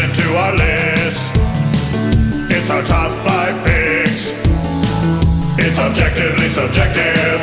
listen 0.00 0.24
to 0.24 0.36
our 0.36 0.52
list. 0.56 1.30
It's 2.50 2.70
our 2.70 2.82
top 2.82 3.10
five 3.26 3.54
picks. 3.64 4.32
It's 5.58 5.78
objectively 5.78 6.48
subjective. 6.48 7.40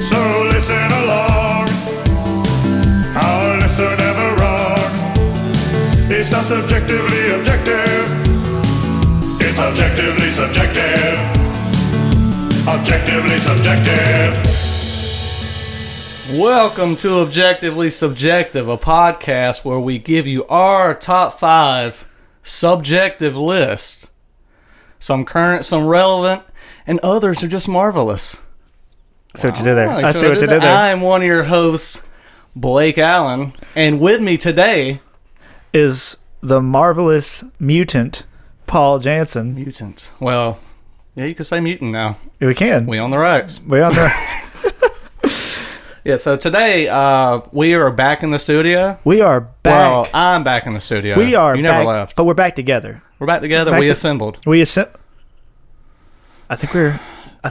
So 0.00 0.48
listen 0.50 0.88
along. 1.02 1.68
Our 3.16 3.58
lists 3.60 3.80
are 3.80 3.96
never 3.96 4.28
wrong. 4.40 4.90
It's 6.10 6.30
not 6.30 6.44
subjectively 6.44 7.30
objective. 7.32 8.06
It's 9.40 9.58
objectively 9.58 10.30
subjective. 10.30 11.18
Objectively 12.68 13.38
subjective. 13.38 14.61
Welcome 16.32 16.96
to 16.96 17.16
Objectively 17.20 17.90
Subjective, 17.90 18.66
a 18.66 18.78
podcast 18.78 19.66
where 19.66 19.78
we 19.78 19.98
give 19.98 20.26
you 20.26 20.46
our 20.46 20.94
top 20.94 21.38
five 21.38 22.08
subjective 22.42 23.36
list. 23.36 24.08
Some 24.98 25.26
current, 25.26 25.66
some 25.66 25.86
relevant, 25.86 26.42
and 26.86 26.98
others 27.00 27.44
are 27.44 27.48
just 27.48 27.68
marvelous. 27.68 28.38
I 29.34 29.38
see 29.38 29.48
what 29.48 29.58
you 29.58 29.64
did 29.66 29.74
there. 29.74 29.88
I 29.90 30.10
so 30.12 30.20
see 30.20 30.26
what 30.28 30.40
you 30.40 30.46
did 30.46 30.62
there. 30.62 30.74
I 30.74 30.88
am 30.88 31.02
one 31.02 31.20
of 31.20 31.26
your 31.26 31.42
hosts, 31.44 32.00
Blake 32.56 32.96
Allen, 32.96 33.52
and 33.76 34.00
with 34.00 34.22
me 34.22 34.38
today, 34.38 35.00
Is 35.74 36.16
the 36.40 36.62
marvelous 36.62 37.44
mutant 37.60 38.24
Paul 38.66 39.00
Jansen? 39.00 39.54
mutant. 39.54 40.12
Well, 40.18 40.58
yeah, 41.14 41.26
you 41.26 41.34
could 41.34 41.44
say 41.44 41.60
mutant 41.60 41.92
now. 41.92 42.16
We 42.40 42.54
can. 42.54 42.86
We 42.86 42.96
on 42.96 43.10
the 43.10 43.18
rights. 43.18 43.60
We 43.60 43.82
on 43.82 43.92
the. 43.92 44.12
Yeah. 46.04 46.16
So 46.16 46.36
today, 46.36 46.88
uh, 46.88 47.40
we 47.52 47.74
are 47.74 47.90
back 47.90 48.22
in 48.22 48.30
the 48.30 48.38
studio. 48.38 48.98
we 49.04 49.20
are 49.20 49.40
back. 49.40 49.72
Well, 49.90 50.08
I'm 50.12 50.42
back 50.44 50.66
in 50.66 50.74
the 50.74 50.80
studio. 50.80 51.16
we 51.16 51.34
are 51.34 51.54
You 51.56 51.62
never 51.62 51.78
back, 51.80 51.86
left. 51.86 52.16
but 52.16 52.24
we're 52.24 52.34
back 52.34 52.56
together. 52.56 53.02
We're 53.18 53.26
back 53.26 53.40
together. 53.40 53.70
back 53.70 53.80
we 53.80 53.86
to- 53.86 53.92
assembled. 53.92 54.38
We 54.46 54.60
assembled. 54.60 54.96
I 56.50 56.56
think 56.56 56.74
we're. 56.74 57.00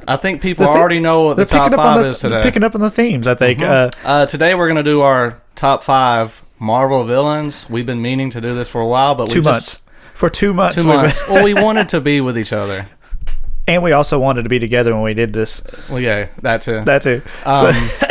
I 0.08 0.16
think 0.16 0.42
people 0.42 0.66
The 0.66 0.72
already 0.72 1.00
know 1.02 1.24
what 1.24 1.38
the 1.38 1.44
top 1.46 1.66
picking 1.70 1.80
up 1.80 1.86
on 1.86 1.96
five 1.96 2.04
the, 2.04 2.10
is 2.12 2.18
today. 2.20 2.42
Picking 2.44 2.64
up 2.64 2.76
on 2.76 2.82
the 2.82 2.90
themes, 2.90 3.28
I 3.28 3.36
think. 3.36 3.60
Mhm. 3.60 3.70
Uh, 3.70 3.90
Uh, 4.08 4.26
today 4.26 4.56
we're 4.56 4.70
gonna 4.70 4.84
do 4.84 5.02
our 5.02 5.42
top 5.56 5.84
five 5.84 6.42
Marvel 6.60 7.04
villains. 7.04 7.66
We've 7.70 7.86
been 7.86 8.02
meaning 8.02 8.30
to 8.30 8.40
do 8.40 8.54
this 8.56 8.70
for 8.70 8.80
a 8.80 8.86
while, 8.88 9.16
but 9.16 9.30
two 9.30 9.40
we 9.40 9.46
months. 9.46 9.60
just 9.72 9.84
For 10.14 10.30
two 10.30 10.54
months. 10.54 10.78
two 10.78 10.84
months. 10.86 11.28
well, 11.28 11.44
we 11.44 11.54
wanted 11.62 11.90
to 11.90 12.00
be 12.00 12.22
with 12.22 12.38
each 12.38 12.54
other. 12.54 12.86
and 13.68 13.84
we 13.84 13.92
also 13.92 14.18
wanted 14.18 14.44
to 14.44 14.50
be 14.50 14.60
together 14.60 14.94
when 14.94 15.04
we 15.04 15.14
did 15.14 15.34
this. 15.34 15.62
Well, 15.90 16.00
yeah, 16.00 16.28
that 16.42 16.62
too. 16.62 16.82
That 16.86 17.02
too. 17.02 17.22
Um, 17.46 17.76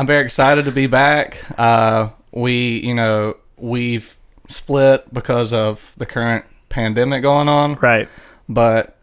I'm 0.00 0.06
very 0.06 0.24
excited 0.24 0.64
to 0.64 0.72
be 0.72 0.86
back. 0.86 1.36
Uh, 1.58 2.08
we, 2.32 2.78
you 2.78 2.94
know, 2.94 3.36
we've 3.58 4.16
split 4.48 5.12
because 5.12 5.52
of 5.52 5.92
the 5.98 6.06
current 6.06 6.46
pandemic 6.70 7.20
going 7.20 7.50
on, 7.50 7.74
right. 7.74 8.08
but 8.48 8.96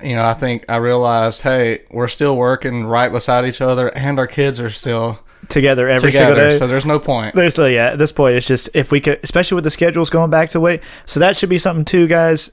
you 0.00 0.14
know, 0.14 0.24
I 0.24 0.34
think 0.34 0.64
I 0.68 0.76
realized, 0.76 1.40
hey, 1.40 1.82
we're 1.90 2.06
still 2.06 2.36
working 2.36 2.86
right 2.86 3.10
beside 3.10 3.44
each 3.44 3.60
other, 3.60 3.88
and 3.88 4.20
our 4.20 4.28
kids 4.28 4.60
are 4.60 4.70
still 4.70 5.18
Together 5.48 5.88
every 5.88 6.12
single 6.12 6.36
day. 6.36 6.58
So 6.58 6.68
there's 6.68 6.86
no 6.86 7.00
point. 7.00 7.34
There's 7.34 7.54
the 7.54 7.72
yeah. 7.72 7.88
At 7.88 7.98
this 7.98 8.12
point, 8.12 8.36
it's 8.36 8.46
just 8.46 8.68
if 8.72 8.92
we 8.92 9.00
could, 9.00 9.18
especially 9.24 9.56
with 9.56 9.64
the 9.64 9.70
schedules 9.70 10.10
going 10.10 10.30
back 10.30 10.50
to 10.50 10.60
way. 10.60 10.80
So 11.06 11.18
that 11.18 11.36
should 11.36 11.50
be 11.50 11.58
something 11.58 11.84
too, 11.84 12.06
guys. 12.06 12.52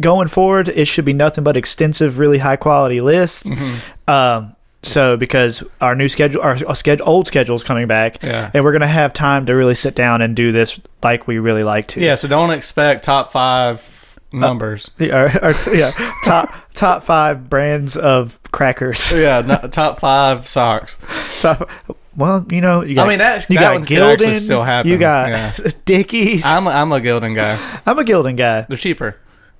Going 0.00 0.28
forward, 0.28 0.68
it 0.68 0.84
should 0.86 1.04
be 1.04 1.12
nothing 1.12 1.42
but 1.42 1.56
extensive, 1.56 2.18
really 2.18 2.38
high 2.38 2.56
quality 2.56 3.00
lists. 3.00 3.42
Mm-hmm. 3.42 4.10
Um, 4.10 4.54
so 4.84 5.16
because 5.16 5.62
our 5.80 5.94
new 5.94 6.08
schedule, 6.08 6.40
our, 6.42 6.56
our 6.66 6.74
schedule, 6.76 7.08
old 7.08 7.26
schedule 7.26 7.56
is 7.56 7.64
coming 7.64 7.86
back, 7.86 8.22
Yeah. 8.22 8.50
and 8.54 8.62
we're 8.64 8.72
gonna 8.72 8.86
have 8.86 9.12
time 9.12 9.46
to 9.46 9.54
really 9.54 9.74
sit 9.74 9.94
down 9.94 10.22
and 10.22 10.36
do 10.36 10.52
this 10.52 10.80
like 11.02 11.26
we 11.26 11.38
really 11.38 11.64
like 11.64 11.88
to. 11.88 12.00
Yeah, 12.00 12.14
so 12.14 12.28
don't 12.28 12.50
expect 12.50 13.04
top 13.04 13.32
five 13.32 14.18
uh, 14.32 14.36
numbers. 14.36 14.90
Yeah, 14.98 15.16
our- 15.42 15.44
our- 15.52 15.74
yeah. 15.74 15.90
top 16.24 16.48
top 16.74 17.02
five 17.02 17.48
brands 17.50 17.96
of 17.96 18.38
crackers. 18.52 19.12
yeah, 19.14 19.40
no, 19.40 19.56
top 19.68 19.98
five 20.00 20.46
socks. 20.46 20.98
top, 21.40 21.68
well, 22.16 22.46
you 22.50 22.60
know, 22.60 22.82
you 22.84 22.94
got, 22.94 23.06
I 23.06 23.08
mean, 23.08 23.18
that- 23.18 23.48
you 23.50 23.56
that 23.58 23.62
got 23.62 23.74
one 23.74 23.84
Gildan, 23.86 24.36
still 24.36 24.62
happen, 24.62 24.90
You 24.90 24.98
got 24.98 25.28
yeah. 25.30 25.70
Dickies. 25.84 26.44
I'm, 26.44 26.66
I'm 26.68 26.92
a, 26.92 26.96
I'm 26.96 27.02
a 27.02 27.04
Gildan 27.04 27.34
guy. 27.34 27.58
I'm 27.86 27.98
a 27.98 28.04
Gildan 28.04 28.36
guy. 28.36 28.62
They're 28.68 28.76
cheaper. 28.78 29.16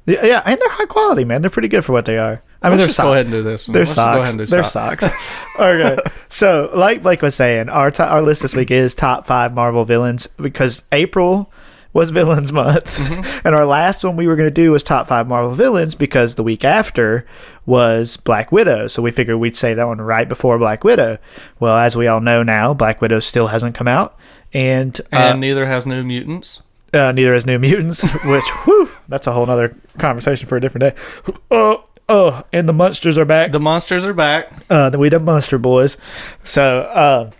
Yeah, 0.06 0.24
yeah, 0.24 0.42
and 0.44 0.58
they're 0.60 0.70
high 0.70 0.84
quality, 0.86 1.24
man. 1.24 1.40
They're 1.40 1.50
pretty 1.50 1.68
good 1.68 1.84
for 1.84 1.92
what 1.92 2.04
they 2.04 2.18
are. 2.18 2.42
I 2.62 2.68
mean, 2.68 2.78
Let's 2.78 2.96
they're 2.96 3.04
socks. 3.04 3.04
go 3.06 3.12
ahead 3.14 3.26
and 3.26 3.32
do 3.34 3.42
this. 3.42 3.66
One. 3.68 3.72
They're 3.72 3.82
Let's 3.84 3.92
Go 3.92 3.94
socks. 4.02 4.16
ahead 4.16 4.28
and 4.28 4.38
do 4.38 4.46
They're 4.46 4.62
socks. 4.62 5.04
socks. 5.04 5.16
okay. 5.58 5.98
So, 6.28 6.70
like 6.74 7.02
Blake 7.02 7.22
was 7.22 7.34
saying, 7.34 7.68
our 7.68 7.90
to- 7.92 8.06
our 8.06 8.22
list 8.22 8.42
this 8.42 8.54
week 8.54 8.70
is 8.70 8.94
top 8.94 9.26
five 9.26 9.54
Marvel 9.54 9.84
villains 9.84 10.26
because 10.26 10.82
April 10.92 11.50
was 11.94 12.10
villains 12.10 12.52
month, 12.52 12.98
Mm-hmm. 12.98 13.46
and 13.46 13.54
our 13.54 13.64
last 13.64 14.02
one 14.04 14.16
we 14.16 14.26
were 14.26 14.34
going 14.36 14.48
to 14.48 14.54
do 14.54 14.72
was 14.72 14.82
top 14.82 15.06
five 15.06 15.28
Marvel 15.28 15.52
villains 15.52 15.94
because 15.94 16.34
the 16.34 16.42
week 16.42 16.64
after 16.64 17.24
was 17.66 18.16
Black 18.16 18.50
Widow. 18.50 18.88
So 18.88 19.00
we 19.00 19.10
figured 19.10 19.36
we'd 19.38 19.56
say 19.56 19.74
that 19.74 19.86
one 19.86 20.00
right 20.00 20.28
before 20.28 20.58
Black 20.58 20.84
Widow. 20.84 21.18
Well, 21.60 21.76
as 21.78 21.96
we 21.96 22.08
all 22.08 22.20
know 22.20 22.42
now, 22.42 22.74
Black 22.74 23.00
Widow 23.00 23.20
still 23.20 23.46
hasn't 23.46 23.74
come 23.76 23.86
out, 23.88 24.18
and, 24.52 25.00
uh, 25.12 25.16
And 25.16 25.40
neither 25.40 25.66
has 25.66 25.86
New 25.86 26.02
Mutants. 26.02 26.60
Uh, 26.94 27.12
neither 27.12 27.34
has 27.34 27.44
New 27.46 27.58
Mutants, 27.58 28.02
which 28.24 28.48
whew, 28.64 28.88
that's 29.08 29.26
a 29.26 29.32
whole 29.32 29.48
other 29.50 29.76
conversation 29.98 30.46
for 30.46 30.56
a 30.56 30.60
different 30.60 30.94
day. 30.94 31.34
Oh, 31.50 31.84
oh, 32.08 32.42
and 32.52 32.68
the 32.68 32.72
monsters 32.72 33.18
are 33.18 33.24
back. 33.24 33.52
The 33.52 33.60
monsters 33.60 34.04
are 34.04 34.14
back. 34.14 34.50
uh, 34.70 34.90
the 34.90 34.98
we 34.98 35.08
the 35.08 35.18
Monster 35.18 35.58
Boys. 35.58 35.96
So, 36.42 36.80
uh, 36.80 37.30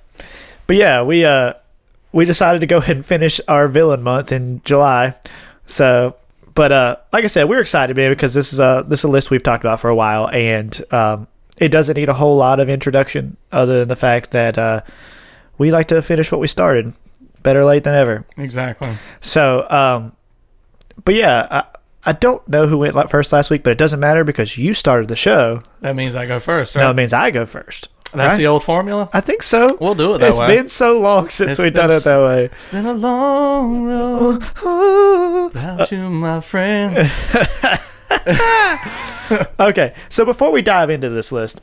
but 0.66 0.76
yeah, 0.76 1.02
we 1.02 1.24
uh, 1.24 1.54
we 2.12 2.24
decided 2.24 2.60
to 2.60 2.66
go 2.66 2.78
ahead 2.78 2.96
and 2.96 3.06
finish 3.06 3.40
our 3.48 3.68
villain 3.68 4.02
month 4.02 4.32
in 4.32 4.62
July. 4.64 5.14
So, 5.66 6.16
but 6.54 6.72
uh, 6.72 6.96
like 7.12 7.24
I 7.24 7.28
said, 7.28 7.48
we're 7.48 7.60
excited, 7.60 7.96
man, 7.96 8.10
because 8.10 8.34
this 8.34 8.52
is 8.52 8.60
a 8.60 8.84
this 8.86 9.00
is 9.00 9.04
a 9.04 9.08
list 9.08 9.30
we've 9.30 9.42
talked 9.42 9.64
about 9.64 9.80
for 9.80 9.90
a 9.90 9.94
while, 9.94 10.28
and 10.28 10.80
um, 10.92 11.26
it 11.58 11.68
doesn't 11.68 11.96
need 11.96 12.08
a 12.08 12.14
whole 12.14 12.36
lot 12.36 12.60
of 12.60 12.68
introduction, 12.68 13.36
other 13.52 13.80
than 13.80 13.88
the 13.88 13.96
fact 13.96 14.30
that 14.32 14.58
uh, 14.58 14.82
we 15.58 15.70
like 15.70 15.88
to 15.88 16.02
finish 16.02 16.30
what 16.30 16.40
we 16.40 16.46
started. 16.46 16.92
Better 17.44 17.64
late 17.64 17.84
than 17.84 17.94
ever. 17.94 18.26
Exactly. 18.36 18.88
So, 19.20 19.70
um, 19.70 20.16
but 21.04 21.14
yeah, 21.14 21.46
I, 21.50 21.64
I 22.06 22.12
don't 22.12 22.46
know 22.48 22.66
who 22.66 22.78
went 22.78 23.10
first 23.10 23.32
last 23.32 23.50
week, 23.50 23.62
but 23.62 23.70
it 23.70 23.78
doesn't 23.78 24.00
matter 24.00 24.24
because 24.24 24.58
you 24.58 24.74
started 24.74 25.08
the 25.08 25.14
show. 25.14 25.62
That 25.80 25.94
means 25.94 26.16
I 26.16 26.26
go 26.26 26.40
first, 26.40 26.74
right? 26.74 26.82
No, 26.82 26.90
it 26.90 26.94
means 26.94 27.12
I 27.12 27.30
go 27.30 27.46
first. 27.46 27.88
That's 28.12 28.32
right? 28.32 28.36
the 28.38 28.46
old 28.46 28.62
formula. 28.62 29.08
I 29.12 29.20
think 29.20 29.42
so. 29.42 29.76
We'll 29.80 29.94
do 29.94 30.14
it 30.14 30.18
that 30.18 30.30
It's 30.30 30.38
way. 30.38 30.56
been 30.56 30.68
so 30.68 31.00
long 31.00 31.28
since 31.28 31.52
It's 31.52 31.58
we've 31.58 31.74
been 31.74 31.88
done 31.88 31.96
it 31.96 32.04
that 32.04 32.22
way. 32.22 32.44
It's 32.46 32.68
been 32.68 32.86
a 32.86 32.94
long 32.94 33.84
road 33.84 34.38
without 35.52 35.90
you, 35.92 36.08
my 36.10 36.40
friend. 36.40 36.96
okay, 39.60 39.94
so 40.08 40.24
before 40.24 40.50
we 40.52 40.62
dive 40.62 40.90
into 40.90 41.08
this 41.10 41.32
list, 41.32 41.60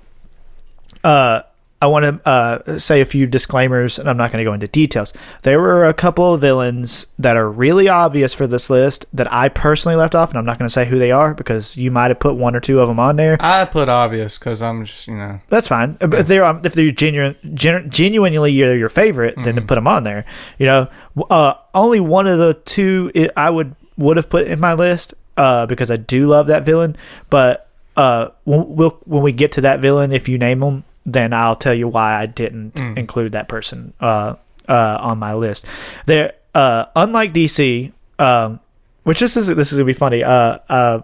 uh, 1.04 1.42
I 1.82 1.88
want 1.88 2.06
to 2.06 2.30
uh, 2.30 2.78
say 2.78 3.02
a 3.02 3.06
few 3.06 3.26
disclaimers, 3.26 3.98
and 3.98 4.08
I'm 4.08 4.18
not 4.18 4.32
going 4.32 4.44
to 4.44 4.48
go 4.48 4.54
into 4.54 4.68
details. 4.68 5.14
There 5.42 5.60
were 5.60 5.86
a 5.86 5.94
couple 5.94 6.34
of 6.34 6.42
villains 6.42 7.08
that 7.18 7.36
are 7.36 7.50
really 7.50 7.90
obvious 7.90 8.34
for 8.34 8.46
this 8.46 8.70
list 8.70 9.06
that 9.14 9.32
I 9.34 9.50
personally 9.50 9.96
left 9.96 10.14
off, 10.14 10.30
and 10.30 10.38
I'm 10.38 10.46
not 10.46 10.60
going 10.60 10.68
to 10.68 10.74
say 10.74 10.86
who 10.86 11.00
they 11.00 11.12
are 11.12 11.34
because 11.34 11.76
you 11.76 11.90
might 11.90 12.12
have 12.12 12.20
put 12.20 12.36
one 12.36 12.56
or 12.56 12.60
two 12.60 12.80
of 12.80 12.88
them 12.88 13.00
on 13.00 13.16
there. 13.16 13.38
I 13.40 13.66
put 13.66 13.90
obvious 13.90 14.38
because 14.38 14.62
I'm 14.62 14.86
just, 14.86 15.08
you 15.08 15.16
know, 15.16 15.40
That's 15.48 15.68
fine. 15.68 15.94
But 16.00 16.14
If 16.14 16.28
they're 16.28 16.44
um, 16.44 16.62
if 16.64 16.74
they're 16.74 16.92
genuine, 16.92 17.36
gen- 17.56 17.90
genuinely 17.90 18.52
your 18.52 18.76
your 18.76 18.90
favorite, 18.90 19.36
then 19.38 19.56
put 19.66 19.76
them 19.76 19.88
on 19.88 20.04
there. 20.04 20.26
You 20.60 20.68
know, 20.68 20.88
uh, 21.30 21.56
only 21.74 22.00
one 22.00 22.28
of 22.28 22.38
the 22.38 22.54
two 22.54 23.12
i 23.16 23.30
I 23.36 23.50
would 23.50 23.76
would 23.98 24.18
have 24.18 24.30
put 24.30 24.46
in 24.48 24.60
my 24.60 24.74
list 24.74 25.14
uh, 25.38 25.66
because 25.66 25.90
I 25.90 25.96
do 25.98 26.28
love 26.28 26.48
that 26.48 26.64
villain. 26.64 26.96
But 27.30 27.68
uh, 27.98 28.30
when, 28.44 28.76
we'll, 28.76 29.00
when 29.06 29.24
we 29.24 29.32
get 29.32 29.52
to 29.54 29.62
that 29.62 29.80
villain, 29.80 30.12
if 30.12 30.30
you 30.30 30.38
name 30.38 30.60
them, 30.60 30.84
then 31.06 31.34
I'll 31.34 31.56
tell 31.56 31.74
you 31.74 31.88
why 31.88 32.16
I 32.22 32.26
didn't 32.26 32.78
include 32.98 33.32
that 33.34 33.48
person 33.48 33.94
uh, 34.00 34.36
uh, 34.68 34.98
on 35.02 35.18
my 35.20 35.34
list. 35.34 35.66
There, 36.06 36.34
uh, 36.54 36.86
unlike 36.96 37.34
DC, 37.34 37.92
um, 38.20 38.60
which 39.04 39.20
this 39.20 39.36
is 39.38 39.48
this 39.48 39.72
is 39.72 39.78
gonna 39.80 39.86
be 39.86 39.94
funny. 39.94 40.24
Uh, 40.24 40.60
uh, 40.70 41.02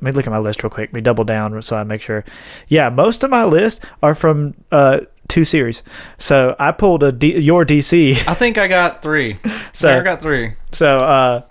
let 0.00 0.02
me 0.02 0.12
look 0.16 0.26
at 0.26 0.30
my 0.30 0.38
list 0.38 0.62
real 0.62 0.70
quick. 0.70 0.90
Let 0.90 0.94
me 0.94 1.00
double 1.00 1.24
down 1.24 1.60
so 1.62 1.76
I 1.76 1.84
make 1.84 2.02
sure. 2.02 2.24
Yeah, 2.68 2.88
most 2.88 3.22
of 3.24 3.30
my 3.30 3.44
list 3.44 3.84
are 4.02 4.14
from 4.14 4.54
uh, 4.72 5.00
two 5.28 5.44
series. 5.44 5.82
So 6.18 6.54
I 6.58 6.72
pulled 6.72 7.02
a 7.02 7.10
D- 7.12 7.38
your 7.38 7.64
DC. 7.64 8.12
I 8.28 8.34
think 8.34 8.58
I 8.58 8.68
got 8.68 9.02
three. 9.02 9.36
So- 9.44 9.50
So 9.72 9.98
I 9.98 10.02
got 10.02 10.20
three. 10.20 10.52
So 10.72 10.96
uh, 10.98 11.42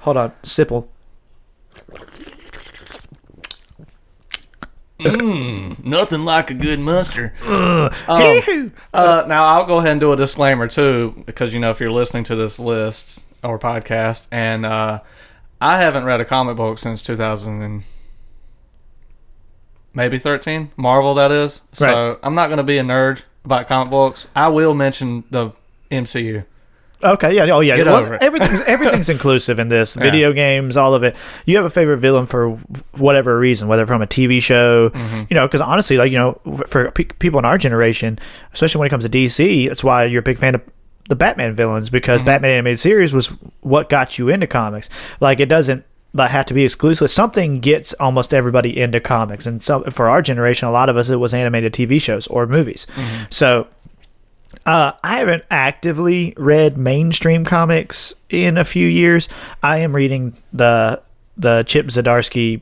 hold 0.00 0.16
on, 0.16 0.32
Sipple. 0.42 0.86
Nothing 5.84 6.24
like 6.24 6.50
a 6.50 6.54
good 6.54 6.80
mustard. 6.80 7.32
Um, 8.08 8.72
uh, 8.94 9.24
now 9.28 9.44
I'll 9.44 9.66
go 9.66 9.78
ahead 9.78 9.92
and 9.92 10.00
do 10.00 10.12
a 10.12 10.16
disclaimer 10.16 10.68
too, 10.68 11.22
because 11.26 11.52
you 11.54 11.60
know 11.60 11.70
if 11.70 11.80
you're 11.80 11.90
listening 11.92 12.24
to 12.24 12.36
this 12.36 12.58
list 12.58 13.24
or 13.42 13.58
podcast, 13.58 14.28
and 14.30 14.66
uh, 14.66 15.00
I 15.60 15.78
haven't 15.80 16.04
read 16.04 16.20
a 16.20 16.24
comic 16.24 16.56
book 16.56 16.78
since 16.78 17.02
2000 17.02 17.62
and 17.62 17.82
maybe 19.94 20.18
13, 20.18 20.70
Marvel 20.76 21.14
that 21.14 21.30
is. 21.32 21.62
So 21.72 22.18
I'm 22.22 22.34
not 22.34 22.48
going 22.48 22.58
to 22.58 22.62
be 22.64 22.78
a 22.78 22.82
nerd 22.82 23.22
about 23.44 23.68
comic 23.68 23.90
books. 23.90 24.26
I 24.34 24.48
will 24.48 24.74
mention 24.74 25.24
the 25.30 25.52
MCU. 25.90 26.44
Okay, 27.02 27.34
yeah, 27.34 27.44
oh 27.54 27.60
yeah. 27.60 27.76
Get 27.76 27.86
Well, 27.86 27.96
over 27.96 28.14
it. 28.14 28.22
Everything's 28.22 28.60
everything's 28.66 29.08
inclusive 29.08 29.58
in 29.58 29.68
this. 29.68 29.94
Video 29.94 30.32
games, 30.32 30.76
all 30.76 30.94
of 30.94 31.02
it. 31.02 31.16
You 31.46 31.56
have 31.56 31.64
a 31.64 31.70
favorite 31.70 31.98
villain 31.98 32.26
for 32.26 32.50
whatever 32.96 33.38
reason, 33.38 33.68
whether 33.68 33.86
from 33.86 34.02
a 34.02 34.06
TV 34.06 34.42
show, 34.42 34.90
Mm-hmm. 34.90 35.22
you 35.30 35.34
know. 35.34 35.46
Because 35.46 35.60
honestly, 35.60 35.96
like 35.96 36.12
you 36.12 36.18
know, 36.18 36.34
for 36.66 36.90
pe- 36.90 37.04
people 37.04 37.38
in 37.38 37.44
our 37.44 37.56
generation, 37.58 38.18
especially 38.52 38.80
when 38.80 38.86
it 38.86 38.90
comes 38.90 39.04
to 39.04 39.10
DC, 39.10 39.68
that's 39.68 39.82
why 39.82 40.04
you're 40.04 40.20
a 40.20 40.22
big 40.22 40.38
fan 40.38 40.54
of 40.54 40.62
the 41.08 41.16
Batman 41.16 41.54
villains 41.54 41.86
Mm-hmm. 41.88 41.96
because 41.96 42.22
Batman 42.22 42.50
animated 42.52 42.80
series 42.80 43.12
was 43.14 43.28
what 43.60 43.88
got 43.88 44.18
you 44.18 44.28
into 44.28 44.46
comics. 44.46 44.88
Like 45.20 45.40
it 45.40 45.46
doesn't 45.48 45.84
have 46.16 46.44
to 46.46 46.54
be 46.54 46.64
exclusive. 46.64 47.10
Something 47.10 47.60
gets 47.60 47.94
almost 47.94 48.34
everybody 48.34 48.78
into 48.78 49.00
comics, 49.00 49.46
and 49.46 49.62
so 49.62 49.84
for 49.84 50.08
our 50.08 50.20
generation, 50.20 50.68
a 50.68 50.70
lot 50.72 50.88
of 50.88 50.96
us 50.96 51.08
it 51.08 51.16
was 51.16 51.32
animated 51.32 51.72
TV 51.72 52.00
shows 52.00 52.26
or 52.26 52.46
movies. 52.46 52.86
Mm-hmm. 52.94 53.24
So 53.30 53.68
uh, 54.66 54.92
I 55.02 55.18
haven't 55.18 55.44
actively 55.50 56.34
read 56.36 56.76
mainstream 56.76 57.44
comics 57.44 58.12
in 58.28 58.56
a 58.58 58.64
few 58.64 58.86
years. 58.86 59.28
I 59.62 59.78
am 59.78 59.94
reading 59.94 60.34
the 60.52 61.00
the 61.36 61.62
Chip 61.62 61.86
Zdarsky 61.86 62.60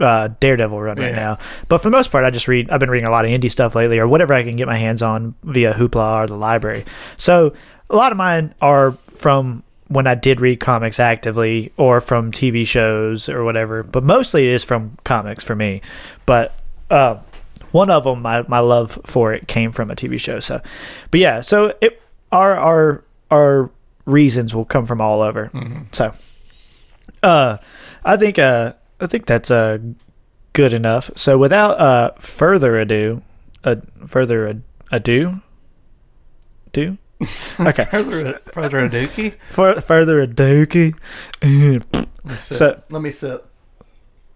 uh, 0.00 0.28
Daredevil 0.40 0.80
run 0.80 0.98
right 0.98 1.10
Yeah. 1.10 1.16
now, 1.16 1.38
but 1.68 1.78
for 1.78 1.84
the 1.90 1.96
most 1.96 2.10
part, 2.12 2.24
I 2.24 2.30
just 2.30 2.46
read. 2.48 2.70
I've 2.70 2.80
been 2.80 2.90
reading 2.90 3.08
a 3.08 3.10
lot 3.10 3.24
of 3.24 3.30
indie 3.30 3.50
stuff 3.50 3.74
lately, 3.74 3.98
or 3.98 4.06
whatever 4.06 4.34
I 4.34 4.42
can 4.44 4.56
get 4.56 4.66
my 4.66 4.76
hands 4.76 5.02
on 5.02 5.34
via 5.42 5.72
Hoopla 5.72 6.22
or 6.24 6.26
the 6.26 6.36
library. 6.36 6.84
So 7.16 7.54
a 7.90 7.96
lot 7.96 8.12
of 8.12 8.18
mine 8.18 8.54
are 8.60 8.96
from 9.14 9.62
when 9.88 10.06
I 10.06 10.14
did 10.14 10.40
read 10.40 10.60
comics 10.60 11.00
actively, 11.00 11.72
or 11.78 12.00
from 12.02 12.30
TV 12.30 12.66
shows 12.66 13.28
or 13.28 13.42
whatever. 13.42 13.82
But 13.82 14.04
mostly 14.04 14.46
it 14.46 14.52
is 14.52 14.62
from 14.62 14.98
comics 15.04 15.42
for 15.42 15.56
me. 15.56 15.80
But 16.26 16.54
uh, 16.90 17.16
one 17.72 17.90
of 17.90 18.04
them, 18.04 18.22
my, 18.22 18.42
my 18.48 18.58
love 18.60 18.98
for 19.04 19.32
it 19.32 19.46
came 19.48 19.72
from 19.72 19.90
a 19.90 19.94
TV 19.96 20.18
show. 20.18 20.40
So, 20.40 20.60
but 21.10 21.20
yeah, 21.20 21.40
so 21.40 21.74
it 21.80 22.00
our 22.32 22.54
our 22.56 23.04
our 23.30 23.70
reasons 24.04 24.54
will 24.54 24.64
come 24.64 24.86
from 24.86 25.00
all 25.00 25.20
over. 25.22 25.50
So, 25.92 26.12
uh, 27.22 27.58
I 28.04 28.16
think 28.16 28.38
uh 28.38 28.72
I 29.00 29.06
think 29.06 29.26
that's 29.26 29.50
uh 29.50 29.78
good 30.52 30.72
enough. 30.74 31.10
So 31.16 31.36
without 31.38 31.78
uh 31.80 32.10
further 32.18 32.78
ado, 32.78 33.22
uh, 33.64 33.76
further 34.06 34.48
ad- 34.48 34.62
ado, 34.92 35.40
do 36.72 36.96
okay. 37.60 37.84
Further, 37.90 38.32
further 38.52 38.78
a 38.84 38.88
dookie. 38.88 39.34
For, 39.50 39.80
further 39.80 40.20
ado. 40.20 40.66
So- 42.36 42.80
Let 42.90 43.02
me 43.02 43.10
sip. 43.10 43.44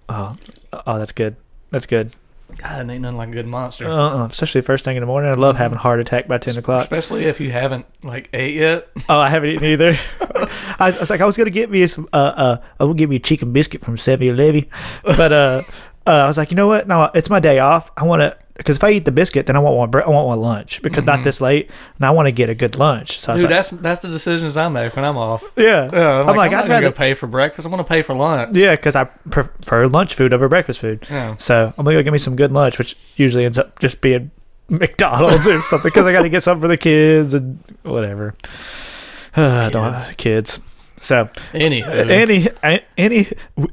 oh, 0.09 0.37
oh, 0.73 0.99
that's 0.99 1.13
good. 1.13 1.37
That's 1.71 1.87
good. 1.87 2.11
God, 2.59 2.89
it 2.89 2.93
ain't 2.93 3.03
nothing 3.03 3.17
like 3.17 3.29
a 3.29 3.33
good 3.33 3.47
monster. 3.47 3.89
Uh-uh. 3.89 4.27
Especially 4.27 4.61
first 4.61 4.85
thing 4.85 4.97
in 4.97 5.01
the 5.01 5.07
morning. 5.07 5.31
I 5.31 5.35
love 5.35 5.57
having 5.57 5.77
a 5.77 5.81
heart 5.81 6.01
attack 6.01 6.29
by 6.29 6.39
ten 6.39 6.57
o'clock. 6.59 6.85
Especially 6.85 7.25
if 7.25 7.41
you 7.41 7.51
haven't 7.51 7.87
like 8.03 8.29
ate 8.33 8.55
yet. 8.55 8.89
Oh, 9.09 9.19
I 9.19 9.29
haven't 9.29 9.51
eaten 9.51 9.65
either. 9.67 9.99
I, 10.21 10.93
I 10.95 11.01
was 11.01 11.11
like, 11.11 11.21
I 11.21 11.27
was 11.27 11.37
gonna 11.37 11.51
get 11.51 11.71
me 11.71 11.87
some. 11.87 12.09
Uh, 12.13 12.17
uh, 12.17 12.57
I 12.81 12.85
will 12.85 12.95
get 12.95 13.09
me 13.09 13.17
a 13.17 13.21
chicken 13.21 13.53
biscuit 13.53 13.85
from 13.85 13.97
7-Eleven, 13.97 14.67
but 15.05 15.33
uh, 15.33 15.63
uh, 16.07 16.11
I 16.11 16.27
was 16.27 16.39
like, 16.39 16.51
you 16.51 16.57
know 16.57 16.67
what? 16.67 16.89
No, 16.89 17.11
it's 17.15 17.31
my 17.31 17.41
day 17.41 17.59
off. 17.59 17.91
I 17.97 18.05
want 18.05 18.21
to 18.21 18.37
because 18.55 18.77
if 18.77 18.85
I 18.85 18.91
eat 18.91 19.05
the 19.05 19.13
biscuit, 19.13 19.47
then 19.47 19.57
I 19.57 19.61
want 19.61 19.77
one. 19.77 19.91
bre- 19.91 20.03
I 20.07 20.09
want 20.11 20.27
one 20.29 20.41
lunch 20.41 20.83
because 20.83 21.05
not 21.05 21.25
this 21.25 21.41
late, 21.41 21.71
and 21.97 22.05
I 22.07 22.11
want 22.11 22.27
to 22.29 22.33
get 22.33 22.49
a 22.51 22.55
good 22.55 22.77
lunch. 22.79 23.19
So 23.21 23.33
Dude, 23.33 23.43
like, 23.43 23.51
that's 23.51 23.71
that's 23.71 24.01
the 24.01 24.09
decisions 24.09 24.57
I 24.57 24.69
make 24.69 24.95
when 24.95 25.05
I'm 25.05 25.17
off. 25.17 25.43
yeah, 25.57 25.89
Yeah, 25.93 26.21
I'm, 26.21 26.29
I'm 26.29 26.37
like, 26.37 26.37
like, 26.37 26.53
I'm 26.53 26.53
I'd 26.53 26.53
not 26.53 26.63
gonna 26.63 26.75
rather 26.75 26.87
go 26.91 26.93
pay 26.93 27.15
for 27.15 27.27
breakfast. 27.27 27.67
I 27.67 27.71
want 27.71 27.81
to 27.87 27.89
pay 27.91 28.03
for 28.03 28.15
lunch. 28.15 28.57
yeah, 28.57 28.77
because 28.77 28.95
I 28.97 29.05
prefer 29.05 29.87
lunch 29.87 30.15
food 30.15 30.33
over 30.35 30.49
breakfast 30.49 30.81
food. 30.81 31.07
Yeah. 31.11 31.37
So 31.39 31.73
I'm 31.77 31.85
gonna 31.85 31.97
go 31.97 32.03
get 32.03 32.13
me 32.13 32.19
some 32.19 32.37
good 32.37 32.53
lunch, 32.53 32.79
which 32.79 32.97
usually 33.17 33.45
ends 33.45 33.59
up 33.59 33.79
just 33.79 34.01
being 34.01 34.31
McDonald's 34.69 35.49
or 35.49 35.61
something 35.63 35.89
because 35.91 36.05
I 36.07 36.13
got 36.13 36.23
to 36.23 36.29
get 36.29 36.43
something 36.43 36.61
for 36.63 36.69
the 36.69 36.77
kids 36.77 37.35
and 37.35 37.59
whatever. 37.83 38.35
Uh, 39.37 39.43
I 39.67 39.71
don't 39.71 39.93
have 39.95 40.17
kids. 40.17 40.61
So 41.01 41.29
any 41.53 41.83
any 41.83 42.49
any 42.97 43.27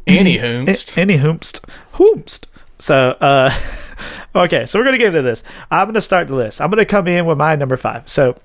Any 0.07 0.37
hoomst. 0.39 0.97
any 0.97 1.17
hoomst 1.17 1.59
hoomst. 1.93 2.45
So 2.79 2.95
uh, 3.21 3.51
okay, 4.36 4.66
so 4.66 4.80
we're 4.80 4.86
gonna 4.86 4.98
get 4.98 5.07
into 5.07 5.22
this. 5.22 5.44
I'm 5.72 5.88
gonna 5.88 6.01
start 6.01 6.28
the 6.28 6.36
list. 6.36 6.62
I'm 6.62 6.69
gonna 6.69 6.86
come 6.86 7.07
in 7.07 7.25
with 7.25 7.38
my 7.38 7.56
number 7.56 7.78
five. 7.78 8.07
So 8.07 8.36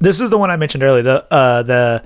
this 0.00 0.20
is 0.20 0.30
the 0.30 0.38
one 0.38 0.50
I 0.50 0.56
mentioned 0.56 0.82
earlier. 0.82 1.02
The 1.02 1.32
uh 1.32 1.62
the, 1.62 2.04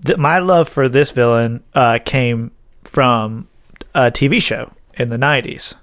the 0.00 0.16
my 0.16 0.38
love 0.38 0.68
for 0.68 0.88
this 0.88 1.10
villain 1.10 1.62
uh 1.74 1.98
came 2.04 2.52
from 2.84 3.48
a 3.94 4.10
TV 4.10 4.40
show 4.40 4.72
in 4.94 5.08
the 5.10 5.16
'90s. 5.16 5.74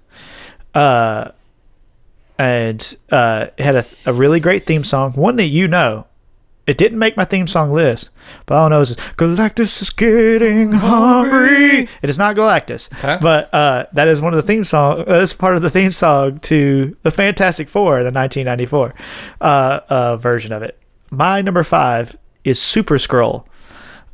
Uh, 0.73 1.31
and 2.37 2.95
uh, 3.11 3.47
it 3.57 3.63
had 3.63 3.75
a, 3.75 3.85
a 4.05 4.13
really 4.13 4.39
great 4.39 4.65
theme 4.65 4.83
song, 4.83 5.11
one 5.13 5.35
that 5.37 5.47
you 5.47 5.67
know. 5.67 6.05
It 6.69 6.77
didn't 6.77 6.99
make 6.99 7.17
my 7.17 7.25
theme 7.25 7.47
song 7.47 7.73
list, 7.73 8.11
but 8.45 8.55
all 8.55 8.65
I 8.67 8.69
know 8.69 8.81
is 8.81 8.95
Galactus 9.17 9.81
is 9.81 9.89
getting 9.89 10.71
hungry. 10.73 11.87
It 12.03 12.09
is 12.11 12.19
not 12.19 12.35
Galactus, 12.35 12.93
Okay. 12.99 13.17
but 13.19 13.51
uh, 13.51 13.87
that 13.93 14.07
is 14.07 14.21
one 14.21 14.33
of 14.33 14.37
the 14.37 14.45
theme 14.45 14.63
song. 14.63 15.03
That 15.05 15.19
is 15.21 15.33
part 15.33 15.55
of 15.55 15.63
the 15.63 15.71
theme 15.71 15.91
song 15.91 16.37
to 16.41 16.95
the 17.01 17.09
Fantastic 17.09 17.69
Four, 17.69 18.03
the 18.03 18.11
1994 18.11 18.93
uh, 19.41 19.79
uh, 19.89 20.17
version 20.17 20.51
of 20.53 20.61
it. 20.61 20.77
My 21.09 21.41
number 21.41 21.63
five 21.63 22.15
is 22.43 22.61
Super 22.61 22.95
Skrull. 22.99 23.45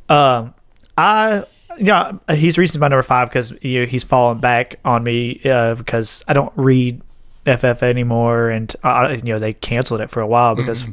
Um, 0.08 0.54
I 0.96 1.44
yeah, 1.78 2.12
he's 2.30 2.56
recently 2.56 2.80
my 2.80 2.88
number 2.88 3.02
five 3.02 3.28
because 3.28 3.52
you 3.60 3.80
know, 3.80 3.86
he's 3.86 4.02
fallen 4.02 4.38
back 4.38 4.78
on 4.82 5.04
me 5.04 5.42
uh, 5.44 5.74
because 5.74 6.24
I 6.26 6.32
don't 6.32 6.52
read 6.56 7.02
FF 7.44 7.82
anymore, 7.82 8.48
and 8.48 8.74
uh, 8.82 9.14
you 9.22 9.34
know 9.34 9.38
they 9.38 9.52
canceled 9.52 10.00
it 10.00 10.08
for 10.08 10.20
a 10.22 10.26
while 10.26 10.54
because 10.56 10.86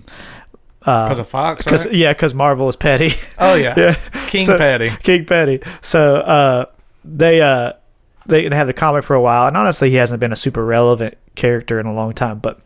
because 0.83 1.19
of 1.19 1.27
Fox, 1.27 1.63
because 1.63 1.85
right? 1.85 1.95
yeah, 1.95 2.13
because 2.13 2.33
Marvel 2.33 2.68
is 2.69 2.75
petty. 2.75 3.13
Oh 3.39 3.56
yeah, 3.56 3.74
yeah, 3.77 3.95
King 4.27 4.45
So- 4.45 4.57
Patty. 4.57 4.89
King 5.03 5.25
Petty. 5.25 5.62
So 5.81 6.18
uh, 6.18 6.65
they 7.06 7.41
uh, 7.41 7.74
they 8.25 8.44
had 8.44 8.65
the 8.65 8.74
comic 8.74 9.03
for 9.03 9.15
a 9.15 9.21
while, 9.21 9.47
and 9.47 9.56
honestly, 9.57 9.89
he 9.89 9.95
hasn't 9.97 10.19
been 10.19 10.31
a 10.33 10.38
super 10.38 10.63
relevant 10.65 11.18
character 11.35 11.80
in 11.80 11.85
a 11.85 11.94
long 11.94 12.13
time. 12.13 12.39
But 12.39 12.59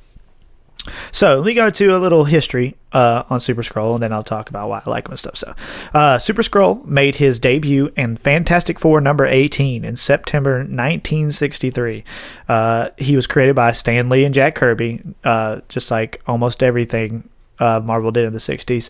so 1.12 1.36
let 1.38 1.46
me 1.46 1.54
go 1.54 1.70
to 1.70 1.98
a 1.98 2.00
little 2.00 2.24
history 2.24 2.76
uh, 2.94 3.24
on 3.30 3.40
Super 3.42 3.62
Skrull, 3.62 3.96
and 3.96 4.02
then 4.04 4.14
I'll 4.14 4.24
talk 4.24 4.50
about 4.50 4.70
why 4.70 4.82
I 4.86 4.90
like 4.90 5.06
him 5.06 5.12
and 5.12 5.20
stuff. 5.20 5.36
So, 5.36 5.54
uh, 5.94 6.18
Super 6.18 6.44
Skrull 6.44 6.86
made 6.86 7.16
his 7.16 7.40
debut 7.40 7.92
in 7.98 8.16
Fantastic 8.16 8.80
Four 8.80 9.02
number 9.02 9.26
18 9.26 9.84
in 9.84 9.96
September 9.98 10.60
1963. 10.60 12.04
Uh, 12.48 12.90
he 12.98 13.16
was 13.18 13.28
created 13.28 13.56
by 13.56 13.74
Stan 13.74 14.08
Lee 14.10 14.24
and 14.24 14.34
Jack 14.34 14.56
Kirby, 14.56 15.02
uh, 15.26 15.60
just 15.68 15.92
like 15.92 16.22
almost 16.26 16.64
everything 16.64 17.28
uh, 17.60 17.82
Marvel 17.84 18.12
did 18.12 18.26
in 18.26 18.34
the 18.34 18.40
60s. 18.40 18.90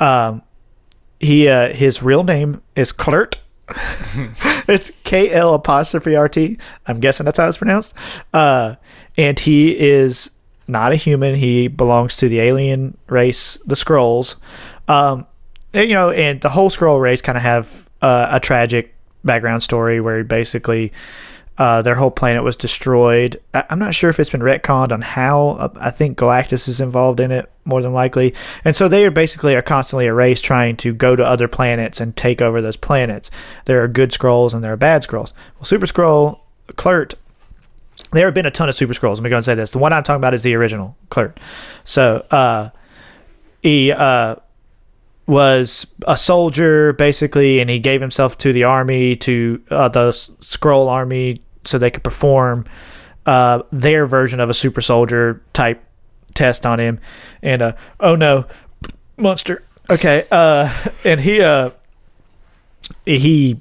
Um, 0.00 0.42
he 1.20 1.48
uh, 1.48 1.72
his 1.72 2.02
real 2.02 2.24
name 2.24 2.62
is 2.74 2.92
Klurt. 2.92 3.38
it's 4.68 4.92
K 5.02 5.30
L 5.30 5.54
apostrophe 5.54 6.14
R 6.14 6.28
T. 6.28 6.58
I'm 6.86 7.00
guessing 7.00 7.24
that's 7.24 7.38
how 7.38 7.48
it's 7.48 7.58
pronounced. 7.58 7.94
Uh, 8.32 8.76
and 9.16 9.38
he 9.38 9.76
is 9.78 10.30
not 10.68 10.92
a 10.92 10.96
human. 10.96 11.34
He 11.34 11.68
belongs 11.68 12.16
to 12.18 12.28
the 12.28 12.40
alien 12.40 12.96
race, 13.08 13.58
the 13.66 13.74
Skrulls. 13.74 14.36
Um, 14.88 15.26
and, 15.72 15.88
you 15.88 15.94
know, 15.94 16.10
and 16.10 16.40
the 16.40 16.48
whole 16.48 16.70
Skrull 16.70 17.00
race 17.00 17.22
kind 17.22 17.38
of 17.38 17.42
have 17.42 17.88
uh, 18.02 18.28
a 18.30 18.40
tragic 18.40 18.94
background 19.24 19.62
story 19.62 20.00
where 20.00 20.22
basically 20.22 20.92
uh, 21.58 21.80
their 21.82 21.94
whole 21.94 22.10
planet 22.10 22.42
was 22.42 22.56
destroyed. 22.56 23.40
I- 23.54 23.64
I'm 23.70 23.78
not 23.78 23.94
sure 23.94 24.10
if 24.10 24.20
it's 24.20 24.30
been 24.30 24.42
retconned 24.42 24.92
on 24.92 25.00
how. 25.02 25.48
Uh, 25.50 25.68
I 25.76 25.90
think 25.90 26.18
Galactus 26.18 26.68
is 26.68 26.80
involved 26.80 27.20
in 27.20 27.30
it 27.30 27.50
more 27.64 27.82
than 27.82 27.92
likely, 27.92 28.34
and 28.64 28.76
so 28.76 28.88
they 28.88 29.04
are 29.06 29.10
basically 29.10 29.54
are 29.56 29.62
constantly 29.62 30.06
a 30.06 30.14
race 30.14 30.40
trying 30.40 30.76
to 30.78 30.92
go 30.92 31.16
to 31.16 31.24
other 31.24 31.48
planets 31.48 32.00
and 32.00 32.14
take 32.14 32.42
over 32.42 32.60
those 32.60 32.76
planets. 32.76 33.30
There 33.64 33.82
are 33.82 33.88
good 33.88 34.10
Skrulls 34.10 34.54
and 34.54 34.62
there 34.62 34.72
are 34.72 34.76
bad 34.76 35.02
Skrulls. 35.02 35.32
Well, 35.56 35.64
Super 35.64 35.86
Skrull, 35.86 36.40
Klurt, 36.72 37.14
there 38.12 38.26
have 38.26 38.34
been 38.34 38.46
a 38.46 38.50
ton 38.50 38.68
of 38.68 38.74
Super 38.74 38.92
Skrulls. 38.92 39.14
Let 39.14 39.22
me 39.22 39.30
go 39.30 39.36
and 39.36 39.44
say 39.44 39.54
this: 39.54 39.70
the 39.70 39.78
one 39.78 39.92
I'm 39.92 40.02
talking 40.02 40.20
about 40.20 40.34
is 40.34 40.42
the 40.42 40.54
original 40.54 40.96
Klurt. 41.10 41.36
So 41.84 42.24
uh, 42.30 42.70
he 43.62 43.90
uh, 43.90 44.36
was 45.26 45.86
a 46.06 46.16
soldier 46.16 46.92
basically, 46.92 47.58
and 47.58 47.68
he 47.68 47.78
gave 47.78 48.00
himself 48.00 48.38
to 48.38 48.52
the 48.52 48.64
army, 48.64 49.16
to 49.16 49.62
uh, 49.70 49.88
the 49.88 50.10
Skrull 50.10 50.88
army, 50.88 51.40
so 51.66 51.78
they 51.78 51.90
could 51.90 52.04
perform 52.04 52.64
uh, 53.26 53.62
their 53.72 54.06
version 54.06 54.40
of 54.40 54.48
a 54.48 54.54
super 54.54 54.80
soldier 54.80 55.42
type 55.52 55.82
test 56.34 56.64
on 56.64 56.78
him. 56.78 57.00
And 57.42 57.62
uh, 57.62 57.72
oh 58.00 58.14
no, 58.14 58.46
monster. 59.16 59.62
Okay, 59.88 60.26
uh, 60.30 60.72
and 61.04 61.20
he 61.20 61.40
uh, 61.40 61.70
he 63.04 63.60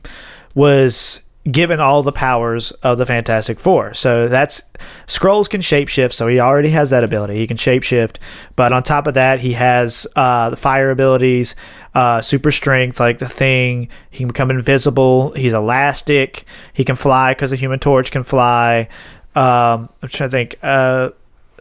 was 0.53 1.21
given 1.49 1.79
all 1.79 2.01
the 2.01 2.11
powers 2.11 2.71
of 2.71 2.97
the 2.97 3.05
Fantastic 3.05 3.59
Four. 3.59 3.93
So 3.93 4.27
that's 4.27 4.63
Skrulls 5.07 5.49
can 5.49 5.61
shapeshift, 5.61 6.13
so 6.13 6.27
he 6.27 6.39
already 6.39 6.69
has 6.69 6.89
that 6.89 7.03
ability. 7.03 7.35
He 7.35 7.47
can 7.47 7.57
shapeshift, 7.57 8.17
but 8.55 8.73
on 8.73 8.81
top 8.83 9.05
of 9.07 9.13
that, 9.13 9.39
he 9.39 9.53
has 9.53 10.07
uh, 10.15 10.49
the 10.49 10.57
fire 10.57 10.89
abilities, 10.89 11.55
uh, 11.93 12.21
super 12.21 12.51
strength, 12.51 12.99
like 12.99 13.19
the 13.19 13.29
thing. 13.29 13.89
He 14.09 14.19
can 14.19 14.27
become 14.27 14.49
invisible. 14.49 15.31
He's 15.31 15.53
elastic. 15.53 16.45
He 16.73 16.83
can 16.83 16.95
fly 16.95 17.33
because 17.33 17.51
the 17.51 17.57
Human 17.57 17.79
Torch 17.79 18.11
can 18.11 18.23
fly. 18.23 18.89
Um, 19.35 19.89
I'm 20.01 20.09
trying 20.09 20.29
to 20.29 20.31
think. 20.31 20.55
Uh, 20.63 21.11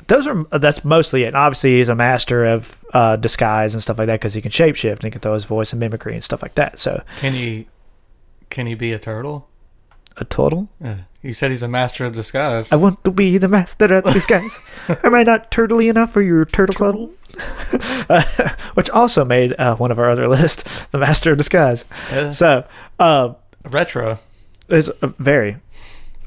those 0.06 0.26
are 0.26 0.44
that's 0.58 0.84
mostly 0.84 1.24
it. 1.24 1.28
And 1.28 1.36
obviously, 1.36 1.76
he's 1.76 1.88
a 1.88 1.94
master 1.94 2.44
of 2.44 2.84
uh, 2.92 3.16
disguise 3.16 3.74
and 3.74 3.82
stuff 3.82 3.98
like 3.98 4.06
that 4.06 4.20
because 4.20 4.34
he 4.34 4.40
can 4.40 4.50
shapeshift 4.50 4.94
and 4.96 5.04
he 5.04 5.10
can 5.10 5.20
throw 5.20 5.34
his 5.34 5.44
voice 5.44 5.72
and 5.72 5.80
mimicry 5.80 6.14
and 6.14 6.24
stuff 6.24 6.42
like 6.42 6.54
that. 6.54 6.78
So 6.78 7.02
Can 7.20 7.34
you 7.34 7.66
can 8.50 8.66
he 8.66 8.74
be 8.74 8.92
a 8.92 8.98
turtle? 8.98 9.48
A 10.16 10.24
total. 10.24 10.68
Uh, 10.82 10.94
you 11.22 11.32
said 11.32 11.50
he's 11.50 11.62
a 11.62 11.68
master 11.68 12.04
of 12.04 12.12
disguise. 12.12 12.70
I 12.72 12.76
want 12.76 13.02
to 13.04 13.10
be 13.10 13.38
the 13.38 13.48
master 13.48 13.86
of 13.94 14.04
disguise. 14.12 14.58
Am 15.04 15.14
I 15.14 15.22
not 15.22 15.50
turtly 15.50 15.88
enough 15.88 16.10
for 16.12 16.22
your 16.22 16.44
turtle 16.44 16.74
club? 16.74 17.10
Uh, 18.08 18.22
which 18.74 18.88
also 18.90 19.24
made 19.24 19.54
uh, 19.58 19.74
one 19.76 19.90
of 19.90 19.98
our 19.98 20.08
other 20.10 20.28
list, 20.38 20.68
the 20.92 20.98
master 20.98 21.32
of 21.32 21.38
disguise. 21.38 21.84
Yeah. 22.12 22.30
So, 22.30 22.64
uh, 23.00 23.34
Retro. 23.64 24.20
is 24.68 24.88
uh, 24.90 25.08
very. 25.18 25.56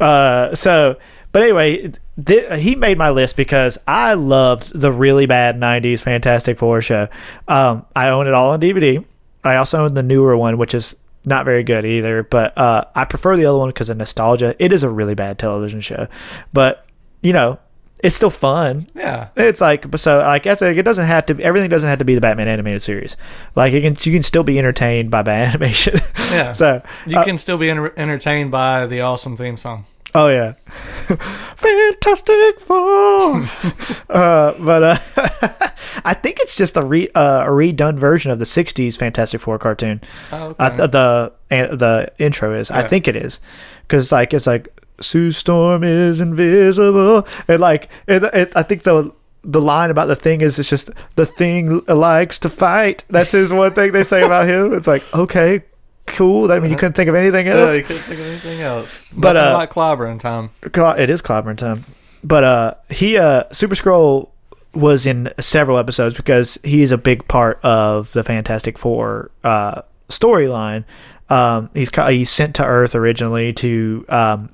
Uh, 0.01 0.53
so, 0.55 0.97
but 1.31 1.43
anyway, 1.43 1.93
th- 2.25 2.59
he 2.61 2.75
made 2.75 2.97
my 2.97 3.09
list 3.11 3.37
because 3.37 3.77
I 3.87 4.15
loved 4.15 4.77
the 4.77 4.91
really 4.91 5.27
bad 5.27 5.57
'90s 5.57 6.01
Fantastic 6.01 6.57
Four 6.57 6.81
show. 6.81 7.07
Um, 7.47 7.85
I 7.95 8.09
own 8.09 8.27
it 8.27 8.33
all 8.33 8.49
on 8.49 8.59
DVD. 8.59 9.05
I 9.45 9.55
also 9.55 9.85
own 9.85 9.93
the 9.93 10.03
newer 10.03 10.35
one, 10.35 10.57
which 10.57 10.73
is 10.73 10.93
not 11.27 11.45
very 11.45 11.63
good 11.63 11.85
either. 11.85 12.23
But 12.23 12.57
uh, 12.57 12.85
I 12.95 13.05
prefer 13.05 13.35
the 13.37 13.45
other 13.45 13.57
one 13.57 13.69
because 13.69 13.89
of 13.89 13.97
nostalgia. 13.97 14.55
It 14.57 14.71
is 14.73 14.81
a 14.83 14.89
really 14.89 15.13
bad 15.15 15.37
television 15.37 15.81
show, 15.81 16.07
but 16.53 16.85
you 17.21 17.33
know, 17.33 17.59
it's 18.03 18.15
still 18.15 18.29
fun. 18.29 18.87
Yeah. 18.95 19.29
It's 19.35 19.59
like 19.59 19.85
so 19.97 20.19
like 20.19 20.43
that's 20.43 20.61
like 20.61 20.77
it 20.77 20.83
doesn't 20.83 21.05
have 21.07 21.25
to 21.27 21.39
everything 21.41 21.69
doesn't 21.69 21.89
have 21.89 21.99
to 21.99 22.05
be 22.05 22.15
the 22.15 22.21
Batman 22.21 22.47
animated 22.47 22.81
series. 22.83 23.17
Like 23.55 23.73
you 23.73 23.81
can 23.81 23.95
you 23.99 24.13
can 24.15 24.23
still 24.23 24.43
be 24.43 24.57
entertained 24.59 25.09
by 25.11 25.23
bad 25.23 25.49
animation. 25.55 25.99
Yeah. 26.31 26.53
so 26.53 26.81
You 27.07 27.17
uh, 27.19 27.25
can 27.25 27.37
still 27.37 27.57
be 27.57 27.69
enter- 27.69 27.93
entertained 27.97 28.51
by 28.51 28.85
the 28.85 29.01
awesome 29.01 29.35
theme 29.35 29.57
song. 29.57 29.85
Oh 30.17 30.29
yeah, 30.29 30.53
Fantastic 31.55 32.59
Four. 32.59 33.43
uh, 34.09 34.53
but 34.57 34.83
uh, 34.83 34.97
I 36.03 36.15
think 36.15 36.39
it's 36.39 36.55
just 36.55 36.75
a 36.75 36.83
re 36.83 37.07
uh, 37.13 37.43
a 37.45 37.49
redone 37.49 37.99
version 37.99 38.31
of 38.31 38.39
the 38.39 38.45
'60s 38.45 38.97
Fantastic 38.97 39.41
Four 39.41 39.59
cartoon. 39.59 40.01
Oh, 40.31 40.55
okay. 40.59 40.75
Th- 40.75 40.89
the 40.89 41.33
the 41.49 42.11
intro 42.17 42.51
is. 42.55 42.71
I 42.71 42.81
think 42.81 43.07
it 43.07 43.15
is 43.15 43.39
because 43.83 44.11
like 44.11 44.33
it's 44.33 44.47
like 44.47 44.69
Sue 44.99 45.29
Storm 45.29 45.83
is 45.83 46.19
invisible 46.19 47.27
and 47.47 47.59
like 47.59 47.87
it, 48.07 48.23
it, 48.23 48.51
I 48.55 48.63
think 48.63 48.83
the. 48.83 49.13
The 49.43 49.61
line 49.61 49.91
about 49.91 50.07
the 50.07 50.15
thing 50.15 50.41
is 50.41 50.59
it's 50.59 50.67
just 50.67 50.89
the 51.15 51.25
thing 51.25 51.81
likes 51.87 52.37
to 52.39 52.49
fight. 52.49 53.05
That's 53.07 53.31
his 53.31 53.53
one 53.53 53.73
thing 53.73 53.93
they 53.93 54.03
say 54.03 54.21
about 54.21 54.45
him. 54.45 54.73
It's 54.73 54.87
like 54.87 55.03
okay, 55.13 55.63
cool. 56.07 56.51
I 56.51 56.59
mean, 56.59 56.71
you 56.71 56.77
couldn't 56.77 56.93
think 56.93 57.09
of 57.09 57.15
anything 57.15 57.47
else. 57.47 57.71
yeah, 57.71 57.77
you 57.77 57.83
couldn't 57.83 58.03
think 58.03 58.19
of 58.19 58.25
anything 58.27 58.61
else. 58.61 59.09
But, 59.15 59.33
Nothing 59.33 59.51
uh, 59.53 59.57
like 59.57 59.71
clobbering 59.71 60.19
time. 60.19 60.49
It 60.63 61.09
is 61.09 61.21
clobbering 61.21 61.57
time. 61.57 61.83
But 62.23 62.43
uh, 62.43 62.73
he 62.89 63.17
uh, 63.17 63.43
Super 63.51 63.75
Skrull 63.75 64.29
was 64.73 65.05
in 65.05 65.31
several 65.39 65.77
episodes 65.77 66.15
because 66.15 66.57
he 66.63 66.81
is 66.81 66.91
a 66.91 66.97
big 66.97 67.27
part 67.27 67.59
of 67.63 68.11
the 68.13 68.23
Fantastic 68.23 68.77
Four 68.77 69.31
uh, 69.43 69.81
storyline. 70.09 70.83
Um, 71.29 71.69
he's 71.73 71.89
he's 71.95 72.29
sent 72.29 72.55
to 72.55 72.65
Earth 72.65 72.95
originally 72.95 73.53
to 73.53 74.05
um, 74.09 74.49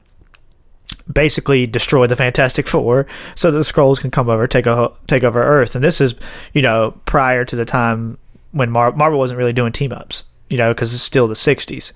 basically 1.11 1.67
destroy 1.67 2.07
the 2.07 2.15
Fantastic 2.15 2.67
Four, 2.67 3.05
so 3.35 3.51
that 3.51 3.57
the 3.57 3.63
Skrulls 3.63 3.99
can 3.99 4.11
come 4.11 4.29
over 4.29 4.47
take 4.47 4.67
o- 4.67 4.95
take 5.07 5.23
over 5.23 5.41
Earth. 5.41 5.75
And 5.75 5.83
this 5.83 6.01
is 6.01 6.15
you 6.53 6.61
know 6.61 6.99
prior 7.05 7.45
to 7.45 7.55
the 7.55 7.65
time 7.65 8.17
when 8.51 8.69
Mar- 8.71 8.93
Marvel 8.93 9.19
wasn't 9.19 9.37
really 9.37 9.53
doing 9.53 9.71
team 9.71 9.91
ups. 9.91 10.23
You 10.53 10.59
know, 10.59 10.71
because 10.71 10.93
it's 10.93 11.01
still 11.01 11.27
the 11.27 11.33
'60s, 11.33 11.91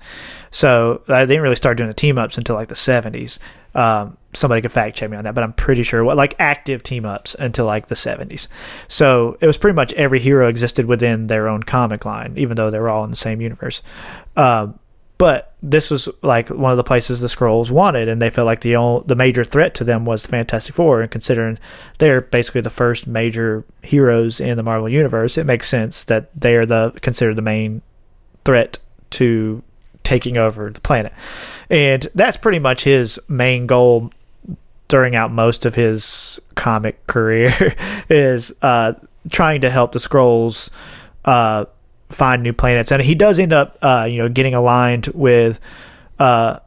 so 0.50 1.02
I 1.06 1.24
didn't 1.24 1.42
really 1.42 1.56
start 1.56 1.78
doing 1.78 1.88
the 1.88 1.94
team 1.94 2.18
ups 2.18 2.36
until 2.36 2.56
like 2.56 2.68
the 2.68 2.74
'70s. 2.74 3.38
Um, 3.74 4.16
somebody 4.32 4.60
could 4.60 4.72
fact 4.72 4.96
check 4.96 5.10
me 5.10 5.16
on 5.16 5.24
that, 5.24 5.34
but 5.34 5.44
I'm 5.44 5.52
pretty 5.52 5.84
sure 5.84 6.02
what 6.02 6.16
like 6.16 6.34
active 6.40 6.82
team 6.82 7.04
ups 7.04 7.36
until 7.38 7.66
like 7.66 7.86
the 7.86 7.94
70s. 7.94 8.48
So 8.88 9.36
it 9.40 9.46
was 9.46 9.56
pretty 9.56 9.76
much 9.76 9.92
every 9.92 10.18
hero 10.18 10.48
existed 10.48 10.86
within 10.86 11.28
their 11.28 11.46
own 11.48 11.62
comic 11.62 12.04
line, 12.04 12.34
even 12.36 12.56
though 12.56 12.70
they 12.70 12.80
were 12.80 12.88
all 12.88 13.04
in 13.04 13.10
the 13.10 13.16
same 13.16 13.40
universe. 13.40 13.82
Um, 14.36 14.80
but 15.18 15.54
this 15.62 15.90
was 15.90 16.08
like 16.22 16.48
one 16.48 16.70
of 16.70 16.76
the 16.76 16.84
places 16.84 17.20
the 17.20 17.26
Skrulls 17.26 17.72
wanted, 17.72 18.08
and 18.08 18.22
they 18.22 18.30
felt 18.30 18.46
like 18.46 18.60
the 18.60 18.76
only, 18.76 19.04
the 19.06 19.16
major 19.16 19.44
threat 19.44 19.74
to 19.74 19.84
them 19.84 20.04
was 20.04 20.22
the 20.22 20.28
Fantastic 20.28 20.76
Four. 20.76 21.00
And 21.00 21.10
considering 21.10 21.58
they're 21.98 22.20
basically 22.20 22.60
the 22.60 22.70
first 22.70 23.08
major 23.08 23.64
heroes 23.82 24.38
in 24.38 24.56
the 24.56 24.62
Marvel 24.62 24.88
universe, 24.88 25.36
it 25.36 25.44
makes 25.44 25.68
sense 25.68 26.04
that 26.04 26.30
they 26.40 26.54
are 26.54 26.66
the 26.66 26.92
considered 27.02 27.34
the 27.34 27.42
main 27.42 27.82
threat 28.48 28.78
to 29.10 29.62
taking 30.04 30.38
over 30.38 30.70
the 30.70 30.80
planet. 30.80 31.12
And 31.68 32.08
that's 32.14 32.38
pretty 32.38 32.58
much 32.58 32.84
his 32.84 33.20
main 33.28 33.66
goal 33.66 34.10
during 34.88 35.14
out 35.14 35.30
most 35.30 35.66
of 35.66 35.74
his 35.74 36.40
comic 36.54 37.06
career 37.06 37.74
is 38.08 38.54
uh, 38.62 38.94
trying 39.30 39.60
to 39.60 39.68
help 39.68 39.92
the 39.92 39.98
Skrulls 39.98 40.70
uh, 41.26 41.66
find 42.08 42.42
new 42.42 42.54
planets. 42.54 42.90
And 42.90 43.02
he 43.02 43.14
does 43.14 43.38
end 43.38 43.52
up, 43.52 43.76
uh, 43.82 44.08
you 44.10 44.16
know, 44.16 44.30
getting 44.30 44.54
aligned 44.54 45.08
with 45.08 45.60
uh, 46.18 46.60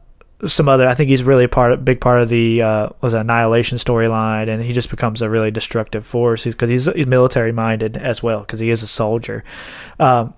some 0.46 0.68
other. 0.68 0.86
I 0.86 0.94
think 0.94 1.10
he's 1.10 1.24
really 1.24 1.42
a 1.42 1.48
part, 1.48 1.72
of, 1.72 1.84
big 1.84 2.00
part 2.00 2.22
of 2.22 2.28
the 2.28 2.62
uh, 2.62 2.88
was 3.00 3.12
annihilation 3.12 3.78
storyline, 3.78 4.46
and 4.46 4.62
he 4.62 4.72
just 4.72 4.88
becomes 4.88 5.20
a 5.20 5.28
really 5.28 5.50
destructive 5.50 6.06
force 6.06 6.44
because 6.44 6.70
he's, 6.70 6.84
he's 6.92 7.08
military 7.08 7.50
minded 7.50 7.96
as 7.96 8.22
well 8.22 8.42
because 8.42 8.60
he 8.60 8.70
is 8.70 8.84
a 8.84 8.86
soldier. 8.86 9.42
Um, 9.98 10.34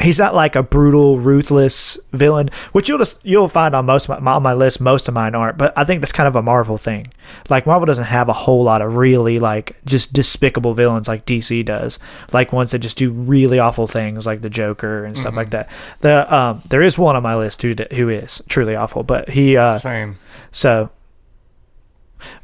he's 0.00 0.18
not 0.18 0.34
like 0.34 0.56
a 0.56 0.62
brutal, 0.62 1.18
ruthless 1.18 1.98
villain, 2.12 2.48
which 2.72 2.88
you'll 2.88 2.98
just 2.98 3.24
you'll 3.24 3.48
find 3.48 3.74
on 3.74 3.84
most 3.86 4.08
of 4.08 4.22
my, 4.22 4.32
on 4.32 4.42
my 4.42 4.54
list. 4.54 4.80
Most 4.80 5.06
of 5.08 5.14
mine 5.14 5.34
aren't, 5.34 5.58
but 5.58 5.72
I 5.76 5.84
think 5.84 6.00
that's 6.00 6.12
kind 6.12 6.26
of 6.26 6.34
a 6.34 6.42
Marvel 6.42 6.78
thing. 6.78 7.08
Like 7.50 7.66
Marvel 7.66 7.86
doesn't 7.86 8.04
have 8.04 8.28
a 8.28 8.32
whole 8.32 8.64
lot 8.64 8.80
of 8.80 8.96
really 8.96 9.38
like 9.38 9.76
just 9.84 10.12
despicable 10.12 10.74
villains 10.74 11.08
like 11.08 11.26
DC 11.26 11.64
does, 11.64 11.98
like 12.32 12.52
ones 12.52 12.70
that 12.70 12.78
just 12.78 12.96
do 12.96 13.10
really 13.10 13.58
awful 13.58 13.86
things 13.86 14.24
like 14.26 14.40
the 14.40 14.50
Joker 14.50 15.04
and 15.04 15.18
stuff 15.18 15.34
like 15.36 15.50
that. 15.50 15.70
The 16.00 16.34
um, 16.34 16.62
there 16.70 16.82
is 16.82 16.98
one 16.98 17.16
on 17.16 17.22
my 17.22 17.36
list 17.36 17.60
who 17.62 17.74
who 17.92 18.08
is 18.08 18.40
truly 18.48 18.74
awful, 18.74 19.02
but 19.02 19.28
he 19.28 19.56
uh, 19.56 19.78
Same. 19.78 20.18
so. 20.50 20.90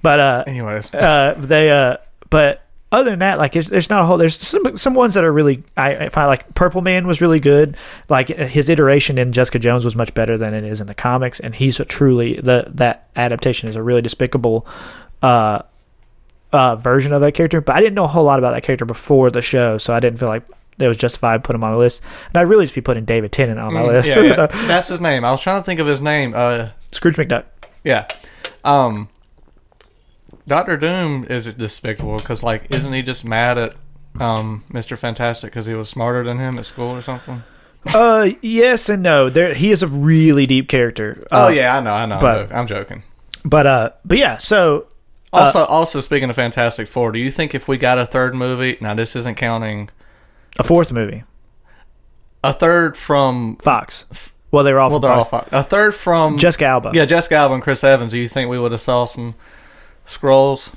But 0.02 0.18
uh, 0.20 0.44
Anyways. 0.46 0.92
uh, 0.92 1.34
they 1.38 1.70
uh, 1.70 1.98
but 2.30 2.64
other 2.90 3.10
than 3.10 3.18
that, 3.18 3.38
like 3.38 3.52
there's, 3.52 3.68
there's 3.68 3.90
not 3.90 4.02
a 4.02 4.04
whole. 4.06 4.16
There's 4.16 4.36
some 4.36 4.76
some 4.76 4.94
ones 4.94 5.14
that 5.14 5.24
are 5.24 5.32
really. 5.32 5.62
I, 5.76 6.06
I 6.06 6.08
find 6.08 6.26
like 6.26 6.54
Purple 6.54 6.80
Man 6.80 7.06
was 7.06 7.20
really 7.20 7.40
good. 7.40 7.76
Like 8.08 8.28
his 8.28 8.68
iteration 8.68 9.18
in 9.18 9.32
Jessica 9.32 9.58
Jones 9.58 9.84
was 9.84 9.94
much 9.94 10.14
better 10.14 10.38
than 10.38 10.54
it 10.54 10.64
is 10.64 10.80
in 10.80 10.86
the 10.86 10.94
comics, 10.94 11.38
and 11.38 11.54
he's 11.54 11.80
a 11.80 11.84
truly 11.84 12.34
the 12.34 12.64
that 12.74 13.08
adaptation 13.16 13.68
is 13.68 13.76
a 13.76 13.82
really 13.82 14.02
despicable. 14.02 14.66
Uh, 15.22 15.62
uh, 16.50 16.76
version 16.76 17.12
of 17.12 17.20
that 17.20 17.32
character, 17.32 17.60
but 17.60 17.76
I 17.76 17.80
didn't 17.80 17.94
know 17.94 18.04
a 18.04 18.08
whole 18.08 18.24
lot 18.24 18.38
about 18.38 18.52
that 18.52 18.62
character 18.62 18.86
before 18.86 19.30
the 19.30 19.42
show, 19.42 19.76
so 19.76 19.92
I 19.92 20.00
didn't 20.00 20.18
feel 20.18 20.28
like 20.28 20.44
it 20.78 20.88
was 20.88 20.96
justified 20.96 21.38
to 21.38 21.46
put 21.46 21.54
him 21.54 21.62
on 21.64 21.72
my 21.72 21.76
list. 21.76 22.02
And 22.28 22.36
I'd 22.36 22.42
really 22.48 22.64
just 22.64 22.74
be 22.74 22.80
putting 22.80 23.04
David 23.04 23.32
Tennant 23.32 23.58
on 23.58 23.74
my 23.74 23.82
list. 23.82 24.10
Mm, 24.10 24.28
yeah, 24.28 24.36
yeah. 24.36 24.46
That's 24.66 24.88
his 24.88 25.00
name. 25.00 25.24
I 25.24 25.30
was 25.30 25.40
trying 25.40 25.60
to 25.60 25.64
think 25.64 25.80
of 25.80 25.86
his 25.86 26.00
name. 26.00 26.32
Uh, 26.34 26.70
Scrooge 26.92 27.16
McDuck. 27.16 27.44
yeah. 27.84 28.06
Um, 28.64 29.08
Doctor 30.48 30.76
Doom 30.76 31.24
is 31.30 31.52
despicable 31.54 32.16
because, 32.16 32.42
like, 32.42 32.74
isn't 32.74 32.92
he 32.92 33.02
just 33.02 33.24
mad 33.24 33.56
at 33.58 33.74
um 34.20 34.64
Mister 34.72 34.96
Fantastic 34.96 35.50
because 35.52 35.66
he 35.66 35.74
was 35.74 35.88
smarter 35.88 36.24
than 36.24 36.38
him 36.38 36.58
at 36.58 36.64
school 36.64 36.90
or 36.96 37.02
something? 37.02 37.44
Uh, 37.94 38.30
yes 38.42 38.88
and 38.88 39.02
no. 39.02 39.28
There, 39.30 39.54
he 39.54 39.70
is 39.70 39.82
a 39.82 39.86
really 39.86 40.46
deep 40.46 40.68
character. 40.68 41.22
Oh 41.30 41.46
Uh, 41.46 41.48
yeah, 41.48 41.76
I 41.76 41.80
know, 41.80 41.92
I 41.92 42.06
know. 42.06 42.18
but- 42.20 42.52
I'm 42.52 42.66
joking. 42.66 43.04
but 43.44 43.66
uh, 43.66 43.90
but 44.04 44.18
yeah. 44.18 44.36
So 44.38 44.86
Also, 45.32 45.64
also 45.66 46.00
speaking 46.00 46.28
of 46.30 46.36
Fantastic 46.36 46.88
Four, 46.88 47.12
do 47.12 47.18
you 47.20 47.30
think 47.30 47.54
if 47.54 47.68
we 47.68 47.78
got 47.78 47.98
a 47.98 48.04
third 48.06 48.34
movie, 48.34 48.76
now 48.80 48.94
this 48.94 49.14
isn't 49.14 49.36
counting 49.36 49.90
a 50.58 50.64
fourth 50.64 50.90
movie, 50.90 51.22
a 52.42 52.52
third 52.52 52.96
from 52.96 53.56
Fox. 53.56 54.06
Well, 54.50 54.64
they 54.64 54.72
were 54.72 54.80
all 54.80 54.88
well, 54.90 54.98
from 55.00 55.02
they're 55.08 55.16
all 55.18 55.24
Fox. 55.24 55.48
a 55.52 55.62
third 55.62 55.94
from 55.94 56.38
Jessica 56.38 56.64
Alba. 56.64 56.90
yeah, 56.94 57.04
Jessica 57.04 57.34
Alba 57.36 57.54
and 57.54 57.62
Chris 57.62 57.84
Evans. 57.84 58.12
Do 58.12 58.18
you 58.18 58.26
think 58.28 58.48
we 58.50 58.58
would 58.58 58.72
have 58.72 58.80
saw 58.80 59.04
some 59.04 59.34
Skrulls? 60.08 60.72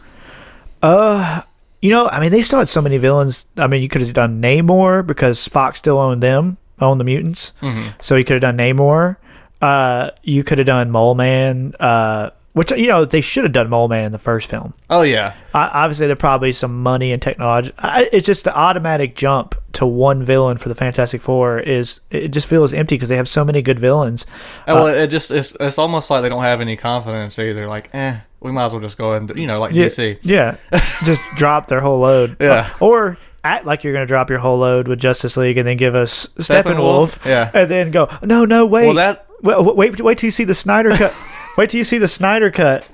Uh, 0.84 1.42
you 1.82 1.90
know, 1.90 2.08
I 2.08 2.20
mean, 2.20 2.32
they 2.32 2.42
still 2.42 2.60
had 2.60 2.70
so 2.70 2.82
many 2.82 2.98
villains. 2.98 3.48
I 3.58 3.68
mean, 3.68 3.82
you 3.82 3.90
could 3.90 4.02
have 4.02 4.14
done 4.14 4.42
Namor 4.42 5.06
because 5.06 5.48
Fox 5.48 5.80
still 5.80 5.98
owned 5.98 6.22
them, 6.22 6.58
owned 6.80 7.00
the 7.00 7.06
mutants. 7.06 7.54
Mm-hmm. 7.62 7.90
So 8.02 8.16
you 8.16 8.24
could 8.24 8.34
have 8.34 8.42
done 8.42 8.58
Namor. 8.58 9.18
Uh, 9.62 10.12
you 10.24 10.44
could 10.44 10.58
have 10.60 10.68
done 10.68 10.92
Mole 10.92 11.16
Man. 11.16 11.74
Uh, 11.80 12.32
which 12.54 12.72
you 12.72 12.88
know 12.88 13.06
they 13.06 13.22
should 13.22 13.46
have 13.46 13.54
done 13.54 13.70
Mole 13.70 13.88
Man 13.88 14.06
in 14.06 14.12
the 14.12 14.18
first 14.18 14.50
film. 14.50 14.74
Oh 14.90 15.04
yeah, 15.04 15.34
I, 15.54 15.68
obviously, 15.68 16.08
there 16.08 16.16
probably 16.16 16.52
some 16.52 16.84
money 16.84 17.14
and 17.14 17.22
technology. 17.22 17.72
I, 17.78 18.10
it's 18.12 18.26
just 18.26 18.44
the 18.44 18.56
automatic 18.56 19.16
jump 19.16 19.56
to 19.74 19.86
one 19.86 20.24
villain 20.24 20.58
for 20.58 20.68
the 20.68 20.76
Fantastic 20.76 21.22
Four 21.22 21.60
is 21.60 22.02
it 22.10 22.30
just 22.30 22.48
feels 22.48 22.74
empty 22.74 22.96
because 22.96 23.10
they 23.10 23.16
have 23.16 23.30
so 23.30 23.46
many 23.46 23.62
good 23.62 23.80
villains. 23.80 24.26
And, 24.68 24.76
well, 24.76 24.88
it 24.88 25.08
just 25.08 25.32
it's 25.32 25.56
it's 25.62 25.78
almost 25.78 26.10
like 26.10 26.24
they 26.24 26.30
don't 26.30 26.44
have 26.44 26.60
any 26.60 26.76
confidence 26.76 27.40
either. 27.40 27.68
Like, 27.68 27.90
eh, 27.94 28.20
we 28.42 28.52
might 28.52 28.66
as 28.66 28.72
well 28.74 28.82
just 28.82 28.98
go 28.98 29.12
ahead 29.12 29.30
and 29.30 29.40
you 29.40 29.48
know 29.48 29.60
like 29.60 29.74
yeah, 29.74 29.86
DC. 29.86 30.20
Yeah, 30.24 30.58
just 31.06 31.22
drop 31.36 31.68
their 31.68 31.80
whole 31.80 32.00
load. 32.00 32.38
Yeah, 32.40 32.74
or 32.80 33.18
act 33.44 33.66
like 33.66 33.84
you're 33.84 33.94
going 33.94 34.06
to 34.06 34.08
drop 34.08 34.30
your 34.30 34.40
whole 34.40 34.58
load 34.58 34.88
with 34.88 35.00
Justice 35.00 35.38
League 35.38 35.58
and 35.58 35.66
then 35.66 35.78
give 35.78 35.96
us 35.96 36.28
Steppenwolf. 36.38 37.20
Steppenwolf 37.20 37.26
yeah, 37.26 37.52
and 37.54 37.70
then 37.70 37.92
go 37.92 38.10
no 38.22 38.46
no 38.46 38.66
wait 38.66 38.86
well, 38.86 38.96
that 38.96 39.28
wait 39.42 39.76
wait, 39.76 40.02
wait 40.02 40.18
till 40.18 40.28
you 40.28 40.32
see 40.32 40.44
the 40.44 40.54
Snyder 40.54 40.90
cut. 40.92 41.16
wait 41.58 41.70
till 41.70 41.78
you 41.78 41.84
see 41.84 41.98
the 41.98 42.08
Snyder 42.08 42.52
cut. 42.52 42.86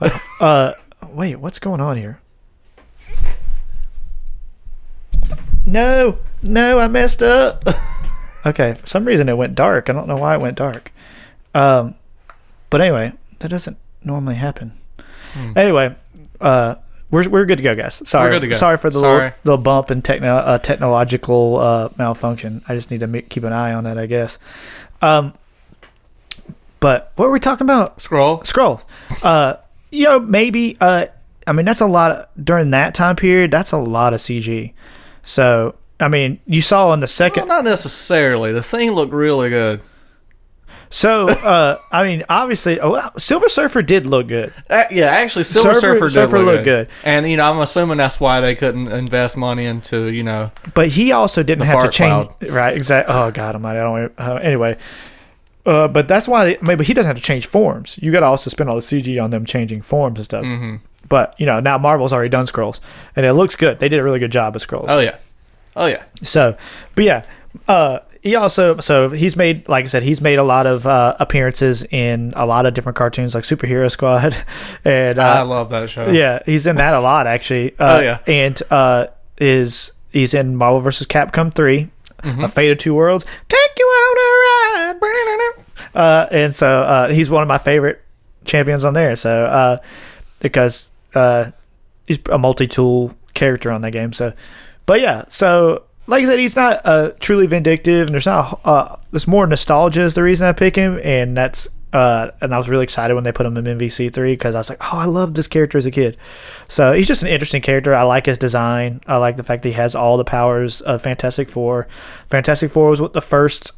Uh, 0.40 0.74
wait, 1.12 1.36
what's 1.36 1.58
going 1.58 1.80
on 1.80 1.96
here? 1.96 2.20
No, 5.64 6.18
no, 6.42 6.78
I 6.78 6.88
messed 6.88 7.22
up. 7.22 7.64
okay, 8.46 8.74
for 8.74 8.86
some 8.86 9.06
reason 9.06 9.28
it 9.30 9.36
went 9.38 9.54
dark. 9.54 9.88
I 9.88 9.94
don't 9.94 10.08
know 10.08 10.16
why 10.16 10.34
it 10.34 10.40
went 10.40 10.58
dark. 10.58 10.92
Um, 11.54 11.94
but 12.68 12.82
anyway, 12.82 13.12
that 13.38 13.48
doesn't 13.48 13.78
normally 14.02 14.34
happen. 14.34 14.72
Anyway, 15.56 15.94
uh, 16.40 16.76
we're 17.10 17.28
we're 17.28 17.44
good 17.46 17.58
to 17.58 17.62
go, 17.64 17.74
guys. 17.74 18.02
Sorry, 18.08 18.30
good 18.32 18.40
to 18.40 18.48
go. 18.48 18.54
sorry 18.54 18.76
for 18.76 18.90
the 18.90 18.98
Sorry. 19.00 19.24
little, 19.26 19.38
little 19.44 19.62
bump 19.62 19.90
and 19.90 20.04
techno 20.04 20.36
uh, 20.36 20.58
technological 20.58 21.58
uh, 21.58 21.88
malfunction. 21.96 22.62
I 22.68 22.74
just 22.74 22.90
need 22.90 23.00
to 23.00 23.06
make, 23.06 23.28
keep 23.28 23.44
an 23.44 23.52
eye 23.52 23.72
on 23.72 23.84
that, 23.84 23.98
I 23.98 24.06
guess. 24.06 24.38
Um, 25.02 25.34
but 26.80 27.12
what 27.16 27.26
were 27.26 27.32
we 27.32 27.40
talking 27.40 27.64
about? 27.64 27.98
Skrull. 27.98 28.42
Skrull. 28.44 28.82
Uh, 29.22 29.56
you 29.90 30.04
know, 30.04 30.18
maybe. 30.20 30.76
Uh, 30.80 31.06
I 31.46 31.52
mean, 31.52 31.66
that's 31.66 31.80
a 31.80 31.86
lot 31.86 32.10
of, 32.10 32.28
during 32.42 32.70
that 32.70 32.94
time 32.94 33.16
period. 33.16 33.50
That's 33.50 33.72
a 33.72 33.78
lot 33.78 34.14
of 34.14 34.20
CG. 34.20 34.72
So, 35.24 35.74
I 36.00 36.08
mean, 36.08 36.40
you 36.46 36.60
saw 36.62 36.92
in 36.92 37.00
the 37.00 37.04
Well, 37.04 37.08
second. 37.08 37.48
not 37.48 37.64
necessarily. 37.64 38.52
The 38.52 38.62
thing 38.62 38.90
looked 38.92 39.12
really 39.12 39.50
good. 39.50 39.80
So, 40.90 41.28
uh, 41.28 41.78
I 41.90 42.04
mean, 42.04 42.24
obviously, 42.28 42.78
oh, 42.80 42.92
well, 42.92 43.12
Silver 43.18 43.48
Surfer 43.48 43.82
did 43.82 44.06
look 44.06 44.28
good. 44.28 44.52
Uh, 44.70 44.84
yeah, 44.90 45.06
actually, 45.06 45.44
Silver 45.44 45.74
Surfer- 45.74 45.80
Surfer, 45.80 46.06
did 46.06 46.12
Surfer 46.12 46.38
look 46.38 46.46
looked 46.46 46.64
good. 46.64 46.88
good. 46.88 46.94
and 47.04 47.28
you 47.28 47.36
know, 47.36 47.50
I'm 47.50 47.58
assuming 47.60 47.98
that's 47.98 48.20
why 48.20 48.40
they 48.40 48.54
couldn't 48.54 48.88
invest 48.88 49.36
money 49.36 49.64
into 49.66 50.06
you 50.12 50.22
know. 50.22 50.50
But 50.74 50.88
he 50.90 51.12
also 51.12 51.42
didn't 51.42 51.66
have 51.66 51.80
to 51.82 51.88
change. 51.88 52.28
cloud. 52.38 52.52
Right? 52.52 52.76
Exactly. 52.76 53.14
Oh 53.14 53.30
God 53.30 53.56
I'm 53.56 53.64
Almighty! 53.64 53.78
I 53.78 53.82
don't. 53.82 54.12
Uh, 54.18 54.34
anyway, 54.42 54.76
uh, 55.66 55.88
but 55.88 56.08
that's 56.08 56.28
why. 56.28 56.58
Maybe 56.62 56.84
he 56.84 56.94
doesn't 56.94 57.08
have 57.08 57.16
to 57.16 57.22
change 57.22 57.46
forms. 57.46 57.98
You 58.02 58.12
got 58.12 58.20
to 58.20 58.26
also 58.26 58.50
spend 58.50 58.68
all 58.70 58.76
the 58.76 58.82
CG 58.82 59.22
on 59.22 59.30
them 59.30 59.44
changing 59.44 59.82
forms 59.82 60.18
and 60.18 60.24
stuff. 60.24 60.44
Mm-hmm. 60.44 60.76
But 61.08 61.34
you 61.38 61.46
know, 61.46 61.60
now 61.60 61.76
Marvel's 61.78 62.12
already 62.12 62.30
done 62.30 62.46
Skrulls, 62.46 62.80
and 63.16 63.26
it 63.26 63.32
looks 63.34 63.56
good. 63.56 63.78
They 63.78 63.88
did 63.88 64.00
a 64.00 64.02
really 64.04 64.18
good 64.18 64.32
job 64.32 64.54
with 64.54 64.66
Skrulls. 64.66 64.86
Oh 64.88 65.00
yeah, 65.00 65.16
oh 65.76 65.86
yeah. 65.86 66.04
So, 66.22 66.56
but 66.94 67.04
yeah, 67.04 67.24
uh, 67.68 67.98
he 68.24 68.34
also 68.34 68.80
so 68.80 69.10
he's 69.10 69.36
made 69.36 69.68
like 69.68 69.84
I 69.84 69.88
said 69.88 70.02
he's 70.02 70.20
made 70.20 70.38
a 70.40 70.42
lot 70.42 70.66
of 70.66 70.86
uh, 70.86 71.14
appearances 71.20 71.84
in 71.84 72.32
a 72.34 72.44
lot 72.46 72.66
of 72.66 72.74
different 72.74 72.96
cartoons 72.96 73.34
like 73.36 73.44
Superhero 73.44 73.88
Squad, 73.90 74.34
and 74.84 75.20
I 75.20 75.40
uh, 75.40 75.44
love 75.44 75.70
that 75.70 75.88
show. 75.90 76.10
yeah, 76.10 76.40
he's 76.46 76.66
in 76.66 76.74
that 76.76 76.94
a 76.94 77.00
lot 77.00 77.26
actually. 77.28 77.78
Uh, 77.78 77.98
Oh, 77.98 78.00
yeah. 78.00 78.18
and 78.26 78.60
uh, 78.70 79.06
is 79.38 79.92
he's 80.10 80.34
in 80.34 80.56
Marvel 80.56 80.80
vs. 80.80 81.06
Capcom 81.06 81.54
3 81.54 81.90
Mm-hmm. 82.24 82.44
A 82.44 82.48
Fate 82.48 82.70
of 82.70 82.78
Two 82.78 82.94
Worlds, 82.94 83.26
take 83.50 83.70
you 83.78 83.84
on 83.84 84.16
a 84.16 84.94
ride. 84.94 85.64
Uh, 85.94 86.26
and 86.30 86.54
so 86.54 86.80
uh, 86.80 87.08
he's 87.08 87.28
one 87.28 87.42
of 87.42 87.48
my 87.48 87.58
favorite 87.58 88.00
champions 88.46 88.82
on 88.84 88.94
there. 88.94 89.14
So 89.14 89.44
uh, 89.44 89.76
because 90.40 90.90
uh, 91.14 91.50
he's 92.06 92.18
a 92.30 92.38
multi-tool 92.38 93.14
character 93.34 93.70
on 93.70 93.82
that 93.82 93.90
game. 93.90 94.14
So, 94.14 94.32
but 94.86 95.00
yeah, 95.02 95.24
so 95.28 95.82
like 96.06 96.22
I 96.22 96.26
said, 96.26 96.38
he's 96.38 96.56
not 96.56 96.80
uh, 96.84 97.12
truly 97.20 97.46
vindictive, 97.46 98.06
and 98.06 98.14
there's 98.14 98.26
not 98.26 98.60
uh, 98.64 98.96
there's 99.10 99.26
more 99.26 99.46
nostalgia 99.46 100.02
is 100.02 100.14
the 100.14 100.22
reason 100.22 100.46
I 100.46 100.52
pick 100.52 100.76
him, 100.76 101.00
and 101.02 101.36
that's 101.36 101.68
uh, 101.94 102.32
and 102.40 102.52
I 102.52 102.58
was 102.58 102.68
really 102.68 102.82
excited 102.82 103.14
when 103.14 103.22
they 103.24 103.32
put 103.32 103.46
him 103.46 103.56
in 103.56 103.64
MVC 103.64 104.12
three 104.12 104.32
because 104.32 104.54
I 104.54 104.58
was 104.58 104.68
like, 104.68 104.82
oh, 104.92 104.98
I 104.98 105.04
loved 105.04 105.36
this 105.36 105.46
character 105.46 105.78
as 105.78 105.86
a 105.86 105.92
kid. 105.92 106.16
So 106.66 106.92
he's 106.92 107.06
just 107.06 107.22
an 107.22 107.28
interesting 107.28 107.62
character. 107.62 107.94
I 107.94 108.02
like 108.02 108.26
his 108.26 108.36
design. 108.36 109.00
I 109.06 109.16
like 109.18 109.36
the 109.36 109.44
fact 109.44 109.62
that 109.62 109.68
he 109.68 109.74
has 109.76 109.94
all 109.94 110.16
the 110.16 110.24
powers 110.24 110.80
of 110.80 111.02
Fantastic 111.02 111.48
Four. 111.48 111.86
Fantastic 112.30 112.72
Four 112.72 112.90
was 112.90 113.00
what 113.00 113.12
the 113.12 113.20
first 113.20 113.70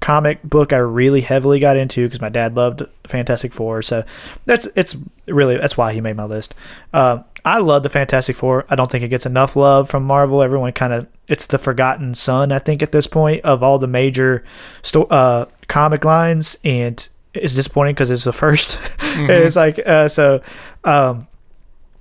comic 0.00 0.40
book 0.44 0.72
I 0.72 0.76
really 0.76 1.20
heavily 1.20 1.58
got 1.58 1.76
into 1.76 2.06
because 2.06 2.20
my 2.20 2.28
dad 2.28 2.54
loved 2.54 2.82
Fantastic 3.08 3.52
Four. 3.52 3.82
So 3.82 4.04
that's 4.44 4.68
it's 4.76 4.96
really 5.26 5.56
that's 5.56 5.76
why 5.76 5.92
he 5.92 6.00
made 6.00 6.16
my 6.16 6.24
list. 6.24 6.54
Uh, 6.92 7.24
I 7.44 7.58
love 7.58 7.82
the 7.82 7.88
Fantastic 7.88 8.36
Four. 8.36 8.66
I 8.68 8.74
don't 8.74 8.90
think 8.90 9.04
it 9.04 9.08
gets 9.08 9.26
enough 9.26 9.56
love 9.56 9.88
from 9.88 10.04
Marvel. 10.04 10.42
Everyone 10.42 10.72
kind 10.72 10.92
of 10.92 11.06
it's 11.26 11.46
the 11.46 11.58
forgotten 11.58 12.14
son. 12.14 12.52
I 12.52 12.58
think 12.58 12.82
at 12.82 12.92
this 12.92 13.06
point 13.06 13.44
of 13.44 13.62
all 13.62 13.78
the 13.78 13.86
major 13.86 14.44
sto- 14.82 15.04
uh, 15.04 15.46
comic 15.66 16.04
lines, 16.04 16.56
and 16.64 17.08
it's 17.34 17.54
disappointing 17.54 17.94
because 17.94 18.10
it's 18.10 18.24
the 18.24 18.32
1st 18.32 19.28
it's 19.44 19.56
like 19.56 19.78
uh, 19.86 20.08
so. 20.08 20.42
Um, 20.84 21.28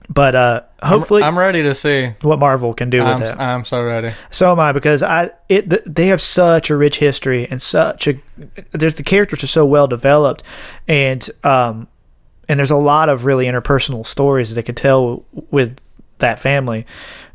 but 0.09 0.35
uh, 0.35 0.61
hopefully, 0.81 1.21
I'm 1.21 1.37
ready 1.37 1.63
to 1.63 1.75
see. 1.75 2.13
what 2.21 2.39
Marvel 2.39 2.73
can 2.73 2.89
do 2.89 2.99
with 2.99 3.07
I'm, 3.07 3.21
it. 3.23 3.35
I'm 3.37 3.65
so 3.65 3.83
ready. 3.83 4.13
So 4.31 4.51
am 4.53 4.59
I 4.59 4.71
because 4.71 5.03
I 5.03 5.31
it 5.49 5.69
th- 5.69 5.83
they 5.85 6.07
have 6.07 6.21
such 6.21 6.69
a 6.69 6.77
rich 6.77 6.99
history 6.99 7.45
and 7.49 7.61
such 7.61 8.07
a 8.07 8.17
there's 8.71 8.95
the 8.95 9.03
characters 9.03 9.43
are 9.43 9.47
so 9.47 9.65
well 9.65 9.87
developed 9.87 10.43
and 10.87 11.29
um 11.43 11.89
and 12.49 12.59
there's 12.59 12.71
a 12.71 12.77
lot 12.77 13.09
of 13.09 13.25
really 13.25 13.45
interpersonal 13.45 14.05
stories 14.05 14.49
that 14.49 14.55
they 14.55 14.63
could 14.63 14.77
tell 14.77 15.23
with 15.51 15.77
that 16.19 16.39
family 16.39 16.85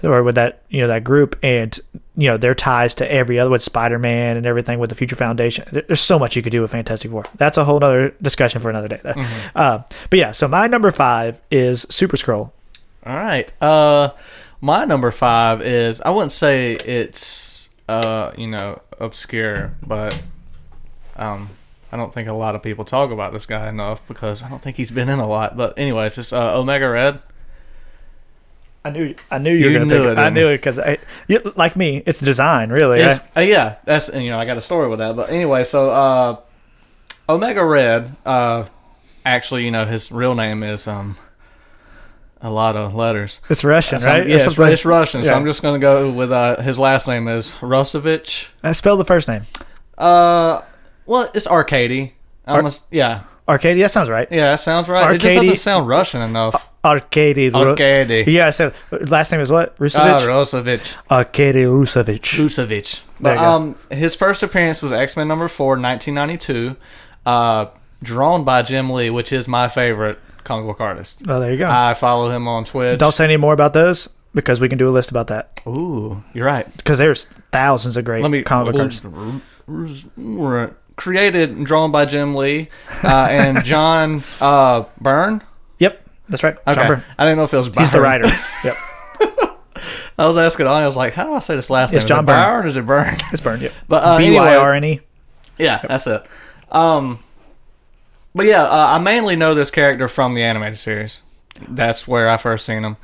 or 0.02 0.22
with 0.24 0.34
that 0.34 0.62
you 0.68 0.80
know 0.80 0.88
that 0.88 1.04
group 1.04 1.38
and 1.42 1.78
you 2.16 2.26
know 2.26 2.36
their 2.36 2.54
ties 2.54 2.94
to 2.96 3.10
every 3.10 3.38
other 3.38 3.50
with 3.50 3.62
Spider-Man 3.62 4.36
and 4.36 4.44
everything 4.44 4.78
with 4.78 4.90
the 4.90 4.96
Future 4.96 5.14
Foundation. 5.16 5.64
There's 5.70 6.00
so 6.00 6.18
much 6.18 6.34
you 6.36 6.42
could 6.42 6.50
do 6.52 6.60
with 6.62 6.72
Fantastic 6.72 7.10
Four. 7.10 7.24
That's 7.36 7.56
a 7.56 7.64
whole 7.64 7.82
other 7.82 8.14
discussion 8.20 8.60
for 8.60 8.70
another 8.70 8.88
day 8.88 9.00
though. 9.02 9.14
Uh, 9.54 9.82
but 10.10 10.18
yeah, 10.18 10.32
so 10.32 10.48
my 10.48 10.66
number 10.66 10.90
five 10.90 11.40
is 11.50 11.86
Super 11.90 12.16
Skrull. 12.16 12.50
All 13.06 13.16
right. 13.16 13.52
Uh, 13.62 14.10
my 14.60 14.84
number 14.84 15.10
five 15.10 15.62
is 15.62 16.00
I 16.00 16.10
wouldn't 16.10 16.32
say 16.32 16.72
it's 16.72 17.68
uh 17.88 18.32
you 18.36 18.46
know 18.48 18.80
obscure, 18.98 19.74
but 19.86 20.20
um 21.16 21.48
I 21.92 21.96
don't 21.98 22.12
think 22.12 22.26
a 22.26 22.32
lot 22.32 22.54
of 22.54 22.62
people 22.62 22.84
talk 22.86 23.10
about 23.10 23.32
this 23.34 23.44
guy 23.44 23.68
enough 23.68 24.06
because 24.08 24.42
I 24.42 24.48
don't 24.48 24.62
think 24.62 24.76
he's 24.78 24.90
been 24.90 25.10
in 25.10 25.18
a 25.18 25.26
lot. 25.26 25.56
But 25.56 25.78
anyways, 25.78 26.16
it's 26.16 26.32
uh, 26.32 26.58
Omega 26.58 26.88
Red. 26.88 27.20
I 28.84 28.90
knew 28.90 29.14
I 29.30 29.38
knew 29.38 29.52
you 29.52 29.66
were 29.66 29.72
gonna 29.74 29.84
knew 29.84 30.02
pick 30.08 30.12
it. 30.12 30.18
I 30.18 30.28
knew 30.30 30.48
it 30.48 30.56
because 30.56 30.80
like 31.56 31.76
me. 31.76 32.02
It's 32.04 32.18
design, 32.18 32.70
really. 32.70 33.00
It's, 33.00 33.20
I- 33.36 33.42
uh, 33.42 33.44
yeah, 33.44 33.76
that's 33.84 34.08
and, 34.08 34.24
you 34.24 34.30
know 34.30 34.38
I 34.38 34.44
got 34.44 34.56
a 34.56 34.62
story 34.62 34.88
with 34.88 34.98
that. 34.98 35.14
But 35.14 35.30
anyway, 35.30 35.62
so 35.64 35.90
uh, 35.90 36.40
Omega 37.28 37.64
Red, 37.64 38.10
uh, 38.26 38.64
actually, 39.24 39.64
you 39.64 39.70
know 39.70 39.84
his 39.84 40.10
real 40.10 40.34
name 40.34 40.64
is 40.64 40.88
um, 40.88 41.16
a 42.40 42.50
lot 42.50 42.74
of 42.74 42.92
letters. 42.94 43.40
It's 43.48 43.62
Russian, 43.62 44.00
So 44.00 44.06
right? 44.08 44.26
yeah, 44.26 44.36
it's, 44.46 44.58
it's 44.58 44.84
Russian. 44.84 45.24
So. 45.24 45.32
I'm 45.32 45.44
just 45.44 45.62
gonna 45.62 45.78
go 45.78 46.10
with 46.10 46.32
uh, 46.32 46.60
his 46.60 46.76
last 46.76 47.06
name 47.06 47.28
is 47.28 47.52
Rosevich. 47.60 48.48
Uh, 48.64 48.72
spell 48.72 48.96
the 48.96 49.04
first 49.04 49.28
name. 49.28 49.42
Uh, 49.96 50.62
well, 51.12 51.30
it's 51.34 51.46
Arkady. 51.46 52.14
I 52.46 52.56
almost, 52.56 52.84
yeah, 52.90 53.24
Arkady. 53.46 53.82
That 53.82 53.90
sounds 53.90 54.08
right. 54.08 54.26
yeah, 54.30 54.52
that 54.52 54.60
sounds 54.60 54.88
right. 54.88 55.14
It 55.14 55.18
just 55.18 55.36
doesn't 55.36 55.56
sound 55.56 55.86
Russian 55.86 56.22
enough. 56.22 56.70
Arkady. 56.82 57.52
Arkady. 57.52 58.24
Yeah. 58.26 58.48
So 58.48 58.72
last 58.90 59.30
name 59.30 59.42
is 59.42 59.50
what? 59.50 59.72
Uh, 59.72 59.84
Rusevich. 59.84 60.96
Arkady 61.10 61.64
Rusevich. 61.64 62.20
Kusevich. 62.20 63.02
There 63.20 63.36
But 63.36 63.38
um, 63.38 63.76
his 63.90 64.14
first 64.14 64.42
appearance 64.42 64.80
was 64.80 64.90
X 64.90 65.14
Men 65.14 65.28
number 65.28 65.48
four, 65.48 65.78
1992, 65.78 66.76
uh, 67.26 67.66
drawn 68.02 68.42
by 68.42 68.62
Jim 68.62 68.88
Lee, 68.88 69.10
which 69.10 69.32
is 69.32 69.46
my 69.46 69.68
favorite 69.68 70.18
comic 70.44 70.66
book 70.66 70.80
artist. 70.80 71.24
Oh, 71.28 71.38
there 71.38 71.52
you 71.52 71.58
go. 71.58 71.68
I 71.70 71.92
follow 71.92 72.30
him 72.30 72.48
on 72.48 72.64
Twitch. 72.64 72.98
Don't 72.98 73.12
say 73.12 73.24
any 73.24 73.36
more 73.36 73.52
about 73.52 73.74
those 73.74 74.08
because 74.34 74.60
we 74.60 74.68
can 74.70 74.78
do 74.78 74.88
a 74.88 74.90
list 74.90 75.10
about 75.10 75.26
that. 75.26 75.60
Ooh, 75.66 76.24
you're 76.32 76.46
right. 76.46 76.74
Because 76.78 76.96
there's 76.96 77.26
thousands 77.52 77.98
of 77.98 78.06
great 78.06 78.22
Let 78.22 78.30
me 78.30 78.42
comic 78.42 78.72
book 78.72 78.80
artists. 78.80 79.04
Created 80.96 81.50
and 81.50 81.64
drawn 81.66 81.90
by 81.90 82.04
Jim 82.04 82.34
Lee 82.34 82.68
uh, 83.02 83.26
and 83.30 83.64
John 83.64 84.22
uh, 84.40 84.84
Byrne. 85.00 85.42
Yep, 85.78 86.08
that's 86.28 86.42
right. 86.42 86.56
John 86.66 86.78
Okay, 86.78 86.88
Byrne. 86.88 87.04
I 87.18 87.24
didn't 87.24 87.38
know 87.38 87.44
if 87.44 87.54
it 87.54 87.58
was 87.58 87.68
Byrne. 87.68 87.82
He's 87.82 87.90
the 87.90 88.00
writer. 88.00 88.26
yep, 88.64 88.76
I 90.18 90.26
was 90.26 90.36
asking 90.36 90.66
I 90.66 90.86
was 90.86 90.96
like, 90.96 91.14
how 91.14 91.24
do 91.24 91.32
I 91.32 91.38
say 91.38 91.56
this 91.56 91.70
last 91.70 91.94
It's 91.94 92.04
name? 92.04 92.08
John 92.08 92.18
is 92.18 92.24
it 92.24 92.26
Byrne. 92.26 92.36
Byrne 92.36 92.64
or 92.64 92.68
is 92.68 92.76
it 92.76 92.86
Byrne? 92.86 93.16
it's 93.32 93.40
Byrne. 93.40 93.60
Yep. 93.60 93.72
But 93.88 94.04
uh, 94.04 94.18
B 94.18 94.30
Y 94.30 94.56
R 94.56 94.74
N 94.74 94.84
E. 94.84 95.00
Yeah, 95.58 95.78
that's 95.86 96.06
it. 96.06 96.24
Um, 96.70 97.22
but 98.34 98.46
yeah, 98.46 98.62
uh, 98.64 98.86
I 98.96 98.98
mainly 98.98 99.36
know 99.36 99.54
this 99.54 99.70
character 99.70 100.08
from 100.08 100.34
the 100.34 100.42
animated 100.42 100.78
series. 100.78 101.20
That's 101.68 102.08
where 102.08 102.28
I 102.30 102.36
first 102.38 102.64
seen 102.64 102.82
him. 102.82 102.96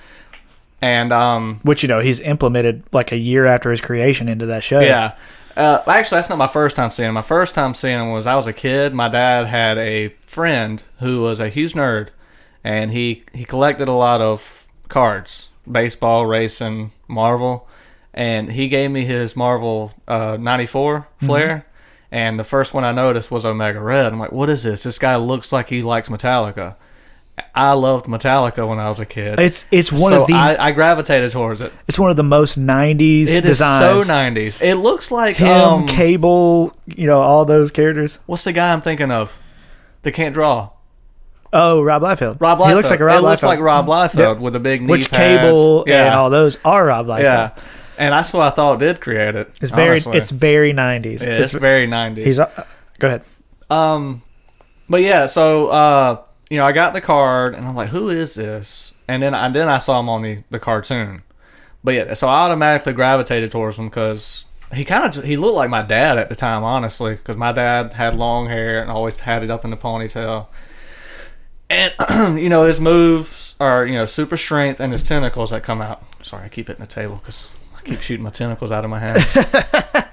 And 0.80 1.12
um, 1.12 1.60
Which 1.64 1.82
you 1.82 1.88
know 1.88 2.00
he's 2.00 2.20
implemented 2.20 2.84
like 2.92 3.10
a 3.12 3.16
year 3.18 3.44
after 3.44 3.70
his 3.70 3.80
creation 3.80 4.28
into 4.28 4.46
that 4.46 4.62
show. 4.64 4.80
yeah, 4.80 5.16
uh, 5.58 5.82
actually, 5.88 6.16
that's 6.16 6.28
not 6.28 6.38
my 6.38 6.46
first 6.46 6.76
time 6.76 6.92
seeing 6.92 7.08
him. 7.08 7.14
My 7.14 7.22
first 7.22 7.52
time 7.52 7.74
seeing 7.74 7.98
him 7.98 8.12
was 8.12 8.26
I 8.26 8.36
was 8.36 8.46
a 8.46 8.52
kid. 8.52 8.94
My 8.94 9.08
dad 9.08 9.46
had 9.46 9.76
a 9.76 10.08
friend 10.20 10.80
who 11.00 11.22
was 11.22 11.40
a 11.40 11.48
huge 11.48 11.72
nerd, 11.74 12.10
and 12.62 12.92
he 12.92 13.24
he 13.34 13.44
collected 13.44 13.88
a 13.88 13.92
lot 13.92 14.20
of 14.20 14.68
cards, 14.88 15.48
baseball, 15.70 16.26
racing, 16.26 16.92
Marvel, 17.08 17.68
and 18.14 18.52
he 18.52 18.68
gave 18.68 18.92
me 18.92 19.04
his 19.04 19.34
Marvel 19.34 19.92
uh, 20.06 20.36
'94 20.40 21.08
flair. 21.20 21.66
And 22.12 22.38
the 22.38 22.44
first 22.44 22.72
one 22.72 22.84
I 22.84 22.92
noticed 22.92 23.30
was 23.30 23.44
Omega 23.44 23.80
Red. 23.80 24.12
I'm 24.12 24.18
like, 24.20 24.32
what 24.32 24.48
is 24.48 24.62
this? 24.62 24.84
This 24.84 24.98
guy 24.98 25.16
looks 25.16 25.52
like 25.52 25.68
he 25.68 25.82
likes 25.82 26.08
Metallica. 26.08 26.76
I 27.54 27.72
loved 27.72 28.06
Metallica 28.06 28.66
when 28.68 28.78
I 28.78 28.88
was 28.90 29.00
a 29.00 29.06
kid. 29.06 29.38
It's 29.40 29.64
it's 29.70 29.90
one 29.92 30.12
so 30.12 30.22
of 30.22 30.26
the 30.28 30.34
I, 30.34 30.68
I 30.68 30.72
gravitated 30.72 31.30
towards 31.32 31.60
it. 31.60 31.72
it's 31.86 31.98
one 31.98 32.10
of 32.10 32.16
the 32.16 32.22
most 32.24 32.58
'90s 32.58 33.22
It 33.22 33.28
is 33.28 33.42
designs. 33.42 34.06
so 34.06 34.12
90s. 34.12 34.60
It 34.62 34.76
looks 34.76 35.10
like 35.10 35.36
Him, 35.36 35.48
um, 35.50 35.86
Cable, 35.86 36.74
you 36.86 37.06
know 37.06 37.20
all 37.20 37.44
those 37.44 37.70
characters. 37.70 38.18
what's 38.26 38.44
the 38.44 38.52
guy 38.52 38.72
I'm 38.72 38.80
thinking 38.80 39.10
of? 39.10 39.38
That 40.02 40.12
can't 40.12 40.32
draw. 40.34 40.70
Oh, 41.52 41.80
Rob 41.82 42.02
Liefeld. 42.02 42.40
Rob 42.40 42.58
Liefeld. 42.58 42.68
He 42.68 42.74
looks 42.74 42.90
like 42.90 43.00
a 43.00 43.04
Rob 43.04 43.18
It 43.18 43.26
looks 43.26 43.42
Liefeld. 43.42 43.46
like 43.46 43.60
Rob 43.60 43.86
Liefeld 43.86 44.18
Yep. 44.34 44.38
with 44.38 44.54
a 44.54 44.60
big 44.60 44.82
knee 44.82 44.90
Which 44.90 45.10
pads. 45.10 45.40
Cable 45.42 45.84
yeah. 45.86 46.06
and 46.06 46.14
all 46.14 46.28
those 46.30 46.58
are 46.64 46.84
Rob 46.86 47.06
Liefeld. 47.06 47.22
Yeah. 47.22 47.50
and 47.98 48.12
that's 48.12 48.32
what 48.32 48.42
I 48.42 48.50
thought 48.50 48.78
did 48.78 49.00
create 49.00 49.34
it. 49.34 49.50
It's 49.60 49.70
very 49.70 49.92
honestly. 49.92 50.18
it's 50.18 50.30
very 50.30 50.72
90s. 50.74 51.20
Yeah, 51.22 51.28
it's, 51.38 51.52
very 51.52 51.86
nineties. 51.86 52.24
he's 52.26 52.38
uh, 52.38 52.64
go 52.98 53.08
ahead. 53.08 53.22
Um, 53.70 54.22
but 54.90 55.00
yeah, 55.02 55.26
so 55.26 55.68
uh, 55.68 56.22
you 56.50 56.56
know, 56.56 56.64
I 56.64 56.72
got 56.72 56.94
the 56.94 57.00
card, 57.00 57.54
and 57.54 57.66
I'm 57.66 57.74
like, 57.74 57.90
who 57.90 58.08
is 58.08 58.34
this? 58.34 58.94
And 59.06 59.22
then 59.22 59.34
I 59.34 59.48
then 59.50 59.68
I 59.68 59.78
saw 59.78 60.00
him 60.00 60.08
on 60.08 60.22
the 60.22 60.42
the 60.50 60.58
cartoon. 60.58 61.22
But 61.84 61.94
yeah, 61.94 62.14
so 62.14 62.26
I 62.26 62.46
automatically 62.46 62.92
gravitated 62.92 63.50
towards 63.50 63.76
him 63.76 63.88
because 63.88 64.44
he 64.72 64.84
kind 64.84 65.04
of 65.04 65.24
he 65.24 65.36
looked 65.36 65.54
like 65.54 65.70
my 65.70 65.82
dad 65.82 66.18
at 66.18 66.28
the 66.28 66.34
time, 66.34 66.64
honestly, 66.64 67.14
because 67.14 67.36
my 67.36 67.52
dad 67.52 67.94
had 67.94 68.16
long 68.16 68.48
hair 68.48 68.80
and 68.80 68.90
always 68.90 69.18
had 69.20 69.42
it 69.42 69.50
up 69.50 69.64
in 69.64 69.70
the 69.70 69.76
ponytail. 69.76 70.46
And 71.70 71.94
you 72.38 72.48
know 72.48 72.66
his 72.66 72.80
moves 72.80 73.54
are 73.60 73.86
you 73.86 73.94
know 73.94 74.06
super 74.06 74.36
strength 74.36 74.80
and 74.80 74.92
his 74.92 75.02
tentacles 75.02 75.50
that 75.50 75.62
come 75.62 75.80
out. 75.80 76.02
Sorry, 76.22 76.44
I 76.44 76.48
keep 76.48 76.68
hitting 76.68 76.80
the 76.80 76.86
table 76.86 77.16
because 77.16 77.48
I 77.76 77.82
keep 77.82 78.00
shooting 78.00 78.24
my 78.24 78.30
tentacles 78.30 78.70
out 78.70 78.84
of 78.84 78.90
my 78.90 78.98
hands. 78.98 79.36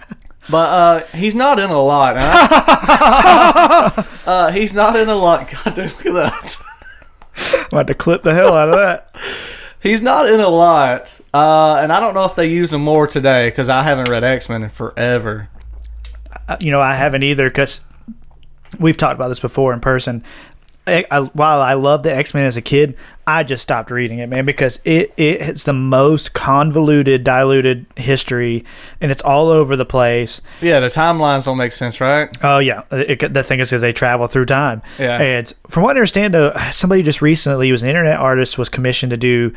But 0.50 0.70
uh, 0.70 1.06
he's 1.18 1.34
not 1.36 1.60
in 1.60 1.70
a 1.70 1.82
lot. 1.82 2.16
I- 2.18 4.06
uh, 4.26 4.52
he's 4.52 4.74
not 4.74 4.96
in 4.96 5.10
a 5.10 5.16
lot. 5.16 5.50
God, 5.50 5.76
dude, 5.76 5.92
look 5.92 6.06
at 6.06 6.14
that. 6.14 6.58
I'm 7.54 7.66
about 7.68 7.88
to 7.88 7.94
clip 7.94 8.22
the 8.24 8.34
hell 8.34 8.54
out 8.56 8.70
of 8.70 8.76
that. 8.76 9.10
He's 9.82 10.02
not 10.02 10.28
in 10.28 10.40
a 10.40 10.50
lot, 10.50 11.20
uh, 11.34 11.80
and 11.82 11.92
I 11.92 12.00
don't 12.00 12.14
know 12.16 12.26
if 12.26 12.34
they 12.36 12.48
use 12.48 12.74
him 12.74 12.82
more 12.82 13.06
today 13.06 13.50
because 13.50 13.70
I 13.70 13.84
haven't 13.84 14.10
read 14.10 14.24
X 14.24 14.50
Men 14.50 14.64
in 14.64 14.70
forever. 14.70 15.50
Uh, 16.48 16.58
you 16.60 16.72
know, 16.72 16.82
I 16.82 16.96
haven't 16.96 17.24
either 17.24 17.50
because 17.50 17.82
we've 18.80 18.98
talked 18.98 19.16
about 19.16 19.28
this 19.30 19.40
before 19.40 19.74
in 19.74 19.80
person. 19.82 20.24
I, 20.88 21.06
I, 21.12 21.22
while 21.22 21.62
I 21.62 21.74
loved 21.74 22.04
the 22.04 22.16
X 22.16 22.34
Men 22.34 22.46
as 22.46 22.58
a 22.58 22.62
kid, 22.62 22.96
I 23.28 23.44
just 23.44 23.64
stopped 23.64 23.90
reading 23.90 24.20
it, 24.20 24.28
man, 24.28 24.46
because 24.46 24.80
it 24.86 25.12
it's 25.18 25.64
the 25.64 25.74
most 25.74 26.34
convoluted, 26.34 27.24
diluted 27.24 27.88
history, 27.96 28.64
and 29.02 29.12
it's 29.12 29.24
all 29.24 29.50
over 29.50 29.76
the 29.76 29.86
place. 29.86 30.42
Yeah, 30.62 30.80
the 30.80 30.88
timelines 30.88 31.46
don't 31.46 31.58
make 31.58 31.72
sense, 31.72 32.00
right? 32.00 32.30
Oh 32.44 32.60
yeah, 32.60 32.84
it, 32.92 33.34
the 33.34 33.42
thing 33.42 33.60
is, 33.60 33.70
because 33.70 33.82
they 33.82 33.94
travel 33.94 34.28
through 34.28 34.46
time. 34.46 34.84
Yeah. 35.00 35.20
and 35.20 35.52
from 35.68 35.84
what 35.84 35.96
I 35.96 36.00
understand, 36.00 36.36
though, 36.36 36.54
somebody 36.72 37.02
just 37.02 37.22
recently, 37.22 37.72
was 37.72 37.82
an 37.82 37.90
internet 37.90 38.20
artist, 38.20 38.58
was 38.58 38.70
commissioned 38.70 39.10
to 39.10 39.18
do 39.18 39.54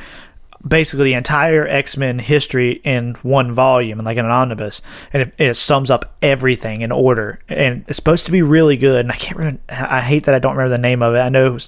basically 0.66 1.05
the 1.05 1.14
entire 1.14 1.66
X 1.66 1.97
Men 1.97 2.18
history 2.18 2.81
in 2.85 3.14
one 3.23 3.53
volume 3.53 3.99
and 3.99 4.07
like 4.07 4.16
in 4.16 4.25
an 4.25 4.31
omnibus, 4.31 4.83
and 5.12 5.23
it, 5.23 5.35
it 5.38 5.55
sums 5.55 5.90
up 5.90 6.14
everything 6.23 6.81
in 6.81 6.92
order. 6.92 7.40
And 7.49 7.85
it's 7.88 7.97
supposed 7.97 8.27
to 8.27 8.33
be 8.33 8.42
really 8.42 8.77
good. 8.77 9.01
And 9.01 9.12
I 9.12 9.16
can't 9.16 9.37
remember. 9.37 9.61
I 9.68 10.01
hate 10.01 10.25
that 10.25 10.35
I 10.35 10.38
don't 10.38 10.57
remember 10.57 10.71
the 10.71 10.79
name 10.79 11.03
of 11.03 11.14
it. 11.14 11.21
I 11.21 11.29
know 11.29 11.59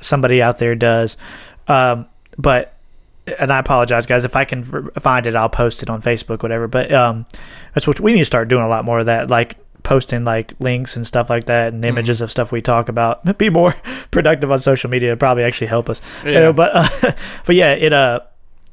somebody 0.00 0.42
out 0.42 0.58
there 0.58 0.74
does, 0.74 1.16
um, 1.68 2.06
but. 2.38 2.70
And 3.38 3.50
I 3.50 3.58
apologize, 3.58 4.04
guys. 4.04 4.26
If 4.26 4.36
I 4.36 4.44
can 4.44 4.90
find 5.00 5.26
it, 5.26 5.34
I'll 5.34 5.48
post 5.48 5.82
it 5.82 5.88
on 5.88 6.02
Facebook, 6.02 6.42
whatever. 6.42 6.68
But 6.68 6.92
um, 6.92 7.24
that's 7.72 7.86
what 7.86 7.98
we 7.98 8.12
need 8.12 8.18
to 8.18 8.26
start 8.26 8.48
doing 8.48 8.62
a 8.62 8.68
lot 8.68 8.84
more 8.84 8.98
of 8.98 9.06
that, 9.06 9.30
like 9.30 9.56
posting 9.84 10.24
like 10.24 10.54
links 10.58 10.96
and 10.96 11.06
stuff 11.06 11.30
like 11.30 11.44
that, 11.44 11.72
and 11.72 11.84
images 11.84 12.20
of 12.20 12.30
stuff 12.30 12.50
we 12.50 12.60
talk 12.60 12.88
about. 12.88 13.38
Be 13.38 13.48
more 13.50 13.76
productive 14.10 14.50
on 14.50 14.58
social 14.58 14.90
media. 14.90 15.10
It'd 15.10 15.20
probably 15.20 15.44
actually 15.44 15.68
help 15.68 15.88
us. 15.88 16.02
You 16.24 16.32
Yeah. 16.32 16.38
know, 16.40 16.52
but 16.52 16.72
uh, 16.74 17.12
but 17.46 17.54
yeah, 17.54 17.72
it 17.74 17.92
uh, 17.92 18.20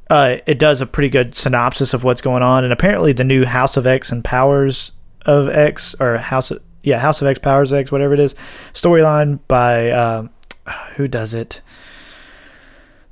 uh, 0.09 0.37
it 0.47 0.57
does 0.57 0.81
a 0.81 0.85
pretty 0.87 1.09
good 1.09 1.35
synopsis 1.35 1.93
of 1.93 2.03
what's 2.03 2.21
going 2.21 2.41
on, 2.41 2.63
and 2.63 2.73
apparently 2.73 3.13
the 3.13 3.23
new 3.23 3.45
House 3.45 3.77
of 3.77 3.85
X 3.85 4.11
and 4.11 4.23
Powers 4.23 4.91
of 5.25 5.47
X 5.49 5.95
or 5.99 6.17
House 6.17 6.49
of 6.49 6.61
yeah 6.83 6.97
House 6.97 7.21
of 7.21 7.27
X 7.27 7.37
Powers 7.37 7.71
of 7.71 7.77
X 7.77 7.91
whatever 7.91 8.13
it 8.15 8.19
is 8.19 8.33
storyline 8.73 9.39
by 9.47 9.91
um, 9.91 10.29
who 10.95 11.07
does 11.07 11.33
it. 11.35 11.61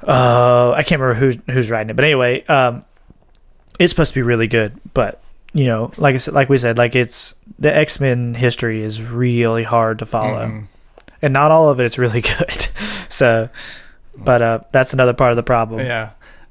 Uh, 0.02 0.72
I 0.72 0.84
can't 0.84 1.02
remember 1.02 1.20
who's 1.20 1.38
who's 1.52 1.70
writing 1.70 1.90
it, 1.90 1.96
but 1.96 2.06
anyway, 2.06 2.46
um, 2.46 2.86
it's 3.80 3.92
supposed 3.92 4.14
to 4.14 4.18
be 4.18 4.22
really 4.24 4.48
good. 4.48 4.80
But 4.94 5.22
you 5.54 5.66
know, 5.66 5.92
like 5.98 6.16
I 6.16 6.18
said, 6.20 6.34
like 6.34 6.50
we 6.50 6.58
said, 6.58 6.78
like 6.78 6.96
it's 6.96 7.36
the 7.58 7.76
X 7.76 8.00
Men 8.00 8.34
history 8.36 8.82
is 8.82 9.02
really 9.02 9.64
hard 9.64 10.00
to 10.00 10.06
follow, 10.06 10.46
Mhm. 10.48 10.68
and 11.22 11.34
not 11.34 11.52
all 11.52 11.70
of 11.70 11.80
it 11.80 11.86
is 11.86 11.98
really 11.98 12.22
good. 12.38 12.68
so, 13.10 13.50
but 14.18 14.42
uh, 14.42 14.60
that's 14.72 14.94
another 14.94 15.14
part 15.14 15.32
of 15.32 15.36
the 15.38 15.44
problem. 15.44 15.86
Yeah. 15.86 16.10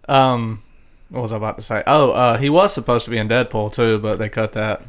Um, 0.08 0.62
what 1.10 1.22
was 1.22 1.32
I 1.32 1.36
about 1.36 1.56
to 1.56 1.62
say? 1.62 1.82
Oh, 1.86 2.10
uh, 2.10 2.36
he 2.38 2.50
was 2.50 2.72
supposed 2.72 3.04
to 3.04 3.10
be 3.10 3.18
in 3.18 3.28
Deadpool 3.28 3.72
2, 3.74 3.98
but 3.98 4.18
they 4.18 4.28
cut 4.28 4.52
that. 4.52 4.82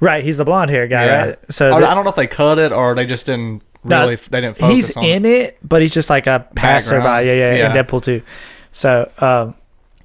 Right, 0.00 0.22
he's 0.24 0.38
the 0.38 0.44
blonde 0.44 0.70
hair 0.70 0.86
guy, 0.86 1.04
Yeah. 1.06 1.24
right? 1.26 1.38
So 1.50 1.70
Or 1.72 1.80
the- 1.80 1.88
I 1.88 1.94
don't 1.94 2.04
know 2.04 2.10
if 2.10 2.16
they 2.16 2.26
cut 2.26 2.58
it 2.58 2.72
or 2.72 2.94
they 2.94 3.06
just 3.06 3.26
didn't 3.26 3.62
No, 3.84 4.00
really. 4.02 4.16
they 4.16 4.40
didn't 4.40 4.56
focus 4.58 4.74
he's 4.74 4.96
on. 4.96 5.04
in 5.04 5.24
it, 5.24 5.58
but 5.62 5.80
he's 5.80 5.92
just 5.94 6.10
like 6.10 6.26
a 6.26 6.46
passerby. 6.54 7.04
Yeah, 7.04 7.20
Yeah, 7.20 7.54
yeah, 7.54 7.66
in 7.74 7.84
Deadpool 7.84 8.02
2. 8.02 8.20
So, 8.72 9.10
um, 9.18 9.54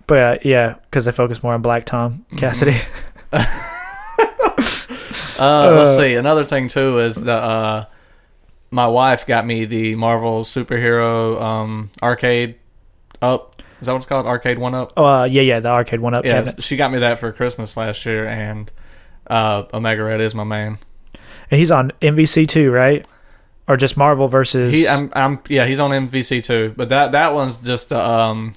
but 0.07 0.17
uh, 0.17 0.37
yeah, 0.43 0.75
because 0.89 1.05
they 1.05 1.11
focus 1.11 1.43
more 1.43 1.53
on 1.53 1.61
Black 1.61 1.85
Tom 1.85 2.25
Cassidy. 2.37 2.77
Uh, 5.41 5.73
let's 5.77 5.91
Uh, 5.91 5.97
see. 5.99 6.15
Another 6.15 6.43
thing 6.43 6.67
too 6.67 6.99
is 6.99 7.15
the 7.15 7.31
uh, 7.31 7.85
my 8.71 8.87
wife 8.87 9.25
got 9.25 9.45
me 9.45 9.63
the 9.63 9.95
Marvel 9.95 10.43
superhero 10.43 11.39
um, 11.41 11.89
arcade 12.03 12.55
up. 13.21 13.55
Is 13.79 13.85
that 13.85 13.93
what 13.93 13.99
it's 13.99 14.05
called? 14.05 14.25
Arcade 14.25 14.59
one 14.59 14.75
up. 14.75 14.91
Oh, 14.97 15.05
uh, 15.05 15.23
yeah, 15.23 15.41
yeah, 15.41 15.61
the 15.61 15.69
arcade 15.69 16.01
one 16.01 16.13
up 16.13 16.25
Yeah, 16.25 16.33
cabinets. 16.33 16.65
she 16.65 16.75
got 16.75 16.91
me 16.91 16.99
that 16.99 17.19
for 17.19 17.31
Christmas 17.31 17.77
last 17.77 18.05
year, 18.05 18.27
and 18.27 18.69
uh, 19.27 19.63
Omega 19.73 20.03
Red 20.03 20.19
is 20.19 20.35
my 20.35 20.43
man. 20.43 20.77
And 21.49 21.57
he's 21.57 21.71
on 21.71 21.91
MVC 22.01 22.45
two, 22.45 22.69
right? 22.71 23.07
Or 23.65 23.77
just 23.77 23.95
Marvel 23.95 24.27
versus. 24.27 24.73
He, 24.73 24.89
I'm, 24.89 25.09
I'm, 25.13 25.39
yeah, 25.47 25.65
he's 25.67 25.79
on 25.79 25.91
MVC 25.91 26.43
two, 26.43 26.73
but 26.75 26.89
that 26.89 27.13
that 27.13 27.33
one's 27.33 27.59
just 27.59 27.93
uh, 27.93 27.97
um, 28.29 28.53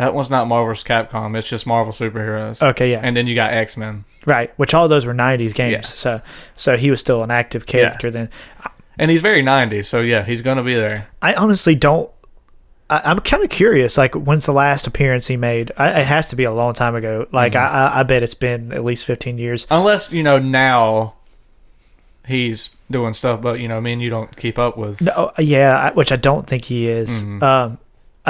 that 0.00 0.14
one's 0.14 0.30
not 0.30 0.46
Marvel's 0.48 0.82
Capcom. 0.82 1.36
It's 1.36 1.48
just 1.48 1.66
Marvel 1.66 1.92
superheroes. 1.92 2.62
okay, 2.70 2.90
yeah, 2.92 3.00
And 3.02 3.16
then 3.16 3.26
you 3.26 3.34
got 3.34 3.52
X 3.52 3.76
Men, 3.76 4.04
right. 4.26 4.52
Which 4.58 4.74
all 4.74 4.88
those 4.88 5.06
were 5.06 5.14
'90s 5.14 5.54
games, 5.54 5.72
Yeah. 5.72 5.80
so 5.82 6.20
so 6.56 6.76
he 6.76 6.90
was 6.90 7.00
still 7.00 7.22
an 7.22 7.30
active 7.30 7.66
character 7.66 8.10
then. 8.10 8.28
and 8.98 9.10
he's 9.10 9.22
very 9.22 9.42
'90s, 9.42 9.84
so 9.86 10.00
yeah, 10.00 10.24
he's 10.24 10.42
gonna 10.42 10.62
be 10.64 10.74
there. 10.74 11.08
I 11.22 11.34
honestly 11.34 11.74
don't. 11.74 12.10
I, 12.88 13.02
I'm 13.04 13.20
kind 13.20 13.44
of 13.44 13.50
curious. 13.50 13.96
Like, 13.96 14.14
when's 14.14 14.46
the 14.46 14.52
last 14.52 14.86
appearance 14.86 15.28
he 15.28 15.36
made? 15.36 15.70
I, 15.76 16.00
it 16.00 16.06
has 16.06 16.26
to 16.28 16.36
be 16.36 16.42
a 16.44 16.50
long 16.52 16.74
time 16.74 16.94
ago. 16.96 17.26
Like, 17.30 17.52
Mm-hmm. 17.52 17.74
I, 17.76 18.00
I, 18.00 18.02
bet 18.02 18.22
it's 18.24 18.34
been 18.34 18.72
at 18.72 18.84
least 18.84 19.04
15 19.04 19.38
years. 19.38 19.66
Unless 19.70 20.10
you 20.12 20.22
know 20.24 20.38
now 20.40 21.14
he's 22.26 22.70
doing 22.90 23.14
stuff, 23.14 23.40
but 23.40 23.60
you 23.60 23.68
know, 23.68 23.76
I 23.76 23.80
mean, 23.80 24.00
you 24.00 24.10
don't 24.10 24.34
keep 24.36 24.58
up 24.58 24.76
with. 24.76 25.00
No, 25.02 25.30
yeah, 25.38 25.78
I, 25.78 25.92
which 25.92 26.10
I 26.12 26.16
don't 26.16 26.46
think 26.46 26.64
he 26.64 26.88
is. 26.88 27.24
Mhm. 27.24 27.42
Um, 27.42 27.78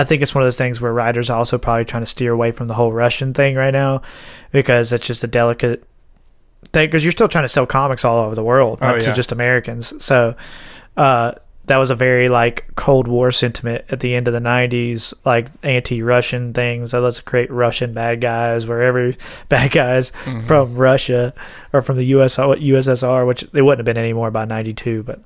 I 0.01 0.05
think 0.05 0.23
it's 0.23 0.35
one 0.35 0.43
of 0.43 0.47
those 0.47 0.57
things 0.59 0.81
where 0.81 0.93
writers 0.93 1.29
are 1.31 1.37
also 1.39 1.59
probably 1.59 1.85
trying 1.85 2.03
to 2.03 2.07
steer 2.07 2.33
away 2.33 2.53
from 2.53 2.69
the 2.69 2.75
whole 2.75 2.93
Russian 2.93 3.35
thing 3.35 3.55
right 3.57 3.73
now 3.73 4.03
because 4.53 4.93
it's 4.93 5.07
just 5.07 5.23
a 5.25 5.27
delicate 5.27 5.85
thing. 6.73 6.87
Because 6.87 7.05
you're 7.05 7.13
still 7.13 7.29
trying 7.29 7.45
to 7.45 7.49
sell 7.49 7.67
comics 7.67 8.05
all 8.05 8.19
over 8.25 8.35
the 8.35 8.45
world, 8.45 8.79
Oh, 8.81 8.87
not 8.93 9.01
to 9.03 9.13
just 9.13 9.33
Americans. 9.33 10.03
So 10.03 10.35
uh, 10.97 11.33
that 11.67 11.77
was 11.77 11.91
a 11.91 11.95
very 11.95 12.29
like 12.29 12.67
Cold 12.77 13.07
War 13.09 13.31
sentiment 13.31 13.85
at 13.91 14.01
the 14.01 14.15
end 14.15 14.27
of 14.29 14.35
the 14.35 14.41
'90s, 14.41 15.13
like 15.25 15.49
anti-Russian 15.63 16.53
things. 16.55 16.91
So 16.93 17.01
let's 17.01 17.21
create 17.21 17.51
Russian 17.51 17.93
bad 17.93 18.21
guys 18.21 18.67
wherever 18.67 19.15
bad 19.49 19.71
guys 19.73 20.13
Mhm. 20.25 20.43
from 20.45 20.75
Russia 20.77 21.35
or 21.73 21.81
from 21.81 21.97
the 21.97 22.05
US 22.17 22.37
USSR, 22.37 23.27
which 23.27 23.43
they 23.53 23.63
wouldn't 23.63 23.81
have 23.87 23.95
been 23.95 24.03
anymore 24.03 24.31
by 24.31 24.45
'92, 24.45 25.03
but 25.03 25.21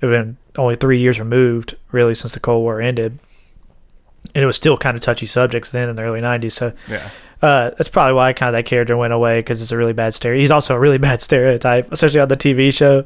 it 0.00 0.06
would 0.06 0.14
have 0.14 0.24
been 0.26 0.36
only 0.56 0.76
three 0.76 0.98
years 0.98 1.18
removed, 1.18 1.76
really, 1.92 2.14
since 2.14 2.34
the 2.34 2.40
Cold 2.40 2.62
War 2.62 2.80
ended. 2.80 3.18
And 4.34 4.42
it 4.42 4.46
was 4.46 4.56
still 4.56 4.76
kind 4.76 4.96
of 4.96 5.02
touchy 5.02 5.26
subjects 5.26 5.70
then 5.70 5.88
in 5.88 5.96
the 5.96 6.02
early 6.02 6.20
'90s. 6.20 6.52
So 6.52 6.72
Yeah, 6.88 7.08
uh, 7.42 7.70
that's 7.70 7.88
probably 7.88 8.14
why 8.14 8.32
kind 8.34 8.48
of 8.54 8.58
that 8.58 8.66
character 8.68 8.96
went 8.96 9.12
away 9.12 9.38
because 9.40 9.62
it's 9.62 9.72
a 9.72 9.76
really 9.76 9.92
bad 9.94 10.14
stereotype. 10.14 10.40
He's 10.40 10.50
also 10.50 10.74
a 10.74 10.78
really 10.78 10.98
bad 11.08 11.22
stereotype, 11.22 11.90
especially 11.92 12.20
on 12.20 12.28
the 12.28 12.36
TV 12.36 12.72
show. 12.72 13.04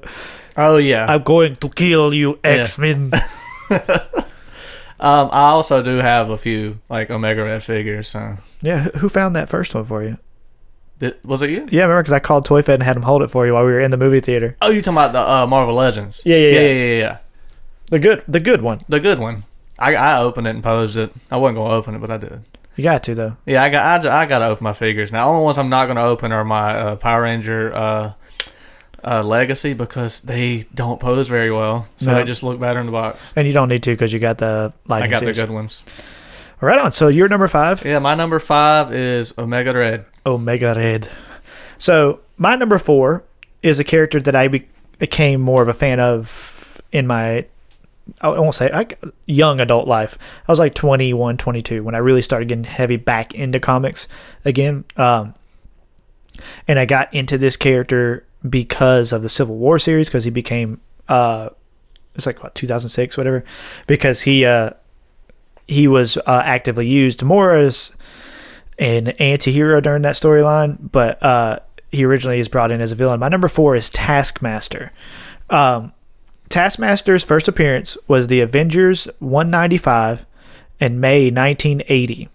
Oh 0.56 0.76
yeah. 0.78 1.06
I'm 1.08 1.22
going 1.22 1.56
to 1.56 1.68
kill 1.70 2.12
you, 2.12 2.38
X 2.44 2.76
Men. 2.78 3.12
um, 5.00 5.28
I 5.32 5.50
also 5.50 5.82
do 5.82 5.96
have 5.98 6.30
a 6.30 6.38
few 6.38 6.78
like 6.88 7.10
Omega 7.10 7.44
Red 7.44 7.62
figures. 7.62 8.08
So 8.08 8.38
yeah, 8.60 8.82
who- 8.84 8.98
who 9.00 9.08
found 9.08 9.34
that 9.36 9.48
first 9.48 9.74
one 9.74 9.84
for 9.84 10.02
you? 10.02 10.18
Did, 10.98 11.16
was 11.24 11.42
it 11.42 11.50
you? 11.50 11.66
Yeah, 11.70 11.82
I 11.82 11.84
remember 11.86 12.02
because 12.02 12.12
I 12.12 12.18
called 12.20 12.44
Toy 12.44 12.62
Fed 12.62 12.74
and 12.74 12.82
had 12.82 12.96
him 12.96 13.02
hold 13.02 13.22
it 13.22 13.28
for 13.28 13.46
you 13.46 13.54
while 13.54 13.64
we 13.64 13.72
were 13.72 13.80
in 13.80 13.90
the 13.90 13.96
movie 13.96 14.20
theater. 14.20 14.56
Oh, 14.62 14.70
you 14.70 14.82
talking 14.82 14.96
about 14.98 15.12
the 15.12 15.18
uh, 15.20 15.46
Marvel 15.46 15.74
Legends? 15.74 16.22
Yeah, 16.24 16.36
yeah, 16.36 16.48
yeah, 16.48 16.52
yeah. 16.60 16.60
yeah, 16.60 16.72
yeah, 16.72 16.98
yeah. 16.98 17.18
The 17.90 17.98
good, 17.98 18.24
the 18.28 18.40
good 18.40 18.62
one. 18.62 18.80
The 18.88 19.00
good 19.00 19.18
one. 19.18 19.44
I 19.78 19.94
I 19.94 20.18
opened 20.22 20.46
it 20.46 20.50
and 20.50 20.62
posed 20.62 20.96
it. 20.96 21.12
I 21.30 21.36
wasn't 21.36 21.56
gonna 21.58 21.74
open 21.74 21.94
it, 21.94 21.98
but 22.00 22.10
I 22.10 22.16
did. 22.18 22.40
You 22.76 22.84
got 22.84 23.02
to 23.04 23.14
though. 23.14 23.36
Yeah, 23.46 23.62
I 23.62 23.68
got 23.68 24.06
I, 24.06 24.22
I 24.22 24.26
got 24.26 24.38
to 24.40 24.46
open 24.46 24.64
my 24.64 24.72
figures 24.72 25.12
now. 25.12 25.26
The 25.26 25.32
only 25.32 25.44
ones 25.44 25.58
I'm 25.58 25.68
not 25.68 25.86
gonna 25.86 26.04
open 26.04 26.32
are 26.32 26.44
my 26.44 26.70
uh, 26.76 26.96
Power 26.96 27.22
Ranger 27.22 27.72
uh, 27.74 28.12
uh, 29.04 29.22
Legacy 29.22 29.74
because 29.74 30.20
they 30.22 30.66
don't 30.74 31.00
pose 31.00 31.28
very 31.28 31.50
well, 31.50 31.86
so 31.98 32.12
No. 32.12 32.14
they 32.18 32.24
just 32.24 32.42
look 32.42 32.58
better 32.60 32.80
in 32.80 32.86
the 32.86 32.92
box. 32.92 33.32
And 33.36 33.46
you 33.46 33.52
don't 33.52 33.68
need 33.68 33.82
to 33.82 33.90
because 33.90 34.12
you 34.12 34.18
got 34.20 34.38
the 34.38 34.72
lighting 34.86 35.08
I 35.08 35.20
got 35.20 35.24
the 35.24 35.32
good 35.32 35.50
ones. 35.50 35.84
Right 36.60 36.78
on. 36.78 36.92
So 36.92 37.08
you're 37.08 37.28
number 37.28 37.48
five. 37.48 37.84
Yeah, 37.84 37.98
my 37.98 38.14
number 38.14 38.38
five 38.38 38.92
is 38.94 39.36
Omega 39.36 39.74
Red. 39.74 40.04
Omega 40.24 40.74
Red. 40.76 41.10
So 41.76 42.20
my 42.38 42.54
number 42.54 42.78
four 42.78 43.24
is 43.62 43.80
a 43.80 43.84
character 43.84 44.20
that 44.20 44.36
I 44.36 44.46
became 44.98 45.40
more 45.40 45.60
of 45.62 45.66
a 45.68 45.74
fan 45.74 45.98
of 45.98 46.80
in 46.92 47.06
my 47.08 47.46
I 48.20 48.28
won't 48.30 48.54
say 48.54 48.70
I, 48.72 48.86
young 49.26 49.60
adult 49.60 49.86
life. 49.86 50.18
I 50.46 50.52
was 50.52 50.58
like 50.58 50.74
21, 50.74 51.36
22 51.36 51.82
when 51.82 51.94
I 51.94 51.98
really 51.98 52.22
started 52.22 52.48
getting 52.48 52.64
heavy 52.64 52.96
back 52.96 53.34
into 53.34 53.60
comics 53.60 54.08
again. 54.44 54.84
Um, 54.96 55.34
and 56.66 56.78
I 56.78 56.84
got 56.84 57.12
into 57.14 57.38
this 57.38 57.56
character 57.56 58.26
because 58.48 59.12
of 59.12 59.22
the 59.22 59.28
Civil 59.28 59.56
War 59.56 59.78
series 59.78 60.08
because 60.08 60.24
he 60.24 60.30
became 60.30 60.80
uh 61.08 61.50
it's 62.14 62.26
like 62.26 62.42
what 62.42 62.54
2006 62.54 63.16
whatever 63.16 63.44
because 63.86 64.22
he 64.22 64.44
uh 64.44 64.70
he 65.66 65.86
was 65.88 66.16
uh, 66.18 66.42
actively 66.44 66.86
used 66.86 67.22
more 67.22 67.52
as 67.52 67.92
an 68.78 69.08
anti-hero 69.08 69.80
during 69.80 70.02
that 70.02 70.14
storyline 70.14 70.76
but 70.90 71.22
uh 71.22 71.58
he 71.90 72.04
originally 72.04 72.40
is 72.40 72.48
brought 72.48 72.72
in 72.72 72.80
as 72.80 72.92
a 72.92 72.94
villain 72.94 73.20
my 73.20 73.28
number 73.28 73.48
four 73.48 73.76
is 73.76 73.90
taskmaster 73.90 74.92
um 75.50 75.92
taskmaster's 76.52 77.24
first 77.24 77.48
appearance 77.48 77.96
was 78.06 78.26
the 78.26 78.42
avengers 78.42 79.08
195 79.20 80.26
in 80.80 81.00
may 81.00 81.30
1980 81.30 82.28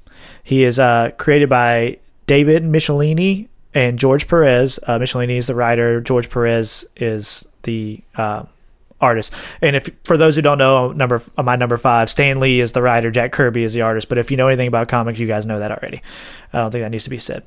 he 0.44 0.64
is 0.64 0.80
uh 0.80 1.12
created 1.18 1.48
by 1.48 1.96
david 2.26 2.64
michelinie 2.64 3.48
and 3.76 4.00
george 4.00 4.28
perez 4.28 4.80
uh, 4.88 4.98
michelinie 4.98 5.38
is 5.38 5.46
the 5.46 5.54
writer 5.54 6.02
george 6.02 6.32
perez 6.32 6.84
is 6.96 7.48
the 7.62 8.02
uh, 8.16 8.44
artist. 9.00 9.32
And 9.62 9.76
if 9.76 9.90
for 10.04 10.18
those 10.18 10.36
who 10.36 10.42
don't 10.42 10.58
know, 10.58 10.92
number 10.92 11.22
uh, 11.38 11.44
my 11.44 11.56
number 11.56 11.78
five, 11.78 12.10
Stan 12.10 12.40
Lee 12.40 12.60
is 12.60 12.72
the 12.72 12.82
writer, 12.82 13.12
Jack 13.12 13.32
Kirby 13.32 13.64
is 13.64 13.74
the 13.74 13.82
artist. 13.82 14.10
But 14.10 14.18
if 14.18 14.32
you 14.32 14.38
know 14.38 14.48
anything 14.48 14.68
about 14.68 14.88
comics, 14.88 15.20
you 15.20 15.28
guys 15.28 15.46
know 15.46 15.60
that 15.60 15.72
already. 15.72 16.02
I 16.52 16.60
don't 16.60 16.72
think 16.72 16.84
that 16.84 16.90
needs 16.90 17.04
to 17.04 17.10
be 17.12 17.20
said. 17.20 17.44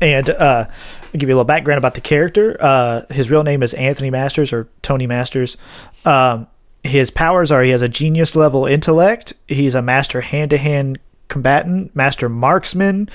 And 0.00 0.30
uh, 0.30 0.66
I'll 0.68 1.18
give 1.18 1.28
you 1.28 1.34
a 1.34 1.36
little 1.36 1.44
background 1.44 1.78
about 1.78 1.94
the 1.94 2.00
character. 2.00 2.56
Uh, 2.58 3.02
his 3.10 3.30
real 3.30 3.42
name 3.42 3.62
is 3.62 3.74
Anthony 3.74 4.10
Masters 4.10 4.52
or 4.52 4.68
Tony 4.82 5.06
Masters. 5.06 5.56
Um, 6.04 6.46
his 6.82 7.10
powers 7.10 7.52
are 7.52 7.62
he 7.62 7.70
has 7.70 7.82
a 7.82 7.88
genius 7.88 8.34
level 8.34 8.66
intellect. 8.66 9.34
He's 9.46 9.74
a 9.74 9.82
master 9.82 10.22
hand 10.22 10.50
to 10.50 10.58
hand 10.58 10.98
combatant, 11.28 11.94
master 11.94 12.28
marksman. 12.28 13.08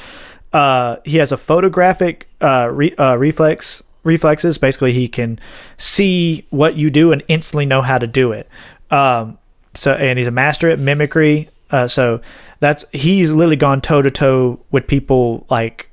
Uh, 0.53 0.97
he 1.03 1.17
has 1.17 1.31
a 1.31 1.37
photographic 1.37 2.29
uh, 2.41 2.69
re- 2.71 2.95
uh, 2.95 3.17
reflex 3.17 3.83
reflexes. 4.03 4.57
Basically, 4.57 4.93
he 4.93 5.07
can 5.07 5.39
see 5.77 6.45
what 6.49 6.75
you 6.75 6.89
do 6.89 7.11
and 7.11 7.23
instantly 7.27 7.65
know 7.65 7.81
how 7.81 7.97
to 7.97 8.07
do 8.07 8.31
it. 8.31 8.47
Um, 8.91 9.37
so, 9.73 9.93
and 9.93 10.17
he's 10.17 10.27
a 10.27 10.31
master 10.31 10.69
at 10.69 10.79
mimicry. 10.79 11.49
Uh, 11.71 11.87
so 11.87 12.21
that's 12.59 12.85
he's 12.91 13.31
literally 13.31 13.55
gone 13.55 13.81
toe 13.81 14.01
to 14.01 14.11
toe 14.11 14.59
with 14.71 14.87
people 14.87 15.45
like 15.49 15.89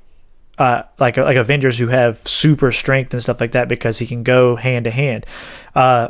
uh, 0.57 0.83
like 0.99 1.17
like 1.17 1.37
Avengers 1.37 1.79
who 1.79 1.87
have 1.87 2.17
super 2.27 2.71
strength 2.71 3.13
and 3.13 3.21
stuff 3.21 3.41
like 3.41 3.53
that 3.53 3.67
because 3.67 3.99
he 3.99 4.05
can 4.05 4.23
go 4.23 4.55
hand 4.55 4.85
to 4.85 4.91
hand. 4.91 5.25
Uh, 5.75 6.09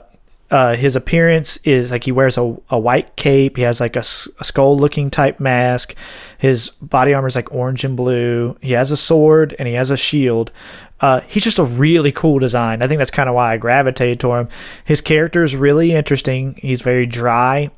uh, 0.52 0.76
his 0.76 0.96
appearance 0.96 1.58
is 1.64 1.90
like 1.90 2.04
he 2.04 2.12
wears 2.12 2.38
a, 2.38 2.56
a 2.70 2.78
white 2.78 3.16
cape. 3.16 3.58
He 3.58 3.64
has 3.64 3.80
like 3.82 3.96
a, 3.96 4.02
a 4.02 4.44
skull 4.44 4.78
looking 4.78 5.10
type 5.10 5.40
mask. 5.40 5.96
His 6.38 6.70
body 6.70 7.12
armor 7.14 7.28
is 7.28 7.36
like 7.36 7.52
orange 7.52 7.84
and 7.84 7.98
blue. 7.98 8.56
He 8.62 8.74
has 8.74 8.92
a 8.92 8.98
sword 8.98 9.56
and 9.58 9.68
he 9.68 9.74
has 9.74 9.90
a 9.90 9.98
shield. 9.98 10.52
Uh, 11.00 11.22
he's 11.22 11.44
just 11.44 11.58
a 11.58 11.64
really 11.64 12.12
cool 12.12 12.38
design. 12.38 12.84
I 12.84 12.88
think 12.88 13.00
that's 13.00 13.10
kind 13.10 13.30
of 13.30 13.36
why 13.36 13.54
I 13.54 13.58
gravitated 13.58 14.20
to 14.20 14.34
him. 14.34 14.48
His 14.86 15.02
character 15.02 15.44
is 15.44 15.56
really 15.56 15.92
interesting. 15.92 16.54
He's 16.62 16.84
very 16.84 17.08
dry. 17.08 17.72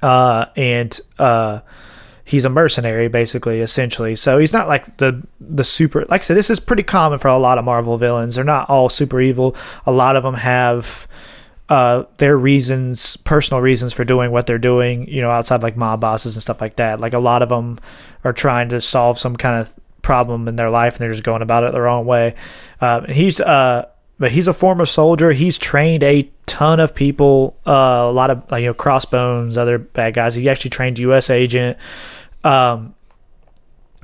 Uh, 0.00 0.46
and 0.56 0.98
uh, 1.18 1.60
he's 2.32 2.44
a 2.44 2.50
mercenary 2.50 3.06
basically 3.06 3.60
essentially 3.60 4.16
so 4.16 4.38
he's 4.38 4.52
not 4.52 4.66
like 4.66 4.96
the 4.96 5.22
the 5.40 5.62
super 5.62 6.04
like 6.08 6.22
i 6.22 6.24
said 6.24 6.36
this 6.36 6.50
is 6.50 6.58
pretty 6.58 6.82
common 6.82 7.18
for 7.18 7.28
a 7.28 7.38
lot 7.38 7.58
of 7.58 7.64
marvel 7.64 7.96
villains 7.96 8.34
they're 8.34 8.44
not 8.44 8.68
all 8.68 8.88
super 8.88 9.20
evil 9.20 9.54
a 9.86 9.92
lot 9.92 10.16
of 10.16 10.24
them 10.24 10.34
have 10.34 11.06
uh, 11.72 12.04
their 12.18 12.36
reasons, 12.36 13.16
personal 13.16 13.62
reasons 13.62 13.94
for 13.94 14.04
doing 14.04 14.30
what 14.30 14.46
they're 14.46 14.58
doing, 14.58 15.08
you 15.08 15.22
know, 15.22 15.30
outside 15.30 15.62
like 15.62 15.74
mob 15.74 16.00
bosses 16.00 16.36
and 16.36 16.42
stuff 16.42 16.60
like 16.60 16.76
that. 16.76 17.00
Like 17.00 17.14
a 17.14 17.18
lot 17.18 17.40
of 17.40 17.48
them 17.48 17.78
are 18.24 18.34
trying 18.34 18.68
to 18.70 18.80
solve 18.82 19.18
some 19.18 19.36
kind 19.36 19.58
of 19.58 19.72
problem 20.02 20.48
in 20.48 20.56
their 20.56 20.68
life 20.68 20.94
and 20.94 21.00
they're 21.00 21.12
just 21.12 21.24
going 21.24 21.40
about 21.40 21.64
it 21.64 21.72
the 21.72 21.80
wrong 21.80 22.04
way. 22.04 22.34
Uh, 22.82 23.06
he's, 23.06 23.40
uh, 23.40 23.88
but 24.18 24.32
he's 24.32 24.48
a 24.48 24.52
former 24.52 24.84
soldier. 24.84 25.32
He's 25.32 25.56
trained 25.56 26.02
a 26.02 26.30
ton 26.44 26.78
of 26.78 26.94
people, 26.94 27.56
uh, 27.66 28.04
a 28.04 28.12
lot 28.12 28.28
of, 28.28 28.44
you 28.52 28.66
know, 28.66 28.74
Crossbones, 28.74 29.56
other 29.56 29.78
bad 29.78 30.12
guys. 30.12 30.34
He 30.34 30.50
actually 30.50 30.70
trained 30.70 30.98
U.S. 30.98 31.30
Agent. 31.30 31.78
Um, 32.44 32.94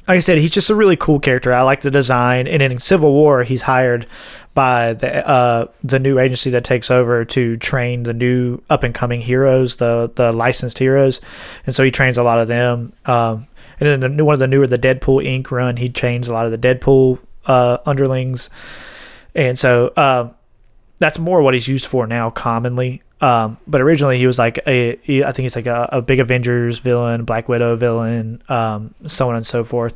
like 0.07 0.17
I 0.17 0.21
said, 0.21 0.39
he's 0.39 0.51
just 0.51 0.71
a 0.71 0.75
really 0.75 0.97
cool 0.97 1.21
character. 1.21 1.53
I 1.53 1.61
like 1.63 1.83
the 1.83 1.91
design. 1.91 2.47
And 2.47 2.63
in 2.63 2.79
Civil 2.79 3.13
War, 3.13 3.43
he's 3.45 3.63
hired 3.63 4.07
by 4.55 4.95
the 4.95 5.25
uh, 5.29 5.67
the 5.85 6.01
new 6.01 6.19
agency 6.19 6.51
that 6.51 6.65
takes 6.65 6.91
over 6.91 7.25
to 7.27 7.57
train 7.59 8.03
the 8.03 8.15
new 8.15 8.61
up 8.69 8.83
and 8.83 8.95
coming 8.95 9.21
heroes, 9.21 9.77
the 9.77 10.11
the 10.17 10.33
licensed 10.33 10.79
heroes, 10.79 11.21
and 11.65 11.75
so 11.75 11.85
he 11.85 11.93
trains 11.93 12.19
a 12.19 12.25
lot 12.25 12.41
of 12.41 12.49
them. 12.49 12.93
Um, 13.05 13.47
and 13.79 14.03
then 14.03 14.17
the 14.17 14.25
one 14.25 14.33
of 14.33 14.41
the 14.41 14.49
newer 14.49 14.67
the 14.67 14.79
Deadpool 14.79 15.25
Inc. 15.25 15.51
run, 15.53 15.77
he 15.77 15.89
trains 15.89 16.27
a 16.27 16.33
lot 16.33 16.45
of 16.45 16.51
the 16.51 16.59
Deadpool 16.59 17.21
uh, 17.47 17.79
underlings, 17.87 18.51
and 19.33 19.57
so 19.57 19.93
uh, 19.97 20.31
that's 20.99 21.19
more 21.21 21.41
what 21.41 21.55
he's 21.55 21.69
used 21.69 21.87
for 21.87 22.09
now 22.09 22.31
commonly. 22.31 23.03
Um, 23.21 23.59
but 23.67 23.81
originally 23.81 24.19
he 24.19 24.27
was 24.27 24.39
like 24.39 24.61
a, 24.67 24.97
he- 25.03 25.25
I 25.25 25.33
think 25.33 25.45
he's 25.45 25.57
like 25.57 25.67
a, 25.67 25.89
a 25.93 26.03
big 26.03 26.21
Avengers 26.21 26.79
villain, 26.79 27.25
Black 27.25 27.49
Widow 27.49 27.77
villain, 27.77 28.43
um, 28.49 28.95
so 29.07 29.29
on 29.29 29.35
and 29.37 29.47
so 29.47 29.65
forth. 29.65 29.95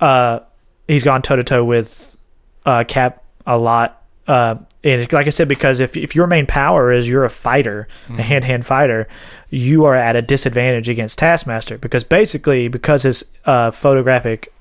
Uh, 0.00 0.40
he's 0.88 1.04
gone 1.04 1.22
toe 1.22 1.36
to 1.36 1.44
toe 1.44 1.64
with 1.64 2.16
uh, 2.64 2.84
Cap 2.88 3.22
a 3.46 3.58
lot. 3.58 4.02
Uh, 4.26 4.56
and 4.82 5.12
like 5.12 5.26
I 5.26 5.30
said, 5.30 5.48
because 5.48 5.80
if, 5.80 5.96
if 5.96 6.14
your 6.16 6.26
main 6.26 6.46
power 6.46 6.90
is 6.92 7.08
you're 7.08 7.24
a 7.24 7.30
fighter, 7.30 7.88
a 8.08 8.22
hand 8.22 8.42
to 8.42 8.46
hand 8.48 8.66
fighter, 8.66 9.06
you 9.50 9.84
are 9.84 9.94
at 9.94 10.16
a 10.16 10.22
disadvantage 10.22 10.88
against 10.88 11.18
Taskmaster 11.18 11.78
because 11.78 12.04
basically, 12.04 12.68
because 12.68 13.02
his 13.02 13.24
uh, 13.44 13.70
photographic 13.70 14.52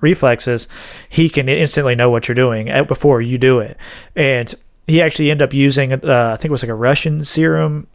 reflexes, 0.00 0.68
he 1.08 1.28
can 1.28 1.48
instantly 1.48 1.94
know 1.94 2.10
what 2.10 2.28
you're 2.28 2.34
doing 2.34 2.66
before 2.86 3.20
you 3.22 3.38
do 3.38 3.60
it. 3.60 3.76
And 4.14 4.54
he 4.86 5.00
actually 5.00 5.30
ended 5.30 5.48
up 5.48 5.54
using, 5.54 5.92
uh, 5.92 6.30
I 6.32 6.36
think 6.36 6.46
it 6.46 6.50
was 6.50 6.62
like 6.62 6.70
a 6.70 6.74
Russian 6.74 7.24
serum 7.24 7.86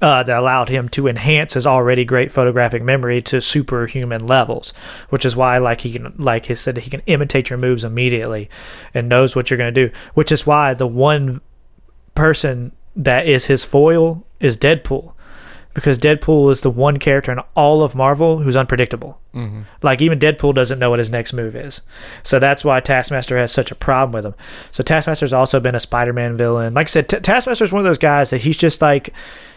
uh, 0.00 0.22
that 0.22 0.38
allowed 0.38 0.68
him 0.68 0.88
to 0.90 1.08
enhance 1.08 1.54
his 1.54 1.66
already 1.66 2.04
great 2.04 2.32
photographic 2.32 2.82
memory 2.82 3.20
to 3.22 3.40
superhuman 3.40 4.26
levels, 4.26 4.72
which 5.10 5.24
is 5.24 5.36
why, 5.36 5.58
like 5.58 5.82
he 5.82 5.92
can, 5.92 6.14
like 6.16 6.46
he 6.46 6.54
said, 6.54 6.78
he 6.78 6.90
can 6.90 7.02
imitate 7.06 7.50
your 7.50 7.58
moves 7.58 7.84
immediately 7.84 8.48
and 8.94 9.08
knows 9.08 9.36
what 9.36 9.50
you're 9.50 9.58
going 9.58 9.74
to 9.74 9.88
do. 9.88 9.92
Which 10.14 10.32
is 10.32 10.46
why 10.46 10.74
the 10.74 10.86
one 10.86 11.40
person 12.14 12.72
that 12.96 13.26
is 13.26 13.46
his 13.46 13.64
foil 13.64 14.24
is 14.40 14.56
Deadpool, 14.58 15.11
because 15.74 15.98
Deadpool 15.98 16.50
is 16.50 16.60
the 16.60 16.70
one 16.70 16.98
character 16.98 17.32
in 17.32 17.40
all 17.54 17.82
of 17.82 17.94
Marvel 17.94 18.38
who's 18.38 18.56
unpredictable. 18.56 19.18
Mm-hmm. 19.34 19.62
Like 19.82 20.02
even 20.02 20.18
Deadpool 20.18 20.54
doesn't 20.54 20.78
know 20.78 20.90
what 20.90 20.98
his 20.98 21.10
next 21.10 21.32
move 21.32 21.56
is, 21.56 21.80
so 22.22 22.38
that's 22.38 22.64
why 22.64 22.80
Taskmaster 22.80 23.38
has 23.38 23.52
such 23.52 23.70
a 23.70 23.74
problem 23.74 24.12
with 24.12 24.26
him. 24.26 24.34
So 24.70 24.82
Taskmaster's 24.82 25.32
also 25.32 25.60
been 25.60 25.74
a 25.74 25.80
Spider-Man 25.80 26.36
villain. 26.36 26.74
Like 26.74 26.86
I 26.86 26.90
said, 26.90 27.08
T- 27.08 27.20
Taskmaster's 27.20 27.72
one 27.72 27.80
of 27.80 27.86
those 27.86 27.98
guys 27.98 28.30
that 28.30 28.42
he's 28.42 28.56
just 28.56 28.82
like 28.82 29.14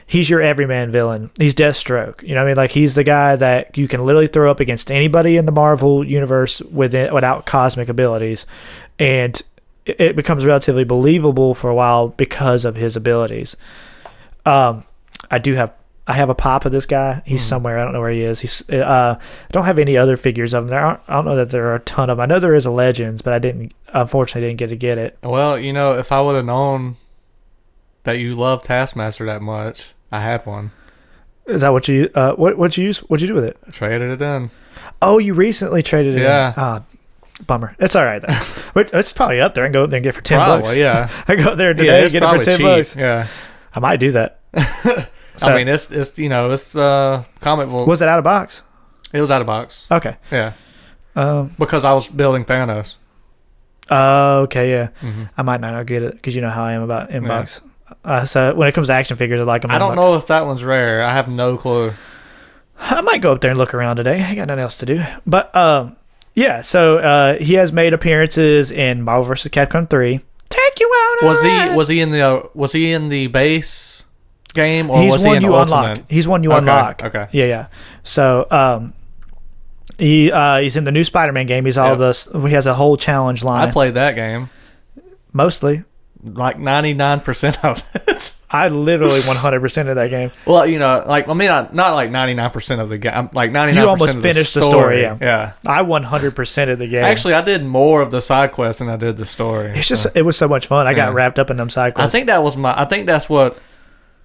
he's 0.08 0.30
your 0.30 0.42
everyman 0.42 0.92
villain. 0.92 1.32
He's 1.38 1.56
Deathstroke. 1.56 2.22
You 2.22 2.36
know 2.36 2.42
what 2.42 2.46
I 2.46 2.50
mean? 2.52 2.58
Like 2.58 2.72
he's 2.72 2.96
the 2.96 3.04
guy 3.04 3.36
that 3.36 3.78
you 3.78 3.88
can 3.88 4.06
literally 4.06 4.28
throw 4.28 4.50
up 4.50 4.60
against 4.60 4.92
anybody 4.92 5.38
in 5.38 5.46
the 5.46 5.52
Marvel 5.52 6.06
universe 6.06 6.62
within 6.62 7.14
without 7.14 7.46
cosmic 7.46 7.90
abilities, 7.90 8.46
and 9.00 9.42
it 9.86 10.00
it 10.00 10.16
becomes 10.16 10.46
relatively 10.46 10.84
believable 10.84 11.54
for 11.54 11.70
a 11.70 11.76
while 11.76 12.10
because 12.10 12.66
of 12.66 12.76
his 12.76 12.96
abilities. 12.96 13.58
Um, 14.46 14.84
I 15.32 15.40
do 15.40 15.56
have 15.56 15.74
I 16.08 16.14
have 16.14 16.30
a 16.30 16.36
pop 16.36 16.66
of 16.66 16.72
this 16.72 16.86
guy. 16.86 17.24
He's 17.26 17.42
somewhere. 17.44 17.80
I 17.80 17.84
don't 17.84 17.94
know 17.94 18.00
where 18.02 18.12
he 18.12 18.22
is. 18.22 18.40
He's 18.40 18.70
uh, 18.70 19.18
I 19.20 19.52
don't 19.52 19.66
have 19.66 19.80
any 19.80 19.98
other 19.98 20.18
figures 20.18 20.54
of 20.54 20.66
him. 20.66 20.70
There 20.70 20.80
aren't, 20.80 21.00
I 21.08 21.14
don't 21.16 21.26
know 21.26 21.36
that 21.36 21.50
there 21.50 21.66
are 21.70 21.76
a 21.76 21.80
ton 21.80 22.10
of. 22.12 22.20
'em. 22.20 22.22
I 22.24 22.26
know 22.28 22.40
there 22.40 22.54
is 22.54 22.66
a 22.68 22.72
Legends, 22.72 23.22
but 23.24 23.34
I 23.34 23.40
didn't. 23.40 23.74
Unfortunately, 23.94 24.48
didn't 24.48 24.60
get 24.60 24.70
to 24.70 24.76
get 24.76 24.98
it. 25.00 25.18
Well, 25.24 25.58
you 25.58 25.74
know, 25.74 25.98
if 25.98 26.12
I 26.12 26.22
would 26.22 26.36
have 26.36 26.46
known 26.46 26.98
that 28.04 28.20
you 28.20 28.36
love 28.36 28.62
Taskmaster 28.62 29.26
that 29.26 29.42
much, 29.42 29.94
I 30.12 30.20
had 30.22 30.46
one. 30.46 30.72
Is 31.48 31.62
that 31.62 31.70
what 31.74 31.88
you 31.88 32.10
uh 32.14 32.34
what 32.36 32.58
what 32.58 32.78
you 32.78 32.84
use? 32.86 33.00
What'd 33.00 33.22
you 33.22 33.28
do 33.28 33.34
with 33.36 33.46
it? 33.46 33.58
I 33.68 33.72
traded 33.72 34.10
it 34.12 34.22
in. 34.22 34.52
Oh, 35.02 35.18
you 35.18 35.34
recently 35.34 35.82
traded 35.82 36.16
it. 36.16 36.22
Yeah. 36.22 36.50
In. 36.50 36.54
Ah, 36.58 36.84
bummer. 37.48 37.76
It's 37.80 37.96
all 37.96 38.06
right 38.06 38.22
though. 38.22 38.82
It's 38.94 39.14
probably 39.14 39.40
up 39.42 39.54
there. 39.56 39.64
I 39.64 39.68
can 39.68 39.74
go 39.74 39.84
up 39.86 39.90
there 39.90 39.98
and 39.98 40.04
get 40.04 40.10
it 40.10 40.18
for 40.18 40.22
ten 40.22 40.40
Probably, 40.40 40.64
bucks. 40.64 40.76
yeah. 40.76 41.10
I 41.28 41.36
go 41.36 41.52
up 41.52 41.58
there 41.58 41.74
today 41.74 42.00
yeah, 42.00 42.04
and 42.04 42.12
get 42.12 42.24
it 42.24 42.30
for 42.38 42.44
ten 42.44 42.58
cheap. 42.58 42.66
bucks. 42.66 42.96
Yeah. 42.96 43.28
I 43.74 43.80
might 43.80 43.98
do 43.98 44.12
that. 44.12 44.40
So- 45.38 45.52
I 45.52 45.56
mean, 45.56 45.68
it's 45.68 45.92
it's 45.92 46.18
you 46.18 46.30
know 46.30 46.52
it's 46.52 46.76
uh 46.76 47.24
comic 47.42 47.68
book. 47.70 47.88
Was 47.88 48.02
it 48.02 48.08
out 48.08 48.18
of 48.20 48.24
box? 48.24 48.64
it 49.14 49.22
was 49.22 49.32
out 49.32 49.42
of 49.42 49.48
box. 49.48 49.88
Okay. 49.92 50.18
Yeah, 50.32 50.54
Um. 51.16 51.52
because 51.60 51.86
I 51.86 51.94
was 51.94 52.08
building 52.08 52.44
Thanos. 52.46 52.96
Oh, 53.90 54.42
okay. 54.42 54.72
Yeah. 54.72 54.88
hmm 55.00 55.24
I 55.38 55.42
might 55.44 55.62
not 55.62 55.86
get 55.86 56.02
it 56.04 56.14
because 56.14 56.36
you 56.36 56.42
know 56.42 56.50
how 56.50 56.64
I 56.64 56.74
am 56.74 56.82
about 56.82 57.10
inbox. 57.12 57.62
Uh, 58.04 58.26
so 58.26 58.56
when 58.56 58.68
it 58.68 58.72
comes 58.74 58.88
to 58.88 58.94
action 58.94 59.16
figures, 59.16 59.40
I 59.40 59.44
like 59.44 59.62
them. 59.62 59.70
I 59.72 59.78
don't 59.78 59.92
inbox. 59.96 60.02
know 60.02 60.16
if 60.16 60.28
that 60.28 60.46
one's 60.48 60.64
rare. 60.64 61.04
I 61.04 61.14
have 61.14 61.28
no 61.30 61.56
clue. 61.58 61.94
I 62.80 63.02
might 63.02 63.22
go 63.22 63.32
up 63.32 63.42
there 63.42 63.52
and 63.52 63.58
look 63.60 63.74
around 63.76 63.98
today. 63.98 64.22
I 64.24 64.34
got 64.36 64.48
nothing 64.48 64.62
else 64.64 64.80
to 64.80 64.86
do. 64.88 65.04
But 65.28 65.56
um, 65.56 65.96
yeah. 66.34 66.62
So 66.62 66.98
uh, 66.98 67.36
he 67.38 67.54
has 67.54 67.72
made 67.72 67.94
appearances 67.94 68.72
in 68.72 69.04
Marvel 69.04 69.24
vs. 69.26 69.52
Capcom 69.52 69.88
three. 69.90 70.20
Take 70.50 70.80
you 70.80 70.92
out. 71.22 71.28
Was 71.28 71.42
he 71.44 71.76
was 71.76 71.88
he 71.88 72.02
in 72.02 72.10
the 72.12 72.22
uh, 72.22 72.48
was 72.56 72.72
he 72.72 72.92
in 72.92 73.10
the 73.10 73.28
base 73.28 74.05
game 74.56 74.90
or 74.90 75.00
He's 75.02 75.12
was 75.14 75.22
he 75.22 75.28
one 75.28 75.38
in 75.38 75.44
you 75.44 75.54
Ultimate? 75.56 75.84
unlock. 75.92 76.10
He's 76.10 76.28
one 76.28 76.44
you 76.44 76.50
Okay, 76.52 76.58
unlock. 76.60 77.04
okay. 77.04 77.28
Yeah, 77.32 77.46
yeah. 77.46 77.68
So 78.04 78.48
um, 78.50 78.94
He 80.00 80.32
uh, 80.32 80.60
he's 80.60 80.76
in 80.76 80.84
the 80.86 80.92
new 80.92 81.04
Spider-Man 81.04 81.46
game. 81.46 81.66
He's 81.66 81.78
all 81.78 81.90
Yep. 81.92 81.98
this. 82.00 82.28
He 82.34 82.50
has 82.52 82.66
a 82.66 82.74
whole 82.74 82.98
challenge 82.98 83.44
line. 83.44 83.68
I 83.68 83.72
played 83.72 83.94
that 83.94 84.16
game 84.16 84.50
mostly. 85.32 85.84
like 86.24 86.58
ninety 86.58 86.94
nine 86.94 87.20
percent 87.20 87.64
of 87.64 87.84
it. 88.08 88.34
I 88.50 88.70
literally 88.70 89.20
100 89.22 89.60
percent 89.60 89.90
of 89.90 89.96
that 89.96 90.10
game. 90.10 90.32
well, 90.46 90.66
you 90.66 90.80
know, 90.80 91.04
like 91.06 91.28
I 91.28 91.34
mean, 91.34 91.50
not, 91.50 91.76
not 91.76 91.94
like 91.94 92.10
ninety 92.10 92.34
nine 92.36 92.52
percent 92.52 92.80
of 92.80 92.88
the 92.90 92.98
game. 92.98 93.30
Like 93.34 93.52
ninety 93.52 93.74
nine. 93.76 93.84
You 93.84 93.90
almost 93.90 94.18
finished 94.20 94.54
the 94.54 94.64
story, 94.64 95.02
yeah. 95.02 95.18
yeah. 95.20 95.52
I 95.66 95.82
100 95.82 96.36
percent 96.36 96.72
of 96.72 96.80
the 96.80 96.88
game. 96.88 97.04
Actually, 97.04 97.34
I 97.34 97.42
did 97.42 97.64
more 97.66 98.02
of 98.02 98.12
the 98.12 98.22
side 98.22 98.54
quests 98.54 98.80
than 98.80 98.88
I 98.90 98.96
did 98.98 99.18
the 99.18 99.26
story. 99.26 99.72
it's 99.76 99.88
just 99.90 100.08
it 100.16 100.22
was 100.22 100.38
so 100.38 100.48
much 100.48 100.68
fun. 100.68 100.88
I 100.88 100.94
got 100.94 101.14
wrapped 101.14 101.38
up 101.38 101.50
in 101.50 101.58
them 101.58 101.70
side 101.70 101.94
I 101.98 102.08
think 102.08 102.28
that 102.28 102.44
was 102.44 102.56
my. 102.56 102.74
I 102.80 102.86
think 102.86 103.08
that's 103.08 103.28
what 103.30 103.60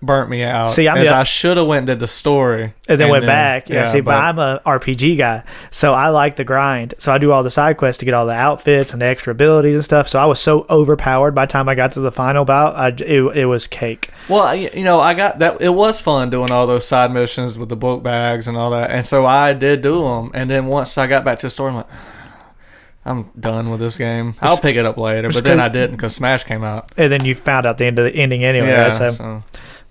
burnt 0.02 0.30
me 0.30 0.42
out. 0.42 0.70
See, 0.70 0.88
I'm 0.88 1.04
the- 1.04 1.14
I 1.14 1.22
should 1.24 1.56
have 1.58 1.66
went 1.66 1.78
and 1.80 1.86
did 1.88 1.98
the 1.98 2.06
story 2.06 2.72
and 2.88 2.98
then 3.00 3.10
went 3.10 3.26
back. 3.26 3.68
Yeah, 3.68 3.84
see, 3.84 4.00
but, 4.00 4.12
but 4.12 4.20
I'm 4.20 4.38
a 4.38 4.62
RPG 4.64 5.18
guy, 5.18 5.42
so 5.70 5.92
I 5.92 6.08
like 6.08 6.36
the 6.36 6.44
grind. 6.44 6.94
So 6.98 7.12
I 7.12 7.18
do 7.18 7.32
all 7.32 7.42
the 7.42 7.50
side 7.50 7.76
quests 7.76 7.98
to 7.98 8.04
get 8.06 8.14
all 8.14 8.24
the 8.26 8.32
outfits 8.32 8.92
and 8.92 9.02
the 9.02 9.06
extra 9.06 9.32
abilities 9.32 9.74
and 9.74 9.84
stuff. 9.84 10.08
So 10.08 10.18
I 10.18 10.24
was 10.24 10.40
so 10.40 10.64
overpowered 10.70 11.32
by 11.32 11.44
the 11.46 11.52
time 11.52 11.68
I 11.68 11.74
got 11.74 11.92
to 11.92 12.00
the 12.00 12.10
final 12.12 12.44
bout. 12.44 12.76
I, 12.76 12.88
it, 12.88 13.36
it 13.36 13.46
was 13.46 13.66
cake. 13.66 14.10
Well, 14.28 14.42
I- 14.42 14.54
you 14.72 14.84
know, 14.84 15.00
I 15.00 15.14
got 15.14 15.38
that. 15.40 15.60
It 15.60 15.74
was 15.74 16.00
fun 16.00 16.30
doing 16.30 16.50
all 16.50 16.66
those 16.66 16.86
side 16.86 17.12
missions 17.12 17.58
with 17.58 17.68
the 17.68 17.76
book 17.76 18.02
bags 18.02 18.48
and 18.48 18.56
all 18.56 18.70
that, 18.70 18.90
and 18.90 19.06
so 19.06 19.26
I 19.26 19.52
did 19.52 19.82
do 19.82 20.02
them. 20.02 20.30
And 20.34 20.48
then 20.48 20.66
once 20.66 20.96
I 20.96 21.06
got 21.06 21.24
back 21.24 21.38
to 21.40 21.46
the 21.46 21.50
story, 21.50 21.70
I'm 21.70 21.76
like, 21.76 21.86
I'm 23.04 23.30
done 23.38 23.70
with 23.70 23.80
this 23.80 23.96
game. 23.96 24.34
I'll 24.42 24.58
pick 24.58 24.76
it 24.76 24.84
up 24.84 24.98
later. 24.98 25.30
But 25.30 25.42
then 25.44 25.58
I 25.58 25.68
didn't 25.68 25.96
because 25.96 26.14
Smash 26.14 26.44
came 26.44 26.62
out. 26.62 26.92
And 26.98 27.10
then 27.10 27.24
you 27.24 27.34
found 27.34 27.64
out 27.66 27.78
the 27.78 27.86
end 27.86 27.98
of 27.98 28.04
the 28.04 28.14
ending 28.14 28.44
anyway. 28.44 28.68
Yeah, 28.68 28.90
so, 28.90 29.10
so 29.10 29.42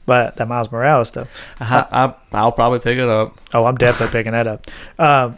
but 0.09 0.37
that 0.37 0.47
Miles 0.47 0.71
Morales 0.71 1.07
stuff. 1.09 1.27
I, 1.59 1.85
I, 1.91 2.13
I'll 2.33 2.51
probably 2.51 2.79
pick 2.79 2.97
it 2.97 3.07
up. 3.07 3.39
Oh, 3.53 3.65
I'm 3.65 3.77
definitely 3.77 4.11
picking 4.11 4.31
that 4.31 4.47
up. 4.47 4.65
Um, 4.97 5.37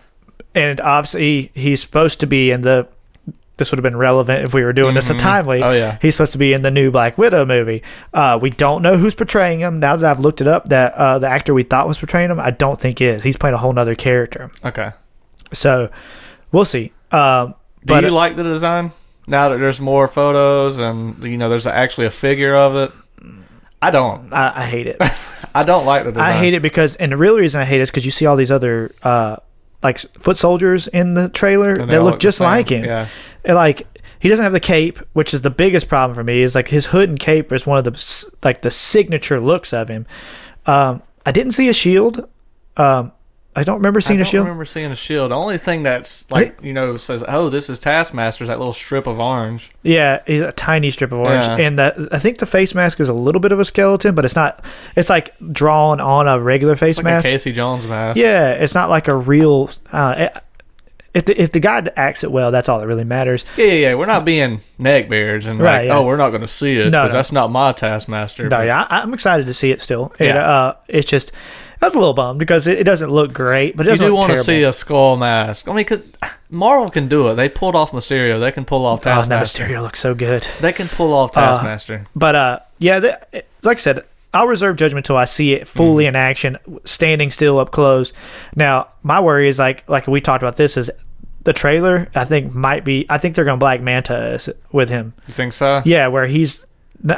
and 0.56 0.80
obviously, 0.80 1.52
he's 1.54 1.82
supposed 1.82 2.22
to 2.22 2.26
be 2.26 2.52
in 2.52 2.62
the. 2.62 2.88
This 3.58 3.70
would 3.70 3.78
have 3.78 3.84
been 3.84 3.98
relevant 3.98 4.46
if 4.46 4.54
we 4.54 4.64
were 4.64 4.72
doing 4.72 4.96
this 4.96 5.10
in 5.10 5.18
timely. 5.18 5.62
Oh, 5.62 5.72
yeah. 5.74 5.98
he's 6.02 6.16
supposed 6.16 6.32
to 6.32 6.38
be 6.38 6.54
in 6.54 6.62
the 6.62 6.72
new 6.72 6.90
Black 6.90 7.18
Widow 7.18 7.46
movie. 7.46 7.84
Uh, 8.14 8.40
we 8.42 8.50
don't 8.50 8.82
know 8.82 8.98
who's 8.98 9.14
portraying 9.14 9.60
him. 9.60 9.80
Now 9.82 9.98
that 9.98 10.10
I've 10.10 10.22
looked 10.22 10.40
it 10.40 10.48
up, 10.48 10.70
that 10.70 10.94
uh, 10.94 11.20
the 11.20 11.28
actor 11.28 11.54
we 11.54 11.64
thought 11.64 11.88
was 11.88 12.00
portraying 12.00 12.32
him, 12.32 12.40
I 12.40 12.52
don't 12.52 12.80
think 12.80 13.02
is. 13.02 13.24
He's 13.24 13.38
playing 13.38 13.54
a 13.54 13.58
whole 13.60 13.74
nother 13.74 13.94
character. 13.94 14.50
Okay. 14.66 14.92
So 15.52 15.92
we'll 16.54 16.66
see. 16.66 16.94
Um, 17.12 17.56
Do 17.86 17.94
but 17.94 18.04
you 18.04 18.10
like 18.10 18.36
the 18.38 18.44
design 18.44 18.94
now 19.28 19.50
that 19.50 19.58
there's 19.58 19.80
more 19.82 20.08
photos 20.08 20.78
and 20.80 21.22
you 21.24 21.38
know 21.38 21.50
there's 21.50 21.68
actually 21.68 22.08
a 22.08 22.12
figure 22.12 22.56
of 22.56 22.76
it? 22.76 22.92
I 23.82 23.92
don't. 23.92 24.32
I, 24.32 24.62
I 24.62 24.66
hate 24.66 24.88
it. 24.88 24.98
I 25.56 25.64
don't 25.64 25.86
like 25.86 26.06
the 26.06 26.12
design. 26.12 26.30
I 26.30 26.34
hate 26.34 26.54
it 26.54 26.62
because, 26.62 26.96
and 26.98 27.12
the 27.12 27.18
real 27.18 27.36
reason 27.38 27.62
I 27.62 27.66
hate 27.66 27.80
it 27.80 27.84
is 27.84 27.92
because 27.92 28.06
you 28.06 28.12
see 28.12 28.26
all 28.26 28.36
these 28.36 28.52
other 28.52 28.94
uh, 29.04 29.38
like 29.84 29.98
foot 29.98 30.38
soldiers 30.38 30.88
in 30.88 31.16
the 31.16 31.30
trailer 31.30 31.76
they 31.76 31.86
that 31.86 32.00
all 32.00 32.06
look 32.06 32.20
just 32.20 32.38
same. 32.38 32.46
like 32.46 32.70
him. 32.70 32.86
Yeah. 32.86 33.08
And, 33.44 33.56
like 33.56 33.88
he 34.20 34.30
doesn't 34.30 34.44
have 34.44 34.54
the 34.54 34.60
cape, 34.60 35.00
which 35.14 35.34
is 35.34 35.42
the 35.42 35.50
biggest 35.50 35.88
problem 35.88 36.16
for 36.16 36.24
me. 36.24 36.42
Is 36.42 36.54
like 36.54 36.68
his 36.68 36.88
hood 36.88 37.10
and 37.10 37.20
cape 37.20 37.52
is 37.52 37.66
one 37.66 37.80
of 37.80 37.84
the 37.84 38.32
like 38.44 38.62
the 38.62 38.72
signature 38.72 39.40
looks 39.40 39.74
of 39.74 39.90
him. 39.90 40.06
Um, 40.66 41.02
I 41.26 41.32
didn't 41.32 41.54
see 41.54 41.68
a 41.70 41.74
shield. 41.74 42.30
Um, 42.78 43.12
I 43.54 43.64
don't 43.64 43.76
remember 43.78 44.00
seeing 44.00 44.22
a 44.22 44.24
shield. 44.24 44.28
I 44.28 44.28
don't 44.28 44.28
a 44.28 44.32
shield. 44.32 44.46
remember 44.46 44.66
seeing 44.66 44.92
a 44.92 44.96
shield. 44.96 45.32
The 45.32 45.36
only 45.36 45.58
thing 45.58 45.84
that's 45.84 46.30
like 46.32 46.62
you 46.64 46.72
know 46.72 46.96
says, 46.96 47.22
"Oh, 47.28 47.50
this 47.50 47.70
is 47.70 47.80
Taskmaster," 47.80 48.46
is 48.46 48.48
that 48.48 48.60
little 48.60 48.72
strip 48.72 49.08
of 49.08 49.20
orange. 49.20 49.72
Yeah, 49.84 50.22
he's 50.26 50.40
a 50.40 50.54
tiny 50.54 50.90
strip 50.90 51.12
of 51.12 51.20
orange, 51.20 51.46
Yeah. 51.48 51.58
and 51.66 51.78
that 51.78 51.98
I 52.14 52.20
think 52.20 52.38
the 52.40 52.46
face 52.46 52.74
mask 52.74 53.02
is 53.02 53.10
a 53.10 53.14
little 53.14 53.42
bit 53.42 53.52
of 53.52 53.60
a 53.60 53.66
skeleton, 53.66 54.16
but 54.16 54.24
it's 54.24 54.38
not. 54.38 54.64
It's 54.96 55.10
like 55.10 55.34
drawn 55.52 56.00
on 56.00 56.30
a 56.30 56.40
regular 56.40 56.78
face 56.78 56.98
Like 56.98 57.04
mask. 57.06 57.26
a 57.28 57.30
Casey 57.32 57.52
Jones 57.52 57.86
mask. 57.88 58.18
Yeah, 58.18 58.52
it's 58.54 58.74
not 58.74 58.90
like 58.90 59.10
a 59.10 59.16
real. 59.16 59.70
Uh, 59.92 60.30
if 61.14 61.26
the, 61.26 61.42
if 61.42 61.52
the 61.52 61.60
guy 61.60 61.86
acts 61.98 62.24
it 62.24 62.32
well, 62.32 62.52
that's 62.52 62.70
all 62.70 62.80
that 62.80 62.88
really 62.88 63.04
matters. 63.04 63.44
yeah, 63.58 63.66
yeah, 63.66 63.74
yeah. 63.74 63.96
We're 63.96 64.06
not 64.06 64.24
being 64.24 64.62
neckbeards 64.80 65.46
and 65.46 65.60
Right, 65.60 65.80
like, 65.80 65.88
yeah. 65.88 65.98
oh, 65.98 66.06
we're 66.06 66.16
not 66.16 66.30
going 66.30 66.40
to 66.40 66.48
see 66.48 66.78
it 66.78 66.86
because 66.86 67.10
no. 67.10 67.12
that's 67.12 67.34
not 67.34 67.52
my 67.52 67.74
Taskmaster. 67.74 68.44
No, 68.44 68.50
but- 68.60 68.66
yeah, 68.68 68.88
I, 68.90 69.02
I'm 69.02 69.14
excited 69.14 69.46
to 69.48 69.54
see 69.54 69.72
it 69.72 69.82
still. 69.82 70.14
It, 70.20 70.28
Yeah. 70.28 70.38
uh, 70.50 70.76
it's 70.88 71.10
just 71.10 71.34
I 71.82 71.86
was 71.88 71.96
a 71.96 72.00
little 72.00 72.14
bummed 72.14 72.40
because 72.40 72.68
it, 72.68 72.80
it 72.80 72.84
doesn't 72.84 73.10
look 73.10 73.34
great, 73.34 73.76
but 73.76 73.88
it 73.88 73.90
You 73.90 73.94
doesn't 73.94 74.06
do 74.08 74.12
look 74.14 74.28
want 74.28 74.34
to 74.34 74.44
see 74.44 74.62
a 74.64 74.72
skull 74.74 75.18
mask. 75.18 75.68
I 75.68 75.74
mean, 75.74 75.86
'cause 75.86 76.02
Marvel 76.50 76.90
can 76.90 77.08
do 77.08 77.28
it. 77.30 77.36
They 77.36 77.50
pulled 77.50 77.76
off 77.76 77.92
Mysterio. 77.92 78.40
They 78.40 78.52
can 78.52 78.66
pull 78.66 78.86
off 78.86 79.00
Oh, 79.02 79.04
Taskmaster. 79.04 79.64
Mysterio 79.66 79.82
looks 79.82 80.00
so 80.00 80.14
good. 80.14 80.48
they 80.60 80.74
can 80.74 80.88
pull 80.88 81.14
off 81.14 81.32
Taskmaster. 81.32 82.06
But 82.16 82.36
uh, 82.36 82.60
yeah, 82.78 83.00
the, 83.00 83.20
it- 83.32 83.48
like 83.64 83.78
I 83.78 83.80
said, 83.80 84.02
I'll 84.34 84.48
reserve 84.48 84.76
judgment 84.78 85.06
till 85.06 85.18
I 85.18 85.26
see 85.26 85.54
it 85.54 85.68
fully 85.68 86.04
Mm-hmm. 86.06 86.10
in 86.10 86.16
action, 86.16 86.58
standing 86.86 87.32
still 87.32 87.60
up 87.60 87.72
close. 87.72 88.14
Now, 88.56 88.88
my 89.04 89.20
worry 89.20 89.48
is 89.50 89.60
like 89.60 89.84
like 89.90 90.08
we 90.08 90.22
talked 90.22 90.42
about 90.44 90.56
this 90.58 90.78
is 90.78 90.90
the 91.44 91.52
trailer. 91.54 92.08
I 92.16 92.26
think 92.26 92.54
might 92.54 92.86
be. 92.86 93.06
I 93.10 93.18
think 93.18 93.36
they're 93.36 93.44
gonna 93.46 93.58
Black 93.58 93.82
Manta 93.82 94.16
us 94.16 94.48
with 94.72 94.90
him. 94.90 95.14
you 95.28 95.34
think 95.34 95.52
so? 95.54 95.82
Yeah, 95.84 96.08
where 96.08 96.28
he's 96.28 96.66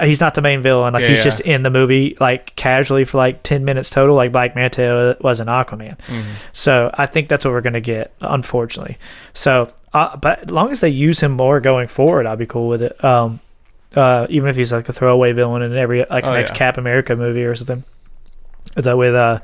he's 0.01 0.19
not 0.21 0.35
the 0.35 0.41
main 0.41 0.61
villain. 0.61 0.93
Like 0.93 1.01
Yeah, 1.01 1.09
he's 1.09 1.17
yeah. 1.19 1.23
just 1.23 1.41
in 1.41 1.63
the 1.63 1.69
movie 1.69 2.15
like 2.19 2.55
casually 2.55 3.05
for 3.05 3.17
like 3.17 3.43
ten 3.43 3.65
minutes 3.65 3.89
total. 3.89 4.15
Like 4.15 4.31
Black 4.31 4.55
Manta 4.55 5.17
was 5.21 5.39
an 5.39 5.47
Aquaman. 5.47 5.97
Mm-hmm. 5.99 6.29
So 6.53 6.89
I 6.93 7.05
think 7.05 7.27
that's 7.29 7.43
what 7.45 7.51
we're 7.51 7.61
gonna 7.61 7.81
get, 7.81 8.13
unfortunately. 8.21 8.97
So, 9.33 9.67
uh, 9.93 10.15
but 10.17 10.43
as 10.43 10.51
long 10.51 10.71
as 10.71 10.81
they 10.81 10.89
use 10.89 11.19
him 11.21 11.31
more 11.33 11.59
going 11.59 11.87
forward, 11.87 12.25
I'll 12.25 12.35
be 12.37 12.45
cool 12.45 12.67
with 12.67 12.81
it. 12.81 13.03
Um, 13.03 13.39
uh, 13.95 14.25
even 14.29 14.49
if 14.49 14.55
he's 14.55 14.71
like 14.71 14.87
a 14.89 14.93
throwaway 14.93 15.33
villain 15.33 15.61
in 15.61 15.75
every 15.75 16.05
like 16.09 16.23
Oh, 16.23 16.33
next 16.33 16.51
yeah. 16.51 16.57
Cap 16.57 16.77
America 16.77 17.15
movie 17.15 17.43
or 17.45 17.55
something, 17.55 17.83
that 18.75 18.97
with 18.97 19.15
uh. 19.15 19.39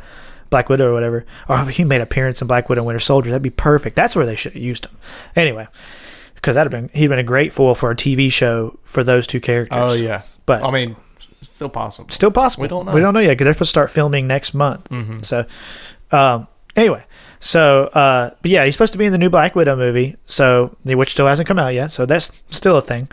Black 0.51 0.67
Widow 0.67 0.89
or 0.89 0.93
whatever, 0.95 1.27
or 1.47 1.61
if 1.61 1.67
he 1.77 1.83
made 1.83 2.01
appearance 2.01 2.41
in 2.41 2.47
Black 2.47 2.69
Widow 2.69 2.81
and 2.81 2.87
Winter 2.87 2.99
Soldier, 2.99 3.29
that'd 3.29 3.43
be 3.43 3.51
perfect. 3.51 3.95
That's 3.95 4.15
where 4.15 4.25
they 4.25 4.33
should 4.35 4.53
have 4.53 4.63
used 4.63 4.87
him. 4.87 4.97
Anyway, 5.35 5.67
because 6.41 6.55
that'd 6.55 6.71
have 6.71 6.81
been 6.89 6.89
he'd 6.99 7.07
been 7.07 7.19
a 7.19 7.23
great 7.23 7.53
foil 7.53 7.75
for 7.75 7.91
a 7.91 7.95
TV 7.95 8.31
show 8.31 8.77
for 8.83 9.03
those 9.03 9.27
two 9.27 9.39
characters. 9.39 9.77
Oh 9.79 9.93
yeah. 9.93 10.21
but 10.45 10.63
I 10.63 10.71
mean, 10.71 10.95
still 11.53 11.69
possible. 11.69 12.09
still 12.09 12.31
possible. 12.31 12.61
We 12.63 12.67
don't 12.67 12.85
know. 12.85 12.93
We 12.93 13.01
don't 13.01 13.13
know 13.13 13.19
yet 13.19 13.31
because 13.31 13.45
they're 13.45 13.53
supposed 13.53 13.69
to 13.69 13.71
start 13.71 13.91
filming 13.91 14.27
next 14.27 14.53
month. 14.53 14.89
Mhm. 14.89 15.23
So, 15.23 15.45
um, 16.11 16.47
anyway, 16.75 17.03
so 17.39 17.85
uh, 17.87 18.31
but 18.41 18.51
yeah, 18.51 18.65
he's 18.65 18.73
supposed 18.73 18.93
to 18.93 18.99
be 18.99 19.05
in 19.05 19.11
the 19.11 19.17
new 19.17 19.29
Black 19.29 19.55
Widow 19.55 19.75
movie. 19.75 20.15
So 20.25 20.75
which 20.83 21.11
still 21.11 21.27
hasn't 21.27 21.47
come 21.47 21.59
out 21.59 21.73
yet. 21.73 21.91
So 21.91 22.05
that's 22.05 22.43
still 22.49 22.77
a 22.77 22.81
thing. 22.81 23.09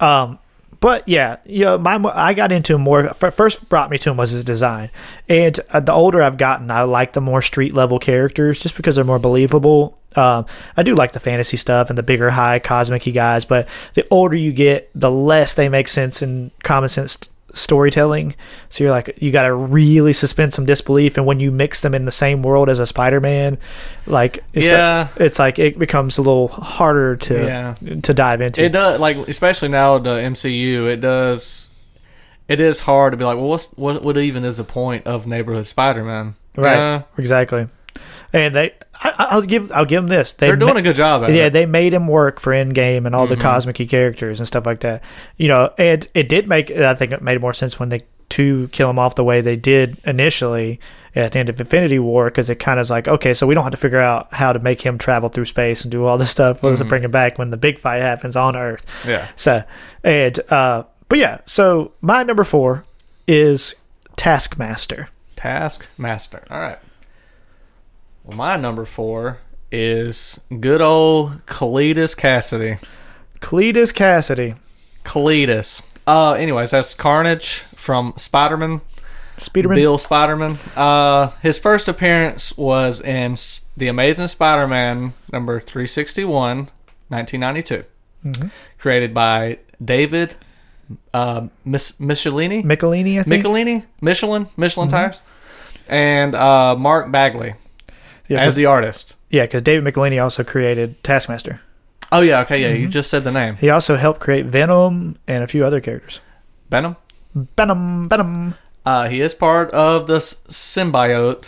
Um, 0.00 0.38
but 0.84 1.08
yeah, 1.08 1.38
know, 1.46 1.78
my 1.78 1.94
I 2.12 2.34
got 2.34 2.52
into 2.52 2.74
him 2.74 2.82
more. 2.82 3.14
First, 3.14 3.70
brought 3.70 3.88
me 3.88 3.96
to 3.96 4.10
him 4.10 4.18
was 4.18 4.32
his 4.32 4.44
design, 4.44 4.90
and 5.30 5.58
uh, 5.70 5.80
the 5.80 5.94
older 5.94 6.22
I've 6.22 6.36
gotten, 6.36 6.70
I 6.70 6.82
like 6.82 7.14
the 7.14 7.22
more 7.22 7.40
street 7.40 7.72
level 7.72 7.98
characters 7.98 8.62
just 8.62 8.76
because 8.76 8.96
they're 8.96 9.04
more 9.04 9.18
believable. 9.18 9.96
Um, 10.14 10.44
I 10.76 10.82
do 10.82 10.94
like 10.94 11.12
the 11.12 11.20
fantasy 11.20 11.56
stuff 11.56 11.88
and 11.88 11.96
the 11.96 12.02
bigger, 12.02 12.28
high 12.28 12.58
cosmic 12.58 13.10
guys, 13.14 13.46
but 13.46 13.66
the 13.94 14.06
older 14.10 14.36
you 14.36 14.52
get, 14.52 14.90
the 14.94 15.10
less 15.10 15.54
they 15.54 15.70
make 15.70 15.88
sense 15.88 16.20
in 16.20 16.50
common 16.62 16.90
sense 16.90 17.30
storytelling. 17.54 18.34
So 18.68 18.84
you're 18.84 18.92
like, 18.92 19.16
you 19.20 19.30
got 19.32 19.44
to 19.44 19.54
really 19.54 20.12
suspend 20.12 20.52
some 20.54 20.66
disbelief, 20.66 21.16
and 21.16 21.24
when 21.26 21.40
you 21.40 21.50
mix 21.50 21.80
them 21.82 21.94
in 21.94 22.04
the 22.04 22.10
same 22.12 22.42
world 22.42 22.68
as 22.68 22.78
a 22.80 22.86
Spider-Man, 22.86 23.58
like 24.06 24.44
it's 24.52 24.66
Yeah. 24.66 25.08
it's 25.16 25.38
like 25.38 25.58
it 25.58 25.78
becomes 25.78 26.18
a 26.18 26.22
little 26.22 26.48
harder 26.48 27.16
to 27.16 27.34
Yeah. 27.44 27.74
to 28.02 28.12
dive 28.14 28.40
into. 28.40 28.62
It 28.62 28.72
does 28.72 29.00
like 29.00 29.16
especially 29.28 29.68
now 29.68 29.98
the 29.98 30.10
MCU. 30.20 30.86
It 30.88 31.00
does. 31.00 31.70
It 32.46 32.60
is 32.60 32.80
hard 32.80 33.12
to 33.12 33.16
be 33.16 33.24
like, 33.24 33.36
well, 33.36 33.48
what's 33.48 33.68
what? 33.76 34.02
What 34.02 34.18
even 34.18 34.44
is 34.44 34.58
the 34.58 34.64
point 34.64 35.06
of 35.06 35.26
Neighborhood 35.26 35.66
Spider-Man? 35.66 36.34
Right. 36.56 36.74
Yeah, 36.76 37.02
Exactly. 37.16 37.68
And 38.32 38.54
they, 38.54 38.72
I, 39.02 39.14
I'll 39.30 39.42
give, 39.42 39.70
I'll 39.72 39.84
give 39.84 40.02
them 40.02 40.08
this. 40.08 40.32
They 40.32 40.46
they're 40.46 40.56
doing 40.56 40.74
ma- 40.74 40.80
a 40.80 40.82
good 40.82 40.96
job 40.96 41.24
at 41.24 41.30
yeah, 41.32 41.46
it. 41.46 41.50
they 41.50 41.66
made 41.66 41.92
him 41.94 42.06
work 42.06 42.40
for 42.40 42.52
Endgame 42.52 43.06
and 43.06 43.14
all 43.14 43.26
Mm-hmm. 43.26 43.34
the 43.36 43.40
cosmic 43.42 43.76
characters 43.88 44.40
and 44.40 44.46
stuff 44.46 44.64
like 44.66 44.80
that. 44.80 45.02
You 45.36 45.48
know, 45.48 45.72
and 45.78 46.06
it 46.14 46.28
did 46.28 46.48
make. 46.48 46.70
I 46.70 46.94
think 46.94 47.12
it 47.12 47.20
made 47.22 47.40
more 47.40 47.52
sense 47.52 47.78
when 47.78 47.88
they 47.90 48.02
to 48.30 48.68
kill 48.68 48.88
him 48.90 48.98
off 48.98 49.14
the 49.14 49.22
way 49.22 49.40
they 49.42 49.54
did 49.54 49.98
initially 50.04 50.80
at 51.14 51.32
the 51.32 51.38
end 51.38 51.48
of 51.50 51.60
Infinity 51.60 51.98
War 51.98 52.24
because 52.24 52.48
it 52.50 52.56
kind 52.56 52.80
of 52.80 52.84
is 52.84 52.90
like, 52.90 53.06
okay, 53.06 53.34
so 53.34 53.46
we 53.46 53.54
don't 53.54 53.62
have 53.64 53.70
to 53.72 53.76
figure 53.76 54.00
out 54.00 54.32
how 54.32 54.52
to 54.52 54.58
make 54.58 54.80
him 54.80 54.96
travel 54.98 55.28
through 55.28 55.44
space 55.44 55.82
and 55.84 55.92
do 55.92 56.04
all 56.04 56.16
this 56.18 56.30
stuff. 56.30 56.62
We'll 56.62 56.72
Mm-hmm. 56.72 56.78
just 56.80 56.88
bring 56.88 57.04
him 57.04 57.10
back 57.10 57.38
when 57.38 57.50
the 57.50 57.56
big 57.58 57.78
fight 57.78 57.98
happens 58.00 58.34
on 58.34 58.56
Earth. 58.56 58.84
Yeah. 59.06 59.28
So, 59.36 59.62
and 60.02 60.40
uh, 60.50 60.84
but 61.08 61.18
yeah, 61.18 61.40
so 61.44 61.92
my 62.00 62.22
number 62.22 62.44
four 62.44 62.84
is 63.28 63.74
Taskmaster. 64.16 65.08
Taskmaster. 65.36 66.44
All 66.50 66.60
right. 66.60 66.78
Well, 68.24 68.36
my 68.36 68.56
number 68.56 68.84
four 68.84 69.38
is 69.70 70.40
good 70.60 70.80
old 70.80 71.44
Cletus 71.46 72.16
Kasady. 72.16 72.80
Cletus 73.40 73.92
Kasady. 73.92 74.56
Cletus. 75.04 75.82
Uh, 76.06 76.32
anyways, 76.32 76.70
that's 76.70 76.94
Carnage 76.94 77.58
from 77.74 78.14
Spider-Man. 78.16 78.80
Spiderman. 79.38 79.74
Bill 79.74 79.98
Spider-Man. 79.98 80.58
Uh, 80.76 81.28
his 81.42 81.58
first 81.58 81.88
appearance 81.88 82.56
was 82.56 83.00
in 83.00 83.36
The 83.76 83.88
Amazing 83.88 84.28
Spider-Man 84.28 85.12
number 85.32 85.60
361, 85.60 86.68
1992. 87.08 87.84
Mm-hmm. 88.24 88.48
Created 88.78 89.12
by 89.12 89.58
David 89.84 90.36
uh, 91.12 91.48
Mis- 91.64 91.92
Michelinie? 91.98 92.64
Michelinie, 92.64 93.18
I 93.18 93.22
think. 93.24 93.44
Michelinie? 93.44 93.84
Michelin? 94.00 94.48
Michelin 94.56 94.88
Mm-hmm. 94.88 94.96
tires? 94.96 95.22
And 95.88 96.34
uh, 96.34 96.76
Mark 96.78 97.10
Bagley 97.10 97.54
Yeah, 98.28 98.40
as 98.40 98.54
the 98.54 98.66
artist. 98.66 99.16
Yeah, 99.30 99.42
because 99.42 99.62
David 99.62 99.92
Michelinie 99.92 100.22
also 100.22 100.44
created 100.44 101.02
Taskmaster. 101.02 101.60
Oh 102.12 102.20
yeah, 102.20 102.40
okay, 102.42 102.60
yeah. 102.60 102.72
Mm-hmm. 102.72 102.82
You 102.82 102.88
just 102.88 103.10
said 103.10 103.24
the 103.24 103.32
name. 103.32 103.56
He 103.56 103.70
also 103.70 103.96
helped 103.96 104.20
create 104.20 104.46
Venom 104.46 105.18
and 105.26 105.42
a 105.42 105.46
few 105.46 105.64
other 105.64 105.80
characters. 105.80 106.20
Venom. 106.70 106.96
Venom, 107.34 108.08
Venom. 108.08 108.54
Uh, 108.86 109.08
he 109.08 109.20
is 109.20 109.34
part 109.34 109.70
of 109.72 110.06
the 110.06 110.18
symbiote 110.18 111.46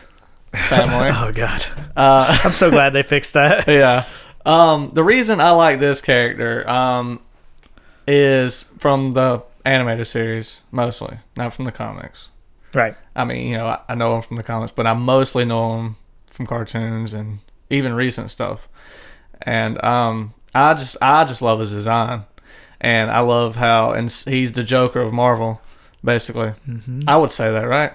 family. 0.68 1.10
Oh 1.14 1.32
God, 1.32 1.66
uh, 1.96 2.40
I'm 2.44 2.52
so 2.52 2.70
glad 2.70 2.92
they 2.92 3.02
fixed 3.02 3.34
that. 3.34 3.68
yeah. 3.68 4.06
Um, 4.44 4.90
the 4.90 5.02
reason 5.02 5.40
I 5.40 5.50
like 5.50 5.78
this 5.78 6.00
character 6.00 6.68
um, 6.68 7.20
is 8.06 8.62
from 8.78 9.12
the 9.12 9.42
animated 9.64 10.06
series 10.06 10.60
mostly, 10.70 11.18
not 11.36 11.52
from 11.52 11.64
the 11.64 11.72
comics. 11.72 12.28
Right. 12.72 12.96
I 13.14 13.24
mean, 13.24 13.48
you 13.48 13.56
know, 13.56 13.66
I, 13.66 13.80
I 13.88 13.94
know 13.94 14.14
him 14.16 14.22
from 14.22 14.36
the 14.36 14.42
comics, 14.42 14.72
but 14.72 14.86
I 14.86 14.94
mostly 14.94 15.44
know 15.44 15.78
him 15.78 15.96
from 16.36 16.46
cartoons 16.46 17.12
and 17.14 17.38
even 17.70 17.94
recent 17.94 18.30
stuff. 18.30 18.68
And 19.42 19.82
um, 19.84 20.34
I 20.54 20.74
just, 20.74 20.96
I 21.02 21.24
just 21.24 21.42
love 21.42 21.60
his 21.60 21.72
design, 21.72 22.24
and 22.80 23.10
I 23.10 23.20
love 23.20 23.56
how, 23.56 23.92
and 23.92 24.10
he's 24.10 24.52
the 24.52 24.62
Joker 24.62 25.00
of 25.00 25.12
Marvel, 25.12 25.60
basically. 26.04 26.52
I 27.06 27.16
would 27.16 27.32
say 27.32 27.50
that, 27.50 27.64
right? 27.66 27.92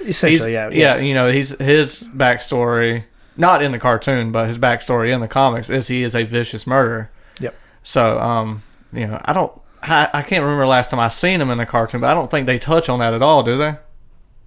Essentially, 0.00 0.52
He's- 0.52 0.72
yeah, 0.74 0.96
yeah, 0.96 0.96
you 0.96 1.14
know, 1.14 1.30
he's 1.30 1.50
his 1.60 2.04
backstory, 2.14 3.04
not 3.36 3.62
in 3.62 3.72
the 3.72 3.78
cartoon, 3.78 4.32
but 4.32 4.46
his 4.48 4.58
backstory 4.58 5.10
in 5.12 5.20
the 5.20 5.28
comics 5.28 5.70
is 5.70 5.88
he 5.88 6.02
is 6.02 6.14
a 6.14 6.24
vicious 6.24 6.66
murderer. 6.66 7.10
Yep. 7.40 7.54
So, 7.82 8.18
um, 8.18 8.62
you 8.92 9.06
know, 9.06 9.20
I 9.24 9.32
don't, 9.32 9.52
I, 9.82 10.08
I 10.12 10.22
can't 10.22 10.42
remember 10.42 10.66
last 10.66 10.90
time 10.90 11.00
I 11.00 11.08
seen 11.08 11.40
him 11.40 11.50
in 11.50 11.58
the 11.58 11.66
cartoon, 11.66 12.00
but 12.00 12.10
I 12.10 12.14
don't 12.14 12.30
think 12.30 12.46
they 12.46 12.58
touch 12.58 12.88
on 12.88 12.98
that 13.00 13.14
at 13.14 13.22
all, 13.22 13.42
do 13.42 13.56
they? 13.56 13.76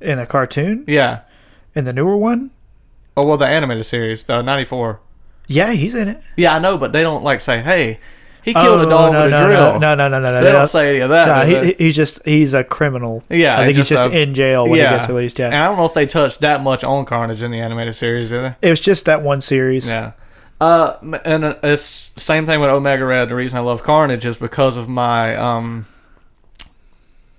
In 0.02 0.20
a 0.20 0.26
cartoon, 0.26 0.84
Yeah. 0.88 1.22
in 1.76 1.86
the 1.86 1.94
newer 1.94 2.18
one, 2.18 2.52
Oh 3.18 3.24
well, 3.26 3.38
the 3.38 3.47
animated 3.47 3.86
series, 3.86 4.24
the 4.24 4.41
'94. 4.43 4.99
yeah, 5.47 5.74
he's 5.74 5.93
in 5.95 6.07
it. 6.07 6.22
Yeah, 6.38 6.55
I 6.55 6.59
know, 6.59 6.78
but 6.78 6.91
they 6.93 7.01
don't 7.01 7.24
like 7.24 7.41
say, 7.41 7.59
"Hey, 7.59 7.99
he 8.43 8.53
killed 8.53 8.82
a 8.88 8.89
dog 8.89 9.09
Oh, 9.09 9.11
no, 9.11 9.26
with 9.26 9.34
a 9.34 9.38
drill." 9.38 9.80
No, 9.80 9.95
no, 9.95 10.07
no, 10.07 10.20
no, 10.20 10.32
no. 10.32 10.41
they 10.41 10.47
no. 10.51 10.59
don't 10.59 10.68
say 10.68 10.89
any 10.91 10.99
of 10.99 11.09
that. 11.09 11.47
No, 11.49 11.63
he, 11.63 11.74
he's 11.74 11.95
just 11.95 12.24
he's 12.24 12.53
a 12.53 12.63
criminal. 12.63 13.24
Yeah, 13.30 13.59
I 13.59 13.65
think 13.65 13.76
he's 13.78 13.89
just 13.89 14.03
just 14.03 14.13
a- 14.13 14.22
in 14.22 14.34
jail 14.36 14.63
when 14.65 14.74
he 14.76 14.78
gets 14.82 15.09
released. 15.09 15.39
And 15.39 15.51
Yeah, 15.51 15.65
I 15.65 15.68
don't 15.68 15.78
know 15.78 15.86
if 15.86 15.93
they 15.93 16.05
touched 16.05 16.41
that 16.41 16.61
much 16.61 16.84
on 16.84 17.05
Carnage 17.05 17.41
in 17.41 17.49
the 17.51 17.59
animated 17.59 17.95
series, 17.95 18.30
did 18.30 18.43
they? 18.43 18.55
it 18.68 18.70
was 18.70 18.80
just 18.80 19.05
that 19.05 19.22
one 19.24 19.41
series. 19.41 19.89
Yeah. 19.89 20.11
Uh, 20.61 20.97
and 21.26 21.43
uh, 21.43 21.55
it's 21.63 22.11
same 22.15 22.45
thing 22.45 22.59
with 22.59 22.70
Omega 22.70 23.05
Red. 23.05 23.30
The 23.30 23.36
reason 23.36 23.57
I 23.59 23.61
love 23.61 23.84
Carnage 23.84 24.26
is 24.26 24.38
because 24.38 24.76
of 24.78 24.88
my 24.89 25.36
um, 25.36 25.86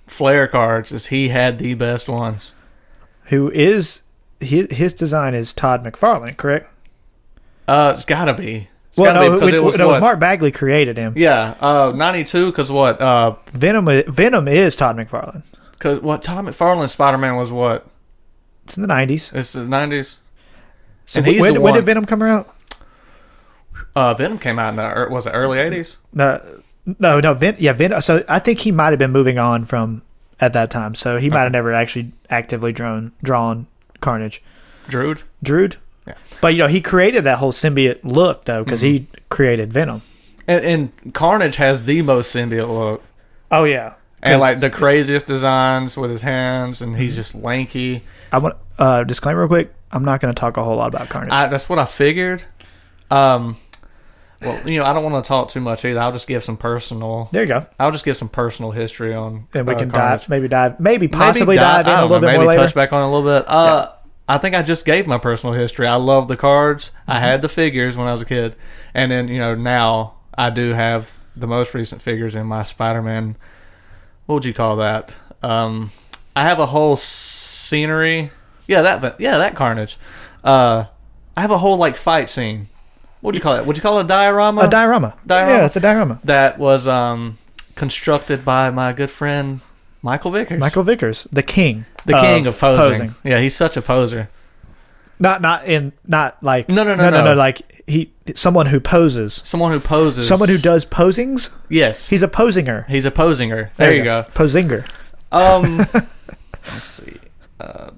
Fleer 0.07 0.47
cards. 0.49 0.93
Is 0.93 1.07
he 1.07 1.29
had 1.29 1.59
the 1.59 1.75
best 1.75 2.09
ones? 2.09 2.53
Who 3.27 3.51
is 3.51 4.03
his, 4.41 4.71
his 4.71 4.93
design 4.93 5.35
is 5.35 5.53
Todd 5.53 5.85
McFarlane, 5.85 6.37
correct? 6.37 6.71
Uh, 7.67 7.93
it's 7.95 8.05
gotta 8.05 8.35
be. 8.35 8.69
It's 8.91 8.99
Well, 8.99 9.13
gotta 9.15 9.29
no, 9.29 9.39
be 9.41 9.47
it, 9.49 9.55
it 9.55 9.63
was 9.63 9.75
it 9.75 9.85
was? 9.87 10.01
Mark 10.01 10.19
Bagley 10.21 10.51
created 10.53 10.97
him. 10.97 11.13
Yeah, 11.17 11.55
uh, 11.61 11.93
ninety 11.95 12.25
two. 12.25 12.51
Because 12.51 12.71
what? 12.71 13.01
Uh, 13.01 13.37
Venom, 13.53 13.87
Venom 14.09 14.49
is 14.49 14.75
Todd 14.77 14.97
McFarlane. 14.97 15.43
because 15.73 16.01
what? 16.01 16.23
Todd 16.23 16.45
McFarlane 16.47 16.89
Spider 16.89 17.19
Man 17.19 17.37
was 17.37 17.53
what? 17.53 17.87
It's 18.65 18.77
in 18.77 18.83
the 18.83 18.87
nineties. 18.87 19.31
It's 19.35 19.53
the 19.53 19.65
nineties. 19.67 20.19
So 21.07 21.23
when, 21.23 21.61
when 21.63 21.75
did 21.75 21.85
Venom 21.85 22.05
come 22.05 22.23
out? 22.23 22.55
Uh, 23.97 24.15
Venom 24.15 24.39
came 24.39 24.59
out 24.59 24.71
in 24.71 24.77
the 24.77 25.09
was 25.11 25.27
it 25.27 25.31
early 25.31 25.59
eighties? 25.59 25.97
No, 26.13 26.41
no, 26.99 27.19
no. 27.21 27.35
Ven, 27.35 27.57
yeah, 27.59 27.73
Venom. 27.73 28.01
So 28.01 28.25
I 28.29 28.39
think 28.39 28.61
he 28.61 28.73
might 28.73 28.91
have 28.91 28.99
been 28.99 29.11
moving 29.13 29.39
on 29.39 29.65
from 29.65 30.03
at 30.41 30.53
that 30.53 30.71
time. 30.71 30.95
So 30.95 31.19
he 31.19 31.29
might 31.31 31.43
have 31.43 31.53
never 31.53 31.73
actually 31.73 32.13
actively 32.31 32.73
drawn 32.73 33.13
drawn 33.23 33.67
Carnage. 34.01 34.43
Druid. 34.89 35.23
Druid. 35.43 35.77
Yeah. 36.07 36.15
But 36.41 36.49
you 36.55 36.59
know 36.61 36.67
he 36.69 36.81
created 36.81 37.25
that 37.25 37.39
whole 37.39 37.53
symbiote 37.53 38.01
look 38.03 38.45
though 38.45 38.65
because 38.65 38.81
he 38.81 39.01
Mm-hmm. 39.01 39.15
created 39.29 39.73
Venom. 39.73 40.03
And, 40.47 40.65
and 41.05 41.15
Carnage 41.15 41.57
has 41.57 41.85
the 41.85 42.01
most 42.03 42.35
symbiote 42.35 42.69
look. 42.69 43.03
Oh 43.51 43.65
yeah. 43.65 43.95
And 44.23 44.41
like 44.41 44.61
the 44.61 44.71
craziest 44.71 45.27
designs 45.27 45.97
with 45.97 46.11
his 46.11 46.23
hands, 46.23 46.83
and 46.83 46.97
he's 46.97 47.15
just 47.15 47.35
lanky. 47.37 48.03
I 48.33 48.39
want 48.39 48.57
uh, 48.79 49.05
disclaimer 49.05 49.41
real 49.41 49.49
quick. 49.49 49.73
I'm 49.93 50.05
not 50.05 50.21
going 50.21 50.35
to 50.35 50.39
talk 50.39 50.57
a 50.57 50.65
whole 50.65 50.77
lot 50.77 50.89
about 50.93 51.09
Carnage. 51.09 51.33
I, 51.33 51.47
that's 51.47 51.69
what 51.69 51.79
I 51.79 51.85
figured. 51.85 52.43
Um, 53.11 53.57
well, 54.41 54.69
you 54.69 54.79
know, 54.79 54.85
I 54.85 54.93
don't 54.93 55.05
want 55.11 55.25
to 55.25 55.29
talk 55.29 55.51
too 55.51 55.61
much 55.61 55.85
either. 55.85 55.99
I'll 55.99 56.13
just 56.13 56.29
give 56.29 56.45
some 56.45 56.57
personal. 56.57 57.29
there 57.33 57.43
you 57.43 57.49
go. 57.49 57.67
I'll 57.79 57.91
just 57.91 58.05
give 58.05 58.17
some 58.17 58.29
personal 58.29 58.71
history 58.71 59.15
on. 59.15 59.49
And 59.53 59.67
we 59.67 59.75
uh, 59.75 59.79
can 59.79 59.91
Carnage. 59.91 60.21
dive, 60.21 60.29
maybe 60.29 60.49
dive, 60.49 60.79
maybe 60.79 61.09
possibly 61.09 61.57
Maybe 61.57 61.65
dive, 61.65 61.87
in 61.87 61.93
I 61.93 61.99
a 61.99 62.03
little 62.03 62.21
know, 62.21 62.21
bit 62.21 62.39
maybe 62.39 62.45
more 62.45 62.53
touch 62.53 62.75
back 62.75 62.93
on 62.93 63.03
it 63.03 63.07
a 63.07 63.09
little 63.09 63.41
bit. 63.41 63.49
Uh, 63.49 63.93
I 64.29 64.39
think 64.39 64.55
I 64.55 64.63
just 64.63 64.85
gave 64.85 65.07
my 65.07 65.19
personal 65.19 65.55
history. 65.55 65.87
I 65.87 65.97
love 65.97 66.29
the 66.29 66.37
cards. 66.37 66.91
Mm-hmm. 66.91 67.11
I 67.11 67.19
had 67.21 67.43
the 67.43 67.49
figures 67.49 67.97
when 67.97 68.07
I 68.07 68.13
was 68.13 68.23
a 68.23 68.27
kid, 68.27 68.55
and 68.95 69.11
then 69.11 69.29
you 69.29 69.39
know 69.39 69.55
now 69.55 70.15
I 70.37 70.51
do 70.51 70.73
have 70.73 71.19
the 71.35 71.47
most 71.47 71.75
recent 71.75 72.03
figures 72.03 72.35
in 72.35 72.47
my 72.47 72.63
Spider-Man. 72.63 73.37
What 74.27 74.37
would 74.37 74.45
you 74.45 74.55
call 74.55 74.77
that? 74.77 75.15
Um, 75.43 75.91
I 76.37 76.45
have 76.45 76.59
a 76.61 76.67
whole 76.67 76.97
scenery. 76.97 78.31
Yeah, 78.67 78.83
that 78.83 79.21
yeah 79.21 79.39
that 79.39 79.57
Carnage. 79.57 79.97
Uh, 80.45 80.85
I 81.37 81.41
have 81.41 81.51
a 81.51 81.59
whole 81.59 81.77
like 81.79 81.97
fight 81.97 82.29
scene. 82.29 82.69
What 83.21 83.33
do 83.33 83.37
you 83.37 83.43
call 83.43 83.57
it? 83.57 83.67
Would 83.67 83.77
you 83.77 83.83
call 83.83 83.99
it 83.99 84.05
a 84.05 84.09
diorama? 84.09 84.63
A 84.63 84.69
diorama. 84.69 85.15
Diorama? 85.27 85.51
Yeah, 85.59 85.67
it's 85.67 85.77
a 85.77 85.81
diorama. 85.81 86.21
that 86.25 86.59
was 86.59 86.87
um 86.87 87.39
constructed 87.75 88.45
by 88.45 88.71
my 88.71 88.93
good 88.93 89.11
friend 89.11 89.61
Michael 90.03 90.31
Vickers. 90.31 90.61
Michael 90.61 90.83
Vickers, 90.85 91.25
the 91.33 91.43
king, 91.43 91.85
the 92.07 92.15
king 92.15 92.47
of 92.47 92.59
posing. 92.59 93.15
Yeah, 93.25 93.39
he's 93.41 93.57
such 93.57 93.77
a 93.77 93.83
poser. 93.83 94.29
Not 95.19 95.43
not 95.43 95.65
in 95.67 95.93
not 96.07 96.41
like 96.43 96.69
No, 96.69 96.85
no, 96.85 96.95
no, 96.95 97.11
no, 97.11 97.19
no, 97.19 97.25
no. 97.25 97.35
like 97.35 97.63
he 97.89 98.13
someone 98.35 98.67
who 98.67 98.79
poses, 98.79 99.35
Someone 99.45 99.73
who 99.73 99.81
poses. 99.81 100.29
someone 100.29 100.49
who 100.49 100.59
does 100.59 100.85
posings. 100.87 101.51
Yes. 101.69 102.09
He's 102.11 102.23
a 102.23 102.29
posinger. 102.29 102.87
he's 102.89 103.05
a 103.05 103.11
posinger. 103.11 103.73
There, 103.75 103.93
you 103.93 104.05
go. 104.05 104.25
Posinger. 104.35 104.87
Um 105.33 105.79
let's 106.73 106.85
see. 106.85 107.17
Uh, 107.59 107.91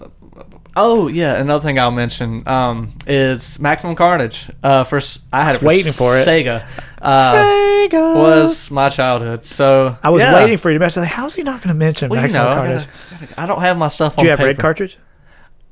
oh 0.76 1.08
yeah, 1.08 1.36
another 1.40 1.62
thing 1.62 1.78
I'll 1.78 1.90
mention 1.90 2.42
um, 2.46 2.92
is 3.06 3.58
Maximum 3.58 3.94
Carnage. 3.96 4.50
Uh, 4.62 4.84
first, 4.84 5.22
I 5.32 5.44
had 5.44 5.56
it 5.56 5.58
for 5.58 5.66
waiting 5.66 5.92
for 5.92 6.16
it. 6.16 6.26
Sega. 6.26 6.66
Uh, 7.00 7.32
Sega 7.32 8.14
was 8.16 8.70
my 8.70 8.88
childhood. 8.88 9.44
So 9.44 9.96
I 10.02 10.10
was 10.10 10.20
yeah. 10.22 10.34
waiting 10.34 10.58
for 10.58 10.70
you 10.70 10.74
to 10.78 10.80
mention. 10.80 11.02
Like, 11.02 11.12
how's 11.12 11.34
he 11.34 11.42
not 11.42 11.62
going 11.62 11.68
to 11.74 11.78
mention 11.78 12.08
Well, 12.10 12.18
you 12.18 12.22
Maximum 12.22 12.44
know, 12.46 12.54
Carnage? 12.54 12.86
gotta- 13.10 13.26
gotta- 13.26 13.40
I 13.40 13.46
don't 13.46 13.60
have 13.62 13.76
my 13.78 13.88
stuff 13.88 14.16
Do 14.16 14.20
on 14.20 14.24
you 14.26 14.30
have 14.30 14.40
red 14.40 14.58
cartridge? 14.58 14.98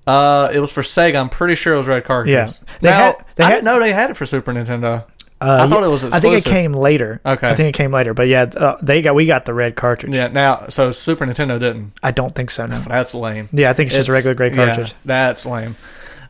Uh, 0.07 0.49
it 0.55 0.59
was 0.61 0.73
for 0.73 0.81
Sega. 0.83 1.21
I'm 1.21 1.29
pretty 1.29 1.55
sure 1.55 1.75
it 1.75 1.77
was 1.79 1.87
red 1.87 2.05
cartridge. 2.05 2.33
Yeah. 2.33 2.51
They 2.81 2.89
now, 2.91 2.97
had- 2.97 3.25
they 3.37 3.45
I 3.45 3.47
had- 3.49 3.55
didn't 3.57 3.65
know 3.67 3.79
they 3.81 3.93
had 3.93 4.11
it 4.11 4.17
for 4.17 4.25
Super 4.27 4.53
Nintendo. 4.53 5.05
Uh, 5.41 5.65
I 5.65 5.69
thought 5.69 5.85
it 5.85 5.89
was 5.89 6.03
I 6.05 6.19
think 6.19 6.35
it 6.35 6.45
came 6.45 6.73
later. 6.73 7.21
Okay. 7.25 7.49
I 7.49 7.55
think 7.55 7.75
it 7.75 7.79
came 7.79 7.93
later, 7.93 8.13
but 8.13 8.27
yeah, 8.27 8.43
uh, 8.43 8.77
they 8.83 9.03
got 9.03 9.15
we 9.15 9.27
got 9.27 9.45
the 9.45 9.55
red 9.55 9.77
cartridge. 9.77 10.13
Yeah. 10.13 10.29
Now, 10.29 10.67
so 10.69 10.91
Super 10.91 11.27
Nintendo 11.27 11.61
didn't. 11.61 11.93
I 12.03 12.11
don't 12.11 12.35
think 12.35 12.51
so. 12.51 12.67
No. 12.67 12.81
That's 12.89 13.15
lame. 13.15 13.49
Yeah, 13.53 13.71
I 13.71 13.73
think 13.73 13.89
it's, 13.89 13.97
just 13.97 14.09
a 14.09 14.13
regular 14.13 14.35
gray 14.35 14.51
yeah, 14.51 14.67
cartridge. 14.67 14.95
that's 15.05 15.47
lame. 15.47 15.77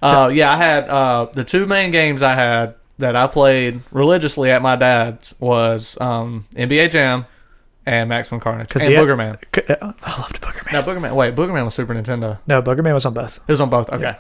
Uh, 0.03 0.31
yeah, 0.33 0.53
I 0.53 0.57
had 0.57 0.89
uh, 0.89 1.27
the 1.33 1.43
two 1.43 1.67
main 1.67 1.91
games 1.91 2.23
I 2.23 2.35
had 2.35 2.75
that 2.99 3.17
I 3.17 3.27
played 3.27 3.83
religiously 3.91 4.51
at 4.51 4.63
my 4.63 4.77
dad's 4.77 5.35
was 5.41 5.99
um, 6.01 6.47
NBA 6.55 6.91
Jam 6.91 7.27
and 7.87 8.09
Maximum 8.09 8.41
Carnage 8.41 8.71
and 8.75 8.83
Boogerman. 8.83 9.39
C- 9.55 9.73
uh, 9.73 9.93
I 10.03 10.21
loved 10.21 10.41
Boogerman. 10.41 10.73
No, 10.73 10.83
Boogerman. 10.83 11.15
Wait, 11.15 11.35
Boogerman 11.35 11.65
was 11.65 11.75
Super 11.75 11.95
Nintendo. 11.95 12.39
No, 12.47 12.61
Boogerman 12.61 12.93
was 12.93 13.07
on 13.07 13.15
both. 13.15 13.39
It 13.39 13.53
was 13.53 13.61
on 13.61 13.71
both. 13.71 13.91
Okay. 13.91 14.17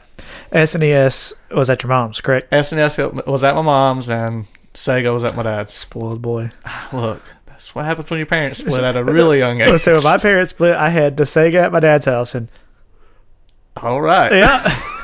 SNES 0.53 1.35
was 1.51 1.69
at 1.69 1.83
your 1.83 1.89
mom's, 1.89 2.21
correct? 2.21 2.51
SNES 2.51 3.27
was 3.27 3.45
at 3.45 3.55
my 3.55 3.63
mom's 3.63 4.09
and 4.09 4.47
Sega 4.79 5.13
was 5.13 5.25
at 5.25 5.35
my 5.35 5.43
dad's. 5.43 5.75
Spoiled 5.75 6.23
boy. 6.23 6.51
Look, 6.93 7.23
that's 7.47 7.75
what 7.75 7.85
happens 7.85 8.09
when 8.09 8.19
your 8.19 8.27
parents 8.27 8.61
split 8.61 8.85
at 8.85 8.97
a 8.97 9.03
really 9.19 9.39
young 9.39 9.61
age. 9.61 9.81
So 9.81 9.95
when 9.95 10.05
my 10.05 10.19
parents 10.19 10.51
split, 10.51 10.77
I 10.77 10.91
had 10.91 11.17
the 11.17 11.25
Sega 11.25 11.65
at 11.65 11.73
my 11.73 11.81
dad's 11.81 12.05
house, 12.05 12.35
and 12.37 12.49
All 13.83 14.01
right. 14.01 14.33
yeah, 14.33 14.63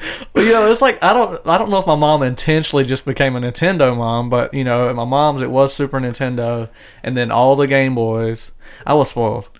Well, 0.32 0.44
you 0.44 0.52
know, 0.52 0.70
it's 0.70 0.80
like 0.80 1.02
I 1.02 1.12
don't 1.12 1.46
I 1.46 1.58
don't 1.58 1.70
know 1.70 1.78
if 1.78 1.86
my 1.86 1.94
mom 1.94 2.22
intentionally 2.22 2.84
just 2.84 3.04
became 3.04 3.36
a 3.36 3.40
Nintendo 3.40 3.94
mom, 3.94 4.30
but 4.30 4.54
you 4.54 4.64
know, 4.64 4.88
at 4.88 4.96
my 4.96 5.04
mom's 5.04 5.42
it 5.42 5.50
was 5.50 5.74
Super 5.74 6.00
Nintendo 6.00 6.70
and 7.02 7.14
then 7.14 7.30
all 7.30 7.54
the 7.54 7.66
Game 7.66 7.94
Boys. 7.94 8.52
I 8.86 8.94
was 8.94 9.10
spoiled. 9.10 9.50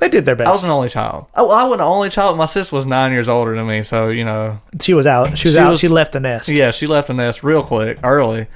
They 0.00 0.08
did 0.08 0.24
their 0.24 0.34
best. 0.34 0.48
I 0.48 0.50
was 0.50 0.64
an 0.64 0.70
only 0.70 0.88
child. 0.88 1.26
Oh, 1.34 1.50
I 1.50 1.62
wasn't 1.64 1.82
an 1.82 1.86
only 1.86 2.08
child. 2.10 2.36
My 2.36 2.46
sister 2.46 2.74
was 2.74 2.84
nine 2.86 3.12
years 3.12 3.28
older 3.28 3.54
than 3.54 3.66
me, 3.66 3.82
so 3.82 4.08
you 4.08 4.24
know, 4.24 4.58
She 4.80 4.94
was 4.94 5.06
out. 5.06 5.38
She 5.38 5.48
was 5.48 5.54
She 5.54 5.58
out. 5.60 5.70
was- 5.70 5.80
she 5.80 5.88
left 5.88 6.12
the 6.12 6.20
nest. 6.20 6.48
yeah, 6.48 6.70
she 6.72 6.86
left 6.86 7.06
the 7.08 7.14
nest 7.14 7.44
real 7.44 7.62
quick, 7.62 7.98
early. 8.02 8.46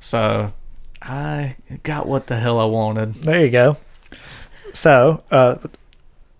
So 0.00 0.52
I 1.02 1.56
got 1.82 2.06
what 2.08 2.26
the 2.28 2.36
hell 2.36 2.58
I 2.58 2.64
wanted. 2.64 3.14
There 3.14 3.40
you 3.44 3.50
go. 3.50 3.76
So, 4.72 5.22
uh, 5.30 5.56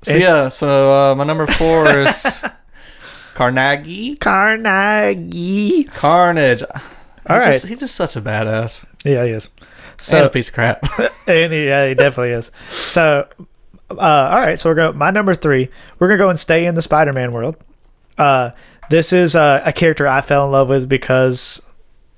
So 0.03 0.17
yeah, 0.17 0.49
so 0.49 0.93
uh, 0.93 1.15
my 1.15 1.25
number 1.25 1.47
four 1.47 1.89
is 1.89 2.25
Carnegie 3.35 4.15
Carnegie. 4.17 5.85
Carnage. 5.85 6.63
All 6.63 6.69
All 7.29 7.39
right. 7.39 7.47
right, 7.51 7.63
he's 7.63 7.79
just 7.79 7.95
such 7.95 8.17
a 8.17 8.21
badass 8.21 8.85
Yeah, 9.05 9.25
he 9.25 9.31
is. 9.31 9.49
and 9.59 9.67
So, 9.99 10.27
a 10.27 10.29
piece 10.29 10.49
of 10.49 10.55
crap. 10.55 10.85
and 11.27 11.53
he, 11.53 11.67
yeah, 11.67 11.89
he 11.89 11.95
definitely 11.95 12.33
is. 12.33 12.51
So, 12.71 13.27
uh, 13.99 14.29
all 14.33 14.41
right. 14.41 14.59
So 14.59 14.71
we're 14.71 14.75
going. 14.75 14.97
My 14.97 15.11
number 15.11 15.35
three. 15.35 15.69
We're 15.99 16.09
gonna 16.09 16.19
go 16.19 16.31
and 16.31 16.39
stay 16.39 16.67
in 16.67 16.75
the 16.75 16.83
Spider-Man 16.83 17.33
world. 17.33 17.57
Uh, 18.17 18.51
this 18.91 19.13
is 19.13 19.35
uh, 19.35 19.63
a 19.65 19.73
character 19.73 20.07
I 20.07 20.21
fell 20.21 20.45
in 20.47 20.53
love 20.53 20.69
with 20.69 20.89
because 20.89 21.63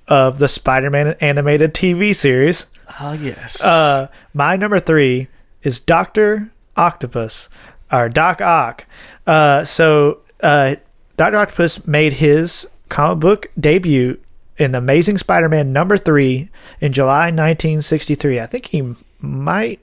of 0.08 0.38
the 0.38 0.48
Spider-Man 0.48 1.16
animated 1.20 1.74
TV 1.74 2.14
series. 2.14 2.66
Oh 3.00 3.12
yes. 3.12 3.62
Uh, 3.62 4.08
my 4.34 4.56
number 4.56 4.78
three 4.78 5.28
is 5.62 5.80
Doctor 5.80 6.50
Octopus 6.76 7.48
or 7.90 8.08
Doc 8.08 8.40
Ock. 8.40 8.86
Uh, 9.26 9.64
so 9.64 10.20
uh, 10.42 10.76
Doctor 11.16 11.38
Octopus 11.38 11.86
made 11.86 12.14
his 12.14 12.68
comic 12.88 13.20
book 13.20 13.46
debut 13.58 14.18
in 14.58 14.74
Amazing 14.74 15.18
Spider-Man 15.18 15.72
number 15.72 15.96
three 15.96 16.48
in 16.80 16.92
July 16.92 17.26
1963. 17.26 18.40
I 18.40 18.46
think 18.46 18.66
he 18.66 18.94
might. 19.20 19.80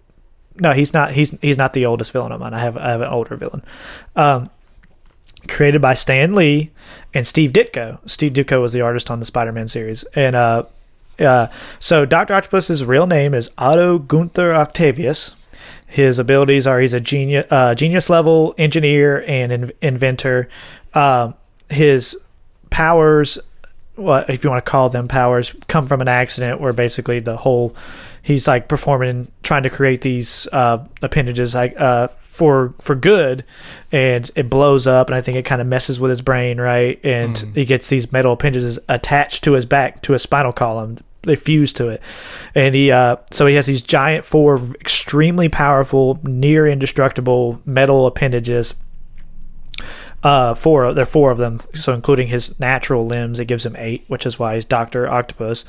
No, 0.59 0.71
he's 0.73 0.93
not. 0.93 1.11
He's 1.13 1.31
he's 1.41 1.57
not 1.57 1.73
the 1.73 1.85
oldest 1.85 2.11
villain 2.11 2.31
of 2.31 2.39
mine. 2.39 2.53
I 2.53 2.59
have 2.59 2.77
I 2.77 2.91
have 2.91 3.01
an 3.01 3.09
older 3.09 3.35
villain. 3.35 3.63
Um, 4.15 4.49
created 5.47 5.81
by 5.81 5.93
Stan 5.93 6.35
Lee 6.35 6.71
and 7.13 7.25
Steve 7.25 7.51
Ditko. 7.51 7.99
Steve 8.09 8.33
Ditko 8.33 8.61
was 8.61 8.73
the 8.73 8.81
artist 8.81 9.11
on 9.11 9.19
the 9.19 9.25
Spider-Man 9.25 9.67
series, 9.67 10.03
and 10.15 10.35
uh, 10.35 10.63
uh, 11.19 11.47
so 11.79 12.05
Doctor 12.05 12.33
Octopus's 12.33 12.85
real 12.85 13.07
name 13.07 13.33
is 13.33 13.49
Otto 13.57 13.99
Gunther 13.99 14.53
Octavius. 14.53 15.35
His 15.87 16.17
abilities 16.17 16.65
are 16.65 16.79
he's 16.79 16.93
a 16.93 16.99
genius, 16.99 17.45
uh, 17.51 17.75
genius 17.75 18.09
level 18.09 18.55
engineer 18.57 19.23
and 19.27 19.51
in- 19.51 19.71
inventor. 19.81 20.49
Uh, 20.93 21.33
his 21.69 22.17
powers, 22.69 23.37
what 23.95 24.29
if 24.29 24.43
you 24.43 24.49
want 24.49 24.63
to 24.63 24.69
call 24.69 24.89
them 24.89 25.07
powers, 25.07 25.53
come 25.67 25.85
from 25.85 26.01
an 26.01 26.07
accident 26.07 26.59
where 26.59 26.73
basically 26.73 27.19
the 27.19 27.37
whole 27.37 27.75
he's 28.23 28.47
like 28.47 28.67
performing, 28.67 29.27
trying 29.43 29.63
to 29.63 29.69
create 29.69 30.01
these 30.01 30.47
uh, 30.51 30.83
appendages 31.03 31.53
like 31.53 31.79
uh, 31.79 32.07
for 32.17 32.73
for 32.79 32.95
good, 32.95 33.43
and 33.91 34.31
it 34.35 34.49
blows 34.49 34.87
up, 34.87 35.09
and 35.09 35.15
I 35.15 35.21
think 35.21 35.37
it 35.37 35.45
kind 35.45 35.61
of 35.61 35.67
messes 35.67 35.99
with 35.99 36.09
his 36.09 36.21
brain, 36.21 36.59
right? 36.59 36.99
And 37.03 37.37
he 37.53 37.65
gets 37.65 37.89
these 37.89 38.11
metal 38.11 38.33
appendages 38.33 38.79
attached 38.89 39.43
to 39.43 39.51
his 39.51 39.65
back 39.65 40.01
to 40.03 40.13
his 40.13 40.23
spinal 40.23 40.53
column. 40.53 40.97
They 41.21 41.35
fuse 41.35 41.71
to 41.73 41.89
it, 41.89 42.01
and 42.55 42.73
he 42.73 42.91
uh, 42.91 43.17
so 43.31 43.45
he 43.45 43.55
has 43.55 43.67
these 43.67 43.81
giant 43.81 44.25
four 44.25 44.55
extremely 44.75 45.49
powerful, 45.49 46.19
near 46.23 46.65
indestructible 46.65 47.61
metal 47.65 48.07
appendages 48.07 48.73
uh, 50.23 50.55
four. 50.55 50.93
There 50.93 51.03
are 51.03 51.05
four 51.05 51.31
of 51.31 51.37
them, 51.37 51.59
so 51.73 51.93
including 51.93 52.27
his 52.27 52.59
natural 52.59 53.05
limbs, 53.05 53.39
it 53.39 53.45
gives 53.45 53.65
him 53.65 53.75
eight, 53.77 54.05
which 54.07 54.25
is 54.25 54.39
why 54.39 54.55
he's 54.55 54.65
Doctor 54.65 55.07
Octopus. 55.07 55.65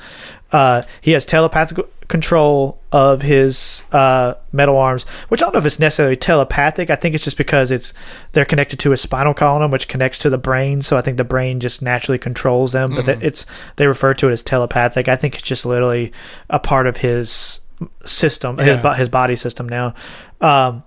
Uh, 0.51 0.81
he 1.01 1.11
has 1.11 1.25
telepathic 1.25 1.85
control 2.07 2.79
of 2.91 3.21
his 3.23 3.83
uh, 3.91 4.35
metal 4.53 4.77
arms, 4.77 5.03
which 5.29 5.41
I 5.41 5.45
don't 5.45 5.53
know 5.53 5.59
if 5.59 5.65
it's 5.65 5.79
necessarily 5.79 6.15
telepathic. 6.15 6.89
I 6.89 6.95
think 6.95 7.15
it's 7.15 7.23
just 7.23 7.35
because 7.37 7.71
it's 7.71 7.93
they're 8.31 8.45
connected 8.45 8.79
to 8.79 8.91
his 8.91 9.01
spinal 9.01 9.33
column, 9.33 9.71
which 9.71 9.87
connects 9.87 10.19
to 10.19 10.29
the 10.29 10.37
brain. 10.37 10.81
So 10.81 10.95
I 10.97 11.01
think 11.01 11.17
the 11.17 11.23
brain 11.23 11.59
just 11.59 11.81
naturally 11.81 12.19
controls 12.19 12.71
them. 12.71 12.95
But 12.95 13.05
that 13.07 13.23
it's 13.23 13.45
they 13.75 13.87
refer 13.87 14.13
to 14.13 14.29
it 14.29 14.33
as 14.33 14.43
telepathic. 14.43 15.07
I 15.09 15.15
think 15.15 15.33
it's 15.33 15.43
just 15.43 15.65
literally 15.65 16.13
a 16.49 16.59
part 16.59 16.87
of 16.87 16.97
his 16.97 17.59
system, 18.05 18.57
his 18.59 18.67
Yeah. 18.77 18.81
bo- 18.81 18.93
his 18.93 19.09
body 19.09 19.35
system 19.35 19.67
now. 19.67 19.95
Um, 20.39 20.83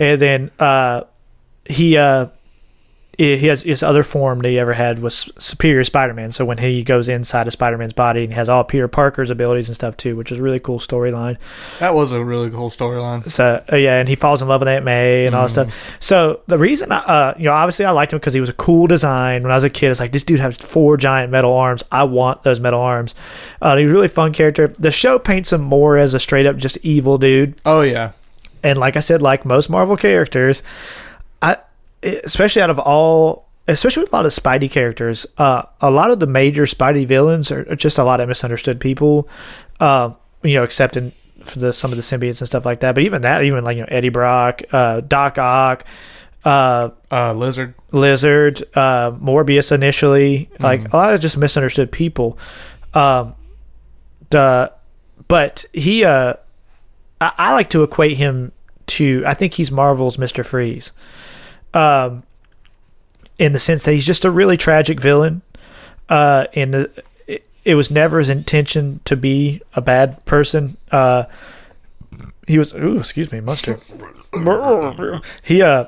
and 0.00 0.20
then 0.20 0.50
uh, 0.58 1.02
he 1.66 1.96
uh, 1.96 2.28
he 3.18 3.46
has 3.46 3.62
his 3.62 3.82
other 3.82 4.02
form 4.02 4.38
that 4.40 4.48
he 4.48 4.58
ever 4.58 4.72
had 4.72 5.00
was 5.00 5.30
Superior 5.38 5.84
Spider-Man. 5.84 6.32
So 6.32 6.44
when 6.44 6.58
he 6.58 6.82
goes 6.82 7.08
inside 7.08 7.46
of 7.46 7.52
Spider-Man's 7.52 7.92
body 7.92 8.24
and 8.24 8.32
he 8.32 8.36
has 8.36 8.48
all 8.48 8.64
Peter 8.64 8.88
Parker's 8.88 9.30
abilities 9.30 9.68
and 9.68 9.74
stuff 9.74 9.96
too, 9.96 10.16
which 10.16 10.32
is 10.32 10.38
a 10.38 10.42
really 10.42 10.60
cool 10.60 10.78
storyline. 10.78 11.36
that 11.78 11.94
was 11.94 12.12
a 12.12 12.24
really 12.24 12.50
cool 12.50 12.70
storyline. 12.70 13.28
So 13.28 13.62
uh, 13.70 13.76
yeah, 13.76 13.98
and 13.98 14.08
he 14.08 14.14
falls 14.14 14.40
in 14.40 14.48
love 14.48 14.62
with 14.62 14.68
Aunt 14.68 14.84
May 14.84 15.26
and 15.26 15.34
all 15.34 15.42
that 15.42 15.50
stuff. 15.50 15.96
So 16.00 16.40
the 16.46 16.58
reason, 16.58 16.90
I, 16.90 16.98
uh, 16.98 17.34
you 17.36 17.44
know, 17.44 17.52
obviously 17.52 17.84
I 17.84 17.90
liked 17.90 18.12
him 18.12 18.18
because 18.18 18.34
he 18.34 18.40
was 18.40 18.48
a 18.48 18.54
cool 18.54 18.86
design. 18.86 19.42
When 19.42 19.52
I 19.52 19.56
was 19.56 19.64
a 19.64 19.70
kid, 19.70 19.90
it's 19.90 20.00
like 20.00 20.12
this 20.12 20.22
dude 20.22 20.40
has 20.40 20.56
four 20.56 20.96
giant 20.96 21.30
metal 21.30 21.52
arms. 21.52 21.84
I 21.92 22.04
want 22.04 22.42
those 22.44 22.60
metal 22.60 22.80
arms. 22.80 23.14
Uh, 23.60 23.76
he's 23.76 23.90
a 23.90 23.92
really 23.92 24.08
fun 24.08 24.32
character. 24.32 24.68
The 24.68 24.90
show 24.90 25.18
paints 25.18 25.52
him 25.52 25.60
more 25.60 25.98
as 25.98 26.14
a 26.14 26.18
straight 26.18 26.46
up 26.46 26.56
just 26.56 26.78
evil 26.78 27.18
dude. 27.18 27.60
Oh 27.66 27.82
yeah. 27.82 28.12
And 28.62 28.78
like 28.78 28.96
I 28.96 29.00
said, 29.00 29.22
like 29.22 29.44
most 29.44 29.68
Marvel 29.68 29.96
characters, 29.96 30.62
especially 32.02 32.62
out 32.62 32.70
of 32.70 32.78
all, 32.78 33.48
especially 33.68 34.02
with 34.02 34.12
a 34.12 34.16
lot 34.16 34.26
of 34.26 34.32
Spidey 34.32 34.70
characters, 34.70 35.26
uh, 35.38 35.62
a 35.80 35.90
lot 35.90 36.10
of 36.10 36.20
the 36.20 36.26
major 36.26 36.64
Spidey 36.64 37.06
villains 37.06 37.50
are 37.50 37.74
just 37.76 37.98
a 37.98 38.04
lot 38.04 38.20
of 38.20 38.28
misunderstood 38.28 38.80
people. 38.80 39.28
Uh, 39.80 40.12
you 40.42 40.54
know, 40.54 40.64
except 40.64 40.96
in 40.96 41.12
for 41.42 41.58
the 41.58 41.72
some 41.72 41.92
of 41.92 41.96
the 41.96 42.02
symbiotes 42.02 42.40
and 42.40 42.48
stuff 42.48 42.64
like 42.64 42.80
that. 42.80 42.94
But 42.94 43.04
even 43.04 43.22
that, 43.22 43.42
even 43.44 43.64
like 43.64 43.76
you 43.76 43.82
know 43.82 43.88
Eddie 43.90 44.10
Brock, 44.10 44.62
uh, 44.72 45.00
Doc 45.00 45.38
Ock. 45.38 45.84
Uh, 46.44 46.90
Uh, 47.08 47.32
Lizard. 47.34 47.74
Lizard, 47.92 48.62
uh, 48.74 49.12
Morbius 49.12 49.70
initially, 49.70 50.50
like 50.58 50.92
a 50.92 50.96
lot 50.96 51.14
of 51.14 51.20
just 51.20 51.36
misunderstood 51.36 51.92
people. 51.92 52.36
Um, 52.94 53.34
the, 54.30 54.72
but 55.28 55.64
he, 55.72 56.04
uh, 56.04 56.34
I, 57.20 57.32
I 57.38 57.52
like 57.52 57.70
to 57.70 57.84
equate 57.84 58.16
him 58.16 58.50
to, 58.86 59.22
I 59.24 59.34
think 59.34 59.54
he's 59.54 59.70
Marvel's 59.70 60.18
Mister 60.18 60.42
Freeze, 60.42 60.90
um, 61.74 62.22
in 63.38 63.52
the 63.52 63.58
sense 63.58 63.84
that 63.84 63.92
he's 63.92 64.06
just 64.06 64.24
a 64.24 64.30
really 64.30 64.56
tragic 64.56 65.00
villain. 65.00 65.42
Uh, 66.08 66.46
and 66.54 66.74
the, 66.74 67.04
it, 67.26 67.46
it 67.64 67.74
was 67.74 67.90
never 67.90 68.18
his 68.18 68.28
intention 68.28 69.00
to 69.04 69.16
be 69.16 69.60
a 69.74 69.80
bad 69.80 70.24
person. 70.24 70.76
Uh, 70.90 71.24
he 72.46 72.58
was, 72.58 72.74
ooh, 72.74 72.98
excuse 72.98 73.32
me, 73.32 73.40
mustard. 73.40 73.80
he, 75.42 75.62
uh, 75.62 75.86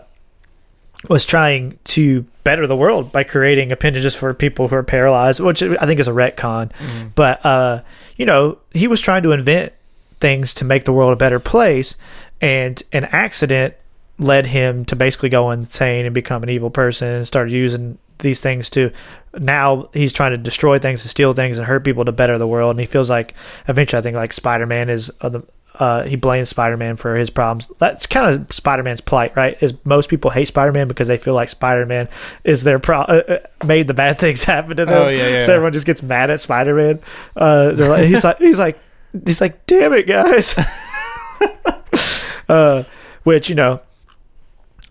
was 1.08 1.24
trying 1.24 1.78
to 1.84 2.22
better 2.44 2.66
the 2.66 2.76
world 2.76 3.12
by 3.12 3.24
creating 3.24 3.70
appendages 3.72 4.14
for 4.14 4.32
people 4.32 4.68
who 4.68 4.76
are 4.76 4.82
paralyzed, 4.82 5.40
which 5.40 5.62
I 5.62 5.86
think 5.86 6.00
is 6.00 6.08
a 6.08 6.12
retcon. 6.12 6.70
But 7.14 7.44
uh, 7.44 7.82
you 8.16 8.26
know, 8.26 8.58
he 8.72 8.88
was 8.88 9.00
trying 9.00 9.22
to 9.24 9.32
invent 9.32 9.72
things 10.20 10.54
to 10.54 10.64
make 10.64 10.84
the 10.84 10.92
world 10.92 11.12
a 11.12 11.16
better 11.16 11.40
place, 11.40 11.96
and 12.40 12.82
an 12.92 13.04
accident 13.06 13.74
led 14.18 14.46
him 14.46 14.84
to 14.84 14.96
basically 14.96 15.28
go 15.28 15.50
insane 15.50 16.06
and 16.06 16.14
become 16.14 16.42
an 16.42 16.48
evil 16.48 16.70
person 16.70 17.08
and 17.08 17.26
started 17.26 17.52
using 17.52 17.98
these 18.20 18.40
things 18.40 18.70
to 18.70 18.92
now 19.38 19.88
he's 19.92 20.12
trying 20.12 20.30
to 20.30 20.36
destroy 20.36 20.78
things 20.78 21.02
and 21.02 21.10
steal 21.10 21.32
things 21.32 21.58
and 21.58 21.66
hurt 21.66 21.84
people 21.84 22.04
to 22.04 22.12
better 22.12 22.38
the 22.38 22.46
world 22.46 22.70
and 22.70 22.80
he 22.80 22.86
feels 22.86 23.10
like 23.10 23.34
eventually 23.66 23.98
i 23.98 24.02
think 24.02 24.16
like 24.16 24.32
spider-man 24.32 24.88
is 24.88 25.10
uh, 25.20 25.28
the 25.28 25.42
uh, 25.76 26.04
he 26.04 26.16
blames 26.16 26.48
Spider-Man 26.48 26.96
for 26.96 27.16
his 27.16 27.30
problems. 27.30 27.66
That's 27.78 28.06
kind 28.06 28.28
of 28.28 28.52
Spider-Man's 28.52 29.00
plight, 29.00 29.34
right? 29.36 29.60
Is 29.60 29.74
most 29.84 30.08
people 30.08 30.30
hate 30.30 30.46
Spider-Man 30.46 30.86
because 30.86 31.08
they 31.08 31.18
feel 31.18 31.34
like 31.34 31.48
Spider-Man 31.48 32.08
is 32.44 32.62
their 32.62 32.78
pro- 32.78 33.00
uh, 33.00 33.22
uh, 33.28 33.66
made 33.66 33.88
the 33.88 33.94
bad 33.94 34.18
things 34.20 34.44
happen 34.44 34.76
to 34.76 34.86
them. 34.86 34.94
Oh, 34.94 35.08
yeah, 35.08 35.28
yeah. 35.28 35.40
So 35.40 35.54
everyone 35.54 35.72
just 35.72 35.86
gets 35.86 36.02
mad 36.02 36.30
at 36.30 36.40
Spider-Man. 36.40 37.00
Uh, 37.36 37.72
they're 37.72 37.90
like, 37.90 38.06
he's 38.06 38.22
like, 38.22 38.38
he's 38.38 38.58
like, 38.58 38.78
he's 39.26 39.40
like, 39.40 39.66
damn 39.66 39.92
it, 39.92 40.06
guys. 40.06 40.54
uh, 42.48 42.84
which 43.24 43.48
you 43.48 43.54
know, 43.56 43.80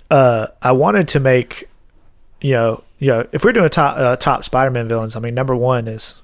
uh, 0.09 0.47
I 0.61 0.71
wanted 0.71 1.07
to 1.09 1.19
make, 1.19 1.69
you 2.41 2.53
know, 2.53 2.83
you 2.99 3.07
know, 3.07 3.27
if 3.31 3.43
we're 3.43 3.53
doing 3.53 3.69
top 3.69 3.97
uh, 3.97 4.15
top 4.15 4.43
Spider-Man 4.43 4.87
villains, 4.87 5.15
I 5.15 5.19
mean, 5.19 5.33
number 5.33 5.55
one 5.55 5.87
is 5.87 6.15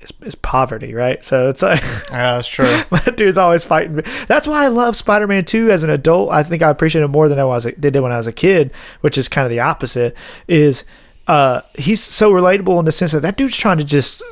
is, 0.00 0.12
is 0.22 0.34
poverty, 0.34 0.94
right? 0.94 1.24
So 1.24 1.48
it's 1.48 1.62
like. 1.62 1.82
Yeah, 2.10 2.36
that's 2.36 2.48
true. 2.48 2.64
that 2.90 3.16
dude's 3.16 3.38
always 3.38 3.62
fighting. 3.62 3.96
me. 3.96 4.02
That's 4.26 4.46
why 4.46 4.64
I 4.64 4.68
love 4.68 4.96
Spider 4.96 5.28
Man 5.28 5.44
2 5.44 5.70
as 5.70 5.84
an 5.84 5.90
adult. 5.90 6.30
I 6.30 6.42
think 6.42 6.60
I 6.62 6.70
appreciate 6.70 7.02
it 7.02 7.08
more 7.08 7.28
than 7.28 7.38
I 7.38 7.44
was 7.44 7.66
did 7.78 7.94
when 7.96 8.10
I 8.10 8.16
was 8.16 8.26
a 8.26 8.32
kid, 8.32 8.72
which 9.00 9.16
is 9.16 9.28
kind 9.28 9.44
of 9.44 9.50
the 9.50 9.60
opposite. 9.60 10.16
Is 10.48 10.84
uh, 11.28 11.62
he's 11.74 12.02
so 12.02 12.32
relatable 12.32 12.78
in 12.80 12.84
the 12.84 12.92
sense 12.92 13.12
that 13.12 13.22
that 13.22 13.36
dude's 13.36 13.56
trying 13.56 13.78
to 13.78 13.84
just 13.84 14.22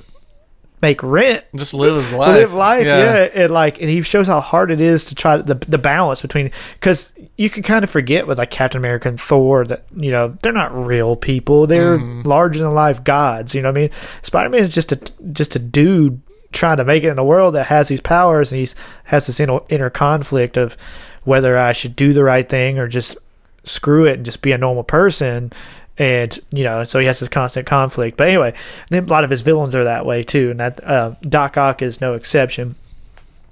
make 0.80 1.02
rent, 1.02 1.44
Just 1.54 1.74
live 1.74 1.96
his 1.96 2.12
life. 2.12 2.34
live 2.34 2.54
life, 2.54 2.86
yeah. 2.86 3.28
and 3.34 3.50
like, 3.50 3.80
and 3.80 3.90
he 3.90 4.02
shows 4.02 4.26
how 4.26 4.40
hard 4.40 4.70
it 4.70 4.80
is 4.80 5.04
to 5.06 5.14
try 5.14 5.36
the 5.36 5.54
the 5.54 5.78
balance 5.78 6.22
between 6.22 6.50
because 6.74 7.12
you 7.36 7.50
can 7.50 7.62
kind 7.62 7.84
of 7.84 7.90
forget 7.90 8.26
with 8.26 8.38
like 8.38 8.50
Captain 8.50 8.78
America 8.78 9.08
and 9.08 9.20
Thor 9.20 9.64
that 9.64 9.84
you 9.94 10.10
know 10.10 10.36
they're 10.42 10.52
not 10.52 10.74
real 10.74 11.16
people; 11.16 11.66
they're 11.66 11.98
mm-hmm. 11.98 12.22
larger 12.22 12.62
than 12.62 12.74
life 12.74 13.04
gods. 13.04 13.54
You 13.54 13.62
know 13.62 13.68
what 13.68 13.78
I 13.78 13.82
mean? 13.82 13.90
Spider 14.22 14.50
Man 14.50 14.62
is 14.62 14.74
just 14.74 14.92
a 14.92 14.96
just 15.32 15.56
a 15.56 15.58
dude 15.58 16.20
trying 16.52 16.78
to 16.78 16.84
make 16.84 17.04
it 17.04 17.08
in 17.08 17.16
the 17.16 17.24
world 17.24 17.54
that 17.54 17.66
has 17.66 17.88
these 17.88 18.00
powers, 18.00 18.52
and 18.52 18.58
he's 18.58 18.74
has 19.04 19.26
this 19.26 19.40
inner, 19.40 19.60
inner 19.68 19.90
conflict 19.90 20.56
of 20.56 20.76
whether 21.24 21.58
I 21.58 21.72
should 21.72 21.94
do 21.94 22.12
the 22.12 22.24
right 22.24 22.48
thing 22.48 22.78
or 22.78 22.88
just 22.88 23.16
screw 23.64 24.06
it 24.06 24.14
and 24.14 24.24
just 24.24 24.42
be 24.42 24.52
a 24.52 24.58
normal 24.58 24.84
person. 24.84 25.52
And 25.98 26.38
you 26.52 26.62
know, 26.62 26.84
so 26.84 27.00
he 27.00 27.06
has 27.06 27.18
this 27.18 27.28
constant 27.28 27.66
conflict. 27.66 28.16
But 28.16 28.28
anyway, 28.28 28.54
then 28.88 29.04
a 29.04 29.06
lot 29.08 29.24
of 29.24 29.30
his 29.30 29.40
villains 29.40 29.74
are 29.74 29.84
that 29.84 30.06
way 30.06 30.22
too, 30.22 30.50
and 30.52 30.60
that 30.60 30.82
uh, 30.84 31.14
Doc 31.22 31.56
Ock 31.56 31.82
is 31.82 32.00
no 32.00 32.14
exception. 32.14 32.76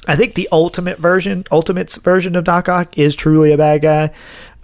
I 0.09 0.15
think 0.15 0.35
the 0.35 0.49
ultimate 0.53 0.99
version, 0.99 1.45
Ultimate's 1.51 1.97
version 1.97 2.37
of 2.37 2.45
Doc 2.45 2.69
Ock 2.69 2.97
is 2.97 3.17
truly 3.17 3.51
a 3.51 3.57
bad 3.57 3.83
guy. 3.83 4.11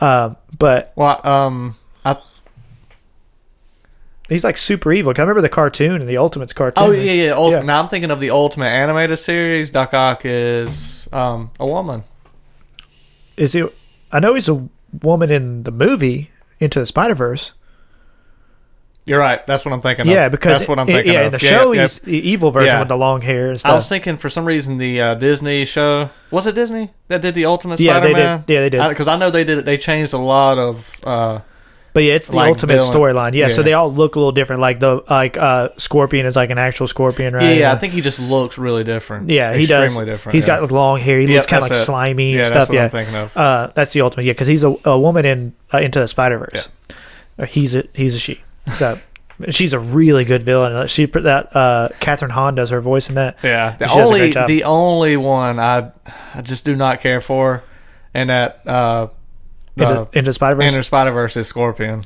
Um, 0.00 0.36
but 0.56 0.92
Well, 0.94 1.20
um, 1.26 1.76
I 2.04 2.16
he's 4.28 4.44
like 4.44 4.56
super 4.56 4.92
evil. 4.92 5.12
I 5.16 5.20
remember 5.20 5.40
the 5.40 5.48
cartoon 5.48 6.00
and 6.00 6.08
the 6.08 6.16
Ultimate's 6.16 6.52
cartoon. 6.52 6.84
oh 6.84 6.90
yeah 6.92 7.12
yeah. 7.12 7.30
Ultimate. 7.32 7.60
Yeah. 7.60 7.66
Now 7.66 7.82
I'm 7.82 7.88
thinking 7.88 8.10
of 8.12 8.20
the 8.20 8.30
Ultimate 8.30 8.66
animated 8.66 9.18
series. 9.18 9.70
Doc 9.70 9.92
Ock 9.94 10.22
is 10.24 11.08
um 11.12 11.50
a 11.58 11.66
woman. 11.66 12.04
Is 13.36 13.52
he? 13.54 13.64
I 14.12 14.20
know 14.20 14.34
he's 14.34 14.48
a 14.48 14.68
woman 15.02 15.30
in 15.30 15.62
the 15.64 15.72
movie 15.72 16.30
Into 16.60 16.78
the 16.78 16.86
Spider 16.86 17.14
Verse. 17.14 17.52
You're 19.04 19.18
right. 19.18 19.44
That's 19.46 19.64
what 19.64 19.72
I'm 19.74 19.80
thinking. 19.80 20.06
Yeah, 20.06 20.26
of. 20.26 20.32
because 20.32 20.58
that's 20.58 20.68
what 20.68 20.78
I'm 20.78 20.88
i- 20.88 20.92
thinking. 20.92 21.12
yeah, 21.12 21.20
of. 21.22 21.32
the 21.32 21.44
Yeah, 21.44 21.50
show 21.50 21.72
yeah, 21.72 21.82
he's 21.82 21.98
the 21.98 22.28
evil 22.28 22.50
version 22.52 22.74
Yeah. 22.74 22.78
with 22.80 22.88
the 22.88 22.96
long 22.96 23.20
hair 23.20 23.50
and 23.50 23.60
I 23.64 23.74
was 23.74 23.88
thinking 23.88 24.16
for 24.16 24.30
some 24.30 24.44
reason 24.44 24.78
the 24.78 25.00
uh, 25.00 25.14
Disney 25.16 25.64
show 25.64 26.10
was 26.30 26.46
it 26.46 26.54
Disney 26.54 26.90
that 27.08 27.20
did 27.20 27.34
the 27.34 27.46
Ultimate 27.46 27.80
Yeah, 27.80 27.98
they 27.98 28.10
Spider-Man? 28.12 28.44
did. 28.46 28.52
Yeah, 28.54 28.60
they 28.60 28.70
did. 28.70 28.88
Because 28.88 29.08
I, 29.08 29.16
know 29.16 29.30
they 29.30 29.42
did. 29.44 29.64
They 29.64 29.76
changed 29.76 30.12
a 30.12 30.18
lot 30.18 30.58
of. 30.58 31.00
Uh, 31.02 31.40
But 31.94 32.04
yeah, 32.04 32.14
it's 32.14 32.28
the 32.28 32.36
like 32.36 32.48
ultimate 32.54 32.80
storyline. 32.80 33.34
Yeah, 33.34 33.48
so 33.48 33.62
they 33.62 33.74
all 33.74 33.92
look 33.92 34.14
a 34.16 34.18
little 34.18 34.32
different. 34.32 34.62
Like 34.62 34.80
the 34.80 35.02
like 35.10 35.36
uh 35.36 35.68
Scorpion 35.76 36.24
is 36.24 36.36
like 36.36 36.48
an 36.50 36.56
actual 36.56 36.86
Scorpion, 36.86 37.34
right? 37.34 37.42
yeah, 37.44 37.52
yeah, 37.68 37.72
I 37.72 37.76
think 37.76 37.92
he 37.92 38.00
just 38.00 38.18
looks 38.18 38.56
really 38.56 38.82
different. 38.84 39.28
Yeah, 39.28 39.52
he 39.54 39.66
does. 39.66 39.84
Extremely 39.92 40.10
different. 40.10 40.32
He's 40.34 40.44
yeah. 40.44 40.54
got 40.56 40.62
like 40.62 40.70
long 40.70 41.00
hair. 41.00 41.18
He 41.20 41.26
looks 41.26 41.46
kind 41.46 41.62
of 41.62 41.68
like 41.68 41.78
it. 41.78 41.84
slimy 41.84 42.30
Yeah, 42.30 42.36
and 42.36 42.38
that's 42.44 42.48
stuff. 42.48 42.68
what 42.70 42.74
yeah, 42.76 42.84
I'm 42.84 42.90
thinking 42.90 43.14
of. 43.16 43.36
Uh, 43.36 43.72
that's 43.74 43.92
the 43.92 44.00
ultimate. 44.00 44.24
Yeah, 44.24 44.32
because 44.32 44.46
he's 44.46 44.64
a, 44.64 44.74
a 44.86 44.98
woman 44.98 45.26
in 45.26 45.52
uh, 45.74 45.78
Into 45.80 45.98
the 46.00 46.08
Spider 46.08 46.38
Verse. 46.38 46.68
He's 47.48 47.74
a 47.74 47.84
he's 47.92 48.14
a 48.16 48.18
she. 48.18 48.40
So 48.68 48.98
she's 49.50 49.72
a 49.72 49.78
really 49.78 50.24
good 50.24 50.42
villain. 50.42 50.86
She 50.88 51.06
that 51.06 51.54
uh 51.54 51.88
Kathryn 52.00 52.30
Hahn 52.30 52.54
does 52.54 52.70
her 52.70 52.80
voice 52.80 53.08
in 53.08 53.14
that. 53.16 53.38
Yeah, 53.42 53.76
the 53.76 53.88
She 53.88 53.94
does 53.96 54.10
a 54.10 54.14
only 54.14 54.30
the 54.46 54.64
only 54.64 55.16
one 55.16 55.58
I 55.58 55.92
I 56.34 56.42
just 56.42 56.64
do 56.64 56.76
not 56.76 57.00
care 57.00 57.20
for, 57.20 57.62
and 58.14 58.30
that 58.30 58.60
uh, 58.66 59.08
Into, 59.76 60.08
the 60.12 60.18
Into 60.18 60.32
Spider 60.32 60.56
Verse. 60.56 60.64
Enter 60.72 60.82
Spider 60.82 61.10
Verse 61.12 61.36
is 61.36 61.46
Scorpion. 61.48 62.04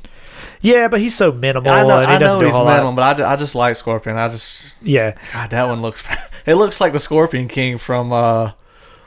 Yeah, 0.61 0.89
but 0.89 1.01
he's 1.01 1.15
so 1.15 1.33
minimal 1.33 1.71
I 1.71 1.83
know, 1.83 1.99
and 2.01 2.09
he 2.11 2.17
I 2.17 2.19
doesn't 2.19 2.41
know 2.41 2.47
he's 2.47 2.55
minimal, 2.55 2.93
lot. 2.95 3.17
but 3.17 3.21
I, 3.21 3.33
I 3.33 3.37
just 3.37 3.55
like 3.55 3.77
Scorpion. 3.77 4.17
I 4.17 4.29
just 4.29 4.75
Yeah, 4.83 5.17
God, 5.33 5.51
that 5.51 5.65
one 5.69 5.83
looks. 5.83 6.03
It 6.47 6.55
looks 6.55 6.81
like 6.81 6.93
the 6.93 7.01
Scorpion 7.01 7.49
King 7.49 7.77
from 7.77 8.13
uh 8.13 8.53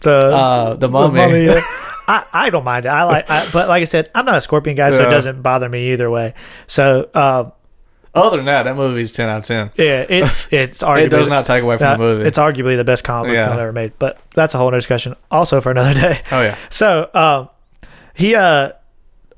the 0.01 0.11
uh 0.11 0.73
the 0.75 0.89
Mummy. 0.89 1.45
yeah. 1.45 1.61
I, 2.09 2.25
I 2.33 2.49
don't 2.49 2.63
mind 2.63 2.85
it. 2.85 2.89
I 2.89 3.03
like, 3.03 3.29
I, 3.29 3.47
but 3.53 3.67
like 3.69 3.81
I 3.81 3.85
said, 3.85 4.09
I'm 4.15 4.25
not 4.25 4.35
a 4.35 4.41
Scorpion 4.41 4.75
guy, 4.75 4.89
so 4.89 5.01
it 5.01 5.03
Yeah. 5.03 5.09
doesn't 5.11 5.41
bother 5.43 5.69
me 5.69 5.91
either 5.93 6.09
way. 6.09 6.33
So, 6.67 7.07
uh, 7.13 7.51
Other 8.15 8.37
than 8.37 8.47
that, 8.47 8.63
that 8.63 8.75
movie's 8.75 9.11
ten 9.11 9.29
out 9.29 9.39
of 9.39 9.43
ten. 9.45 9.71
yeah, 9.75 10.05
it 10.09 10.23
it's 10.51 10.81
arguably 10.81 11.03
It 11.05 11.09
does 11.09 11.29
not 11.29 11.45
take 11.45 11.61
away 11.63 11.77
from 11.77 11.91
the 11.91 11.97
movie. 11.99 12.25
It's 12.27 12.39
arguably 12.39 12.75
the 12.77 12.83
best 12.83 13.03
comic 13.03 13.29
book 13.29 13.35
Yeah. 13.35 13.47
film 13.49 13.59
ever 13.59 13.71
made, 13.71 13.93
but 13.99 14.19
that's 14.33 14.55
a 14.55 14.57
whole 14.57 14.67
other 14.69 14.77
discussion. 14.77 15.15
Also 15.29 15.61
for 15.61 15.69
another 15.71 15.93
day. 16.01 16.19
oh 16.31 16.41
yeah, 16.41 16.55
So, 16.69 17.09
um, 17.13 17.49
he, 18.15 18.33
uh, 18.35 18.71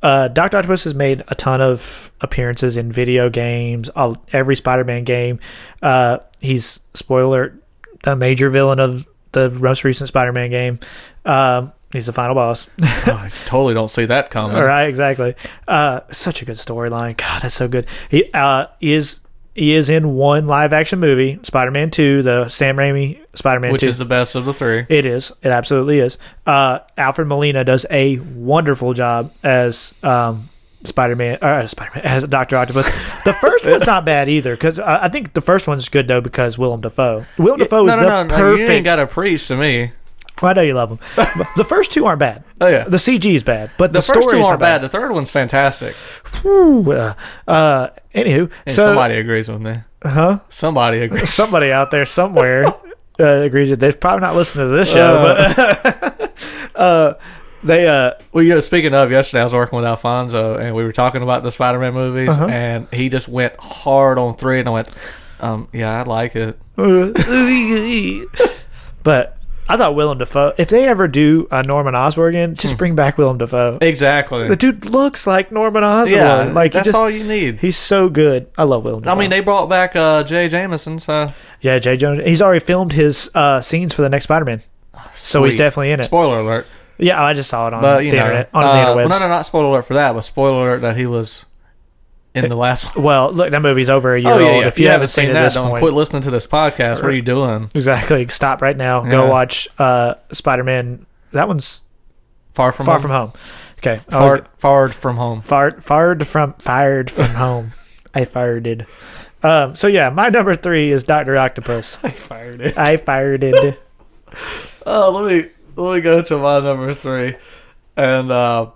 uh, 0.01 0.30
Doctor 0.30 0.57
Octopus 0.57 0.86
has 0.86 0.95
made 0.95 1.24
a 1.28 1.36
ton 1.36 1.59
of 1.61 2.11
appearances 2.22 2.78
in 2.78 2.91
video 2.91 3.30
games, 3.30 3.89
all, 3.89 4.17
every 4.34 4.55
Spider-Man 4.55 5.03
game. 5.03 5.39
Uh, 5.82 6.19
he's 6.39 6.80
spoiler, 6.93 7.53
the 8.03 8.15
major 8.15 8.49
villain 8.49 8.80
of 8.80 9.05
the 9.34 9.49
most 9.49 9.84
recent 9.84 10.07
Spider-Man 10.07 10.49
game. 10.49 10.80
Um, 11.26 11.74
he's 11.91 12.05
the 12.05 12.13
final 12.13 12.35
boss. 12.35 12.69
oh, 12.81 12.85
I 13.05 13.31
totally 13.45 13.73
don't 13.73 13.89
see 13.89 14.05
that 14.05 14.29
coming. 14.29 14.57
All 14.57 14.63
right, 14.63 14.85
exactly. 14.85 15.35
Uh, 15.67 16.01
such 16.11 16.41
a 16.41 16.45
good 16.45 16.57
storyline. 16.57 17.17
God, 17.17 17.41
that's 17.41 17.55
so 17.55 17.67
good. 17.67 17.85
He 18.09 18.31
uh, 18.33 18.67
is 18.79 19.21
he 19.53 19.73
is 19.73 19.89
in 19.89 20.13
one 20.13 20.47
live 20.47 20.71
action 20.73 20.99
movie, 20.99 21.39
Spider-Man 21.43 21.91
Two, 21.91 22.21
the 22.21 22.47
Sam 22.49 22.77
Raimi 22.77 23.19
Spider-Man 23.33 23.71
Which 23.71 23.81
Two. 23.81 23.87
is 23.87 23.97
the 23.97 24.05
best 24.05 24.35
of 24.35 24.45
the 24.45 24.53
three. 24.53 24.85
It 24.87 25.05
is. 25.05 25.31
It 25.43 25.49
absolutely 25.49 25.99
is. 25.99 26.17
Uh, 26.45 26.79
Alfred 26.97 27.27
Molina 27.27 27.63
does 27.63 27.85
a 27.89 28.19
wonderful 28.19 28.93
job 28.93 29.33
as 29.43 29.93
um, 30.03 30.49
Spider-Man, 30.83 31.39
uh, 31.41 31.67
Spider-Man 31.67 32.03
as 32.05 32.23
Doctor 32.23 32.57
Octopus. 32.57 32.85
The 33.25 33.33
first 33.33 33.65
one's 33.65 33.85
not 33.85 34.05
bad 34.05 34.29
either 34.29 34.55
because 34.55 34.79
uh, 34.79 34.99
I 35.01 35.09
think 35.09 35.33
the 35.33 35.41
first 35.41 35.67
one's 35.67 35.89
good 35.89 36.07
though 36.07 36.21
because 36.21 36.57
Willem 36.57 36.81
Dafoe. 36.81 37.25
Willem 37.37 37.59
Dafoe 37.59 37.85
no, 37.85 37.93
is 37.93 37.97
no, 37.97 38.03
the 38.03 38.09
no, 38.09 38.23
no, 38.23 38.35
perfect. 38.35 38.59
You 38.59 38.75
ain't 38.75 38.85
got 38.85 38.95
to 38.95 39.07
preach 39.07 39.47
to 39.49 39.57
me. 39.57 39.91
Well, 40.41 40.49
I 40.51 40.53
know 40.53 40.61
you 40.61 40.73
love 40.73 40.89
them. 40.89 40.99
The 41.57 41.63
first 41.63 41.91
two 41.91 42.05
aren't 42.05 42.19
bad. 42.19 42.43
Oh 42.59 42.67
yeah, 42.67 42.83
The 42.85 42.97
CG 42.97 43.33
is 43.33 43.43
bad, 43.43 43.69
but 43.77 43.93
the, 43.93 43.99
the 43.99 44.03
first 44.13 44.29
two 44.29 44.37
aren't 44.37 44.47
are 44.47 44.57
bad. 44.57 44.81
The 44.81 44.89
third 44.89 45.11
one's 45.11 45.29
fantastic. 45.31 45.95
Whew, 46.41 46.91
uh, 46.93 47.13
uh, 47.47 47.89
anywho, 48.15 48.49
And 48.65 48.75
so 48.75 48.85
somebody 48.85 49.15
agrees 49.15 49.47
with 49.49 49.61
me. 49.61 49.75
huh? 50.03 50.39
Somebody 50.49 51.01
agrees. 51.01 51.29
Somebody 51.33 51.71
out 51.71 51.91
there 51.91 52.05
somewhere 52.05 52.65
uh, 53.19 53.23
agrees 53.23 53.69
with. 53.69 53.79
They're 53.79 53.93
probably 53.93 54.21
not 54.21 54.35
listening 54.35 54.65
to 54.67 54.71
this 54.71 54.91
show, 54.91 55.21
but 55.21 56.31
uh, 56.75 57.13
they 57.63 57.87
uh, 57.87 58.13
Well, 58.33 58.43
you 58.43 58.53
know, 58.55 58.59
speaking 58.61 58.93
of, 58.95 59.11
yesterday 59.11 59.41
I 59.41 59.43
was 59.43 59.53
working 59.53 59.75
with 59.77 59.85
Alfonso, 59.85 60.57
and 60.57 60.75
we 60.75 60.83
were 60.83 60.91
talking 60.93 61.21
about 61.21 61.43
the 61.43 61.51
Spider-Man 61.51 61.93
movies, 61.93 62.29
Uh-huh. 62.29 62.47
and 62.49 62.87
he 62.91 63.09
just 63.09 63.27
went 63.27 63.53
hard 63.59 64.17
on 64.17 64.35
three, 64.35 64.59
and 64.59 64.67
I 64.67 64.71
went, 64.71 64.89
um, 65.39 65.67
"Yeah, 65.71 65.91
I 65.99 66.03
like 66.03 66.35
it." 66.35 66.57
but 69.03 69.37
I 69.72 69.78
thought 69.78 69.95
Willem 69.95 70.17
Dafoe. 70.17 70.53
If 70.57 70.67
they 70.67 70.86
ever 70.86 71.07
do 71.07 71.47
uh, 71.49 71.61
Norman 71.61 71.95
Osborn 71.95 72.36
again, 72.36 72.55
just 72.55 72.78
bring 72.78 72.93
back 72.93 73.17
Willem 73.17 73.38
Dafoe. 73.38 73.78
Exactly. 73.80 74.49
The 74.49 74.57
dude 74.57 74.84
looks 74.84 75.26
like 75.26 75.49
Norman 75.49 75.82
Osborn. 75.82 76.19
yeah, 76.19 76.43
like 76.51 76.74
that's 76.74 76.88
just, 76.88 76.97
all 76.97 77.09
you 77.09 77.24
need. 77.24 77.59
He's 77.59 77.78
so 77.78 78.09
good. 78.09 78.51
I 78.57 78.63
love 78.63 78.84
Willem 78.84 79.07
I 79.07 79.15
mean, 79.15 79.30
they 79.30 79.39
brought 79.39 79.67
back 79.67 79.95
uh, 79.95 80.26
Jay 80.26 80.49
Jameson, 80.49 80.99
so 80.99 81.32
yeah, 81.61 81.80
Jay 81.80 81.95
Jones. 81.95 82.22
He's 82.26 82.41
already 82.41 82.59
filmed 82.59 82.91
his 82.91 83.32
uh, 83.34 83.61
scenes 83.61 83.93
for 83.93 84.01
the 84.01 84.09
next 84.09 84.26
Spider-Man, 84.26 84.61
so 85.13 85.45
he's 85.45 85.55
definitely 85.55 85.91
in 85.91 86.01
it. 86.01 86.03
Spoiler 86.03 86.39
alert. 86.39 86.67
Yeah, 86.97 87.24
I 87.24 87.32
just 87.32 87.49
saw 87.49 87.67
it 87.67 87.74
on 87.74 87.82
But 87.82 88.01
the 88.01 88.11
know, 88.11 88.17
internet. 88.17 88.49
On 88.53 88.63
uh, 88.63 88.67
the 88.91 88.97
well, 88.97 89.07
no, 89.09 89.19
no, 89.19 89.30
not 89.30 89.45
spoiler 89.45 89.67
alert 89.67 89.86
for 89.86 89.93
that, 89.93 90.11
but 90.11 90.22
spoiler 90.22 90.67
alert 90.67 90.82
that 90.82 90.97
he 90.97 91.05
was 91.05 91.45
in 92.34 92.49
the 92.49 92.55
last 92.55 92.95
one. 92.95 93.03
Well, 93.03 93.32
look, 93.32 93.51
that 93.51 93.61
movie's 93.61 93.89
over 93.89 94.15
a 94.15 94.21
year 94.21 94.32
Oh 94.32 94.39
yeah, 94.39 94.47
old. 94.47 94.61
yeah. 94.61 94.67
If 94.67 94.79
you, 94.79 94.88
haven't 94.88 95.09
seen, 95.09 95.25
it 95.25 95.29
at 95.29 95.34
that, 95.34 95.53
don't 95.53 95.69
point, 95.69 95.82
quit 95.82 95.93
listening 95.93 96.21
to 96.23 96.32
this 96.32 96.47
podcast. 96.47 96.95
What 97.01 97.05
are 97.05 97.15
you 97.15 97.21
doing? 97.21 97.69
exactly. 97.75 98.27
Stop 98.29 98.61
right 98.61 98.77
now. 98.77 99.01
Go 99.01 99.29
watch 99.29 99.67
uh, 99.77 100.15
Spider-Man. 100.32 101.05
That 101.32 101.47
one's 101.47 101.82
Far 102.53 102.71
from 102.71 102.86
Far 102.86 102.95
home. 102.95 103.01
From 103.01 103.11
Home. 103.11 103.32
Okay, 103.79 103.95
was- 103.95 104.05
Far, 104.09 104.47
far 104.57 104.89
from 104.89 105.15
home. 105.17 105.41
Far 105.41 105.71
fired 105.82 106.27
from, 106.27 106.53
fired 106.53 107.09
from 107.09 107.27
home. 107.32 107.71
I 108.13 108.25
fired 108.25 108.67
it. 108.67 108.86
Um, 109.43 109.73
so 109.75 109.88
yeah, 109.88 110.09
my 110.09 110.29
number 110.29 110.55
three 110.55 110.91
is 110.91 111.03
Doctor 111.03 111.38
Octopus. 111.38 111.97
I 112.03 112.09
fired 112.09 112.61
it. 112.61 112.77
I 112.77 112.97
fired 112.97 113.43
it. 113.43 113.82
Oh, 114.86 115.11
let 115.11 115.32
me 115.34 115.49
let 115.75 115.95
me 115.95 116.01
go 116.01 116.21
to 116.21 116.38
my 116.38 116.59
number 116.59 116.93
three, 116.93 117.36
and 117.97 118.32
uh, 118.32 118.69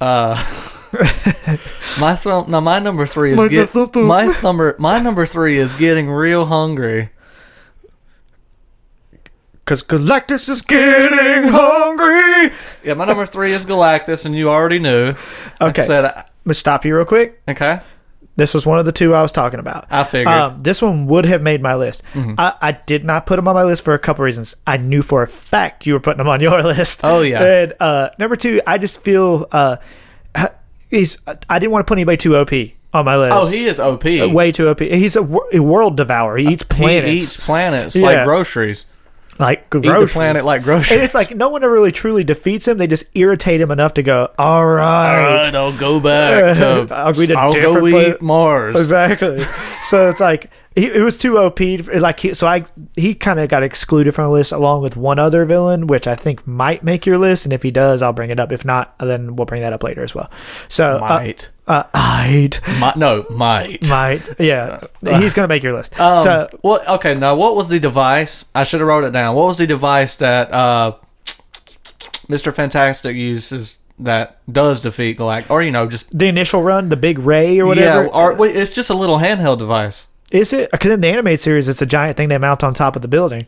uh, 0.00 0.34
my 2.00 2.14
thrum, 2.16 2.50
now 2.50 2.60
my 2.60 2.78
number 2.78 3.06
three 3.06 3.32
is 3.32 3.36
My 3.38 3.48
get, 3.48 3.74
my 3.96 4.26
number 4.42 4.76
my 4.78 4.98
number 5.00 5.24
three 5.26 5.56
is 5.58 5.72
getting 5.74 6.10
real 6.10 6.46
hungry. 6.46 7.10
Cause 9.64 9.82
Galactus 9.84 10.48
is 10.48 10.60
getting 10.60 11.50
hungry. 11.50 12.52
Yeah, 12.82 12.94
my 12.94 13.04
number 13.04 13.26
three 13.26 13.52
is 13.52 13.64
Galactus, 13.64 14.26
and 14.26 14.34
you 14.34 14.50
already 14.50 14.80
knew. 14.80 15.14
Like 15.60 15.70
Okay. 15.70 15.82
I 15.82 15.86
said, 15.86 16.04
I- 16.04 16.24
Let's 16.44 16.58
stop 16.58 16.84
you 16.84 16.96
real 16.96 17.04
quick. 17.04 17.40
okay. 17.48 17.80
This 18.34 18.54
was 18.54 18.64
one 18.64 18.78
of 18.78 18.86
the 18.86 18.92
two 18.92 19.14
I 19.14 19.20
was 19.20 19.30
talking 19.30 19.60
about. 19.60 19.86
I 19.90 20.04
figured. 20.04 20.26
Mm-hmm. 20.34 20.54
Um, 20.56 20.62
this 20.62 20.80
one 20.80 21.06
would 21.06 21.26
have 21.26 21.42
made 21.42 21.60
my 21.62 21.74
list. 21.74 22.02
I, 22.14 22.54
I 22.62 22.72
did 22.72 23.04
not 23.04 23.26
put 23.26 23.36
them 23.36 23.46
on 23.46 23.54
my 23.54 23.62
list 23.62 23.84
for 23.84 23.92
a 23.92 23.98
couple 23.98 24.24
reasons. 24.24 24.56
I 24.66 24.78
knew 24.78 25.02
for 25.02 25.22
a 25.22 25.28
fact 25.28 25.86
you 25.86 25.92
were 25.92 26.00
putting 26.00 26.16
them 26.18 26.28
on 26.28 26.40
your 26.40 26.62
list. 26.64 27.00
Oh, 27.04 27.20
yeah. 27.20 27.44
And 27.44 27.74
uh, 27.78 28.08
number 28.18 28.34
two, 28.34 28.62
I 28.66 28.78
just 28.78 29.02
feel 29.02 29.46
uh, 29.52 29.76
he's. 30.92 31.18
I 31.26 31.58
didn't 31.58 31.72
want 31.72 31.84
to 31.84 31.90
put 31.90 31.98
anybody 31.98 32.16
too 32.18 32.36
OP 32.36 32.52
on 32.94 33.04
my 33.04 33.16
list. 33.16 33.32
oh, 33.34 33.46
he 33.50 33.64
is 33.64 33.80
OP. 33.80 34.04
Uh, 34.06 34.28
way 34.28 34.52
too 34.52 34.68
OP. 34.68 34.78
He's 34.80 35.16
a, 35.16 35.22
wor- 35.22 35.48
a 35.52 35.58
world 35.60 35.96
devourer. 35.96 36.36
He 36.36 36.46
eats 36.52 36.62
planets. 36.62 37.06
He 37.06 37.16
eats 37.18 37.36
planets 37.36 37.96
Yeah. 37.96 38.02
like 38.06 38.24
groceries. 38.24 38.86
like 39.38 39.60
Eat 39.60 39.70
the 39.70 39.80
groceries. 39.80 40.12
planet 40.12 40.44
like 40.44 40.62
groceries. 40.62 40.92
And 40.92 41.02
it's 41.02 41.14
like 41.14 41.34
no 41.34 41.48
one 41.48 41.64
ever 41.64 41.72
really 41.72 41.90
truly 41.90 42.22
defeats 42.22 42.68
him. 42.68 42.76
They 42.78 42.86
just 42.86 43.10
irritate 43.16 43.60
him 43.62 43.70
enough 43.70 43.94
to 43.94 44.02
go, 44.02 44.30
all 44.38 44.64
right. 44.66 45.18
Alright, 45.38 45.54
I'll 45.54 45.76
go 45.76 45.98
back 46.00 46.56
to. 46.58 46.86
I'll 46.94 47.12
go 47.14 47.34
I'll 47.34 47.52
go 47.54 47.86
eat 47.88 48.20
Mars. 48.20 48.76
Exactly. 48.78 49.40
so 49.82 50.10
it's 50.10 50.20
like 50.20 50.50
he, 50.74 50.86
it 50.86 51.02
was 51.02 51.16
too 51.16 51.38
OP. 51.38 51.60
Like 51.60 52.20
he, 52.20 52.34
so 52.34 52.46
I 52.46 52.64
he 52.96 53.14
kind 53.14 53.38
of 53.40 53.48
got 53.48 53.62
excluded 53.62 54.14
from 54.14 54.24
the 54.24 54.30
list 54.30 54.52
along 54.52 54.82
with 54.82 54.96
one 54.96 55.18
other 55.18 55.44
villain, 55.44 55.86
which 55.86 56.06
I 56.06 56.14
think 56.14 56.46
might 56.46 56.82
make 56.82 57.06
your 57.06 57.18
list. 57.18 57.44
And 57.44 57.52
if 57.52 57.62
he 57.62 57.70
does, 57.70 58.02
I'll 58.02 58.12
bring 58.12 58.30
it 58.30 58.40
up. 58.40 58.52
If 58.52 58.64
not, 58.64 58.96
then 58.98 59.36
we'll 59.36 59.46
bring 59.46 59.62
that 59.62 59.72
up 59.72 59.82
later 59.82 60.02
as 60.02 60.14
well. 60.14 60.30
So 60.68 60.98
Might. 61.00 61.50
uh, 61.66 61.70
uh, 61.72 61.84
I'd 61.94 62.58
Mi- 62.80 62.92
no, 62.96 63.26
might. 63.30 63.88
might 63.88 64.22
yeah. 64.40 64.84
He's 65.02 65.34
gonna 65.34 65.48
make 65.48 65.62
your 65.62 65.74
list. 65.74 65.98
Um, 66.00 66.18
so 66.18 66.48
what? 66.62 66.88
Okay, 66.88 67.14
now 67.14 67.36
what 67.36 67.54
was 67.56 67.68
the 67.68 67.78
device? 67.80 68.44
I 68.54 68.64
should 68.64 68.80
have 68.80 68.88
wrote 68.88 69.04
it 69.04 69.12
down. 69.12 69.34
What 69.36 69.46
was 69.46 69.58
the 69.58 69.66
device 69.66 70.16
that 70.16 70.52
uh, 70.52 70.96
Mr. 72.28 72.54
Fantastic 72.54 73.16
uses 73.16 73.78
that 73.98 74.38
does 74.52 74.80
defeat 74.80 75.18
Galactus, 75.18 75.50
or 75.50 75.62
you 75.62 75.70
know, 75.70 75.86
just 75.86 76.16
the 76.16 76.26
initial 76.26 76.62
run, 76.62 76.88
the 76.88 76.96
big 76.96 77.18
Ray 77.18 77.60
or 77.60 77.66
whatever, 77.66 78.04
yeah, 78.04 78.10
or 78.10 78.46
it's 78.46 78.74
just 78.74 78.90
a 78.90 78.94
little 78.94 79.18
handheld 79.18 79.58
device. 79.58 80.06
Is 80.32 80.52
it? 80.52 80.70
Because 80.70 80.90
in 80.90 81.00
the 81.00 81.08
animated 81.08 81.40
series, 81.40 81.68
it's 81.68 81.82
a 81.82 81.86
giant 81.86 82.16
thing 82.16 82.28
they 82.28 82.38
mount 82.38 82.64
on 82.64 82.74
top 82.74 82.96
of 82.96 83.02
the 83.02 83.08
building. 83.08 83.46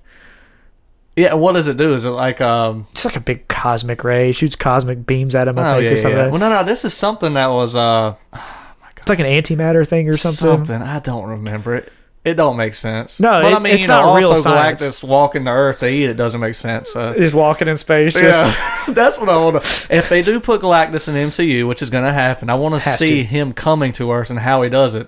Yeah, 1.16 1.32
and 1.32 1.40
what 1.40 1.52
does 1.52 1.68
it 1.68 1.76
do? 1.76 1.94
Is 1.94 2.04
it 2.04 2.10
like 2.10 2.40
um? 2.40 2.86
It's 2.92 3.04
like 3.04 3.16
a 3.16 3.20
big 3.20 3.46
cosmic 3.48 4.02
ray. 4.02 4.32
Shoots 4.32 4.56
cosmic 4.56 5.06
beams 5.06 5.34
at 5.34 5.46
him. 5.48 5.58
I 5.58 5.70
Oh 5.70 5.74
think, 5.74 5.84
yeah, 5.84 5.90
or 5.90 5.96
something. 5.96 6.18
yeah. 6.18 6.28
Well, 6.28 6.38
no, 6.40 6.48
no. 6.50 6.64
This 6.64 6.84
is 6.84 6.92
something 6.94 7.34
that 7.34 7.48
was 7.48 7.74
uh 7.76 8.14
It's 8.96 9.08
like 9.08 9.18
an 9.18 9.26
antimatter 9.26 9.86
thing 9.86 10.08
or 10.08 10.16
something. 10.16 10.64
something. 10.66 10.80
I 10.82 10.98
don't 10.98 11.28
remember 11.28 11.74
it. 11.74 11.92
It 12.24 12.34
don't 12.38 12.56
make 12.56 12.72
sense. 12.72 13.20
No, 13.20 13.42
but 13.42 13.52
it- 13.52 13.56
I 13.56 13.58
mean, 13.58 13.74
it's 13.74 13.82
you 13.82 13.88
know, 13.88 14.00
not 14.00 14.16
real 14.16 14.30
also 14.30 14.40
science. 14.42 14.80
Galactus 14.82 15.04
walking 15.06 15.44
the 15.44 15.50
Earth 15.50 15.80
to 15.80 15.88
eat 15.90 16.04
it 16.06 16.14
doesn't 16.16 16.40
make 16.40 16.54
sense. 16.54 16.90
So. 16.90 17.12
He's 17.12 17.34
walking 17.34 17.68
in 17.68 17.76
space. 17.76 18.14
Just, 18.14 18.58
Yeah, 18.58 18.84
that's 18.94 19.18
what 19.20 19.28
I 19.28 19.36
want 19.36 19.62
to. 19.62 19.94
If 19.94 20.08
they 20.08 20.22
do 20.22 20.40
put 20.40 20.62
Galactus 20.62 21.06
in 21.06 21.14
MCU, 21.16 21.68
which 21.68 21.82
is 21.82 21.90
going 21.90 22.04
to 22.04 22.12
happen, 22.14 22.48
I 22.48 22.54
want 22.54 22.74
to 22.76 22.80
see 22.80 23.22
him 23.24 23.52
coming 23.52 23.92
to 23.92 24.10
Earth 24.10 24.30
and 24.30 24.38
how 24.38 24.62
he 24.62 24.70
does 24.70 24.94
it. 24.94 25.06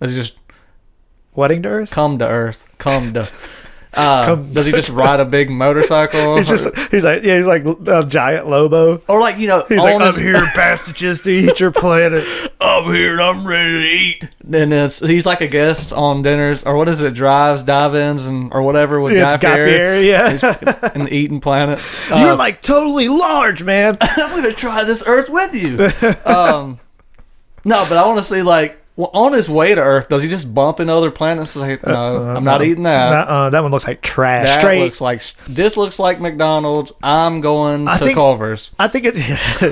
He 0.00 0.08
just 0.08 0.36
Wedding 1.38 1.62
to 1.62 1.68
Earth. 1.68 1.90
come 1.92 2.18
to 2.18 2.26
Earth? 2.28 2.74
Come 2.78 3.14
to. 3.14 3.28
Uh, 3.94 4.26
Come- 4.26 4.52
does 4.52 4.66
he 4.66 4.72
just 4.72 4.90
ride 4.90 5.20
a 5.20 5.24
big 5.24 5.50
motorcycle? 5.50 6.36
He's 6.38 6.48
just 6.48 6.68
he's 6.90 7.04
like 7.04 7.22
yeah 7.22 7.36
he's 7.38 7.46
like 7.46 7.64
a 7.64 8.04
giant 8.04 8.48
Lobo. 8.48 9.00
or 9.08 9.20
like 9.20 9.38
you 9.38 9.46
know, 9.48 9.64
He's 9.68 9.82
like 9.84 10.00
I'm 10.00 10.14
here, 10.14 10.50
bastards, 10.56 11.22
to 11.22 11.30
eat 11.30 11.58
your 11.60 11.70
planet. 11.70 12.24
I'm 12.60 12.92
here 12.92 13.12
and 13.12 13.22
I'm 13.22 13.46
ready 13.46 13.72
to 13.72 13.86
eat. 13.86 14.28
And 14.52 14.72
it's 14.72 14.98
he's 14.98 15.24
like 15.26 15.40
a 15.40 15.46
guest 15.46 15.92
on 15.92 16.22
dinners 16.22 16.62
or 16.64 16.76
what 16.76 16.88
is 16.88 17.00
it? 17.00 17.14
Drives, 17.14 17.62
dive-ins, 17.62 18.26
and 18.26 18.52
or 18.52 18.62
whatever 18.62 19.00
with 19.00 19.12
It's 19.14 19.32
Guy, 19.32 19.36
Guy 19.38 19.54
Fieri. 19.54 20.08
Yeah. 20.08 20.32
The 20.32 21.08
eating 21.10 21.40
planet. 21.40 21.78
You're 22.10 22.32
Uh, 22.32 22.36
like 22.36 22.60
totally 22.62 23.08
large, 23.08 23.62
man. 23.62 23.96
I'm 24.00 24.30
gonna 24.34 24.52
try 24.52 24.82
this 24.84 25.02
Earth 25.06 25.28
with 25.30 25.54
you. 25.54 25.84
um, 26.30 26.78
no, 27.64 27.84
but 27.88 27.96
I 27.96 28.06
want 28.06 28.18
to 28.18 28.24
see 28.24 28.42
like 28.42 28.77
well, 28.98 29.10
on 29.14 29.32
his 29.32 29.48
way 29.48 29.74
to 29.74 29.80
Earth, 29.80 30.08
does 30.08 30.22
he 30.24 30.28
just 30.28 30.52
bump 30.52 30.80
into 30.80 30.92
other 30.92 31.10
planets? 31.12 31.54
and 31.54 31.80
say, 31.80 31.88
no, 31.88 32.20
I'm 32.22 32.42
not 32.42 32.62
eating 32.62 32.82
that. 32.82 33.28
Uh, 33.28 33.48
that 33.48 33.62
one 33.62 33.70
looks 33.70 33.86
like 33.86 34.00
trash. 34.00 34.46
That 34.48 34.60
Straight. 34.60 34.80
looks 34.80 35.00
like 35.00 35.22
this 35.48 35.76
looks 35.76 35.98
like 36.00 36.20
McDonald's. 36.20 36.92
I'm 37.02 37.40
going 37.40 37.86
I 37.86 37.96
to 37.96 38.04
think- 38.04 38.16
Culver's. 38.16 38.72
I 38.78 38.88
think 38.88 39.04
it's 39.06 39.18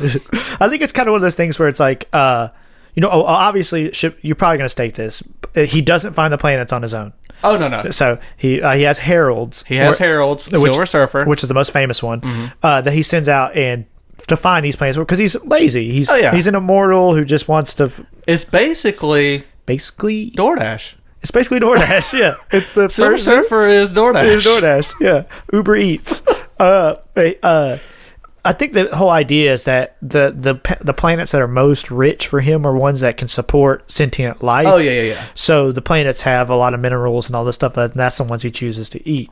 I 0.62 0.68
think 0.68 0.82
it's 0.82 0.92
kind 0.92 1.08
of 1.08 1.12
one 1.12 1.18
of 1.18 1.22
those 1.22 1.34
things 1.36 1.58
where 1.58 1.68
it's 1.68 1.80
like 1.80 2.08
uh 2.12 2.48
you 2.94 3.00
know 3.02 3.10
obviously 3.10 3.92
ship, 3.92 4.18
you're 4.22 4.36
probably 4.36 4.58
going 4.58 4.64
to 4.66 4.70
state 4.70 4.94
this 4.94 5.22
he 5.54 5.82
doesn't 5.82 6.12
find 6.14 6.32
the 6.32 6.38
planets 6.38 6.72
on 6.72 6.82
his 6.82 6.94
own 6.94 7.12
Oh 7.44 7.56
no 7.58 7.68
no, 7.68 7.90
so 7.90 8.18
he 8.36 8.62
uh, 8.62 8.74
he 8.74 8.82
has 8.82 8.98
heralds 8.98 9.64
he 9.64 9.76
has 9.76 9.98
where- 10.00 10.08
heralds 10.08 10.50
which- 10.50 10.60
Silver 10.62 10.86
Surfer. 10.86 11.24
which 11.24 11.42
is 11.42 11.48
the 11.48 11.54
most 11.54 11.72
famous 11.72 12.02
one 12.02 12.20
Mm-hmm. 12.22 12.46
uh, 12.62 12.80
that 12.82 12.92
he 12.92 13.02
sends 13.02 13.28
out 13.28 13.56
and 13.56 13.84
to 14.26 14.36
find 14.36 14.64
these 14.64 14.76
planets 14.76 14.98
because 14.98 15.18
he's 15.18 15.36
lazy 15.44 15.92
he's 15.92 16.10
Oh, 16.10 16.16
yeah. 16.16 16.32
he's 16.34 16.46
an 16.46 16.54
immortal 16.54 17.14
who 17.14 17.24
just 17.24 17.48
wants 17.48 17.74
to 17.74 17.84
f- 17.84 18.00
it's 18.26 18.44
basically 18.44 19.44
basically 19.66 20.30
DoorDash. 20.32 20.94
it's 21.22 21.30
basically 21.30 21.60
DoorDash 21.60 22.18
yeah 22.18 22.34
it's 22.50 22.72
the 22.72 22.88
Silver 22.90 23.18
Surfer 23.18 23.62
is 23.68 23.92
DoorDash. 23.92 24.42
DoorDash, 24.46 24.94
yeah. 25.00 25.24
Uber 25.52 25.76
Eats. 25.76 26.22
Uh, 26.58 26.96
uh, 27.42 27.76
I 28.42 28.52
think 28.54 28.72
the 28.72 28.88
whole 28.96 29.10
idea 29.10 29.52
is 29.52 29.64
that 29.64 29.98
the 30.00 30.32
the 30.34 30.54
the 30.80 30.94
planets 30.94 31.32
that 31.32 31.42
are 31.42 31.46
most 31.46 31.90
rich 31.90 32.28
for 32.28 32.40
him 32.40 32.64
are 32.66 32.74
ones 32.74 33.02
that 33.02 33.18
can 33.18 33.28
support 33.28 33.92
sentient 33.92 34.42
life. 34.42 34.66
Oh 34.66 34.78
yeah 34.78 34.92
yeah 34.92 35.02
yeah. 35.02 35.24
So 35.34 35.70
the 35.70 35.82
planets 35.82 36.22
have 36.22 36.48
a 36.48 36.56
lot 36.56 36.72
of 36.72 36.80
minerals 36.80 37.26
and 37.26 37.36
all 37.36 37.44
this 37.44 37.56
stuff, 37.56 37.76
and 37.76 37.92
that's 37.92 38.16
the 38.16 38.24
ones 38.24 38.40
he 38.40 38.50
chooses 38.50 38.88
to 38.88 39.06
eat. 39.06 39.30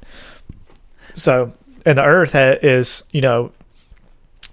So, 1.14 1.54
and 1.86 1.96
the 1.96 2.04
Earth 2.04 2.32
ha- 2.32 2.58
is, 2.62 3.04
you 3.10 3.22
know, 3.22 3.52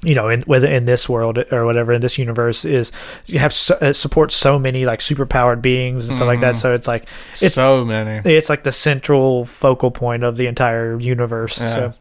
you 0.03 0.15
know, 0.15 0.29
in 0.29 0.41
whether 0.43 0.67
in 0.67 0.85
this 0.85 1.07
world 1.07 1.37
or 1.51 1.65
whatever 1.65 1.93
in 1.93 2.01
this 2.01 2.17
universe 2.17 2.65
is 2.65 2.91
you 3.27 3.37
have 3.39 3.53
so, 3.53 3.77
it 3.81 3.93
supports 3.93 4.35
so 4.35 4.57
many 4.57 4.85
like 4.85 4.99
super 5.01 5.25
powered 5.25 5.61
beings 5.61 6.07
and 6.07 6.15
stuff 6.15 6.27
like 6.27 6.39
that. 6.41 6.55
So 6.55 6.73
it's 6.73 6.87
like 6.87 7.07
it's 7.41 7.53
so 7.55 7.85
many. 7.85 8.27
it's 8.29 8.49
like 8.49 8.63
the 8.63 8.71
central 8.71 9.45
focal 9.45 9.91
point 9.91 10.23
of 10.23 10.37
the 10.37 10.47
entire 10.47 10.99
universe. 10.99 11.61
Yeah. 11.61 11.73
So 11.73 11.93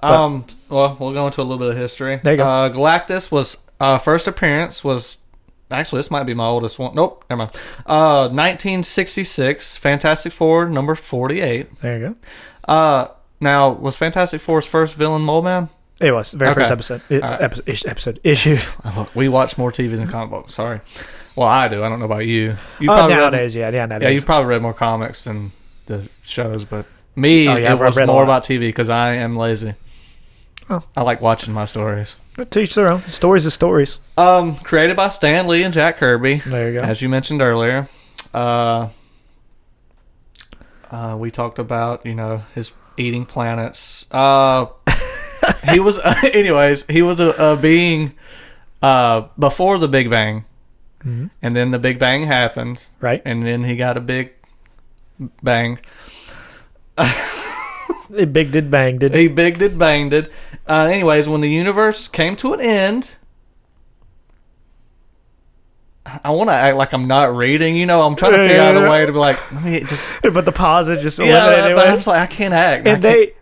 Um, 0.00 0.46
well, 0.70 0.96
we'll 0.98 1.12
go 1.12 1.26
into 1.26 1.40
a 1.40 1.44
little 1.44 1.58
bit 1.58 1.70
of 1.70 1.76
history. 1.76 2.20
There 2.22 2.32
you 2.34 2.38
go. 2.38 2.44
Uh, 2.44 2.72
Galactus 2.72 3.30
was 3.30 3.58
uh, 3.80 3.98
first 3.98 4.26
appearance 4.26 4.82
was 4.82 5.18
actually 5.70 5.98
this 5.98 6.10
might 6.10 6.24
be 6.24 6.32
my 6.34 6.46
oldest 6.46 6.78
one. 6.78 6.94
Nope, 6.94 7.24
never 7.28 7.40
mind. 7.40 7.50
Uh, 7.84 8.28
1966, 8.30 9.76
Fantastic 9.76 10.32
Four 10.32 10.68
number 10.68 10.94
48. 10.94 11.80
there 11.82 11.98
you 11.98 12.08
go. 12.08 12.16
Uh, 12.72 13.08
now 13.40 13.70
was 13.70 13.96
Fantastic 13.96 14.40
Four's 14.40 14.66
first 14.66 14.94
villain 14.94 15.22
Mole 15.22 15.42
Man? 15.42 15.68
It 16.00 16.12
was 16.12 16.32
very 16.32 16.50
Okay. 16.52 16.60
first 16.60 16.70
episode. 16.72 17.02
right. 17.10 17.22
episode, 17.42 17.86
episode 17.88 18.20
issue. 18.22 18.56
We 19.14 19.28
watch 19.28 19.58
more 19.58 19.72
TVs 19.72 19.96
than 19.96 20.06
comic 20.08 20.30
books. 20.30 20.54
Sorry. 20.54 20.80
Well, 21.34 21.48
I 21.48 21.68
do. 21.68 21.82
I 21.82 21.88
don't 21.88 21.98
know 21.98 22.04
about 22.04 22.26
you. 22.26 22.56
You 22.80 22.90
Oh, 22.90 22.94
probably 22.94 23.14
read- 23.14 23.20
nowadays, 23.20 23.54
yeah, 23.54 23.68
yeah, 23.70 23.76
yeah, 23.76 23.86
nowadays. 23.86 24.14
you've 24.14 24.26
probably 24.26 24.48
read 24.50 24.62
more 24.62 24.74
comics 24.74 25.24
than 25.24 25.52
the 25.86 26.08
shows, 26.22 26.64
but 26.64 26.86
me, 27.16 27.48
Oh, 27.48 27.56
yeah, 27.56 27.70
it 27.70 27.72
I've 27.72 27.80
was 27.80 27.96
read 27.96 28.06
more 28.06 28.22
about 28.22 28.42
TV 28.44 28.60
because 28.60 28.88
I 28.88 29.14
am 29.14 29.36
lazy. 29.36 29.74
Oh. 30.70 30.82
I 30.96 31.02
like 31.02 31.20
watching 31.20 31.52
my 31.54 31.64
stories. 31.64 32.14
Teach 32.50 32.74
their 32.76 32.88
own. 32.88 33.00
Stories 33.02 33.46
is 33.46 33.54
stories. 33.54 33.98
Um, 34.16 34.54
created 34.56 34.96
by 34.96 35.08
Stan 35.08 35.48
Lee 35.48 35.62
and 35.64 35.74
Jack 35.74 35.96
Kirby, 35.96 36.36
There 36.46 36.70
you 36.72 36.78
go. 36.78 36.84
as 36.84 37.00
you 37.02 37.08
mentioned 37.08 37.40
earlier. 37.42 37.88
Uh, 38.32 38.88
uh, 40.90 41.16
we 41.18 41.30
talked 41.30 41.58
about 41.58 42.04
you 42.06 42.14
know 42.14 42.42
his 42.54 42.72
eating 42.96 43.24
planets. 43.26 44.06
Uh, 44.12 44.66
he 45.72 45.80
was, 45.80 45.98
anyways, 46.32 46.86
he 46.86 47.02
was 47.02 47.20
a, 47.20 47.28
a 47.30 47.56
being 47.56 48.12
uh 48.82 49.28
before 49.38 49.78
the 49.78 49.88
Big 49.88 50.08
Bang, 50.10 50.44
Mm-hmm. 51.00 51.26
and 51.42 51.54
then 51.56 51.70
the 51.70 51.78
Big 51.78 51.98
Bang 51.98 52.26
happened, 52.26 52.86
Right. 53.00 53.22
and 53.24 53.42
then 53.44 53.64
he 53.64 53.76
got 53.76 53.96
a 53.96 54.00
big 54.00 54.32
bang. 55.42 55.78
he 58.16 58.24
big 58.24 58.50
did 58.52 58.70
bang 58.70 58.98
did. 58.98 59.14
He 59.14 59.28
big 59.28 59.58
did 59.58 59.78
banged 59.78 60.10
did. 60.10 60.28
Uh, 60.66 60.88
anyways, 60.90 61.28
when 61.28 61.40
the 61.40 61.48
universe 61.48 62.08
came 62.08 62.34
to 62.36 62.52
an 62.52 62.60
end, 62.60 63.12
I 66.24 66.30
want 66.30 66.48
to 66.48 66.54
act 66.54 66.76
like 66.76 66.92
I'm 66.94 67.06
not 67.06 67.34
reading. 67.36 67.76
You 67.76 67.84
know, 67.86 68.00
I'm 68.02 68.16
trying 68.16 68.32
to 68.32 68.38
figure 68.38 68.60
out 68.60 68.76
a 68.76 68.88
way 68.90 69.04
to 69.04 69.12
be 69.12 69.18
like, 69.18 69.52
let 69.52 69.62
me 69.62 69.80
just. 69.84 70.08
But 70.22 70.44
the 70.46 70.52
pause 70.52 70.88
is 70.88 71.02
just 71.02 71.18
Yeah, 71.18 71.74
but 71.74 71.86
I'm 71.86 71.96
just 71.96 72.06
like 72.08 72.20
I 72.20 72.26
can't 72.32 72.54
act. 72.54 72.86
And 72.86 73.02
can't- 73.02 73.02
they 73.02 73.32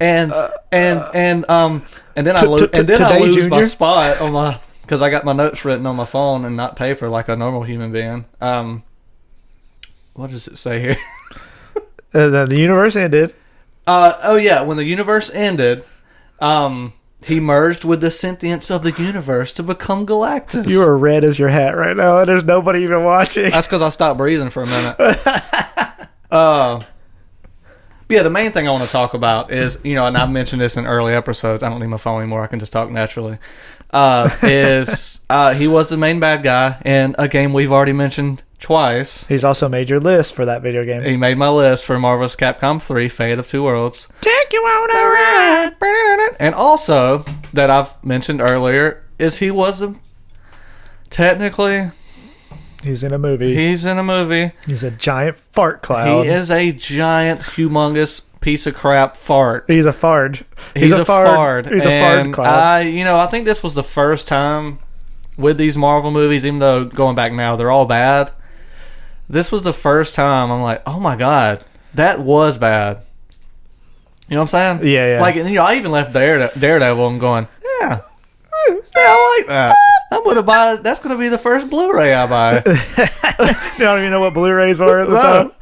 and 0.00 0.32
and 0.70 1.04
and 1.14 1.50
um 1.50 1.82
and 2.16 2.26
then 2.26 2.36
I 2.36 2.42
T- 2.42 2.46
lose 2.46 2.62
and 2.74 2.88
then 2.88 3.02
I 3.02 3.18
today, 3.18 3.30
lose 3.30 3.48
my 3.48 3.62
spot 3.62 4.20
on 4.20 4.32
my 4.32 4.58
because 4.82 5.02
I 5.02 5.10
got 5.10 5.24
my 5.24 5.32
notes 5.32 5.64
written 5.64 5.86
on 5.86 5.96
my 5.96 6.04
phone 6.04 6.44
and 6.44 6.56
not 6.56 6.76
paper 6.76 7.08
like 7.08 7.28
a 7.28 7.36
normal 7.36 7.62
human 7.62 7.92
being. 7.92 8.24
Um, 8.40 8.82
what 10.14 10.30
does 10.30 10.48
it 10.48 10.58
say 10.58 10.80
here? 10.80 10.96
uh, 12.14 12.28
the, 12.28 12.46
the 12.48 12.58
universe 12.58 12.96
ended. 12.96 13.34
Uh, 13.86 14.14
oh 14.22 14.36
yeah, 14.36 14.62
when 14.62 14.76
the 14.76 14.84
universe 14.84 15.30
ended, 15.30 15.84
um, 16.40 16.92
he 17.24 17.40
merged 17.40 17.84
with 17.84 18.00
the 18.00 18.10
sentience 18.10 18.70
of 18.70 18.82
the 18.82 18.92
universe 18.92 19.52
to 19.54 19.62
become 19.62 20.06
Galactus. 20.06 20.68
You 20.68 20.82
are 20.82 20.96
red 20.96 21.24
as 21.24 21.38
your 21.38 21.48
hat 21.48 21.76
right 21.76 21.96
now, 21.96 22.18
and 22.18 22.28
there's 22.28 22.44
nobody 22.44 22.82
even 22.82 23.04
watching. 23.04 23.50
That's 23.50 23.66
because 23.66 23.82
I 23.82 23.88
stopped 23.88 24.18
breathing 24.18 24.50
for 24.50 24.62
a 24.62 24.66
minute. 24.66 24.96
uh, 26.30 26.82
but 26.82 26.86
yeah, 28.12 28.22
the 28.22 28.30
main 28.30 28.52
thing 28.52 28.68
I 28.68 28.70
want 28.70 28.84
to 28.84 28.90
talk 28.90 29.14
about 29.14 29.50
is, 29.50 29.80
you 29.84 29.94
know, 29.94 30.06
and 30.06 30.16
I've 30.16 30.30
mentioned 30.30 30.60
this 30.60 30.76
in 30.76 30.86
early 30.86 31.14
episodes. 31.14 31.62
I 31.62 31.70
don't 31.70 31.80
need 31.80 31.86
my 31.86 31.96
phone 31.96 32.20
anymore. 32.20 32.42
I 32.42 32.46
can 32.46 32.58
just 32.58 32.70
talk 32.70 32.90
naturally. 32.90 33.38
Uh, 33.90 34.30
is 34.42 35.20
uh, 35.30 35.54
he 35.54 35.66
was 35.66 35.88
the 35.88 35.96
main 35.96 36.20
bad 36.20 36.42
guy 36.42 36.80
in 36.84 37.14
a 37.18 37.26
game 37.26 37.52
we've 37.52 37.72
already 37.72 37.94
mentioned 37.94 38.42
twice. 38.60 39.26
He's 39.26 39.44
also 39.44 39.66
made 39.68 39.88
your 39.88 39.98
list 39.98 40.34
for 40.34 40.44
that 40.44 40.62
video 40.62 40.84
game. 40.84 41.02
He 41.02 41.16
made 41.16 41.38
my 41.38 41.48
list 41.48 41.84
for 41.84 41.98
Marvel 41.98 42.26
vs. 42.26 42.36
Capcom 42.36 42.82
3, 42.82 43.08
Fate 43.08 43.38
of 43.38 43.48
Two 43.48 43.62
Worlds. 43.62 44.08
Take 44.20 44.52
you 44.52 44.60
on 44.60 44.90
a 44.90 45.80
ride. 45.80 46.36
And 46.38 46.54
also, 46.54 47.24
that 47.54 47.70
I've 47.70 48.02
mentioned 48.04 48.40
earlier, 48.42 49.04
is 49.18 49.38
he 49.38 49.50
was 49.50 49.80
a, 49.80 49.94
technically, 51.10 51.90
He's 52.82 53.04
in 53.04 53.12
a 53.12 53.18
movie. 53.18 53.54
he's 53.54 53.84
in 53.84 53.98
a 53.98 54.02
movie. 54.02 54.52
He's 54.66 54.82
a 54.82 54.90
giant 54.90 55.36
fart 55.36 55.82
cloud. 55.82 56.24
He 56.24 56.30
is 56.32 56.50
a 56.50 56.72
giant, 56.72 57.40
humongous 57.40 58.22
piece 58.40 58.66
of 58.66 58.74
crap 58.74 59.16
fart. 59.16 59.64
He's 59.68 59.86
a 59.86 59.92
fart. 59.92 60.42
He's, 60.74 60.90
a, 60.92 61.04
fart. 61.04 61.66
He's 61.66 61.86
a 61.86 61.90
and 61.90 62.34
fart 62.34 62.34
cloud. 62.34 62.54
I, 62.54 62.80
you 62.82 63.04
know, 63.04 63.18
I 63.18 63.26
think 63.26 63.44
this 63.44 63.62
was 63.62 63.74
the 63.74 63.84
first 63.84 64.26
time 64.26 64.78
with 65.36 65.56
these 65.58 65.78
Marvel 65.78 66.10
movies, 66.10 66.44
even 66.44 66.58
though 66.58 66.84
going 66.84 67.14
back 67.14 67.32
now 67.32 67.56
they're 67.56 67.70
all 67.70 67.86
bad. 67.86 68.32
This 69.28 69.50
was 69.50 69.62
the 69.62 69.72
first 69.72 70.14
time 70.14 70.50
I'm 70.50 70.60
like, 70.60 70.82
oh 70.86 71.00
my 71.00 71.16
god, 71.16 71.64
that 71.94 72.20
was 72.20 72.58
bad. 72.58 73.02
You 74.28 74.34
know 74.36 74.42
what 74.42 74.54
I'm 74.54 74.78
saying? 74.80 74.92
Yeah, 74.92 75.16
yeah. 75.16 75.20
Like, 75.20 75.36
and, 75.36 75.48
you 75.48 75.56
know, 75.56 75.64
I 75.64 75.76
even 75.76 75.90
left 75.92 76.12
Darede- 76.12 76.58
Daredevil 76.58 77.06
and 77.08 77.20
going, 77.20 77.48
yeah, 77.80 78.00
eh, 78.68 78.74
yeah, 78.74 78.80
I 78.96 79.36
like 79.38 79.48
that. 79.48 79.70
Eh. 79.70 79.91
I'm 80.12 80.24
gonna 80.24 80.42
buy. 80.42 80.76
That's 80.76 81.00
gonna 81.00 81.18
be 81.18 81.28
the 81.28 81.38
first 81.38 81.70
Blu-ray 81.70 82.12
I 82.14 82.26
buy. 82.26 82.54
you 82.66 83.84
don't 83.84 83.98
even 84.00 84.10
know 84.10 84.20
what 84.20 84.34
Blu-rays 84.34 84.80
are 84.80 85.00
at 85.00 85.08
the 85.08 85.14
No. 85.14 85.20
time. 85.20 85.52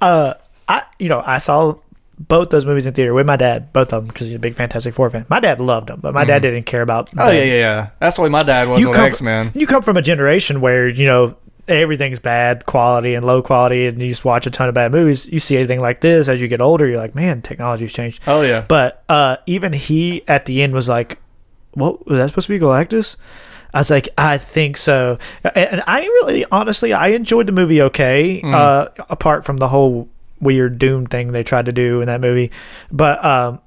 Uh, 0.00 0.34
I 0.68 0.82
you 0.98 1.08
know 1.08 1.22
I 1.24 1.38
saw 1.38 1.76
both 2.18 2.50
those 2.50 2.64
movies 2.66 2.86
in 2.86 2.92
theater 2.94 3.14
with 3.14 3.26
my 3.26 3.36
dad, 3.36 3.72
both 3.72 3.92
of 3.92 4.04
them 4.04 4.08
because 4.12 4.26
he's 4.28 4.36
a 4.36 4.38
big 4.38 4.54
Fantastic 4.54 4.94
Four 4.94 5.10
fan. 5.10 5.26
My 5.28 5.40
dad 5.40 5.60
loved 5.60 5.88
them, 5.88 6.00
but 6.00 6.14
my 6.14 6.24
dad 6.24 6.42
didn't 6.42 6.64
care 6.64 6.82
about. 6.82 7.08
oh 7.18 7.26
them. 7.26 7.36
yeah, 7.36 7.42
yeah, 7.44 7.54
yeah. 7.54 7.90
That's 8.00 8.16
the 8.16 8.22
way 8.22 8.28
my 8.28 8.42
dad 8.42 8.68
was 8.68 8.80
You 8.80 8.92
come 8.92 9.04
X 9.04 9.22
Men. 9.22 9.50
You 9.54 9.66
come 9.66 9.82
from 9.82 9.96
a 9.96 10.02
generation 10.02 10.60
where 10.60 10.88
you 10.88 11.06
know 11.06 11.36
everything's 11.68 12.18
bad 12.18 12.66
quality 12.66 13.14
and 13.14 13.24
low 13.24 13.42
quality, 13.42 13.86
and 13.86 14.00
you 14.02 14.08
just 14.08 14.24
watch 14.24 14.46
a 14.46 14.50
ton 14.50 14.68
of 14.68 14.74
bad 14.74 14.90
movies. 14.92 15.28
You 15.28 15.38
see 15.38 15.56
anything 15.56 15.80
like 15.80 16.00
this 16.00 16.28
as 16.28 16.40
you 16.42 16.48
get 16.48 16.60
older, 16.60 16.86
you're 16.86 16.98
like, 16.98 17.14
man, 17.14 17.42
technology's 17.42 17.92
changed. 17.92 18.20
Oh 18.26 18.42
yeah. 18.42 18.64
But 18.68 19.02
uh, 19.08 19.36
even 19.46 19.72
he 19.72 20.22
at 20.28 20.46
the 20.46 20.62
end 20.62 20.74
was 20.74 20.88
like, 20.88 21.18
"What 21.74 22.06
was 22.06 22.18
that 22.18 22.28
supposed 22.28 22.46
to 22.48 22.52
be 22.58 22.64
Galactus?" 22.64 23.16
I 23.74 23.78
was 23.78 23.90
like, 23.90 24.08
"I 24.18 24.38
think 24.38 24.76
so," 24.76 25.18
and, 25.54 25.82
I 25.86 26.02
really, 26.02 26.44
honestly, 26.52 26.92
I 26.92 27.08
enjoyed 27.08 27.46
the 27.46 27.52
movie. 27.52 27.80
Okay, 27.82 28.40
uh, 28.44 28.88
apart 29.10 29.44
from 29.44 29.56
the 29.56 29.68
whole 29.68 30.08
weird 30.40 30.78
Doom 30.78 31.06
thing 31.06 31.32
they 31.32 31.42
tried 31.42 31.66
to 31.66 31.72
do 31.72 32.00
in 32.00 32.06
that 32.06 32.20
movie, 32.20 32.50
but 32.90 33.24
um, 33.24 33.60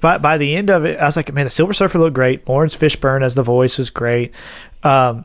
by 0.00 0.16
by 0.18 0.38
the 0.38 0.54
end 0.56 0.70
of 0.70 0.84
it, 0.84 0.98
I 0.98 1.04
was 1.04 1.16
like, 1.16 1.32
"Man, 1.32 1.44
the 1.46 1.50
Silver 1.50 1.72
Surfer 1.74 1.98
looked 1.98 2.14
great. 2.14 2.48
Laurence 2.48 2.76
Fishburne 2.76 3.22
as 3.22 3.34
the 3.34 3.42
voice 3.42 3.76
was 3.78 3.90
great." 3.90 4.32
Um, 4.82 5.24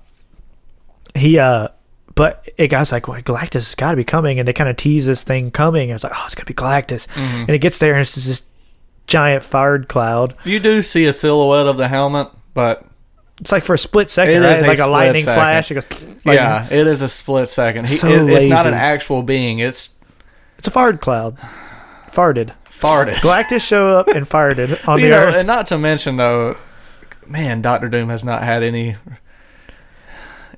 he 1.13 1.39
uh 1.39 1.69
but 2.13 2.47
it 2.57 2.69
got 2.69 2.89
like, 2.93 3.09
well, 3.09 3.21
Galactus 3.21 3.53
has 3.55 3.75
got 3.75 3.91
to 3.91 3.97
be 3.97 4.05
coming, 4.05 4.39
and 4.39 4.47
they 4.47 4.53
kind 4.53 4.69
of 4.69 4.77
tease 4.77 5.05
this 5.05 5.21
thing 5.21 5.51
coming. 5.51 5.89
And 5.91 5.95
it's 5.95 6.03
like, 6.03 6.13
oh, 6.15 6.23
it's 6.25 6.33
gonna 6.35 6.45
be 6.45 6.53
Galactus, 6.53 7.07
Mm-hmm. 7.07 7.35
and 7.41 7.49
it 7.49 7.59
gets 7.59 7.77
there, 7.77 7.91
and 7.91 7.99
it's 8.01 8.13
just 8.13 8.27
this 8.27 8.43
giant 9.05 9.43
fired 9.43 9.89
cloud. 9.89 10.33
You 10.45 10.59
do 10.61 10.81
see 10.81 11.03
a 11.05 11.11
silhouette 11.13 11.67
of 11.67 11.75
the 11.77 11.89
helmet, 11.89 12.29
but 12.53 12.85
It's 13.41 13.51
like 13.51 13.63
for 13.65 13.73
a 13.73 13.77
split 13.77 14.09
second, 14.09 14.41
right? 14.41 14.61
a 14.63 14.67
like 14.67 14.79
a 14.79 14.87
lightning 14.87 15.23
second. 15.23 15.33
flash. 15.39 15.71
It 15.71 15.73
goes, 15.75 16.25
like, 16.25 16.35
yeah, 16.37 16.67
it 16.71 16.87
is 16.87 17.01
a 17.01 17.09
split 17.09 17.49
second. 17.49 17.87
He, 17.87 17.95
So 17.95 18.07
it- 18.07 18.29
it's 18.29 18.45
not 18.45 18.65
an 18.65 18.73
actual 18.73 19.23
being. 19.23 19.59
It's 19.59 19.95
it's 20.57 20.67
a 20.67 20.71
fired 20.71 21.01
cloud, 21.01 21.37
farted. 22.09 22.53
farted. 22.69 23.15
Galactus 23.15 23.61
show 23.61 23.89
up 23.97 24.07
and 24.07 24.25
farted 24.25 24.87
on 24.87 25.01
the 25.01 25.09
know, 25.09 25.17
Earth. 25.17 25.35
and 25.35 25.47
not 25.47 25.67
to 25.67 25.77
mention 25.77 26.15
though, 26.17 26.55
man, 27.27 27.61
Doctor 27.61 27.89
Doom 27.89 28.07
has 28.09 28.23
not 28.23 28.41
had 28.43 28.63
any 28.63 28.95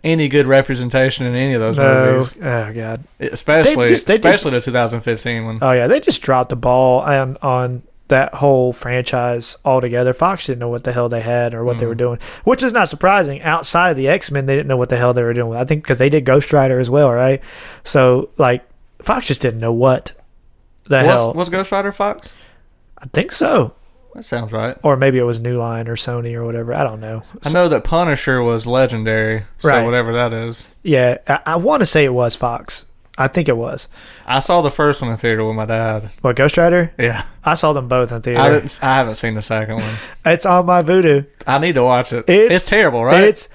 any 0.04 0.28
good 0.28 0.46
representation 0.46 1.26
in 1.26 1.34
any 1.34 1.54
of 1.54 1.60
those 1.60 1.78
No, 1.78 2.12
movies, 2.14 2.36
oh 2.42 2.72
god. 2.74 3.04
especially 3.20 3.88
just- 3.88 4.06
they 4.06 4.14
just- 4.20 4.26
especially 4.26 4.52
the 4.52 4.62
2015 4.62 5.46
one. 5.46 5.58
Oh 5.62 5.72
yeah, 5.72 5.88
they 5.88 6.00
just 6.00 6.22
dropped 6.22 6.52
the 6.52 6.56
ball 6.56 7.02
on 7.02 7.38
on 7.42 7.82
that 8.10 8.36
whole 8.36 8.72
franchise 8.74 9.58
altogether. 9.66 10.14
Fox 10.14 10.46
didn't 10.48 10.60
know 10.60 10.70
what 10.70 10.84
the 10.86 10.94
hell 10.94 11.10
they 11.10 11.22
had 11.22 11.54
or 11.54 11.64
what 11.64 11.78
they 11.80 11.86
were 11.86 11.94
Mm. 11.96 11.98
doing, 11.98 12.20
which 12.46 12.64
is 12.64 12.72
not 12.74 12.88
surprising. 12.90 13.42
Outside 13.42 13.92
of 13.92 13.98
the 13.98 14.08
X 14.08 14.32
Men, 14.32 14.46
they 14.46 14.56
didn't 14.56 14.68
know 14.68 14.78
what 14.78 14.90
the 14.90 14.98
hell 14.98 15.14
they 15.14 15.24
were 15.24 15.34
doing. 15.34 15.58
I 15.60 15.66
think 15.66 15.84
because 15.84 15.98
they 15.98 16.10
did 16.10 16.24
Ghost 16.26 16.54
Rider 16.54 16.80
as 16.80 16.90
well, 16.90 17.12
right? 17.12 17.42
So 17.84 18.30
like, 18.38 18.64
Fox 19.02 19.28
just 19.28 19.42
didn't 19.42 19.60
know 19.60 19.74
what 19.74 20.14
the 20.86 21.04
hell. 21.04 21.28
was, 21.30 21.36
was 21.36 21.50
Ghost 21.50 21.72
Rider 21.72 21.92
Fox? 21.92 22.34
I 22.98 23.06
think 23.14 23.32
so, 23.32 23.74
That 24.16 24.24
sounds 24.24 24.52
right. 24.52 24.76
or 24.82 24.96
maybe 24.98 25.18
it 25.20 25.24
was 25.24 25.40
New 25.40 25.60
Line 25.60 25.88
or 25.88 25.96
Sony 25.96 26.34
or 26.34 26.44
whatever. 26.46 26.74
I 26.74 26.84
don't 26.84 27.00
know. 27.02 27.22
I 27.44 27.52
know 27.52 27.68
that 27.68 27.84
Punisher 27.84 28.42
was 28.42 28.66
legendary, 28.66 29.44
so 29.60 29.70
Right. 29.70 29.84
whatever 29.86 30.14
that 30.14 30.34
is. 30.34 30.64
Yeah, 30.82 31.18
I, 31.28 31.40
I 31.46 31.56
want 31.58 31.82
to 31.82 31.86
say 31.86 32.06
it 32.06 32.14
was 32.14 32.36
Fox. 32.36 32.86
I 33.18 33.28
think 33.28 33.50
it 33.50 33.58
was. 33.58 33.88
I 34.28 34.40
saw 34.40 34.62
the 34.62 34.70
first 34.70 35.02
one 35.02 35.10
in 35.10 35.18
theater 35.18 35.44
with 35.44 35.56
my 35.56 35.66
dad. 35.66 36.12
What 36.22 36.36
Ghost 36.36 36.56
Rider? 36.58 36.94
Yeah, 37.00 37.24
I 37.44 37.56
saw 37.56 37.74
them 37.74 37.88
both 37.88 38.12
in 38.12 38.22
theater. 38.22 38.40
I 38.40 38.50
didn't. 38.50 38.80
I 38.84 38.94
haven't 38.96 39.16
seen 39.16 39.34
the 39.34 39.42
second 39.42 39.76
one. 39.78 39.96
It's 40.26 40.46
on 40.46 40.66
my 40.68 40.84
Vudu. 40.84 41.26
I 41.48 41.58
need 41.60 41.76
to 41.76 41.84
watch 41.84 42.14
it. 42.14 42.30
It's- 42.30 42.52
It's, 42.62 42.66
terrible, 42.70 43.04
right? 43.04 43.24
It's 43.24 43.50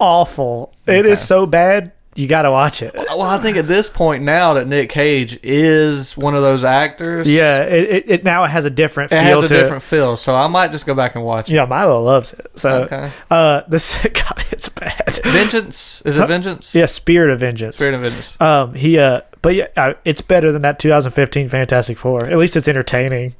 awful. 0.00 0.74
It 0.86 1.06
is 1.06 1.20
so 1.20 1.46
bad. 1.46 1.92
You 2.14 2.26
got 2.26 2.42
to 2.42 2.50
watch 2.50 2.82
it. 2.82 2.94
well, 2.94 3.22
I 3.22 3.38
think 3.38 3.56
at 3.56 3.66
this 3.66 3.88
point 3.88 4.22
now 4.22 4.54
that 4.54 4.66
Nick 4.66 4.90
Cage 4.90 5.38
is 5.42 6.14
one 6.16 6.34
of 6.34 6.42
those 6.42 6.62
actors, 6.62 7.26
Yeah, 7.30 7.62
it, 7.62 7.88
it, 7.90 8.04
it 8.10 8.24
now 8.24 8.44
it 8.44 8.48
has 8.48 8.64
a 8.66 8.70
different 8.70 9.12
it 9.12 9.22
feel 9.24 9.40
has 9.40 9.50
a 9.50 9.54
different 9.60 9.82
feel. 9.82 10.16
So 10.16 10.34
I 10.34 10.46
might 10.46 10.72
just 10.72 10.84
go 10.84 10.94
back 10.94 11.14
and 11.14 11.24
watch 11.24 11.48
it. 11.48 11.52
it. 11.52 11.56
Yeah, 11.56 11.64
Milo 11.64 12.02
loves 12.02 12.34
it. 12.34 12.46
So, 12.54 12.82
Okay. 12.84 13.10
uh, 13.30 13.62
this 13.68 14.00
God, 14.12 14.44
it's 14.50 14.68
bad. 14.68 15.18
Vengeance 15.24 16.02
is 16.04 16.16
it 16.18 16.26
Vengeance? 16.26 16.74
yeah, 16.74 16.86
Spirit 16.86 17.30
of 17.30 17.40
Vengeance. 17.40 17.76
Spirit 17.76 17.94
of 17.94 18.02
Vengeance. 18.02 18.38
um, 18.40 18.74
he 18.74 18.98
uh, 18.98 19.22
but 19.40 19.54
yeah, 19.54 19.66
uh, 19.76 19.94
it's 20.04 20.20
better 20.20 20.52
than 20.52 20.62
that 20.62 20.78
2015 20.78 21.48
Fantastic 21.48 21.96
Four. 21.96 22.26
At 22.26 22.36
least 22.36 22.56
it's 22.56 22.68
entertaining. 22.68 23.34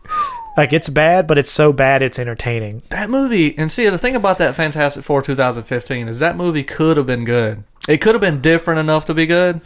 Like 0.56 0.72
it's 0.72 0.88
bad, 0.88 1.26
but 1.26 1.38
it's 1.38 1.50
so 1.50 1.72
bad 1.72 2.02
it's 2.02 2.18
entertaining. 2.18 2.82
That 2.90 3.08
movie, 3.08 3.56
and 3.56 3.70
see 3.72 3.88
the 3.88 3.96
thing 3.98 4.14
about 4.16 4.36
that 4.38 4.54
Fantastic 4.54 5.02
Four 5.04 5.22
2015 5.22 6.08
is 6.08 6.18
that 6.18 6.36
movie 6.36 6.62
could 6.62 6.96
have 6.96 7.06
been 7.06 7.24
good. 7.24 7.64
It 7.88 7.98
could 7.98 8.14
have 8.14 8.20
been 8.20 8.40
different 8.40 8.80
enough 8.80 9.06
to 9.06 9.14
be 9.14 9.26
good. 9.26 9.60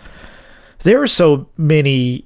There 0.81 0.99
were 0.99 1.07
so 1.07 1.49
many 1.57 2.25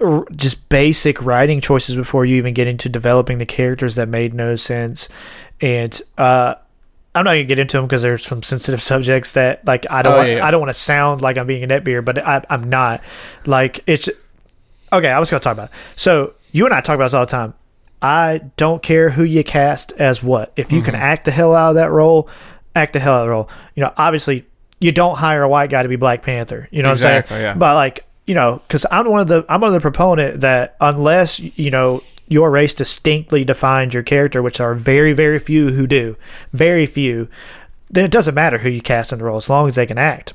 r- 0.00 0.26
just 0.34 0.68
basic 0.68 1.20
writing 1.22 1.60
choices 1.60 1.96
before 1.96 2.24
you 2.24 2.36
even 2.36 2.54
get 2.54 2.66
into 2.68 2.88
developing 2.88 3.38
the 3.38 3.46
characters 3.46 3.96
that 3.96 4.08
made 4.08 4.34
no 4.34 4.56
sense 4.56 5.08
and 5.60 6.00
uh 6.18 6.54
I'm 7.14 7.24
not 7.24 7.32
gonna 7.32 7.44
get 7.44 7.60
into 7.60 7.76
them 7.76 7.86
because 7.86 8.02
there's 8.02 8.26
some 8.26 8.42
sensitive 8.42 8.82
subjects 8.92 9.32
that 9.32 9.64
like 9.66 9.86
I 9.90 10.02
don't 10.02 10.14
Oh, 10.14 10.16
want, 10.18 10.28
yeah. 10.30 10.44
I 10.44 10.50
don't 10.50 10.60
want 10.60 10.70
to 10.72 10.78
sound 10.78 11.20
like 11.20 11.38
I'm 11.38 11.46
being 11.46 11.62
a 11.62 11.68
neckbeard, 11.68 12.04
but 12.04 12.18
I, 12.18 12.44
I'm 12.50 12.68
not. 12.68 13.02
Like 13.46 13.84
it's 13.86 14.08
okay. 14.92 15.08
I 15.10 15.20
was 15.20 15.30
gonna 15.30 15.38
talk 15.40 15.52
about 15.52 15.68
it. 15.70 15.74
So 15.94 16.34
you 16.50 16.64
and 16.64 16.74
I 16.74 16.80
talk 16.80 16.96
about 16.96 17.04
this 17.06 17.14
all 17.14 17.24
the 17.26 17.30
time. 17.30 17.54
I 18.02 18.40
don't 18.56 18.82
care 18.82 19.10
who 19.10 19.22
you 19.22 19.44
cast 19.44 19.92
as 19.92 20.22
what. 20.24 20.52
If 20.56 20.72
you 20.72 20.78
Mm-hmm. 20.80 20.86
can 20.86 20.94
act 20.96 21.24
the 21.24 21.30
hell 21.30 21.54
out 21.54 21.70
of 21.70 21.74
that 21.76 21.90
role, 21.92 22.28
act 22.74 22.92
the 22.94 22.98
hell 23.00 23.14
out 23.14 23.20
of 23.20 23.26
the 23.26 23.30
role. 23.30 23.48
You 23.76 23.82
know, 23.84 23.92
obviously 23.96 24.44
you 24.80 24.92
don't 24.92 25.16
hire 25.16 25.42
a 25.42 25.48
white 25.48 25.70
guy 25.70 25.82
to 25.82 25.88
be 25.88 25.96
Black 25.96 26.22
Panther. 26.22 26.68
You 26.70 26.82
know 26.82 26.88
what 26.90 26.92
I'm 26.92 26.96
Exactly, 26.96 27.34
saying? 27.36 27.44
yeah. 27.44 27.54
But 27.54 27.74
like 27.74 28.04
you 28.26 28.34
know, 28.34 28.60
because 28.66 28.86
I'm 28.90 29.08
one 29.08 29.20
of 29.20 29.28
the 29.28 29.44
I'm 29.48 29.60
one 29.60 29.68
of 29.68 29.74
the 29.74 29.80
proponent 29.80 30.40
that 30.40 30.76
unless 30.80 31.38
you 31.40 31.70
know 31.70 32.02
your 32.28 32.50
race 32.50 32.72
distinctly 32.74 33.44
defines 33.44 33.92
your 33.94 34.02
character, 34.02 34.40
which 34.42 34.60
are 34.60 34.74
very 34.74 35.12
very 35.12 35.38
few 35.38 35.70
who 35.70 35.86
do, 35.86 36.16
very 36.52 36.86
few, 36.86 37.28
then 37.90 38.04
it 38.04 38.10
doesn't 38.10 38.34
matter 38.34 38.58
who 38.58 38.68
you 38.70 38.80
cast 38.80 39.12
in 39.12 39.18
the 39.18 39.24
role 39.24 39.36
as 39.36 39.48
long 39.50 39.68
as 39.68 39.74
they 39.74 39.86
can 39.86 39.98
act. 39.98 40.32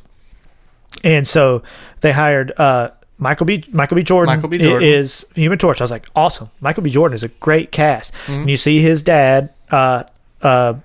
And 1.03 1.27
so 1.27 1.63
they 2.01 2.11
hired 2.11 2.51
uh, 2.59 2.91
Michael 3.17 3.45
B. 3.45 3.63
Michael 3.71 3.95
B. 3.95 4.03
Jordan. 4.03 4.35
Michael 4.35 4.49
B. 4.49 4.57
Jordan. 4.57 4.87
is 4.87 5.25
Human 5.35 5.57
Torch. 5.57 5.81
I 5.81 5.83
was 5.83 5.91
like, 5.91 6.07
awesome. 6.15 6.49
Michael 6.61 6.83
B. 6.83 6.89
Jordan 6.89 7.15
is 7.15 7.23
a 7.23 7.27
great 7.27 7.71
cast. 7.71 8.13
Mm-hmm. 8.25 8.33
And 8.33 8.49
you 8.49 8.57
see 8.57 8.81
his 8.81 9.01
dad, 9.01 9.53
uh, 9.71 10.03
uh, 10.41 10.75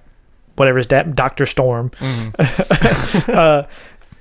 whatever 0.57 0.79
his 0.79 0.87
dad, 0.87 1.15
Doctor 1.15 1.47
Storm. 1.47 1.91
Mm-hmm. 1.91 3.31
uh, 3.31 3.65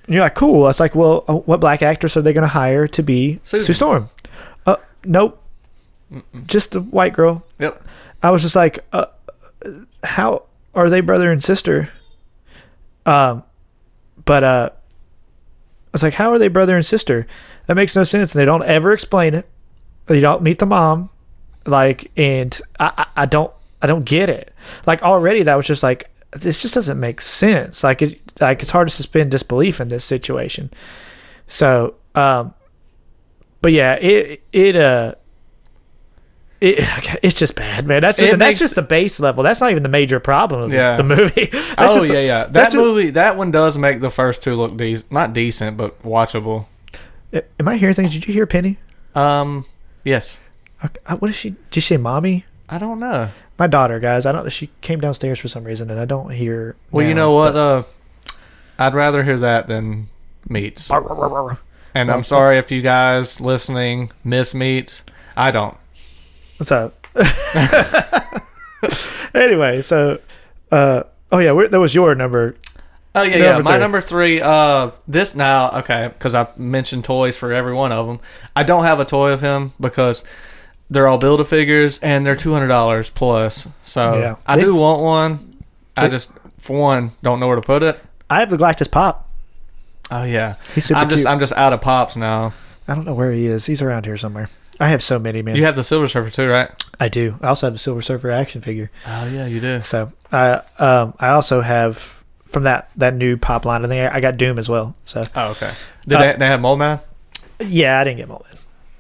you're 0.07 0.21
like, 0.21 0.35
cool. 0.35 0.63
I 0.63 0.67
was 0.67 0.79
like, 0.79 0.95
well, 0.95 1.23
uh, 1.27 1.35
what 1.35 1.59
black 1.59 1.81
actress 1.81 2.17
are 2.17 2.21
they 2.21 2.33
going 2.33 2.43
to 2.43 2.47
hire 2.47 2.87
to 2.87 3.03
be 3.03 3.39
Susan. 3.43 3.65
Sue 3.65 3.73
Storm? 3.73 4.09
Uh, 4.65 4.75
nope. 5.05 5.41
Just 6.45 6.75
a 6.75 6.81
white 6.81 7.13
girl. 7.13 7.45
Yep. 7.59 7.83
I 8.21 8.31
was 8.31 8.41
just 8.41 8.55
like, 8.55 8.79
uh, 8.91 9.05
how 10.03 10.43
are 10.75 10.89
they 10.89 11.01
brother 11.01 11.31
and 11.31 11.43
sister? 11.43 11.89
Um, 13.05 13.43
but 14.25 14.43
uh, 14.43 14.69
I 14.71 15.89
was 15.91 16.03
like, 16.03 16.13
how 16.15 16.31
are 16.31 16.39
they 16.39 16.47
brother 16.47 16.75
and 16.75 16.85
sister? 16.85 17.27
That 17.67 17.75
makes 17.75 17.95
no 17.95 18.03
sense. 18.03 18.35
And 18.35 18.41
they 18.41 18.45
don't 18.45 18.63
ever 18.63 18.91
explain 18.91 19.33
it. 19.33 19.47
You 20.09 20.19
don't 20.19 20.41
meet 20.41 20.59
the 20.59 20.65
mom, 20.65 21.09
like, 21.65 22.11
and 22.17 22.59
I, 22.77 22.91
I, 22.97 23.23
I 23.23 23.25
don't, 23.25 23.53
I 23.81 23.87
don't 23.87 24.03
get 24.03 24.29
it. 24.29 24.53
Like 24.85 25.01
already, 25.01 25.43
that 25.43 25.55
was 25.55 25.65
just 25.65 25.81
like, 25.81 26.09
this 26.35 26.61
just 26.61 26.73
doesn't 26.73 26.99
make 26.99 27.21
sense. 27.21 27.83
Like, 27.83 28.01
it, 28.01 28.19
like 28.41 28.61
it's 28.61 28.71
hard 28.71 28.87
to 28.87 28.93
suspend 28.93 29.31
disbelief 29.31 29.79
in 29.81 29.87
this 29.89 30.03
situation. 30.05 30.71
So, 31.47 31.95
um, 32.15 32.53
but 33.61 33.71
yeah, 33.71 33.93
it, 33.95 34.43
it, 34.51 34.75
uh. 34.75 35.15
It, 36.61 36.79
it's 37.23 37.35
just 37.35 37.55
bad, 37.55 37.85
man. 37.85 38.01
That's 38.01 38.21
and 38.21 38.39
that's 38.39 38.59
just 38.59 38.75
the 38.75 38.81
base 38.81 39.19
level. 39.19 39.43
That's 39.43 39.59
not 39.61 39.71
even 39.71 39.83
the 39.83 39.89
major 39.89 40.19
problem 40.19 40.61
of 40.61 40.71
Yeah. 40.73 40.95
the 40.95 41.03
movie. 41.03 41.45
That's 41.51 41.95
oh 41.95 41.99
just 41.99 42.11
yeah, 42.13 42.21
yeah. 42.21 42.43
That 42.45 42.71
just- 42.71 42.77
movie, 42.77 43.09
that 43.11 43.35
one 43.37 43.51
does 43.51 43.77
make 43.77 43.99
the 43.99 44.09
first 44.09 44.41
two 44.41 44.55
look 44.55 44.77
decent. 44.77 45.11
Not 45.11 45.33
decent, 45.33 45.75
but 45.77 45.99
watchable. 46.03 46.67
Am 47.33 47.67
I 47.67 47.75
hearing 47.77 47.95
things? 47.95 48.13
Did 48.13 48.27
you 48.27 48.33
hear 48.33 48.45
Penny? 48.45 48.77
Um, 49.15 49.65
yes. 50.05 50.39
Uh, 50.81 51.17
What 51.17 51.29
is 51.29 51.35
she? 51.35 51.49
Did 51.49 51.73
she 51.75 51.81
say 51.81 51.97
mommy? 51.97 52.45
I 52.69 52.77
don't 52.77 52.99
know. 52.99 53.29
My 53.57 53.67
daughter, 53.67 53.99
guys. 53.99 54.25
I 54.25 54.31
don't. 54.31 54.51
She 54.51 54.69
came 54.81 54.99
downstairs 54.99 55.39
for 55.39 55.47
some 55.47 55.63
reason, 55.63 55.91
and 55.91 55.99
I 55.99 56.05
don't 56.05 56.31
hear. 56.31 56.75
Well, 56.91 57.05
you 57.05 57.13
know 57.13 57.33
what? 57.33 57.55
Uh, 57.55 57.83
I'd 58.79 58.93
rather 58.93 59.23
hear 59.23 59.37
that 59.39 59.67
than 59.67 60.09
meats. 60.49 60.89
Arr, 60.89 61.03
arr, 61.03 61.49
arr. 61.49 61.59
And 61.95 62.11
I'm 62.11 62.23
sorry 62.23 62.57
if 62.57 62.71
you 62.71 62.81
guys 62.81 63.39
listening 63.39 64.11
miss 64.23 64.55
meats. 64.55 65.03
I 65.37 65.51
don't. 65.51 65.77
What's 66.57 66.71
up? 66.71 67.07
anyway, 69.35 69.81
so, 69.81 70.19
uh, 70.71 71.03
oh 71.31 71.37
yeah, 71.37 71.53
that 71.69 71.79
was 71.79 71.93
your 71.93 72.15
number. 72.15 72.55
Oh 73.15 73.21
yeah, 73.21 73.37
yeah. 73.37 73.59
My 73.59 73.73
three. 73.73 73.79
number 73.79 74.01
three. 74.01 74.41
Uh, 74.41 74.91
this 75.07 75.35
now 75.35 75.69
okay 75.79 76.09
because 76.11 76.33
I 76.33 76.47
mentioned 76.57 77.05
toys 77.05 77.37
for 77.37 77.53
every 77.53 77.73
one 77.73 77.91
of 77.91 78.07
them. 78.07 78.19
I 78.55 78.63
don't 78.63 78.85
have 78.85 78.99
a 78.99 79.05
toy 79.05 79.31
of 79.31 79.41
him 79.41 79.73
because 79.79 80.23
they're 80.93 81.07
all 81.07 81.17
build 81.17 81.41
a 81.41 81.45
figures 81.45 81.99
and 81.99 82.25
they're 82.25 82.35
two 82.35 82.53
hundred 82.53 82.67
dollars 82.67 83.09
plus. 83.09 83.67
So 83.83 84.17
Yeah. 84.19 84.35
I 84.45 84.59
do 84.59 84.75
want 84.75 85.01
one. 85.01 85.57
I 85.97 86.07
just 86.07 86.31
for 86.59 86.77
one 86.79 87.11
don't 87.21 87.39
know 87.39 87.47
where 87.47 87.55
to 87.57 87.61
put 87.61 87.83
it. 87.83 87.99
I 88.29 88.39
have 88.39 88.49
the 88.49 88.57
Galactus 88.57 88.89
Pop. 88.89 89.29
Oh 90.11 90.23
yeah, 90.23 90.55
He's 90.75 90.85
super 90.85 90.99
I'm 90.99 91.09
just 91.09 91.23
cute. 91.23 91.29
I'm 91.31 91.39
just 91.39 91.53
out 91.53 91.73
of 91.73 91.81
pops 91.81 92.15
now. 92.15 92.53
I 92.87 92.95
don't 92.95 93.05
know 93.05 93.13
where 93.13 93.31
he 93.31 93.45
is. 93.47 93.65
He's 93.65 93.81
around 93.81 94.05
here 94.05 94.17
somewhere. 94.17 94.47
I 94.79 94.87
have 94.87 95.01
so 95.01 95.17
many, 95.19 95.41
man. 95.41 95.55
You 95.55 95.63
have 95.65 95.75
the 95.75 95.83
Silver 95.83 96.07
Surfer 96.07 96.29
too, 96.29 96.49
right? 96.49 96.69
I 96.99 97.07
do. 97.07 97.37
I 97.41 97.47
also 97.47 97.67
have 97.67 97.73
the 97.73 97.79
Silver 97.79 98.01
Surfer 98.01 98.29
action 98.31 98.61
figure. 98.61 98.91
Oh 99.07 99.29
yeah, 99.31 99.45
you 99.45 99.59
do. 99.61 99.79
So, 99.81 100.11
I 100.31 100.61
um, 100.79 101.13
I 101.19 101.29
also 101.29 101.61
have 101.61 101.97
from 102.45 102.63
that 102.63 102.89
that 102.97 103.15
new 103.15 103.37
pop 103.37 103.65
line. 103.65 103.85
I 103.85 103.87
think 103.87 104.11
I, 104.11 104.17
I 104.17 104.19
got 104.19 104.37
Doom 104.37 104.59
as 104.59 104.67
well. 104.67 104.95
So, 105.05 105.25
Oh 105.35 105.51
okay. 105.51 105.71
Did 106.07 106.15
Uh, 106.15 106.19
they, 106.33 106.37
they 106.39 106.47
have 106.47 106.59
Mole 106.59 106.75
Man? 106.75 106.99
yeah, 107.61 107.99
I 107.99 108.03
didn't 108.03 108.17
get 108.17 108.27
Mole. 108.27 108.45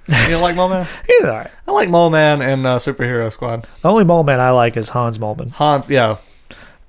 You 0.07 0.15
don't 0.29 0.41
like 0.41 0.55
Mole 0.55 0.69
Man? 0.69 0.87
He's 1.07 1.23
all 1.23 1.29
right. 1.31 1.51
I 1.67 1.71
like 1.71 1.89
Mole 1.89 2.09
Man 2.09 2.41
and 2.41 2.65
uh, 2.65 2.77
Superhero 2.77 3.31
Squad. 3.31 3.67
The 3.81 3.89
only 3.89 4.03
Mole 4.03 4.23
Man 4.23 4.39
I 4.39 4.49
like 4.51 4.75
is 4.77 4.89
Hans 4.89 5.17
Moleman. 5.17 5.51
Han, 5.53 5.83
yeah. 5.87 6.17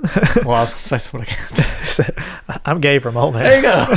well, 0.45 0.51
I 0.51 0.61
was 0.62 0.71
gonna 0.73 0.81
say 0.81 0.99
something 0.99 1.23
again. 1.23 2.61
I'm 2.67 2.81
gay 2.81 2.99
for 2.99 3.12
Mole 3.12 3.31
There 3.31 3.62
Man. 3.62 3.89
you 3.89 3.97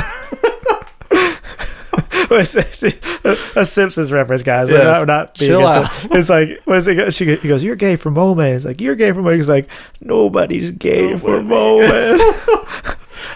a 2.30 3.64
Simpsons 3.64 4.12
reference, 4.12 4.42
guys. 4.42 4.68
We're 4.68 4.74
Yes. 4.78 4.84
not, 4.84 5.00
we're 5.00 5.04
not 5.06 5.38
being 5.38 5.50
Chill 5.50 5.68
it. 5.68 5.88
It's 6.18 6.28
like, 6.30 6.60
what 6.64 6.76
is 6.78 6.88
it? 6.88 6.94
go- 6.94 7.10
She, 7.10 7.24
go- 7.24 7.36
he 7.36 7.48
goes, 7.48 7.64
"You're 7.64 7.76
gay 7.76 7.96
for 7.96 8.10
Mole 8.10 8.34
Man." 8.34 8.54
It's 8.54 8.64
like, 8.64 8.80
"You're 8.80 8.94
gay 8.96 9.10
for 9.12 9.16
Mole." 9.22 9.30
Man." 9.30 9.36
He's 9.38 9.48
like, 9.48 9.68
"Nobody's 10.00 10.70
gay 10.72 11.16
for 11.16 11.42
Mole 11.42 11.80
Man." 11.80 12.18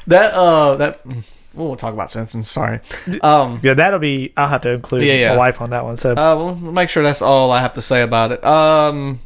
That 0.08 0.32
uh 0.34 0.76
that 0.76 1.00
we'll 1.54 1.76
talk 1.76 1.94
about 1.94 2.10
Simpsons. 2.10 2.48
Sorry. 2.50 2.80
Um, 3.22 3.60
Yeah, 3.62 3.74
that'll 3.74 3.98
be. 3.98 4.32
I'll 4.36 4.48
have 4.48 4.62
to 4.62 4.70
include 4.70 5.04
Yeah, 5.04 5.14
yeah. 5.14 5.30
my 5.30 5.36
wife 5.38 5.60
on 5.60 5.70
that 5.70 5.84
one. 5.84 5.98
So 5.98 6.12
uh, 6.12 6.14
well, 6.36 6.54
make 6.54 6.88
sure 6.88 7.02
that's 7.02 7.22
all 7.22 7.50
I 7.50 7.60
have 7.60 7.74
to 7.74 7.82
say 7.82 8.02
about 8.02 8.32
it. 8.32 8.44
Um, 8.44 9.20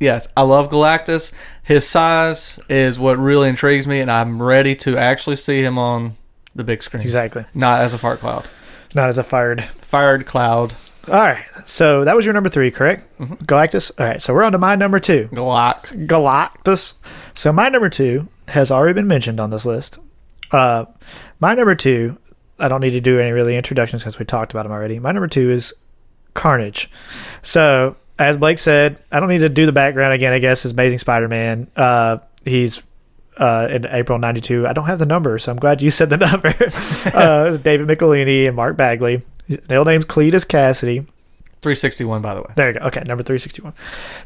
yes, 0.00 0.28
I 0.36 0.42
love 0.42 0.70
Galactus. 0.70 1.32
His 1.62 1.86
size 1.86 2.58
is 2.68 2.98
what 2.98 3.18
really 3.18 3.48
intrigues 3.48 3.86
me, 3.86 4.00
and 4.00 4.10
I'm 4.10 4.42
ready 4.42 4.74
to 4.76 4.96
actually 4.96 5.36
see 5.36 5.62
him 5.62 5.78
on 5.78 6.16
the 6.54 6.64
big 6.64 6.82
screen. 6.82 7.02
exactly, 7.02 7.44
Not 7.54 7.80
as 7.80 7.94
a 7.94 7.98
fart 7.98 8.20
cloud. 8.20 8.46
not 8.94 9.08
as 9.08 9.16
a 9.18 9.24
fired. 9.24 9.62
Fired 9.64 10.26
cloud. 10.26 10.74
All 11.08 11.14
right, 11.14 11.44
so 11.64 12.04
that 12.04 12.14
was 12.14 12.24
your 12.24 12.34
number 12.34 12.48
three, 12.48 12.70
correct? 12.70 13.08
Mm-hmm. 13.18 13.34
Galactus. 13.44 13.90
All 13.98 14.06
right, 14.06 14.22
so 14.22 14.32
we're 14.34 14.42
on 14.44 14.52
to 14.52 14.58
my 14.58 14.76
number 14.76 14.98
two. 15.00 15.28
Glock. 15.32 16.06
Galactus. 16.06 16.94
So 17.34 17.52
my 17.52 17.68
number 17.68 17.88
two 17.88 18.28
has 18.48 18.70
already 18.70 18.92
been 18.94 19.06
mentioned 19.08 19.40
on 19.40 19.50
this 19.50 19.64
list. 19.66 19.98
Uh, 20.52 20.84
my 21.42 21.54
number 21.54 21.74
two, 21.74 22.16
I 22.60 22.68
don't 22.68 22.80
need 22.80 22.92
to 22.92 23.00
do 23.00 23.18
any 23.18 23.32
really 23.32 23.56
introductions 23.56 24.02
because 24.02 24.16
we 24.16 24.24
talked 24.24 24.52
about 24.52 24.64
him 24.64 24.70
already. 24.70 25.00
My 25.00 25.10
number 25.10 25.26
two 25.26 25.50
is 25.50 25.74
Carnage. 26.34 26.88
So 27.42 27.96
as 28.16 28.36
Blake 28.36 28.60
said, 28.60 29.02
I 29.10 29.18
don't 29.18 29.28
need 29.28 29.40
to 29.40 29.48
do 29.48 29.66
the 29.66 29.72
background 29.72 30.14
again. 30.14 30.32
I 30.32 30.38
guess 30.38 30.64
is 30.64 30.70
Amazing 30.70 31.00
Spider-Man. 31.00 31.66
Uh, 31.74 32.18
he's 32.44 32.86
uh, 33.38 33.66
in 33.72 33.86
April 33.86 34.20
'92. 34.20 34.68
I 34.68 34.72
don't 34.72 34.84
have 34.84 35.00
the 35.00 35.06
number, 35.06 35.36
so 35.40 35.50
I'm 35.50 35.58
glad 35.58 35.82
you 35.82 35.90
said 35.90 36.10
the 36.10 36.16
number. 36.28 36.48
uh, 37.12 37.50
it's 37.50 37.58
David 37.58 37.88
Michelinie 37.88 38.46
and 38.46 38.54
Mark 38.54 38.76
Bagley. 38.76 39.22
His 39.48 39.58
real 39.68 39.84
name's 39.84 40.04
Cletus 40.04 40.46
Kasady. 40.46 41.08
361, 41.62 42.22
by 42.22 42.34
the 42.34 42.42
way. 42.42 42.48
There 42.54 42.72
you 42.72 42.78
go. 42.78 42.86
Okay, 42.86 43.02
number 43.04 43.22
361. 43.24 43.72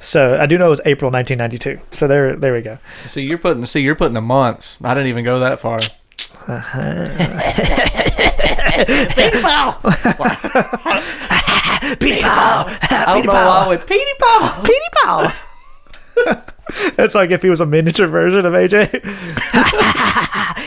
So 0.01 0.39
I 0.39 0.47
do 0.47 0.59
know 0.59 0.67
it 0.67 0.71
was 0.71 0.81
April 0.85 1.11
1992. 1.11 1.81
So 1.95 2.07
there, 2.07 2.35
there 2.35 2.53
we 2.53 2.61
go. 2.61 2.79
So 3.07 3.21
you're 3.21 3.39
putting. 3.39 3.65
See, 3.65 3.81
you're 3.81 3.95
putting 3.95 4.15
the 4.15 4.21
months. 4.21 4.77
I 4.85 4.93
didn't 4.93 5.09
even 5.09 5.25
go 5.25 5.41
that 5.41 5.61
far. 5.61 5.79
I 12.91 13.05
don't 13.15 13.27
know 13.27 13.33
why 13.33 13.65
I 13.65 13.69
went 13.69 13.87
Petey 13.87 14.05
Paw. 14.19 14.63
Petey 14.65 14.91
Pow. 15.03 15.33
That's 16.97 17.15
like 17.15 17.31
if 17.31 17.43
he 17.43 17.51
was 17.51 17.61
a 17.61 17.67
miniature 17.67 18.07
version 18.07 18.47
of 18.47 18.53
AJ. 18.53 18.91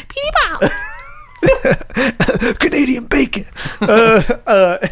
Petey. 0.09 0.29
Canadian 2.59 3.05
bacon. 3.05 3.45
uh, 3.81 4.21
uh, 4.45 4.87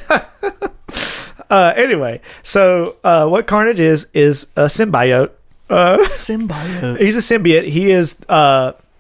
uh, 1.50 1.74
anyway, 1.76 2.22
so 2.44 2.96
uh, 3.04 3.28
what 3.28 3.48
Carnage 3.48 3.80
is 3.80 4.08
is 4.14 4.48
a 4.56 4.66
symbiote. 4.66 5.32
Uh, 5.70 5.98
Symbiote. 6.04 7.00
he's 7.00 7.16
a 7.16 7.20
symbiote. 7.20 7.68
He 7.68 7.92
is 7.92 8.18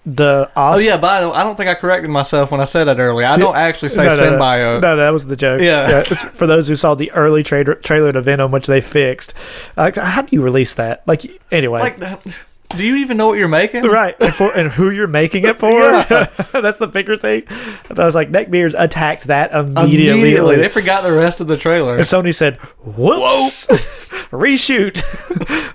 the 0.08 0.50
Oh 0.56 0.78
yeah, 0.78 0.96
by 0.96 1.20
the 1.22 1.30
way, 1.30 1.36
I 1.36 1.44
don't 1.44 1.56
think 1.58 1.70
I 1.70 1.74
corrected 1.76 2.10
myself 2.10 2.50
when 2.52 2.62
I 2.62 2.66
said 2.66 2.86
that 2.86 2.98
earlier. 2.98 3.28
I 3.28 3.36
don't 3.38 3.56
actually 3.56 3.90
say 3.90 4.08
No, 4.08 4.16
no, 4.16 4.30
no. 4.32 4.38
symbiote. 4.38 4.82
No, 4.82 4.96
that 4.96 5.10
was 5.10 5.28
the 5.28 5.36
joke. 5.36 5.60
Yeah. 5.62 6.00
it's 6.00 6.24
for 6.24 6.48
those 6.48 6.68
who 6.68 6.76
saw 6.78 6.96
the 6.96 7.12
early 7.12 7.44
trailer 7.44 7.76
trailer 7.76 8.14
to 8.14 8.22
Venom, 8.22 8.52
which 8.52 8.68
they 8.68 8.80
fixed. 8.80 9.34
Like, 9.76 9.96
how 9.98 10.22
do 10.22 10.30
you 10.34 10.42
release 10.42 10.76
that? 10.76 11.06
Like, 11.08 11.42
anyway. 11.52 11.82
Like, 11.82 11.98
that- 11.98 12.44
do 12.76 12.86
you 12.86 12.98
even 12.98 13.16
know 13.16 13.28
what 13.28 13.38
you're 13.40 13.48
making? 13.48 13.84
Right, 13.86 14.14
and, 14.22 14.36
for, 14.36 14.52
and 14.52 14.70
who 14.70 14.90
you're 14.90 15.08
making 15.08 15.46
it 15.46 15.58
for? 15.58 15.72
That's 16.52 16.78
the 16.78 16.90
bigger 16.92 17.16
thing. 17.16 17.44
I 17.50 18.04
was 18.04 18.14
like, 18.14 18.30
Neckbeards 18.30 18.76
attacked 18.78 19.28
that 19.28 19.54
immediately. 19.54 20.20
Immediately, 20.20 20.56
they 20.58 20.68
forgot 20.68 21.04
the 21.04 21.14
rest 21.14 21.40
of 21.40 21.48
the 21.48 21.56
trailer. 21.56 21.96
and 21.96 22.04
Sony 22.04 22.36
said, 22.36 22.58
"Whoops, 22.84 23.68
reshoot." 24.32 25.02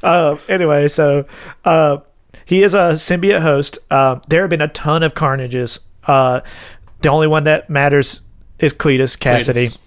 uh, 0.05 0.37
anyway, 0.51 0.87
so 0.89 1.25
uh, 1.65 1.97
he 2.45 2.63
is 2.63 2.75
a 2.75 2.95
symbiote 2.95 3.41
host. 3.41 3.79
Uh, 3.91 4.21
there 4.29 4.43
have 4.43 4.51
been 4.51 4.61
a 4.61 4.69
ton 4.69 5.03
of 5.03 5.15
carnages. 5.15 5.81
Uh, 6.07 6.41
the 7.01 7.09
only 7.09 7.27
one 7.27 7.45
that 7.45 7.69
matters 7.71 8.21
is 8.59 8.73
Cletus 8.73 9.17
Kasady. 9.19 9.69
Cletus. 9.69 9.79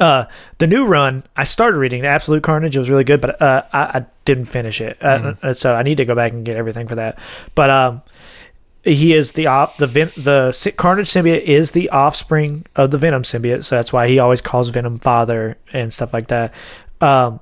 Uh, 0.00 0.26
the 0.58 0.66
new 0.66 0.86
run, 0.86 1.24
I 1.36 1.44
started 1.44 1.78
reading 1.78 2.04
Absolute 2.04 2.42
Carnage. 2.42 2.76
It 2.76 2.78
was 2.78 2.90
really 2.90 3.04
good, 3.04 3.20
but 3.20 3.40
uh, 3.42 3.64
I, 3.72 3.80
I 3.80 4.06
didn't 4.24 4.44
finish 4.44 4.80
it, 4.80 4.96
uh, 5.00 5.34
uh, 5.42 5.52
so 5.54 5.74
I 5.74 5.82
need 5.82 5.96
to 5.96 6.04
go 6.04 6.14
back 6.14 6.32
and 6.32 6.44
get 6.44 6.56
everything 6.56 6.86
for 6.86 6.94
that. 6.94 7.18
But 7.56 7.70
um, 7.70 8.02
he 8.84 9.12
is 9.12 9.32
the 9.32 9.46
op 9.46 9.78
the 9.78 9.86
Ven- 9.86 10.12
the 10.16 10.72
Carnage 10.76 11.08
symbiote 11.08 11.40
is 11.40 11.72
the 11.72 11.90
offspring 11.90 12.64
of 12.76 12.90
the 12.90 12.98
Venom 12.98 13.22
symbiote, 13.22 13.64
so 13.64 13.76
that's 13.76 13.92
why 13.92 14.06
he 14.08 14.18
always 14.18 14.40
calls 14.40 14.68
Venom 14.70 14.98
father 14.98 15.56
and 15.72 15.92
stuff 15.92 16.12
like 16.12 16.28
that. 16.28 16.52
Um, 17.00 17.40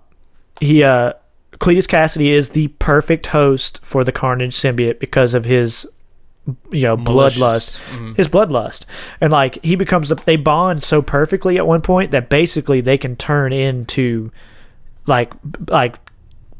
he 0.60 0.82
uh, 0.82 1.12
Cletus 1.58 1.86
Kasady 1.88 2.28
is 2.28 2.50
the 2.50 2.68
perfect 2.78 3.26
host 3.28 3.80
for 3.82 4.04
the 4.04 4.12
Carnage 4.12 4.54
symbiote 4.56 4.98
because 4.98 5.34
of 5.34 5.44
his 5.44 5.86
you 6.70 6.82
know 6.82 6.96
Malicious. 6.96 7.40
bloodlust 7.40 7.96
Mhm. 7.98 8.16
his 8.16 8.28
bloodlust 8.28 8.84
and 9.20 9.32
like 9.32 9.58
he 9.64 9.74
becomes 9.74 10.12
a, 10.12 10.14
they 10.14 10.36
bond 10.36 10.82
so 10.84 11.02
perfectly 11.02 11.56
at 11.56 11.66
one 11.66 11.80
point 11.80 12.12
that 12.12 12.28
basically 12.28 12.80
they 12.80 12.96
can 12.96 13.16
turn 13.16 13.52
into 13.52 14.30
like 15.06 15.32
like 15.68 15.96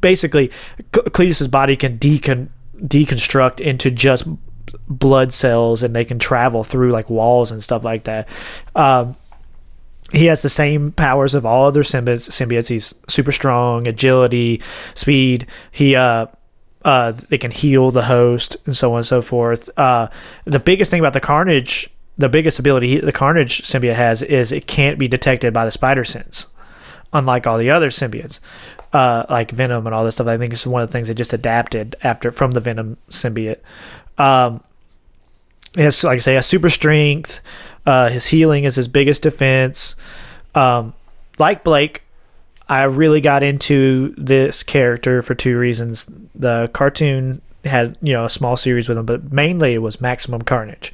basically 0.01 0.51
Cletus's 0.92 1.47
body 1.47 1.76
can 1.76 1.99
decon 1.99 2.49
deconstruct 2.78 3.61
into 3.61 3.90
just 3.92 4.24
blood 4.88 5.32
cells 5.32 5.84
and 5.84 5.94
they 5.94 6.05
can 6.05 6.18
travel 6.18 6.64
through 6.64 6.90
like 6.90 7.09
walls 7.09 7.53
and 7.53 7.62
stuff 7.62 7.84
like 7.84 8.03
that 8.05 8.28
um 8.74 9.14
he 10.12 10.26
has 10.26 10.42
the 10.42 10.48
same 10.48 10.92
powers 10.92 11.34
of 11.34 11.44
all 11.44 11.66
other 11.66 11.82
symbiotes. 11.82 12.30
symbiotes. 12.30 12.68
He's 12.68 12.94
super 13.09 13.32
strong, 13.32 13.86
agility, 13.88 14.62
speed. 14.94 15.46
He 15.70 15.96
uh 15.96 16.26
uh 16.84 17.12
they 17.12 17.38
can 17.38 17.50
heal 17.50 17.90
the 17.90 18.04
host 18.04 18.57
and 18.66 18.76
so 18.76 18.92
on 18.92 18.98
and 18.98 19.07
so 19.07 19.20
forth. 19.20 19.68
Uh 19.76 20.09
the 20.44 20.61
biggest 20.61 20.90
thing 20.90 21.00
about 21.00 21.12
the 21.12 21.20
Carnage, 21.20 21.90
the 22.16 22.28
biggest 22.28 22.59
ability 22.59 22.88
he, 22.88 22.98
the 22.98 23.12
Carnage 23.12 23.62
symbiote 23.62 23.96
has 23.96 24.22
is 24.22 24.52
it 24.52 24.66
can't 24.66 24.98
be 24.98 25.09
detected 25.09 25.52
by 25.52 25.64
the 25.64 25.72
spider 25.72 26.04
sense. 26.04 26.46
Unlike 27.12 27.46
all 27.46 27.57
the 27.57 27.70
other 27.70 27.90
symbiotes, 27.90 28.40
uh, 28.92 29.24
like 29.30 29.50
Venom 29.50 29.86
and 29.86 29.94
all 29.94 30.04
this 30.04 30.16
stuff, 30.16 30.26
I 30.26 30.36
think 30.36 30.52
it's 30.52 30.66
one 30.66 30.82
of 30.82 30.88
the 30.88 30.92
things 30.92 31.09
that 31.09 31.14
just 31.14 31.32
adapted 31.32 31.96
after 32.02 32.30
from 32.30 32.50
the 32.50 32.61
Venom 32.61 32.98
symbiote. 33.11 33.61
Um, 34.18 34.62
he 35.74 35.82
has, 35.82 36.02
like 36.02 36.16
I 36.16 36.18
say, 36.18 36.36
a 36.36 36.42
super 36.42 36.68
strength. 36.70 37.40
Uh, 37.87 38.11
his 38.11 38.26
healing 38.26 38.64
is 38.64 38.74
his 38.74 38.89
biggest 38.89 39.22
defense. 39.22 39.95
Um, 40.55 40.93
like 41.39 41.62
Blake, 41.64 42.03
I 42.68 42.82
really 42.84 43.20
got 43.20 43.43
into 43.43 44.14
this 44.18 44.62
character 44.62 45.22
for 45.22 45.34
two 45.34 45.57
reasons. 45.57 46.11
The 46.34 46.68
cartoon 46.72 47.41
had 47.64 47.97
you 48.03 48.12
know 48.12 48.24
a 48.24 48.30
small 48.30 48.57
series 48.57 48.89
with 48.89 48.99
him, 48.99 49.07
but 49.07 49.32
mainly 49.32 49.74
it 49.74 49.78
was 49.78 50.01
Maximum 50.01 50.43
Carnage. 50.43 50.93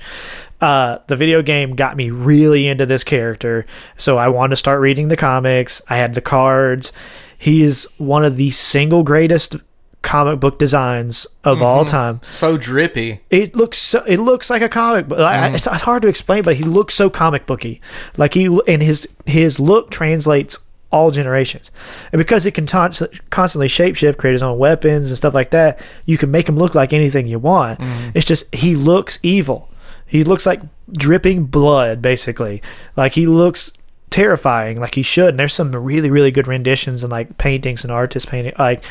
Uh, 0.60 0.98
the 1.08 1.16
video 1.16 1.42
game 1.42 1.74
got 1.74 1.96
me 1.96 2.10
really 2.10 2.68
into 2.68 2.86
this 2.86 3.02
character, 3.02 3.66
so 3.96 4.18
I 4.18 4.28
wanted 4.28 4.50
to 4.50 4.56
start 4.56 4.80
reading 4.80 5.08
the 5.08 5.16
comics. 5.16 5.82
I 5.88 5.96
had 5.96 6.14
the 6.14 6.20
cards. 6.20 6.92
He 7.36 7.62
is 7.62 7.88
one 7.98 8.24
of 8.24 8.36
the 8.36 8.50
single 8.50 9.02
greatest 9.02 9.56
comic 10.02 10.40
book 10.40 10.58
designs 10.58 11.26
of 11.44 11.62
all 11.62 11.84
mm-hmm. 11.84 11.90
time. 11.90 12.20
So 12.28 12.56
drippy. 12.56 13.20
it 13.30 13.56
looks 13.56 13.78
so 13.78 14.04
it 14.04 14.18
looks 14.18 14.50
like 14.50 14.62
a 14.62 14.68
comic 14.68 15.08
book. 15.08 15.20
I- 15.20 15.50
mm. 15.50 15.54
it's, 15.54 15.66
it's 15.66 15.82
hard 15.82 16.02
to 16.02 16.08
explain 16.08 16.42
but 16.42 16.56
he 16.56 16.64
looks 16.64 16.94
so 16.94 17.08
comic 17.08 17.46
booky. 17.46 17.80
Like 18.16 18.34
he 18.34 18.46
and 18.66 18.82
his 18.82 19.08
his 19.26 19.58
look 19.58 19.90
translates 19.90 20.58
all 20.90 21.10
generations. 21.10 21.70
And 22.12 22.18
because 22.18 22.44
it 22.44 22.52
can 22.52 22.66
ton- 22.66 22.92
constantly 23.30 23.68
shapeshift 23.68 24.18
create 24.18 24.32
his 24.32 24.42
own 24.42 24.58
weapons 24.58 25.08
and 25.08 25.16
stuff 25.16 25.32
like 25.32 25.50
that 25.50 25.80
you 26.04 26.18
can 26.18 26.30
make 26.30 26.48
him 26.48 26.56
look 26.56 26.74
like 26.74 26.92
anything 26.92 27.26
you 27.26 27.38
want. 27.38 27.80
Mm. 27.80 28.12
It's 28.14 28.26
just 28.26 28.52
he 28.54 28.76
looks 28.76 29.18
evil. 29.22 29.70
He 30.06 30.24
looks 30.24 30.44
like 30.44 30.60
dripping 30.92 31.44
blood 31.44 32.02
basically. 32.02 32.60
Like 32.96 33.14
he 33.14 33.26
looks 33.26 33.72
terrifying 34.12 34.76
like 34.76 34.94
he 34.94 35.02
should 35.02 35.30
and 35.30 35.38
there's 35.38 35.54
some 35.54 35.72
really 35.74 36.10
really 36.10 36.30
good 36.30 36.46
renditions 36.46 37.02
and 37.02 37.10
like 37.10 37.38
paintings 37.38 37.82
and 37.82 37.90
artists 37.90 38.28
painting 38.28 38.52
like 38.58 38.84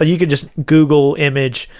you 0.00 0.18
could 0.18 0.28
just 0.28 0.48
google 0.66 1.14
image 1.14 1.70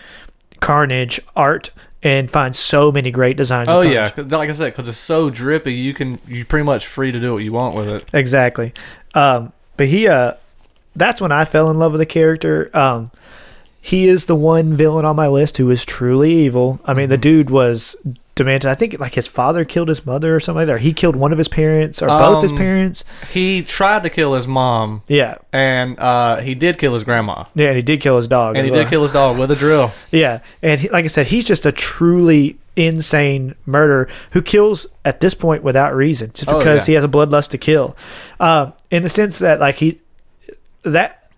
carnage 0.60 1.20
art 1.34 1.70
and 2.02 2.30
find 2.30 2.54
so 2.54 2.92
many 2.92 3.10
great 3.10 3.36
designs 3.36 3.68
Oh 3.68 3.80
yeah, 3.80 4.12
like 4.16 4.48
I 4.48 4.52
said, 4.52 4.72
because 4.72 4.88
it's 4.88 4.96
so 4.96 5.30
drippy, 5.30 5.72
you 5.74 5.92
can 5.94 6.20
you're 6.28 6.44
pretty 6.44 6.64
much 6.64 6.86
free 6.86 7.10
to 7.10 7.18
do 7.18 7.32
what 7.32 7.42
you 7.42 7.52
want 7.52 7.74
with 7.74 7.88
it. 7.88 8.04
exactly. 8.12 8.72
Um 9.14 9.52
but 9.76 9.88
he 9.88 10.06
uh 10.06 10.34
that's 10.94 11.20
when 11.20 11.32
i 11.32 11.44
fell 11.44 11.70
in 11.70 11.78
love 11.78 11.92
with 11.92 11.98
the 12.00 12.06
character. 12.06 12.70
Um 12.72 13.10
he 13.80 14.06
is 14.06 14.26
the 14.26 14.36
one 14.36 14.76
villain 14.76 15.04
on 15.04 15.16
my 15.16 15.26
list 15.26 15.56
who 15.56 15.68
is 15.70 15.84
truly 15.84 16.32
evil. 16.32 16.80
I 16.84 16.94
mean 16.94 17.08
the 17.08 17.18
dude 17.18 17.50
was 17.50 17.96
demented 18.38 18.70
i 18.70 18.74
think 18.74 18.98
like 18.98 19.14
his 19.14 19.26
father 19.26 19.64
killed 19.64 19.88
his 19.88 20.06
mother 20.06 20.34
or 20.34 20.40
something 20.40 20.60
like 20.60 20.66
that 20.68 20.74
or 20.76 20.78
he 20.78 20.92
killed 20.94 21.14
one 21.16 21.32
of 21.32 21.38
his 21.38 21.48
parents 21.48 22.00
or 22.00 22.06
both 22.08 22.42
his 22.42 22.52
Um, 22.52 22.58
parents 22.58 23.04
He 23.32 23.62
tried 23.62 24.02
to 24.04 24.10
kill 24.10 24.32
his 24.34 24.46
mom, 24.48 25.02
yeah 25.08 25.36
and 25.52 25.98
uh, 25.98 26.36
he 26.36 26.54
did 26.54 26.78
kill 26.78 26.94
his 26.94 27.04
grandma, 27.04 27.44
yeah 27.54 27.66
and 27.68 27.76
he 27.76 27.82
did 27.82 28.00
kill 28.00 28.16
his 28.16 28.28
dog 28.28 28.56
and 28.56 28.64
he 28.64 28.70
well. 28.70 28.84
did 28.84 28.88
kill 28.90 29.02
his 29.02 29.12
dog 29.12 29.38
with 29.38 29.50
a 29.50 29.56
drill. 29.56 29.92
Yeah, 30.10 30.40
and 30.62 30.80
he, 30.80 30.88
like 30.88 31.04
I 31.04 31.08
said, 31.08 31.26
he's 31.26 31.44
just 31.44 31.66
a 31.66 31.72
truly 31.72 32.56
insane 32.76 33.54
murderer 33.66 34.08
who 34.32 34.40
kills 34.40 34.86
at 35.04 35.20
this 35.20 35.34
point 35.34 35.62
without 35.62 35.94
reason, 35.94 36.30
just 36.32 36.48
Oh, 36.48 36.58
because 36.58 36.82
yeah. 36.88 36.92
he 36.92 36.94
has 36.94 37.04
a 37.04 37.08
bloodlust 37.08 37.50
to 37.50 37.58
kill. 37.58 37.94
Uh, 38.40 38.70
in 38.90 39.02
the 39.02 39.08
sense 39.10 39.38
that 39.40 39.60
like 39.60 39.76
he 39.76 40.00
that 40.82 41.28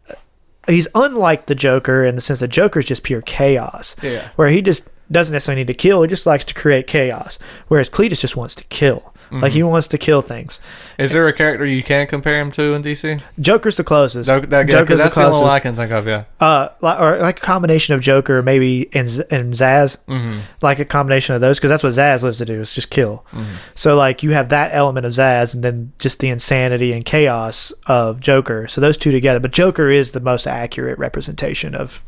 he's 0.69 0.87
unlike 0.95 1.47
the 1.47 1.55
Joker 1.55 2.05
in 2.05 2.15
the 2.15 2.21
sense 2.21 2.41
that 2.41 2.49
Joker 2.49 2.79
is 2.81 2.85
just 2.87 3.03
pure 3.03 3.23
chaos. 3.23 3.97
Yeah. 4.03 4.29
where 4.37 4.49
he 4.49 4.63
just 4.63 4.89
doesn't 5.11 5.33
necessarily 5.33 5.63
need 5.63 5.67
to 5.69 5.75
kill. 5.75 6.03
He 6.03 6.09
just 6.09 6.27
likes 6.27 6.45
to 6.47 6.55
create 6.55 6.87
chaos. 6.87 7.39
Whereas 7.69 7.91
Cletus 7.91 8.21
just 8.21 8.37
wants 8.37 8.55
to 8.57 8.65
kill. 8.65 9.10
Like 9.33 9.53
he 9.53 9.63
wants 9.63 9.87
to 9.89 9.99
kill 9.99 10.23
things. 10.23 10.61
Is 10.99 11.13
there 11.13 11.27
a 11.29 11.33
character 11.33 11.65
you 11.65 11.83
can 11.83 12.07
compare 12.07 12.41
him 12.41 12.51
to 12.53 12.75
in 12.75 12.83
DC? 12.83 13.21
Joker's 13.39 13.77
the 13.77 13.85
closest. 13.85 14.27
That, 14.29 14.51
that, 14.51 14.69
Joker's 14.69 14.99
that's 14.99 15.15
the 15.15 15.25
only 15.27 15.41
one 15.43 15.51
I 15.51 15.61
can 15.61 15.77
think 15.77 15.93
of. 15.93 16.07
Yeah. 16.07 16.25
uh, 16.41 16.69
li- 16.81 16.97
or 16.99 17.19
like 17.19 17.39
a 17.39 17.41
combination 17.43 17.95
of 17.95 18.01
Joker 18.01 18.43
maybe 18.43 18.89
and 18.93 19.07
and 19.31 19.55
Zsasz, 19.55 19.97
Mm-hmm. 20.09 20.41
like 20.63 20.79
a 20.81 20.85
combination 20.85 21.35
of 21.35 21.41
those 21.41 21.59
because 21.59 21.71
that's 21.71 21.83
what 21.83 21.93
Zsasz 21.93 22.23
lives 22.23 22.39
to 22.39 22.45
do 22.45 22.61
is 22.61 22.75
just 22.75 22.91
kill. 22.91 23.25
Mm-hmm. 23.33 23.55
So 23.75 23.97
like 23.97 24.23
you 24.23 24.31
have 24.33 24.49
that 24.49 24.71
element 24.75 25.07
of 25.07 25.13
Zsasz 25.13 25.55
and 25.55 25.63
then 25.63 25.93
just 25.99 26.19
the 26.19 26.29
insanity 26.29 26.93
and 26.93 27.05
chaos 27.05 27.73
of 27.87 28.21
Joker. 28.21 28.67
So 28.69 28.81
those 28.81 28.97
two 28.97 29.13
together, 29.13 29.39
but 29.41 29.53
Joker 29.53 29.91
is 29.91 30.11
the 30.13 30.21
most 30.21 30.47
accurate 30.47 30.99
representation 30.99 31.75
of, 31.75 32.03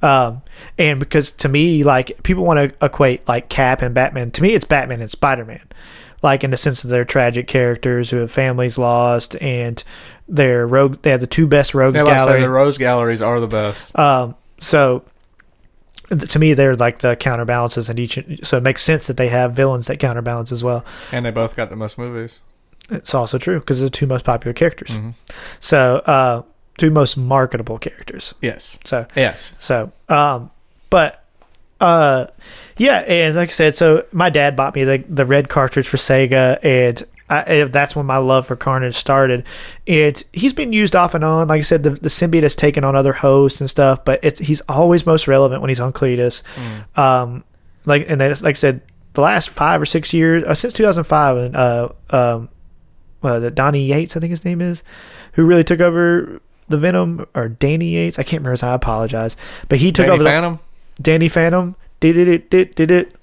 um, 0.00 0.42
and 0.78 0.98
because 0.98 1.30
to 1.32 1.48
me 1.48 1.82
like 1.82 2.22
people 2.22 2.44
want 2.44 2.58
to 2.78 2.84
equate 2.84 3.26
like 3.28 3.48
Cap 3.48 3.82
and 3.82 3.94
Batman. 3.94 4.30
To 4.32 4.42
me, 4.42 4.54
it's 4.54 4.64
Batman 4.64 5.00
and 5.00 5.10
Spider 5.10 5.44
Man. 5.44 5.60
Like 6.22 6.44
in 6.44 6.50
the 6.50 6.56
sense 6.56 6.84
of 6.84 6.90
they're 6.90 7.04
tragic 7.04 7.46
characters 7.48 8.10
who 8.10 8.18
have 8.18 8.30
families 8.30 8.78
lost, 8.78 9.34
and 9.42 9.82
they're 10.28 10.66
rogue. 10.66 11.02
They 11.02 11.10
have 11.10 11.20
the 11.20 11.26
two 11.26 11.46
best 11.48 11.74
rogues 11.74 11.96
Yeah, 11.96 12.02
like 12.04 12.14
I 12.14 12.18
gallery. 12.18 12.40
said, 12.40 12.46
the 12.46 12.50
Rose 12.50 12.78
Galleries 12.78 13.20
are 13.22 13.40
the 13.40 13.48
best. 13.48 13.98
Um, 13.98 14.36
so 14.60 15.02
to 16.28 16.38
me, 16.38 16.54
they're 16.54 16.76
like 16.76 17.00
the 17.00 17.16
counterbalances, 17.16 17.88
and 17.88 17.98
each 17.98 18.18
so 18.44 18.56
it 18.58 18.62
makes 18.62 18.82
sense 18.82 19.06
that 19.08 19.16
they 19.16 19.28
have 19.28 19.54
villains 19.54 19.86
that 19.88 19.98
counterbalance 19.98 20.52
as 20.52 20.62
well. 20.62 20.84
And 21.10 21.26
they 21.26 21.30
both 21.30 21.56
got 21.56 21.70
the 21.70 21.76
most 21.76 21.98
movies. 21.98 22.40
It's 22.90 23.14
also 23.14 23.38
true 23.38 23.58
because 23.60 23.78
they're 23.80 23.86
the 23.86 23.90
two 23.90 24.06
most 24.06 24.24
popular 24.24 24.52
characters. 24.52 24.90
Mm-hmm. 24.90 25.10
So 25.60 25.96
uh, 26.06 26.42
two 26.78 26.90
most 26.90 27.16
marketable 27.16 27.78
characters. 27.78 28.34
Yes. 28.40 28.78
So 28.84 29.06
Yes. 29.16 29.54
so 29.58 29.90
um, 30.08 30.50
but 30.90 31.24
uh, 31.80 32.26
yeah, 32.82 32.98
and 32.98 33.36
like 33.36 33.50
I 33.50 33.52
said, 33.52 33.76
so 33.76 34.04
my 34.10 34.28
dad 34.28 34.56
bought 34.56 34.74
me 34.74 34.82
the 34.82 35.04
the 35.08 35.24
red 35.24 35.48
cartridge 35.48 35.88
for 35.88 35.96
Sega, 35.96 36.58
and. 36.64 37.02
I, 37.30 37.40
and 37.44 37.72
that's 37.72 37.96
when 37.96 38.04
my 38.04 38.18
love 38.18 38.46
for 38.46 38.56
Carnage 38.56 38.94
started. 38.94 39.44
It 39.86 40.24
he's 40.34 40.52
been 40.52 40.74
used 40.74 40.94
off 40.94 41.14
and 41.14 41.24
on. 41.24 41.48
Like 41.48 41.60
I 41.60 41.62
said, 41.62 41.82
the, 41.82 41.90
the 41.90 42.10
symbiote 42.10 42.42
has 42.42 42.54
taken 42.54 42.84
on 42.84 42.94
other 42.94 43.14
hosts 43.14 43.58
and 43.58 43.70
stuff, 43.70 44.04
but 44.04 44.20
it's 44.22 44.38
he's 44.38 44.60
always 44.62 45.06
most 45.06 45.26
relevant 45.26 45.62
when 45.62 45.70
he's 45.70 45.80
on 45.80 45.94
Cletus. 45.94 46.42
Um, 46.98 47.42
like 47.86 48.04
and 48.06 48.20
then, 48.20 48.30
like 48.42 48.44
I 48.44 48.52
said, 48.52 48.82
the 49.14 49.22
last 49.22 49.48
five 49.48 49.80
or 49.80 49.86
six 49.86 50.12
years 50.12 50.44
uh, 50.44 50.52
since 50.52 50.74
2005, 50.74 51.36
and 51.38 51.56
uh, 51.56 51.88
um, 52.10 52.50
uh, 53.22 53.38
the 53.38 53.50
Donnie 53.50 53.86
Yates, 53.86 54.14
I 54.14 54.20
think 54.20 54.30
his 54.30 54.44
name 54.44 54.60
is, 54.60 54.82
who 55.34 55.46
really 55.46 55.64
took 55.64 55.80
over 55.80 56.42
the 56.68 56.76
Venom 56.76 57.26
or 57.34 57.48
Danny 57.48 57.90
Yates. 57.90 58.18
I 58.18 58.24
can't 58.24 58.40
remember 58.40 58.50
his 58.50 58.62
name. 58.62 58.72
I 58.72 58.74
apologize, 58.74 59.38
but 59.70 59.78
he 59.78 59.90
took 59.90 60.04
Danny 60.04 60.14
over 60.16 60.24
the, 60.24 60.28
Phantom. 60.28 60.58
Danny 61.00 61.28
Phantom. 61.30 61.76
Did 62.02 62.16
it, 62.16 62.26
it, 62.26 62.50
did, 62.50 62.74
did 62.74 62.90
it. 62.90 63.14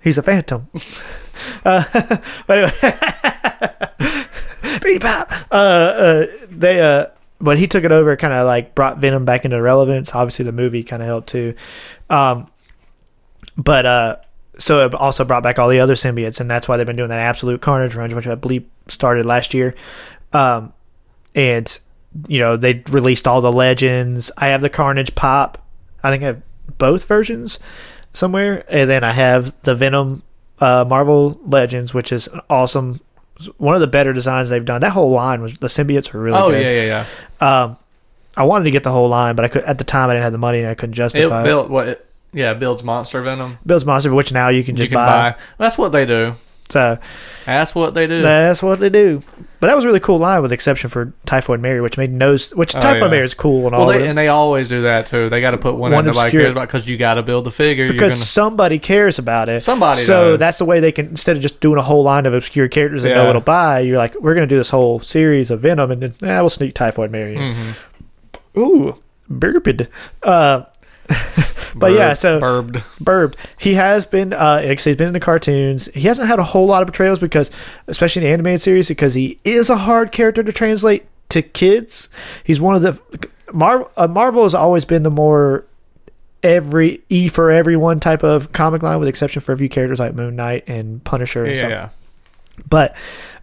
He's 0.00 0.16
a 0.16 0.22
phantom. 0.22 0.68
uh, 1.64 1.82
but 2.46 2.56
anyway, 2.56 4.28
Beady 4.80 5.00
Pop. 5.00 5.32
Uh, 5.50 5.54
uh, 5.54 6.26
they, 6.48 6.80
uh, 6.80 7.06
but 7.40 7.58
he 7.58 7.66
took 7.66 7.82
it 7.82 7.90
over, 7.90 8.14
kind 8.16 8.32
of 8.32 8.46
like 8.46 8.76
brought 8.76 8.98
Venom 8.98 9.24
back 9.24 9.44
into 9.44 9.60
relevance. 9.60 10.14
Obviously, 10.14 10.44
the 10.44 10.52
movie 10.52 10.84
kind 10.84 11.02
of 11.02 11.08
helped 11.08 11.30
too. 11.30 11.56
Um, 12.08 12.48
but 13.56 13.84
uh, 13.84 14.16
so 14.56 14.86
it 14.86 14.94
also 14.94 15.24
brought 15.24 15.42
back 15.42 15.58
all 15.58 15.68
the 15.68 15.80
other 15.80 15.96
symbiotes, 15.96 16.38
and 16.38 16.48
that's 16.48 16.68
why 16.68 16.76
they've 16.76 16.86
been 16.86 16.94
doing 16.94 17.08
that 17.08 17.18
absolute 17.18 17.60
carnage 17.60 17.96
run, 17.96 18.14
which 18.14 18.28
I 18.28 18.36
believe 18.36 18.66
started 18.86 19.26
last 19.26 19.52
year. 19.52 19.74
Um, 20.32 20.72
and 21.34 21.76
you 22.28 22.38
know 22.38 22.56
they 22.56 22.84
released 22.88 23.26
all 23.26 23.40
the 23.40 23.50
legends. 23.50 24.30
I 24.38 24.46
have 24.46 24.60
the 24.60 24.70
Carnage 24.70 25.16
pop. 25.16 25.66
I 26.04 26.12
think 26.12 26.22
I 26.22 26.26
have 26.26 26.42
both 26.78 27.02
versions 27.02 27.58
somewhere, 28.18 28.64
and 28.68 28.90
then 28.90 29.04
I 29.04 29.12
have 29.12 29.54
the 29.62 29.74
Venom 29.74 30.22
uh, 30.60 30.84
Marvel 30.88 31.40
Legends, 31.46 31.94
which 31.94 32.12
is 32.12 32.28
awesome. 32.50 33.00
One 33.56 33.74
of 33.74 33.80
the 33.80 33.86
better 33.86 34.12
designs 34.12 34.50
they've 34.50 34.64
done. 34.64 34.80
That 34.80 34.90
whole 34.92 35.10
line 35.12 35.40
was 35.40 35.54
the 35.58 35.68
symbiotes 35.68 36.12
were 36.12 36.20
really 36.20 36.38
Oh 36.38 36.50
good. 36.50 36.62
yeah, 36.62 36.82
yeah, 36.82 37.04
yeah. 37.40 37.62
Um, 37.62 37.76
I 38.36 38.44
wanted 38.44 38.64
to 38.64 38.70
get 38.72 38.82
the 38.84 38.90
whole 38.92 39.08
line, 39.08 39.36
but 39.36 39.44
I 39.44 39.48
could 39.48 39.62
at 39.64 39.78
the 39.78 39.84
time 39.84 40.10
I 40.10 40.14
didn't 40.14 40.24
have 40.24 40.32
the 40.32 40.38
money 40.38 40.58
and 40.58 40.68
I 40.68 40.74
couldn't 40.74 40.94
It 40.94 40.96
justify 40.96 41.42
it. 41.42 41.44
built 41.44 41.70
what? 41.70 41.88
It, 41.88 42.04
yeah, 42.32 42.54
builds 42.54 42.82
monster 42.84 43.22
venom. 43.22 43.58
Builds 43.64 43.84
Monster, 43.86 44.12
which 44.12 44.32
now 44.32 44.48
you 44.48 44.62
can 44.62 44.74
You 44.74 44.78
just 44.80 44.90
can 44.90 44.96
buy. 44.96 45.30
buy. 45.30 45.36
That's 45.56 45.78
what 45.78 45.92
they 45.92 46.04
do. 46.04 46.34
So 46.70 46.98
That's 47.46 47.74
what 47.74 47.94
they 47.94 48.06
do. 48.06 48.20
that's 48.22 48.62
what 48.62 48.78
they 48.78 48.90
do. 48.90 49.22
But 49.60 49.66
that 49.68 49.74
was 49.74 49.84
a 49.84 49.88
really 49.88 50.00
cool 50.00 50.18
line, 50.18 50.40
with 50.42 50.50
the 50.50 50.54
exception 50.54 50.88
for 50.90 51.12
Typhoid 51.26 51.60
Mary, 51.60 51.80
which 51.80 51.96
made 51.98 52.12
no. 52.12 52.32
Which 52.54 52.76
Oh, 52.76 52.80
Typhoid 52.80 53.02
yeah. 53.04 53.08
Mary 53.08 53.24
is 53.24 53.34
cool 53.34 53.66
and 53.66 53.74
all. 53.74 53.86
well, 53.86 53.92
but- 53.94 53.98
they, 54.00 54.08
and 54.08 54.16
they 54.16 54.28
always 54.28 54.68
do 54.68 54.82
that 54.82 55.06
too. 55.06 55.28
They 55.28 55.40
got 55.40 55.50
to 55.52 55.58
put 55.58 55.74
one, 55.74 55.90
One 55.92 56.00
in 56.00 56.06
nobody 56.06 56.26
obscure- 56.26 56.42
cares 56.42 56.52
about 56.52 56.68
because 56.68 56.86
you 56.86 56.96
got 56.96 57.14
to 57.14 57.22
build 57.22 57.44
the 57.46 57.50
figure. 57.50 57.84
You're 57.86 57.94
because 57.94 58.12
gonna, 58.12 58.24
somebody 58.24 58.78
cares 58.78 59.18
about 59.18 59.48
it. 59.48 59.60
Somebody 59.60 60.02
So 60.02 60.32
does. 60.32 60.38
that's 60.38 60.58
the 60.58 60.64
way 60.66 60.78
they 60.80 60.92
can 60.92 61.06
instead 61.06 61.36
of 61.36 61.42
just 61.42 61.60
doing 61.60 61.78
a 61.78 61.82
whole 61.82 62.02
line 62.04 62.26
of 62.26 62.34
obscure 62.34 62.68
characters 62.68 63.02
that 63.02 63.10
no 63.14 63.22
Yeah. 63.22 63.24
one 63.24 63.34
will 63.34 63.40
buy. 63.40 63.80
You're 63.80 63.96
like, 63.98 64.14
we're 64.20 64.34
gonna 64.34 64.46
do 64.46 64.58
this 64.58 64.70
whole 64.70 65.00
series 65.00 65.50
of 65.50 65.60
Venom, 65.60 65.90
and 65.90 66.02
then 66.02 66.12
eh, 66.22 66.38
we'll 66.40 66.48
sneak 66.50 66.74
Typhoid 66.74 67.10
Mary. 67.10 67.34
in. 67.34 67.40
Mm-hmm. 67.54 68.60
Ooh, 68.60 68.94
burped. 69.28 69.82
Uh, 70.22 70.62
but 71.74 71.92
yeah, 71.92 72.12
so 72.12 72.38
burbed. 72.40 72.82
Burbed. 73.00 73.36
He 73.58 73.74
has 73.74 74.04
been, 74.04 74.32
uh, 74.32 74.60
he's 74.62 74.84
been 74.96 75.08
in 75.08 75.12
the 75.12 75.20
cartoons. 75.20 75.86
He 75.94 76.02
hasn't 76.02 76.28
had 76.28 76.38
a 76.38 76.44
whole 76.44 76.66
lot 76.66 76.82
of 76.82 76.88
portrayals 76.88 77.18
because, 77.18 77.50
especially 77.86 78.22
in 78.22 78.28
the 78.28 78.32
animated 78.32 78.60
series, 78.60 78.88
because 78.88 79.14
he 79.14 79.38
is 79.44 79.70
a 79.70 79.76
hard 79.76 80.12
character 80.12 80.42
to 80.42 80.52
translate 80.52 81.04
to 81.30 81.42
kids. 81.42 82.08
He's 82.44 82.60
one 82.60 82.74
of 82.74 82.82
the 82.82 83.00
Marvel. 83.52 83.90
Uh, 83.96 84.08
Marvel 84.08 84.42
has 84.44 84.54
always 84.54 84.84
been 84.84 85.02
the 85.02 85.10
more 85.10 85.64
every 86.42 87.00
E 87.08 87.28
for 87.28 87.50
everyone 87.50 88.00
type 88.00 88.22
of 88.22 88.52
comic 88.52 88.82
line, 88.82 88.98
with 88.98 89.08
exception 89.08 89.40
for 89.42 89.52
a 89.52 89.56
few 89.58 89.68
characters 89.68 89.98
like 90.00 90.14
Moon 90.14 90.36
Knight 90.36 90.64
and 90.68 91.02
Punisher 91.04 91.44
and 91.44 91.52
Yeah, 91.54 91.58
stuff. 91.58 91.70
yeah. 91.70 91.88
But 92.68 92.96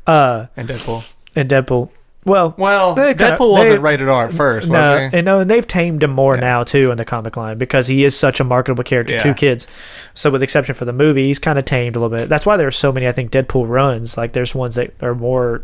uh, 0.08 0.48
And 0.56 0.68
Deadpool. 0.70 1.12
and 1.36 1.50
Deadpool. 1.50 1.90
Well, 2.26 2.56
Well, 2.58 2.96
kinda- 2.96 3.14
Deadpool 3.14 3.52
wasn't 3.52 3.70
they- 3.70 3.78
rated 3.78 4.10
R 4.10 4.26
at 4.26 4.34
first, 4.34 4.68
no, 4.68 5.10
and 5.14 5.26
no, 5.26 5.40
and 5.42 5.50
they've 5.50 5.68
tamed 5.68 6.02
him 6.04 6.10
more 6.12 6.34
Yeah. 6.36 6.42
now 6.42 6.64
too 6.64 6.90
in 6.92 6.98
the 6.98 7.06
comic 7.06 7.38
line 7.38 7.58
because 7.60 7.86
he 7.88 8.04
is 8.04 8.18
such 8.18 8.40
a 8.40 8.44
marketable 8.44 8.84
character 8.84 9.14
Yeah. 9.14 9.20
to 9.20 9.34
kids. 9.36 9.68
So, 10.16 10.32
with 10.32 10.42
the 10.42 10.44
exception 10.46 10.74
for 10.74 10.86
the 10.86 10.94
movie, 10.94 11.28
he's 11.28 11.38
kind 11.40 11.60
of 11.60 11.66
tamed 11.66 11.96
a 11.96 12.00
little 12.00 12.18
bit. 12.18 12.28
That's 12.28 12.46
why 12.46 12.58
there 12.58 12.68
are 12.68 12.72
so 12.72 12.92
many. 12.92 13.08
I 13.08 13.12
think 13.12 13.30
Deadpool 13.32 13.66
runs 13.70 14.18
like 14.18 14.34
there's 14.34 14.56
ones 14.56 14.74
that 14.76 14.92
are 15.04 15.14
more, 15.14 15.62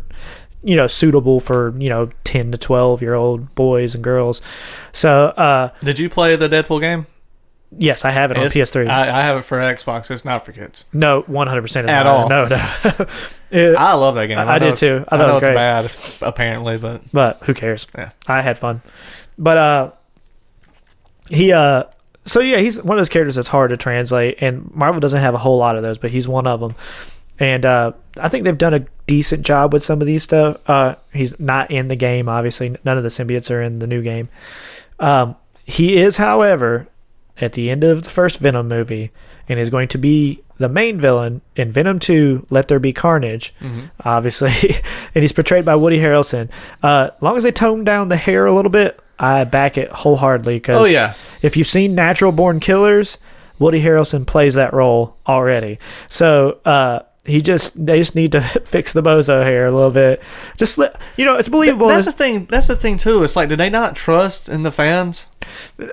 you 0.62 0.76
know, 0.76 0.86
suitable 0.86 1.40
for 1.40 1.74
you 1.78 1.88
know 1.88 2.10
ten 2.22 2.52
to 2.52 2.58
twelve 2.58 3.02
year 3.02 3.14
old 3.14 3.52
boys 3.56 3.94
and 3.96 4.04
girls. 4.04 4.40
So, 4.92 5.32
uh, 5.36 5.70
Did 5.82 5.98
you 5.98 6.08
play 6.08 6.36
the 6.36 6.48
Deadpool 6.48 6.80
game? 6.80 7.06
Yes, 7.78 8.04
I 8.04 8.10
have 8.10 8.30
it 8.30 8.36
on 8.36 8.44
It's- 8.46 8.70
PS3. 8.70 8.88
I, 8.88 9.02
I 9.08 9.22
have 9.22 9.38
it 9.38 9.42
for 9.42 9.58
Xbox. 9.58 10.10
It's 10.10 10.24
not 10.24 10.44
for 10.44 10.52
kids. 10.52 10.84
no, 10.92 11.22
one 11.22 11.46
hundred 11.46 11.62
percent 11.62 11.88
At 11.88 12.04
not. 12.04 12.06
all. 12.06 12.28
No, 12.28 12.46
no. 12.48 13.06
It- 13.50 13.76
I 13.76 13.92
love 13.94 14.14
that 14.14 14.28
game. 14.28 14.38
I- 14.38 14.54
I 14.54 14.58
did 14.58 14.76
too. 14.76 15.04
I 15.08 15.14
I, 15.14 15.18
thought 15.18 15.24
it 15.24 15.28
know 15.28 15.34
was 15.34 15.36
it's 15.36 15.46
great. 15.46 15.54
bad, 15.54 15.90
apparently, 16.22 16.78
but 16.78 17.02
but 17.12 17.38
who 17.42 17.52
cares? 17.54 17.86
Yeah. 17.96 18.10
I 18.26 18.40
had 18.40 18.56
fun. 18.58 18.80
But 19.38 19.56
uh 19.58 19.90
he 21.28 21.52
uh 21.52 21.84
so 22.24 22.40
yeah, 22.40 22.58
he's 22.58 22.82
one 22.82 22.96
of 22.96 23.00
those 23.00 23.08
characters 23.08 23.34
that's 23.34 23.48
hard 23.48 23.70
to 23.70 23.76
translate 23.76 24.38
and 24.40 24.70
Marvel 24.74 25.00
doesn't 25.00 25.20
have 25.20 25.34
a 25.34 25.38
whole 25.38 25.58
lot 25.58 25.76
of 25.76 25.82
those, 25.82 25.98
but 25.98 26.10
he's 26.10 26.28
one 26.28 26.46
of 26.46 26.60
them. 26.60 26.74
And 27.38 27.64
uh 27.64 27.92
I 28.18 28.28
think 28.28 28.44
they've 28.44 28.56
done 28.56 28.74
a 28.74 28.86
decent 29.06 29.44
job 29.44 29.72
with 29.72 29.82
some 29.82 30.00
of 30.00 30.06
these 30.06 30.22
stuff. 30.22 30.58
Uh 30.68 30.94
he's 31.12 31.38
not 31.40 31.70
in 31.70 31.88
the 31.88 31.96
game 31.96 32.28
obviously. 32.28 32.76
None 32.84 32.96
of 32.96 33.02
the 33.02 33.08
symbiotes 33.08 33.50
are 33.50 33.60
in 33.62 33.78
the 33.80 33.86
new 33.86 34.02
game. 34.02 34.28
Um 34.98 35.36
he 35.64 35.96
is 35.96 36.16
however 36.16 36.88
at 37.42 37.52
the 37.54 37.70
end 37.70 37.84
of 37.84 38.02
the 38.04 38.10
first 38.10 38.38
Venom 38.38 38.68
movie 38.68 39.10
and 39.48 39.58
is 39.58 39.68
going 39.70 39.88
to 39.88 39.98
be 39.98 40.42
the 40.58 40.68
main 40.68 41.00
villain 41.00 41.40
in 41.56 41.72
Venom 41.72 41.98
2 41.98 42.46
Let 42.50 42.68
There 42.68 42.78
Be 42.78 42.92
Carnage 42.92 43.52
obviously. 44.04 44.52
And 45.14 45.22
he's 45.22 45.32
portrayed 45.32 45.64
by 45.66 45.74
Woody 45.76 45.98
Harrelson. 45.98 46.48
Uh 46.82 47.10
as 47.14 47.22
long 47.22 47.36
as 47.36 47.42
they 47.42 47.52
tone 47.52 47.84
down 47.84 48.08
the 48.08 48.16
hair 48.16 48.46
a 48.46 48.54
little 48.54 48.70
bit 48.70 48.98
I 49.18 49.44
back 49.44 49.76
it 49.76 49.90
wholeheartedly 49.90 50.56
because 50.56 50.80
oh 50.80 50.84
yeah, 50.84 51.14
if 51.42 51.56
you've 51.56 51.66
seen 51.66 51.94
Natural 51.94 52.32
Born 52.32 52.60
Killers 52.60 53.18
Woody 53.58 53.82
Harrelson 53.82 54.26
plays 54.26 54.54
that 54.54 54.72
role 54.72 55.16
already. 55.26 55.78
So 56.08 56.60
uh 56.64 57.00
he 57.24 57.40
just 57.40 57.84
they 57.86 57.98
just 57.98 58.14
need 58.14 58.32
to 58.32 58.40
fix 58.64 58.92
the 58.92 59.02
bozo 59.02 59.44
hair 59.44 59.66
a 59.66 59.72
little 59.72 59.90
bit 59.90 60.20
just 60.56 60.78
you 61.16 61.24
know 61.24 61.36
it's 61.36 61.48
believable 61.48 61.86
that's 61.88 62.04
the 62.04 62.12
thing. 62.12 62.46
That's 62.46 62.66
the 62.66 62.76
thing 62.76 62.96
too. 62.96 63.22
It's 63.22 63.36
like, 63.36 63.48
did 63.48 63.58
they 63.58 63.70
not 63.70 63.94
trust 63.94 64.48
in 64.48 64.62
the 64.62 64.72
fans? 64.72 65.26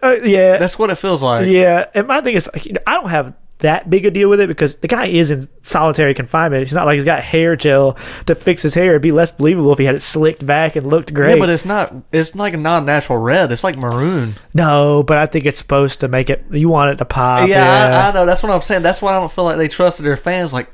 uh, 0.01 0.17
yeah 0.23 0.57
That's 0.57 0.77
what 0.79 0.89
it 0.89 0.95
feels 0.97 1.21
like. 1.23 1.47
Yeah, 1.47 1.85
and 1.93 2.07
my 2.07 2.21
thing 2.21 2.35
is, 2.35 2.49
like, 2.53 2.65
you 2.65 2.73
know, 2.73 2.81
I 2.87 2.95
don't 2.95 3.09
have 3.09 3.33
that 3.59 3.89
big 3.89 4.05
a 4.05 4.11
deal 4.11 4.29
with 4.29 4.39
it 4.39 4.47
because 4.47 4.75
the 4.77 4.87
guy 4.87 5.07
is 5.07 5.31
in 5.31 5.47
solitary 5.61 6.13
confinement. 6.13 6.63
It's 6.63 6.71
not 6.73 6.85
like 6.85 6.95
he's 6.95 7.03
got 7.05 7.21
hair 7.21 7.55
gel 7.57 7.97
to 8.27 8.35
fix 8.35 8.61
his 8.61 8.73
hair. 8.73 8.91
It'd 8.91 9.01
be 9.01 9.11
less 9.11 9.31
believable 9.31 9.73
if 9.73 9.79
he 9.79 9.85
had 9.85 9.95
it 9.95 10.01
slicked 10.01 10.45
back 10.45 10.75
and 10.77 10.87
looked 10.87 11.13
great. 11.13 11.33
Yeah, 11.33 11.39
but 11.39 11.49
it's 11.49 11.65
not. 11.65 11.93
It's 12.13 12.35
like 12.35 12.53
a 12.53 12.57
non-natural 12.57 13.19
red. 13.19 13.51
It's 13.51 13.63
like 13.63 13.77
maroon. 13.77 14.35
no, 14.53 15.03
but 15.03 15.17
I 15.17 15.25
think 15.25 15.45
it's 15.45 15.57
supposed 15.57 15.99
to 16.01 16.07
make 16.07 16.29
it. 16.29 16.45
You 16.51 16.69
want 16.69 16.91
it 16.91 16.95
to 16.97 17.05
pop. 17.05 17.49
yeah, 17.49 17.89
Yeah, 17.89 18.05
I, 18.05 18.09
I 18.09 18.13
know. 18.13 18.25
That's 18.25 18.43
what 18.43 18.51
I'm 18.51 18.61
saying. 18.61 18.83
That's 18.83 19.01
why 19.01 19.15
I 19.15 19.19
don't 19.19 19.31
feel 19.31 19.43
like 19.43 19.57
they 19.57 19.67
trusted 19.67 20.05
their 20.05 20.17
fans. 20.17 20.53
Like, 20.53 20.69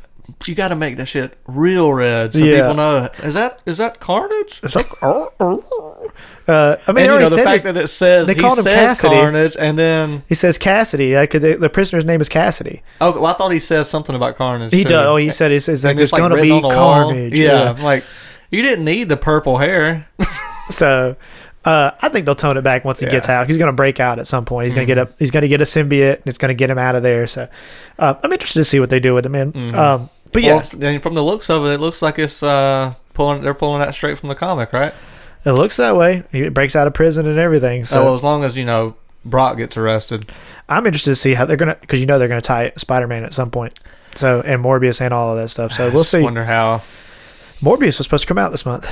you 0.45 0.55
got 0.55 0.69
to 0.69 0.75
make 0.75 0.97
that 0.97 1.07
shit 1.07 1.37
real 1.47 1.91
red 1.93 2.33
so 2.33 2.43
Yeah. 2.43 2.61
people 2.61 2.73
know. 2.75 3.09
Is 3.23 3.33
that 3.35 3.59
is 3.65 3.77
that 3.77 3.99
Carnage? 3.99 4.59
It's 4.63 4.75
like, 4.75 5.03
oh, 5.03 5.31
oh. 5.39 6.11
Uh, 6.47 6.77
I 6.85 6.91
mean, 6.91 7.05
And 7.05 7.13
you 7.13 7.19
know 7.19 7.29
the 7.29 7.37
fact 7.41 7.63
that 7.63 7.75
it 7.75 7.87
says 7.87 8.27
they 8.27 8.35
he 8.35 8.39
called 8.41 8.59
him 8.59 8.65
Kasady. 8.65 9.19
Carnage, 9.19 9.57
and 9.59 9.79
then 9.79 10.23
he 10.29 10.35
says 10.35 10.59
Kasady. 10.59 11.15
Like 11.15 11.31
the, 11.31 11.55
the 11.59 11.69
prisoner's 11.69 12.05
name 12.05 12.21
is 12.21 12.29
Kasady. 12.29 12.81
oh, 13.01 13.13
well, 13.13 13.25
I 13.25 13.33
thought 13.33 13.51
he 13.51 13.59
says 13.59 13.89
something 13.89 14.15
about 14.15 14.35
Carnage. 14.35 14.71
He 14.71 14.83
too. 14.83 14.89
does. 14.89 15.07
Oh, 15.07 15.15
he 15.15 15.31
said 15.31 15.51
he 15.51 15.59
says 15.59 15.83
like 15.83 15.97
it's, 15.97 16.11
like, 16.13 16.19
gonna 16.19 16.39
be 16.41 16.51
on 16.51 16.61
the 16.61 16.67
wall. 16.67 17.05
carnage. 17.05 17.37
Yeah, 17.37 17.71
I'm 17.75 17.83
like 17.83 18.03
you 18.51 18.61
didn't 18.61 18.85
need 18.85 19.09
the 19.09 19.17
purple 19.17 19.57
hair. 19.57 20.07
So 20.71 21.15
uh, 21.63 21.91
I 22.01 22.09
think 22.09 22.25
they'll 22.25 22.33
tone 22.33 22.57
it 22.57 22.63
back 22.63 22.83
once 22.85 22.99
he 22.99 23.05
Yeah. 23.05 23.09
Mm-hmm. 23.09 23.15
gets 23.17 23.29
out. 23.29 23.47
He's 23.47 23.59
going 23.59 23.67
to 23.67 23.73
break 23.73 23.99
out 23.99 24.17
at 24.17 24.25
some 24.25 24.45
point. 24.45 24.65
He's 24.65 24.73
going 24.73 24.87
to 24.87 24.95
get 24.95 24.97
a 25.07 25.13
he's 25.19 25.29
going 25.29 25.43
to 25.43 25.47
get 25.47 25.61
a 25.61 25.63
symbiote, 25.63 26.15
and 26.17 26.25
it's 26.25 26.39
going 26.39 26.49
to 26.49 26.55
get 26.55 26.71
him 26.71 26.79
out 26.79 26.95
of 26.95 27.03
there. 27.03 27.27
So 27.27 27.47
uh, 27.99 28.15
I'm 28.23 28.31
interested 28.33 28.61
to 28.61 28.65
see 28.65 28.79
what 28.79 28.89
they 28.89 28.99
do 28.99 29.13
with 29.13 29.27
him. 29.27 29.33
Man. 29.33 29.75
Um, 29.75 30.09
but 30.35 30.43
yeah, 30.43 30.59
Mm-hmm. 30.59 30.79
Well, 30.79 30.93
and 30.93 31.01
from 31.03 31.13
the 31.15 31.23
looks 31.23 31.49
of 31.49 31.65
it, 31.65 31.69
it 31.73 31.79
looks 31.79 32.01
like 32.01 32.19
it's 32.19 32.43
uh, 32.43 32.93
pulling. 33.13 33.41
They're 33.41 33.53
pulling 33.53 33.79
that 33.79 33.93
straight 33.93 34.19
from 34.19 34.29
the 34.29 34.35
comic, 34.35 34.71
right? 34.73 34.93
it 35.45 35.51
looks 35.51 35.77
that 35.77 35.95
way. 35.95 36.23
He 36.31 36.49
breaks 36.49 36.75
out 36.75 36.87
of 36.87 36.93
prison 36.93 37.27
and 37.27 37.37
everything. 37.39 37.85
So 37.85 38.01
oh, 38.01 38.05
well, 38.05 38.15
as 38.15 38.23
long 38.23 38.43
as 38.43 38.55
you 38.57 38.65
know 38.65 38.95
Brock 39.25 39.57
gets 39.57 39.77
arrested. 39.77 40.31
I'm 40.69 40.85
interested 40.85 41.11
to 41.11 41.15
see 41.15 41.33
how 41.33 41.45
they're 41.45 41.57
going 41.57 41.73
to 41.73 41.79
because 41.79 41.99
you 41.99 42.05
know 42.05 42.19
they're 42.19 42.27
going 42.27 42.41
to 42.41 42.47
tie 42.47 42.71
Spider 42.77 43.07
Man 43.07 43.23
at 43.23 43.33
some 43.33 43.51
point. 43.51 43.79
So 44.15 44.41
and 44.41 44.63
Morbius 44.63 45.01
and 45.01 45.13
all 45.13 45.31
of 45.31 45.37
that 45.37 45.49
stuff. 45.49 45.71
So 45.71 45.89
we'll 45.93 46.03
see. 46.03 46.21
Wonder 46.21 46.45
how. 46.45 46.81
Morbius 47.61 47.97
was 47.97 48.05
supposed 48.05 48.23
to 48.23 48.27
come 48.27 48.37
out 48.37 48.51
this 48.51 48.65
month. 48.65 48.89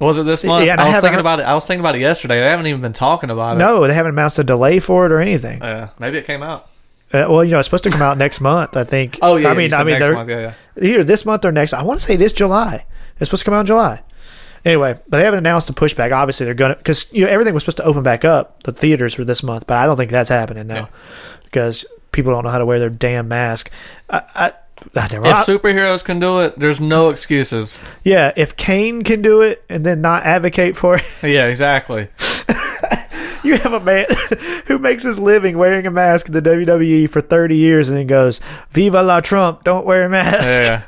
Was 0.00 0.18
it 0.18 0.24
this 0.24 0.44
month? 0.44 0.66
Yeah, 0.66 0.76
I 0.78 0.84
I 0.84 0.88
was 0.88 0.94
thinking 0.96 1.12
heard- 1.14 1.20
about 1.20 1.40
it. 1.40 1.44
I 1.44 1.54
was 1.54 1.64
thinking 1.64 1.80
about 1.80 1.94
it 1.96 2.00
yesterday. 2.00 2.40
They 2.40 2.46
haven't 2.50 2.66
even 2.66 2.80
been 2.80 2.92
talking 2.92 3.30
about 3.30 3.56
it. 3.56 3.58
No, 3.60 3.86
they 3.86 3.94
haven't 3.94 4.12
announced 4.12 4.38
a 4.38 4.44
delay 4.44 4.80
for 4.80 5.06
it 5.06 5.12
or 5.12 5.20
anything. 5.20 5.62
Uh, 5.62 5.88
maybe 5.98 6.18
it 6.18 6.26
came 6.26 6.42
out. 6.42 6.68
Uh, 7.12 7.26
well, 7.28 7.44
you 7.44 7.52
know, 7.52 7.58
it's 7.58 7.66
supposed 7.66 7.84
to 7.84 7.90
come 7.90 8.02
out 8.02 8.18
next 8.18 8.40
month. 8.40 8.76
I 8.76 8.84
think. 8.84 9.18
Oh 9.22 9.36
yeah. 9.36 9.50
I 9.50 9.54
mean, 9.54 9.72
I 9.72 9.84
mean, 9.84 9.98
next 9.98 10.12
month. 10.14 10.28
Yeah, 10.30 10.54
yeah. 10.76 10.84
either 10.84 11.04
this 11.04 11.24
month 11.24 11.44
or 11.44 11.52
next. 11.52 11.72
I 11.72 11.82
want 11.82 12.00
to 12.00 12.06
say 12.06 12.16
this 12.16 12.32
July. 12.32 12.86
It's 13.20 13.28
supposed 13.28 13.42
to 13.42 13.44
come 13.44 13.54
out 13.54 13.60
in 13.60 13.66
July. 13.66 14.02
Anyway, 14.64 14.94
but 15.08 15.18
they 15.18 15.24
haven't 15.24 15.38
announced 15.38 15.68
a 15.68 15.74
pushback. 15.74 16.12
Obviously, 16.12 16.46
they're 16.46 16.54
gonna 16.54 16.74
because 16.76 17.12
you 17.12 17.24
know 17.24 17.30
everything 17.30 17.52
was 17.54 17.62
supposed 17.62 17.76
to 17.76 17.84
open 17.84 18.02
back 18.02 18.24
up 18.24 18.62
the 18.64 18.72
theaters 18.72 19.14
for 19.14 19.24
this 19.24 19.42
month, 19.42 19.66
but 19.66 19.76
I 19.76 19.86
don't 19.86 19.96
think 19.96 20.10
that's 20.10 20.30
happening 20.30 20.66
now 20.66 20.74
Yeah. 20.74 20.86
because 21.44 21.84
people 22.12 22.32
don't 22.32 22.44
know 22.44 22.50
how 22.50 22.58
to 22.58 22.66
wear 22.66 22.78
their 22.80 22.88
damn 22.90 23.28
mask. 23.28 23.70
I, 24.08 24.22
I, 24.34 24.52
I 24.96 25.08
never, 25.12 25.26
If 25.26 25.36
superheroes 25.46 26.02
can 26.02 26.18
do 26.18 26.40
it, 26.40 26.58
there's 26.58 26.80
no 26.80 27.10
excuses. 27.10 27.78
yeah, 28.04 28.32
if 28.36 28.56
Kane 28.56 29.02
can 29.02 29.20
do 29.20 29.42
it 29.42 29.62
and 29.68 29.84
then 29.84 30.00
not 30.00 30.22
advocate 30.24 30.76
for 30.76 30.96
it, 30.96 31.04
Yeah, 31.22 31.46
exactly. 31.46 32.08
you 33.48 33.56
have 33.58 33.72
a 33.72 33.80
man 33.80 34.06
who 34.66 34.78
makes 34.78 35.02
his 35.02 35.18
living 35.18 35.58
wearing 35.58 35.86
a 35.86 35.90
mask 35.90 36.26
in 36.28 36.32
the 36.32 36.42
WWE 36.42 37.08
for 37.10 37.20
30 37.20 37.56
years 37.56 37.88
and 37.90 37.98
then 37.98 38.06
goes, 38.06 38.40
"Viva 38.70 39.02
la 39.02 39.20
Trump! 39.20 39.64
Don't 39.64 39.84
wear 39.86 40.04
a 40.06 40.08
mask." 40.08 40.42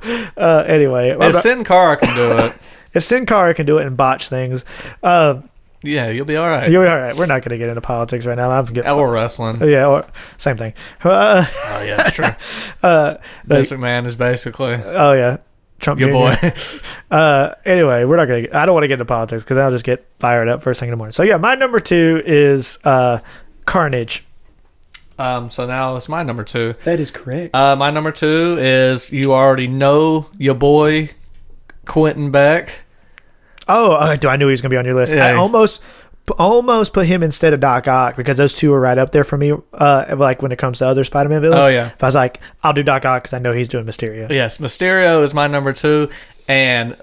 Yeah. 0.04 0.22
Uh, 0.36 0.64
anyway, 0.66 1.08
if 1.10 1.18
not- 1.18 1.34
Sin 1.42 1.64
Cara 1.64 1.96
can 1.96 2.14
do 2.14 2.36
it, 2.44 2.54
if 2.92 3.02
Sin 3.02 3.24
Cara 3.24 3.54
can 3.54 3.64
do 3.64 3.78
it 3.78 3.86
and 3.86 3.96
botch 3.96 4.28
things, 4.28 4.66
uh, 5.02 5.40
yeah, 5.82 6.10
you'll 6.10 6.26
be 6.26 6.36
all 6.36 6.46
right. 6.48 6.70
you're 6.70 6.86
all 6.86 6.98
right. 6.98 7.16
We're 7.16 7.24
not 7.24 7.40
going 7.40 7.50
to 7.52 7.58
get 7.58 7.70
into 7.70 7.80
politics 7.80 8.26
right 8.26 8.36
now. 8.36 8.50
I'm 8.50 8.66
get 8.66 8.86
Or 8.86 9.10
wrestling. 9.10 9.66
yeah, 9.66 9.86
or, 9.86 10.04
same 10.36 10.58
thing. 10.58 10.74
Uh, 11.02 11.46
Oh 11.48 11.82
yeah, 11.82 11.96
that's 11.96 12.12
true. 12.12 12.26
uh, 12.82 13.16
Vince 13.44 13.70
McMahon 13.70 14.04
is 14.04 14.14
basically 14.14 14.74
oh 14.84 15.12
yeah, 15.14 15.38
Trump 15.78 16.00
your 16.00 16.08
Jr. 16.10 16.14
boy. 16.14 16.52
Uh, 17.08 17.54
anyway, 17.64 18.02
we're 18.04 18.16
not 18.16 18.26
gonna. 18.26 18.48
I 18.52 18.66
don't 18.66 18.74
want 18.74 18.82
to 18.82 18.88
get 18.88 18.94
into 18.94 19.04
politics 19.04 19.44
because 19.44 19.58
I'll 19.58 19.70
just 19.70 19.84
get 19.84 20.04
fired 20.18 20.48
up 20.48 20.60
first 20.62 20.80
thing 20.80 20.88
in 20.88 20.90
the 20.90 20.96
morning. 20.96 21.12
So 21.12 21.22
yeah, 21.22 21.36
my 21.36 21.54
number 21.54 21.78
two 21.78 22.20
is 22.26 22.78
uh, 22.82 23.20
Carnage. 23.64 24.24
um, 25.18 25.48
so 25.48 25.66
now 25.66 25.94
it's 25.94 26.08
my 26.08 26.24
number 26.24 26.42
two. 26.42 26.74
That 26.82 26.98
is 26.98 27.12
correct. 27.12 27.54
Uh, 27.54 27.76
my 27.76 27.90
number 27.92 28.10
two 28.10 28.56
is 28.58 29.12
you 29.12 29.32
already 29.34 29.68
know 29.68 30.28
your 30.36 30.54
boy 30.56 31.10
Quentin 31.84 32.32
Beck. 32.32 32.70
Oh, 33.68 33.92
uh, 33.92 34.16
do 34.16 34.28
I 34.28 34.36
knew 34.36 34.46
he 34.46 34.50
was 34.50 34.60
gonna 34.60 34.70
be 34.70 34.76
on 34.78 34.84
your 34.84 34.94
list? 34.94 35.12
Yeah. 35.14 35.26
I 35.26 35.34
almost, 35.34 35.80
almost 36.32 36.92
put 36.92 37.06
him 37.06 37.22
instead 37.22 37.52
of 37.52 37.60
Doc 37.60 37.86
Ock 37.88 38.16
because 38.16 38.36
those 38.36 38.54
two 38.54 38.72
are 38.72 38.80
right 38.80 38.98
up 38.98 39.12
there 39.12 39.24
for 39.24 39.36
me. 39.36 39.52
Uh, 39.72 40.14
like 40.18 40.42
when 40.42 40.52
it 40.52 40.58
comes 40.58 40.78
to 40.78 40.86
other 40.86 41.04
Spider-Man 41.04 41.40
villains. 41.40 41.64
Oh, 41.64 41.68
yeah. 41.68 41.88
If 41.88 42.02
I 42.02 42.06
was 42.06 42.14
like, 42.14 42.40
I'll 42.62 42.72
do 42.72 42.82
Doc 42.82 43.04
Ock 43.04 43.22
because 43.22 43.32
I 43.32 43.38
know 43.38 43.52
he's 43.52 43.68
doing 43.68 43.84
Mysterio. 43.84 44.30
Yes, 44.30 44.58
Mysterio 44.58 45.22
is 45.22 45.34
my 45.34 45.46
number 45.46 45.72
two, 45.72 46.10
and 46.48 46.96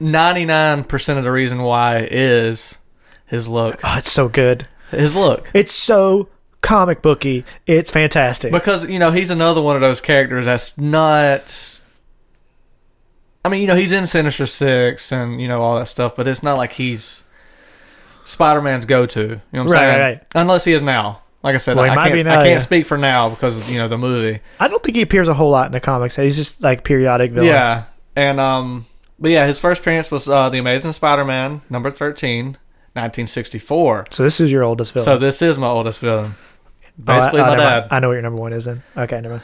ninety 0.00 0.44
nine 0.44 0.84
percent 0.84 1.18
of 1.18 1.24
the 1.24 1.32
reason 1.32 1.62
why 1.62 2.06
is 2.10 2.78
his 3.26 3.48
look. 3.48 3.80
Oh, 3.82 3.96
it's 3.98 4.10
so 4.10 4.28
good. 4.28 4.68
His 4.90 5.16
look. 5.16 5.50
It's 5.54 5.72
so 5.72 6.28
comic 6.62 7.02
booky. 7.02 7.44
It's 7.66 7.90
fantastic. 7.90 8.52
because 8.52 8.88
you 8.88 8.98
know 8.98 9.10
he's 9.12 9.30
another 9.30 9.62
one 9.62 9.76
of 9.76 9.82
those 9.82 10.00
characters 10.00 10.44
that's 10.44 10.78
not. 10.78 11.80
I 13.44 13.48
mean, 13.48 13.60
you 13.60 13.66
know, 13.68 13.76
he's 13.76 13.92
in 13.92 14.06
Sinister 14.06 14.46
Six 14.46 15.12
and 15.12 15.40
you 15.40 15.48
know 15.48 15.62
all 15.62 15.78
that 15.78 15.86
stuff, 15.86 16.16
but 16.16 16.26
it's 16.26 16.42
not 16.42 16.56
like 16.56 16.72
he's 16.72 17.24
Spider 18.26 18.60
Man's 18.60 18.84
go 18.84 19.06
to. 19.06 19.20
You 19.20 19.28
know 19.28 19.38
what 19.52 19.60
I'm 19.60 19.66
Right, 19.68 19.78
saying? 19.78 20.00
right, 20.00 20.00
right. 20.18 20.26
Unless 20.34 20.64
he 20.66 20.72
is 20.74 20.82
now. 20.82 21.22
Like 21.42 21.54
I 21.54 21.58
said, 21.58 21.76
Well, 21.76 21.88
I, 21.88 21.94
can't, 22.10 22.24
now, 22.26 22.32
I 22.32 22.42
can't 22.42 22.48
yeah. 22.50 22.58
speak 22.58 22.86
for 22.86 22.98
now 22.98 23.30
because 23.30 23.56
of, 23.56 23.68
you 23.70 23.78
know 23.78 23.86
the 23.88 23.96
movie. 23.98 24.40
I 24.60 24.66
don't 24.68 24.82
think 24.82 24.96
he 24.96 25.02
appears 25.02 25.28
a 25.28 25.34
whole 25.34 25.50
lot 25.50 25.66
in 25.66 25.72
the 25.72 25.80
comics. 25.80 26.16
He's 26.16 26.36
just 26.36 26.60
like 26.62 26.82
periodic 26.84 27.30
villain. 27.32 27.48
Yeah, 27.48 27.84
and 28.16 28.38
um, 28.40 28.86
but 29.18 29.30
yeah, 29.30 29.46
his 29.46 29.58
first 29.58 29.80
appearance 29.80 30.10
was 30.10 30.28
uh, 30.28 30.48
the 30.50 30.58
Amazing 30.58 30.92
Spider 30.92 31.24
Man 31.24 31.62
number 31.70 31.90
13, 31.92 32.56
1964. 32.94 34.06
So 34.10 34.22
this 34.22 34.40
is 34.40 34.50
your 34.52 34.64
oldest 34.64 34.92
villain. 34.92 35.04
So 35.04 35.18
this 35.18 35.40
is 35.42 35.58
my 35.58 35.68
oldest 35.68 36.00
villain. 36.00 36.34
Oh, 36.34 37.12
I- 37.12 37.18
Basically, 37.18 37.40
oh, 37.40 37.44
my 37.44 37.50
never 37.56 37.62
mind. 37.70 37.82
dad. 37.90 37.96
I 37.96 38.00
know 38.00 38.08
what 38.08 38.14
your 38.14 38.22
number 38.22 38.40
one 38.40 38.52
is 38.52 38.64
then. 38.64 38.82
Okay, 38.96 39.20
never 39.20 39.34
mind. 39.34 39.42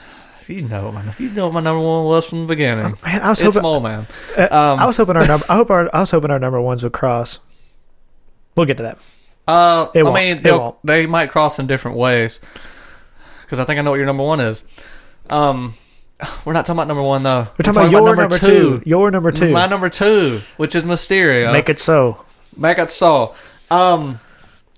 You 0.48 0.66
know, 0.68 0.86
what 0.86 0.94
my, 0.94 1.14
you 1.18 1.30
know 1.30 1.44
what 1.46 1.54
my 1.54 1.60
number 1.60 1.80
one 1.86 2.04
was 2.06 2.24
from 2.26 2.40
the 2.40 2.46
beginning. 2.46 2.94
Man, 3.04 3.20
I 3.22 3.28
was 3.28 3.40
It's 3.40 3.46
hoping. 3.54 3.62
Mole 3.62 3.80
Man. 3.80 4.06
uh, 4.36 4.42
Um, 4.50 4.80
I 4.80 4.86
was 4.86 4.96
hoping 4.96 5.16
our 5.16 5.26
number. 5.26 5.44
I 5.50 5.54
hope 5.54 5.70
our. 5.70 5.88
I 5.94 6.00
was 6.00 6.10
hoping 6.10 6.30
our 6.32 6.38
number 6.40 6.60
ones 6.60 6.82
would 6.82 6.92
cross. 6.92 7.38
We'll 8.56 8.66
get 8.66 8.76
to 8.78 8.82
that. 8.84 8.98
Uh, 9.46 9.88
It 9.94 10.00
I 10.00 10.02
won't. 10.02 10.14
mean, 10.14 10.58
won't. 10.58 10.76
they 10.84 11.06
might 11.06 11.30
cross 11.30 11.58
in 11.58 11.66
different 11.66 11.96
ways. 11.96 12.40
Because 13.42 13.58
I 13.58 13.64
think 13.64 13.78
I 13.78 13.82
know 13.82 13.90
what 13.90 13.96
your 13.96 14.06
number 14.06 14.22
one 14.24 14.40
is. 14.40 14.64
Um, 15.28 15.74
we're 16.44 16.52
not 16.52 16.66
talking 16.66 16.78
about 16.78 16.88
number 16.88 17.02
one 17.02 17.22
though. 17.22 17.48
We're 17.58 17.64
talking 17.64 17.82
about 17.82 17.90
your 17.90 18.16
number, 18.16 18.38
two. 18.38 18.78
Your 18.84 19.10
number 19.10 19.32
two. 19.32 19.50
My 19.50 19.66
number 19.66 19.88
two, 19.88 20.40
which 20.56 20.74
is 20.74 20.82
Mysterio. 20.84 21.52
Make 21.52 21.68
it 21.68 21.78
so. 21.80 22.24
Make 22.56 22.78
it 22.78 22.90
so. 22.90 23.34
Um, 23.70 24.20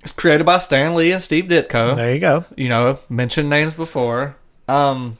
it's 0.02 0.12
created 0.12 0.44
by 0.44 0.58
Stan 0.58 0.94
Lee 0.94 1.12
and 1.12 1.22
Steve 1.22 1.44
Ditko. 1.46 1.96
There 1.96 2.14
you 2.14 2.20
go. 2.20 2.44
You 2.56 2.68
know, 2.68 2.98
mentioned 3.08 3.50
names 3.50 3.74
before. 3.74 4.36
Um, 4.68 5.18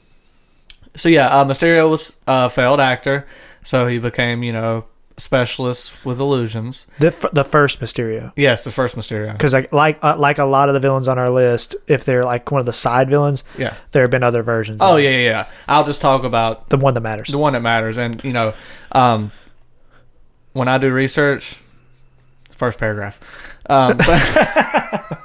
so 0.95 1.09
yeah, 1.09 1.27
uh, 1.27 1.45
Mysterio 1.45 1.89
was 1.89 2.15
a 2.27 2.49
failed 2.49 2.79
actor, 2.79 3.25
so 3.63 3.87
he 3.87 3.99
became 3.99 4.43
you 4.43 4.53
know 4.53 4.85
specialist 5.17 6.03
with 6.05 6.19
illusions. 6.19 6.87
The 6.99 7.07
f- 7.07 7.25
the 7.31 7.43
first 7.43 7.79
Mysterio. 7.79 8.33
Yes, 8.35 8.63
the 8.65 8.71
first 8.71 8.95
Mysterio. 8.97 9.31
Because 9.31 9.53
like 9.53 9.71
like 9.71 9.97
uh, 10.03 10.17
like 10.17 10.37
a 10.39 10.43
lot 10.45 10.67
of 10.69 10.73
the 10.73 10.79
villains 10.79 11.07
on 11.07 11.17
our 11.17 11.29
list, 11.29 11.75
if 11.87 12.03
they're 12.05 12.25
like 12.25 12.51
one 12.51 12.59
of 12.59 12.65
the 12.65 12.73
side 12.73 13.09
villains, 13.09 13.43
Yeah. 13.57 13.75
there 13.91 14.01
have 14.03 14.11
been 14.11 14.23
other 14.23 14.43
versions. 14.43 14.79
Oh 14.81 14.97
of 14.97 15.03
yeah, 15.03 15.09
yeah, 15.11 15.19
yeah. 15.29 15.45
I'll 15.67 15.85
just 15.85 16.01
talk 16.01 16.23
about 16.23 16.69
the 16.69 16.77
one 16.77 16.93
that 16.95 17.01
matters. 17.01 17.29
the 17.29 17.37
one 17.37 17.53
that 17.53 17.61
matters, 17.61 17.97
and 17.97 18.21
you 18.23 18.33
know, 18.33 18.53
um, 18.91 19.31
when 20.53 20.67
I 20.67 20.77
do 20.77 20.91
research, 20.93 21.57
first 22.51 22.77
paragraph. 22.77 23.19
Um, 23.69 23.99
so- 23.99 24.15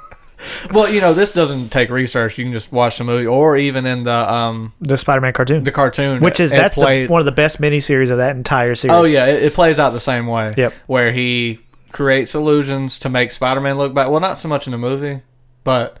well, 0.71 0.89
you 0.91 1.01
know, 1.01 1.13
this 1.13 1.31
doesn't 1.31 1.69
take 1.69 1.89
research. 1.89 2.37
You 2.37 2.45
can 2.45 2.53
just 2.53 2.71
watch 2.71 2.97
the 2.97 3.03
movie, 3.03 3.25
or 3.27 3.57
even 3.57 3.85
in 3.85 4.03
the 4.03 4.33
um 4.33 4.73
The 4.81 4.97
Spider-Man 4.97 5.33
cartoon, 5.33 5.63
the 5.63 5.71
cartoon, 5.71 6.21
which 6.21 6.39
is 6.39 6.53
it 6.53 6.57
that's 6.57 6.75
played- 6.75 7.07
the, 7.07 7.11
one 7.11 7.19
of 7.21 7.25
the 7.25 7.31
best 7.31 7.59
miniseries 7.61 8.11
of 8.11 8.17
that 8.17 8.35
entire 8.35 8.75
series. 8.75 8.95
Oh 8.95 9.03
yeah, 9.03 9.25
it, 9.27 9.43
it 9.43 9.53
plays 9.53 9.79
out 9.79 9.91
the 9.91 9.99
same 9.99 10.27
way. 10.27 10.53
Yep. 10.57 10.73
Where 10.87 11.11
he 11.11 11.59
creates 11.91 12.35
illusions 12.35 12.99
to 12.99 13.09
make 13.09 13.31
Spider-Man 13.31 13.77
look 13.77 13.93
bad. 13.93 14.07
Well, 14.07 14.19
not 14.19 14.39
so 14.39 14.47
much 14.47 14.67
in 14.67 14.71
the 14.71 14.77
movie, 14.77 15.21
but 15.63 15.97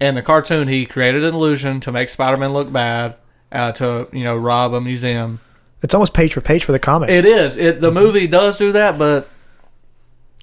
in 0.00 0.14
the 0.14 0.22
cartoon, 0.22 0.68
he 0.68 0.86
created 0.86 1.24
an 1.24 1.34
illusion 1.34 1.80
to 1.80 1.92
make 1.92 2.08
Spider-Man 2.08 2.52
look 2.52 2.72
bad, 2.72 3.16
uh, 3.52 3.72
to 3.72 4.08
you 4.12 4.24
know 4.24 4.36
rob 4.36 4.72
a 4.74 4.80
museum. 4.80 5.40
It's 5.82 5.94
almost 5.94 6.12
page 6.14 6.32
for 6.34 6.40
page 6.40 6.64
for 6.64 6.72
the 6.72 6.78
comic. 6.78 7.08
It 7.10 7.24
is. 7.24 7.56
It 7.56 7.80
the 7.80 7.90
movie 7.92 8.26
does 8.26 8.56
do 8.58 8.72
that, 8.72 8.98
but 8.98 9.28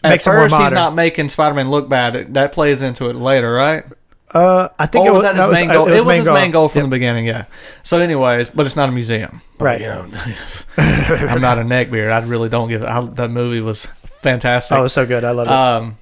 at 0.05 0.09
Makes 0.09 0.27
it 0.27 0.29
more 0.31 0.49
first 0.49 0.61
he's 0.61 0.71
not 0.71 0.93
making 0.95 1.29
Spider-Man 1.29 1.69
look 1.69 1.89
bad. 1.89 2.33
That 2.33 2.51
plays 2.51 2.81
into 2.81 3.09
it 3.09 3.15
later, 3.15 3.51
right? 3.53 3.83
uh, 4.31 4.67
I 4.77 4.85
think 4.85 5.05
Or 5.05 5.09
it 5.09 5.13
was 5.13 5.23
that 5.23 5.35
his 5.35 5.47
main 5.47 5.69
goal? 5.69 5.87
It 5.87 6.05
was, 6.05 6.17
his 6.17 6.27
goal. 6.27 6.35
main 6.35 6.51
goal 6.51 6.67
from 6.69 6.81
the 6.83 6.87
beginning, 6.89 7.25
yeah. 7.25 7.45
So, 7.83 7.99
anyways, 7.99 8.49
but 8.49 8.65
it's 8.65 8.75
not 8.75 8.89
a 8.89 8.91
museum, 8.91 9.41
Right. 9.59 9.79
You 9.79 9.87
know, 9.87 10.07
I'm 10.77 11.39
not 11.41 11.57
a 11.57 11.61
neckbeard. 11.61 12.11
I 12.11 12.19
really 12.25 12.49
don't 12.49 12.67
give. 12.67 12.83
I, 12.83 13.01
that 13.01 13.31
movie 13.31 13.61
was 13.61 13.85
fantastic. 13.85 14.75
Oh, 14.75 14.79
it 14.81 14.83
was 14.83 14.93
so 14.93 15.05
good. 15.05 15.23
I 15.23 15.31
love 15.31 15.47
it. 15.47 15.53
Um. 15.53 15.97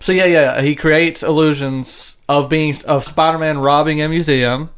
So 0.00 0.12
yeah, 0.12 0.26
yeah, 0.26 0.60
he 0.60 0.74
creates 0.76 1.22
illusions 1.22 2.20
of 2.28 2.50
being 2.50 2.74
of 2.86 3.04
Spider-Man 3.04 3.58
robbing 3.58 4.02
a 4.02 4.08
museum, 4.10 4.68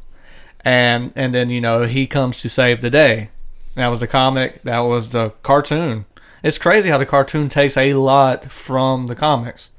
and 0.63 1.11
and 1.15 1.33
then 1.35 1.49
you 1.49 1.59
know 1.59 1.83
he 1.83 2.07
comes 2.07 2.37
to 2.41 2.49
save 2.49 2.79
the 2.79 2.89
day. 2.89 3.29
That 3.75 3.89
was 3.89 3.99
the 3.99 4.07
comic. 4.07 4.61
That 4.63 4.79
was 4.79 5.09
the 5.09 5.31
cartoon. 5.43 6.05
It's 6.43 6.57
crazy 6.57 6.89
how 6.89 6.97
the 6.97 7.05
cartoon 7.05 7.49
takes 7.49 7.75
a 7.77 7.93
lot 7.95 8.45
from 8.51 9.07
the 9.07 9.15
comics, 9.15 9.71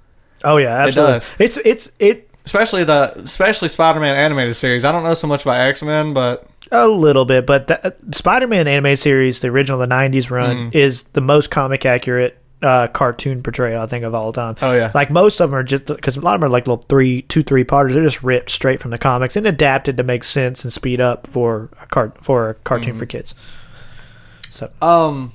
oh 0.45 0.57
yeah, 0.59 0.77
absolutely. 0.85 1.13
does. 1.15 1.27
It's 1.39 1.57
it's 1.59 1.93
it. 1.99 2.29
especially 2.45 2.85
the 2.85 3.13
especially 3.19 3.69
Spider-Man 3.69 4.17
animated 4.17 4.57
series. 4.57 4.85
I 4.85 4.93
don't 4.93 5.03
know 5.05 5.15
so 5.15 5.27
much 5.27 5.43
about 5.43 5.61
X-Men, 5.61 6.13
but 6.15 6.47
A 6.73 6.87
little 6.89 7.25
bit, 7.25 7.47
but 7.47 7.67
the 7.69 7.95
Spider-Man 8.13 8.67
animated 8.69 8.99
series, 8.99 9.41
the 9.41 9.49
original, 9.49 9.79
the 9.79 9.87
'90s 9.87 10.31
run, 10.31 10.57
Mm-hmm. 10.57 10.77
is 10.77 11.05
the 11.05 11.21
most 11.21 11.51
comic 11.51 11.85
accurate 11.87 12.37
uh, 12.63 12.89
cartoon 12.89 13.43
portrayal 13.43 13.83
I 13.83 13.87
think 13.87 14.05
of 14.05 14.15
all 14.15 14.35
time. 14.35 14.55
Oh, 14.61 14.75
yeah. 14.75 14.91
like 14.95 15.11
most 15.11 15.41
of 15.41 15.49
them 15.51 15.59
are 15.59 15.63
just 15.63 15.87
because 15.87 16.19
a 16.19 16.21
lot 16.21 16.35
of 16.35 16.41
them 16.43 16.49
are 16.49 16.51
like 16.53 16.67
little 16.67 16.85
three, 16.89 17.23
two, 17.23 17.43
three 17.43 17.65
parters. 17.65 17.95
They're 17.95 18.05
just 18.05 18.23
ripped 18.23 18.51
straight 18.51 18.81
from 18.81 18.91
the 18.91 18.99
comics 18.99 19.35
and 19.35 19.47
adapted 19.47 19.97
to 19.97 20.03
make 20.03 20.25
sense 20.25 20.63
and 20.63 20.71
speed 20.71 21.01
up 21.01 21.27
for 21.27 21.71
a 21.83 21.87
cart 21.87 22.23
for 22.23 22.51
a 22.51 22.55
cartoon 22.55 22.91
Mm-hmm. 22.93 22.99
for 22.99 23.07
kids. 23.07 23.35
So 24.51 24.71
Um. 24.83 25.33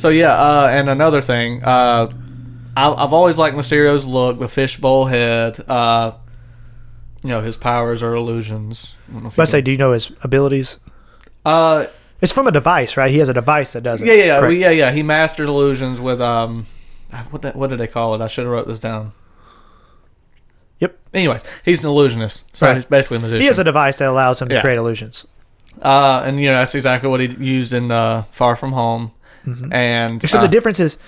So 0.00 0.08
yeah, 0.08 0.32
uh, 0.32 0.68
and 0.72 0.88
another 0.88 1.20
thing, 1.20 1.62
uh, 1.62 2.10
I, 2.76 2.90
I've 2.92 3.12
always 3.12 3.36
liked 3.36 3.56
Mysterio's 3.56 4.06
look, 4.06 4.38
the 4.38 4.48
fishbowl 4.48 5.06
head. 5.06 5.62
Uh, 5.68 6.12
you 7.22 7.28
know, 7.28 7.40
his 7.42 7.56
powers 7.56 8.02
are 8.02 8.14
illusions. 8.14 8.94
I 9.08 9.12
don't 9.12 9.22
know 9.22 9.28
if 9.28 9.36
you 9.36 9.40
let's 9.42 9.50
say, 9.50 9.60
do 9.60 9.70
you 9.70 9.76
know 9.76 9.92
his 9.92 10.10
abilities? 10.22 10.78
Uh, 11.44 11.86
It's 12.22 12.32
from 12.32 12.46
a 12.46 12.52
device, 12.52 12.96
right? 12.96 13.10
He 13.10 13.18
has 13.18 13.28
a 13.28 13.34
device 13.34 13.74
that 13.74 13.82
does 13.82 14.00
it. 14.00 14.06
yeah, 14.06 14.14
yeah, 14.14 14.24
yeah, 14.24 14.40
Correct. 14.40 14.54
yeah, 14.60 14.70
yeah. 14.70 14.90
He 14.92 15.02
mastered 15.02 15.48
illusions 15.48 16.00
with 16.00 16.20
um, 16.22 16.66
what 17.30 17.42
that, 17.42 17.56
what 17.56 17.68
did 17.70 17.78
they 17.78 17.86
call 17.86 18.14
it? 18.14 18.20
I 18.22 18.26
should 18.26 18.44
have 18.44 18.52
wrote 18.52 18.66
this 18.68 18.78
down. 18.78 19.12
Yep. 20.78 20.98
Anyways, 21.12 21.44
he's 21.64 21.80
an 21.80 21.86
illusionist, 21.86 22.44
so 22.56 22.66
Right. 22.66 22.76
he's 22.76 22.84
basically 22.86 23.18
a 23.18 23.20
magician. 23.20 23.40
He 23.42 23.46
has 23.48 23.58
a 23.58 23.64
device 23.64 23.98
that 23.98 24.08
allows 24.08 24.40
him 24.40 24.48
to 24.48 24.54
Yeah. 24.54 24.60
create 24.62 24.78
illusions. 24.78 25.26
uh, 25.82 26.22
and 26.26 26.38
you 26.40 26.46
know 26.46 26.54
that's 26.58 26.74
exactly 26.74 27.08
what 27.08 27.20
he 27.20 27.26
used 27.38 27.72
in 27.72 27.90
uh, 27.90 28.22
Far 28.32 28.56
From 28.56 28.72
Home. 28.72 29.12
Mm-hmm. 29.46 29.72
And 29.72 30.28
so 30.28 30.38
uh, 30.38 30.42
the 30.42 30.48
difference 30.48 30.80
is, 30.80 30.98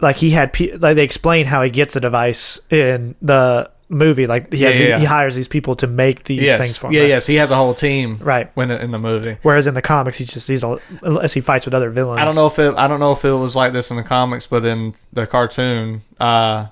like 0.00 0.16
he 0.16 0.30
had, 0.30 0.52
pe- 0.52 0.72
like 0.76 0.96
they 0.96 1.04
explain 1.04 1.46
how 1.46 1.62
he 1.62 1.70
gets 1.70 1.96
a 1.96 2.00
device 2.00 2.60
in 2.70 3.14
the 3.22 3.70
movie. 3.88 4.26
Like 4.26 4.52
he 4.52 4.62
has, 4.64 4.78
Yeah, 4.78 4.82
yeah, 4.82 4.88
yeah. 4.90 4.98
he 4.98 5.04
hires 5.06 5.34
these 5.36 5.48
people 5.48 5.74
to 5.76 5.86
make 5.86 6.24
these 6.24 6.42
yes, 6.42 6.60
things 6.60 6.76
for 6.76 6.88
him. 6.88 6.92
yeah, 6.92 7.00
right? 7.02 7.08
yes, 7.08 7.26
he 7.26 7.36
has 7.36 7.50
a 7.50 7.56
whole 7.56 7.72
team, 7.74 8.18
Right. 8.20 8.50
When 8.56 8.70
in 8.70 8.90
the 8.90 8.98
movie. 8.98 9.38
Whereas 9.42 9.66
in 9.66 9.74
the 9.74 9.82
comics, 9.82 10.18
he's 10.18 10.28
just 10.32 10.48
he's 10.48 10.62
all, 10.64 10.80
unless 11.02 11.32
he 11.32 11.40
fights 11.40 11.64
with 11.64 11.72
other 11.74 11.90
villains. 11.90 12.20
I 12.20 12.24
don't 12.24 12.34
know 12.34 12.46
if 12.46 12.58
it. 12.58 12.74
I 12.76 12.88
don't 12.88 13.00
know 13.00 13.12
if 13.12 13.24
it 13.24 13.32
was 13.32 13.56
like 13.56 13.72
this 13.72 13.90
in 13.90 13.96
the 13.96 14.02
comics, 14.02 14.46
but 14.46 14.64
in 14.64 14.94
the 15.12 15.26
cartoon, 15.26 16.02
uh, 16.20 16.66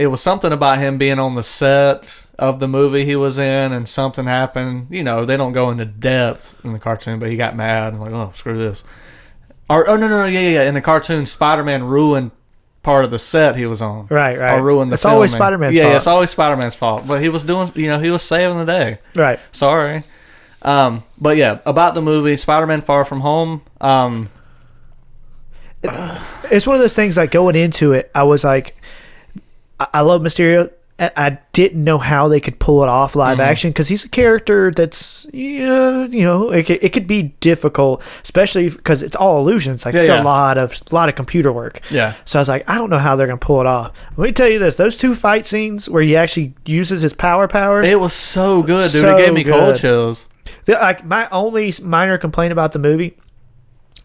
it 0.00 0.06
was 0.06 0.22
something 0.22 0.50
about 0.50 0.78
him 0.78 0.96
being 0.96 1.18
on 1.18 1.34
the 1.34 1.42
set 1.42 2.26
of 2.38 2.58
the 2.58 2.66
movie 2.66 3.04
he 3.04 3.16
was 3.16 3.38
in, 3.38 3.72
and 3.72 3.88
something 3.88 4.24
happened. 4.24 4.86
You 4.90 5.04
know, 5.04 5.24
they 5.24 5.36
don't 5.36 5.52
go 5.52 5.70
into 5.70 5.84
depth 5.84 6.58
in 6.64 6.72
the 6.72 6.78
cartoon, 6.78 7.18
but 7.18 7.30
he 7.30 7.36
got 7.36 7.54
mad 7.54 7.92
and 7.92 8.00
like, 8.00 8.12
oh, 8.12 8.32
screw 8.34 8.58
this. 8.58 8.82
Or 9.68 9.88
oh 9.88 9.96
no 9.96 10.08
no 10.08 10.22
no 10.22 10.24
yeah 10.24 10.40
yeah 10.40 10.48
yeah. 10.48 10.68
In 10.68 10.74
the 10.74 10.80
cartoon, 10.80 11.26
Spider 11.26 11.62
Man 11.62 11.84
ruined 11.84 12.30
part 12.82 13.04
of 13.04 13.10
the 13.10 13.18
set 13.18 13.56
he 13.56 13.66
was 13.66 13.82
on. 13.82 14.06
Right, 14.08 14.38
right. 14.38 14.58
Or 14.58 14.62
ruined 14.62 14.90
the. 14.90 14.94
It's 14.94 15.04
always. 15.04 15.32
Spider-Man's 15.32 15.76
yeah, 15.76 15.82
fault. 15.82 15.90
Yeah, 15.92 15.96
it's 15.96 16.06
always 16.06 16.30
Spider 16.30 16.56
Man's 16.56 16.74
fault. 16.74 17.06
But 17.06 17.20
he 17.20 17.28
was 17.28 17.44
doing. 17.44 17.70
You 17.74 17.88
know, 17.88 18.00
he 18.00 18.10
was 18.10 18.22
saving 18.22 18.58
the 18.58 18.64
day. 18.64 18.98
Right. 19.14 19.38
Sorry. 19.52 20.02
Um, 20.62 21.04
but 21.20 21.36
yeah, 21.36 21.60
about 21.66 21.94
the 21.94 22.02
movie 22.02 22.36
Spider-Man: 22.36 22.80
Far 22.80 23.04
From 23.04 23.20
Home. 23.20 23.62
Um, 23.80 24.30
It's 25.82 26.66
one 26.66 26.76
of 26.76 26.80
those 26.80 26.96
things. 26.96 27.16
Like 27.16 27.30
going 27.30 27.56
into 27.56 27.92
it, 27.92 28.10
I 28.14 28.24
was 28.24 28.44
like, 28.44 28.76
I, 29.80 29.86
I 29.94 30.00
love 30.02 30.20
Mysterio. 30.22 30.70
and 30.98 31.10
I 31.16 31.38
didn't 31.52 31.82
know 31.82 31.96
how 31.98 32.28
they 32.28 32.40
could 32.40 32.58
pull 32.58 32.82
it 32.82 32.88
off 32.90 33.16
live 33.16 33.38
Mm-hmm. 33.38 33.50
action 33.50 33.70
because 33.70 33.88
he's 33.88 34.04
a 34.04 34.08
character 34.08 34.70
that's 34.70 35.26
yeah, 35.32 36.04
you 36.06 36.22
know, 36.24 36.50
it, 36.50 36.64
could- 36.66 36.82
it 36.82 36.92
could 36.92 37.06
be 37.06 37.22
difficult, 37.40 38.02
especially 38.22 38.68
because 38.68 39.02
it's 39.02 39.16
all 39.16 39.38
illusions. 39.40 39.86
Like 39.86 39.94
Yeah, 39.94 40.00
it's 40.02 40.08
yeah. 40.08 40.22
a 40.22 40.24
lot 40.24 40.58
of 40.58 40.80
a 40.90 40.94
lot 40.94 41.08
of 41.08 41.14
computer 41.14 41.50
work. 41.52 41.80
Yeah. 41.90 42.14
So 42.26 42.38
I 42.38 42.40
was 42.42 42.48
like, 42.48 42.68
I 42.68 42.74
don't 42.76 42.90
know 42.90 42.98
how 42.98 43.16
they're 43.16 43.26
gonna 43.28 43.38
pull 43.38 43.60
it 43.60 43.66
off. 43.66 43.92
Let 44.16 44.26
me 44.26 44.32
tell 44.32 44.48
you 44.48 44.58
this: 44.58 44.74
those 44.74 44.96
two 44.96 45.14
fight 45.14 45.46
scenes 45.46 45.88
where 45.88 46.02
he 46.02 46.14
actually 46.16 46.52
uses 46.66 47.00
his 47.02 47.14
power 47.14 47.48
powers. 47.48 47.86
it 47.86 47.98
was 48.00 48.12
so 48.12 48.62
good, 48.62 48.90
dude. 48.92 49.00
So 49.00 49.16
it 49.16 49.24
gave 49.24 49.32
me 49.32 49.44
cold 49.44 49.76
chills. 49.76 50.26
The- 50.66 50.74
like 50.74 51.04
my 51.06 51.28
only 51.30 51.72
minor 51.82 52.18
complaint 52.18 52.52
about 52.52 52.72
the 52.72 52.78
movie 52.78 53.16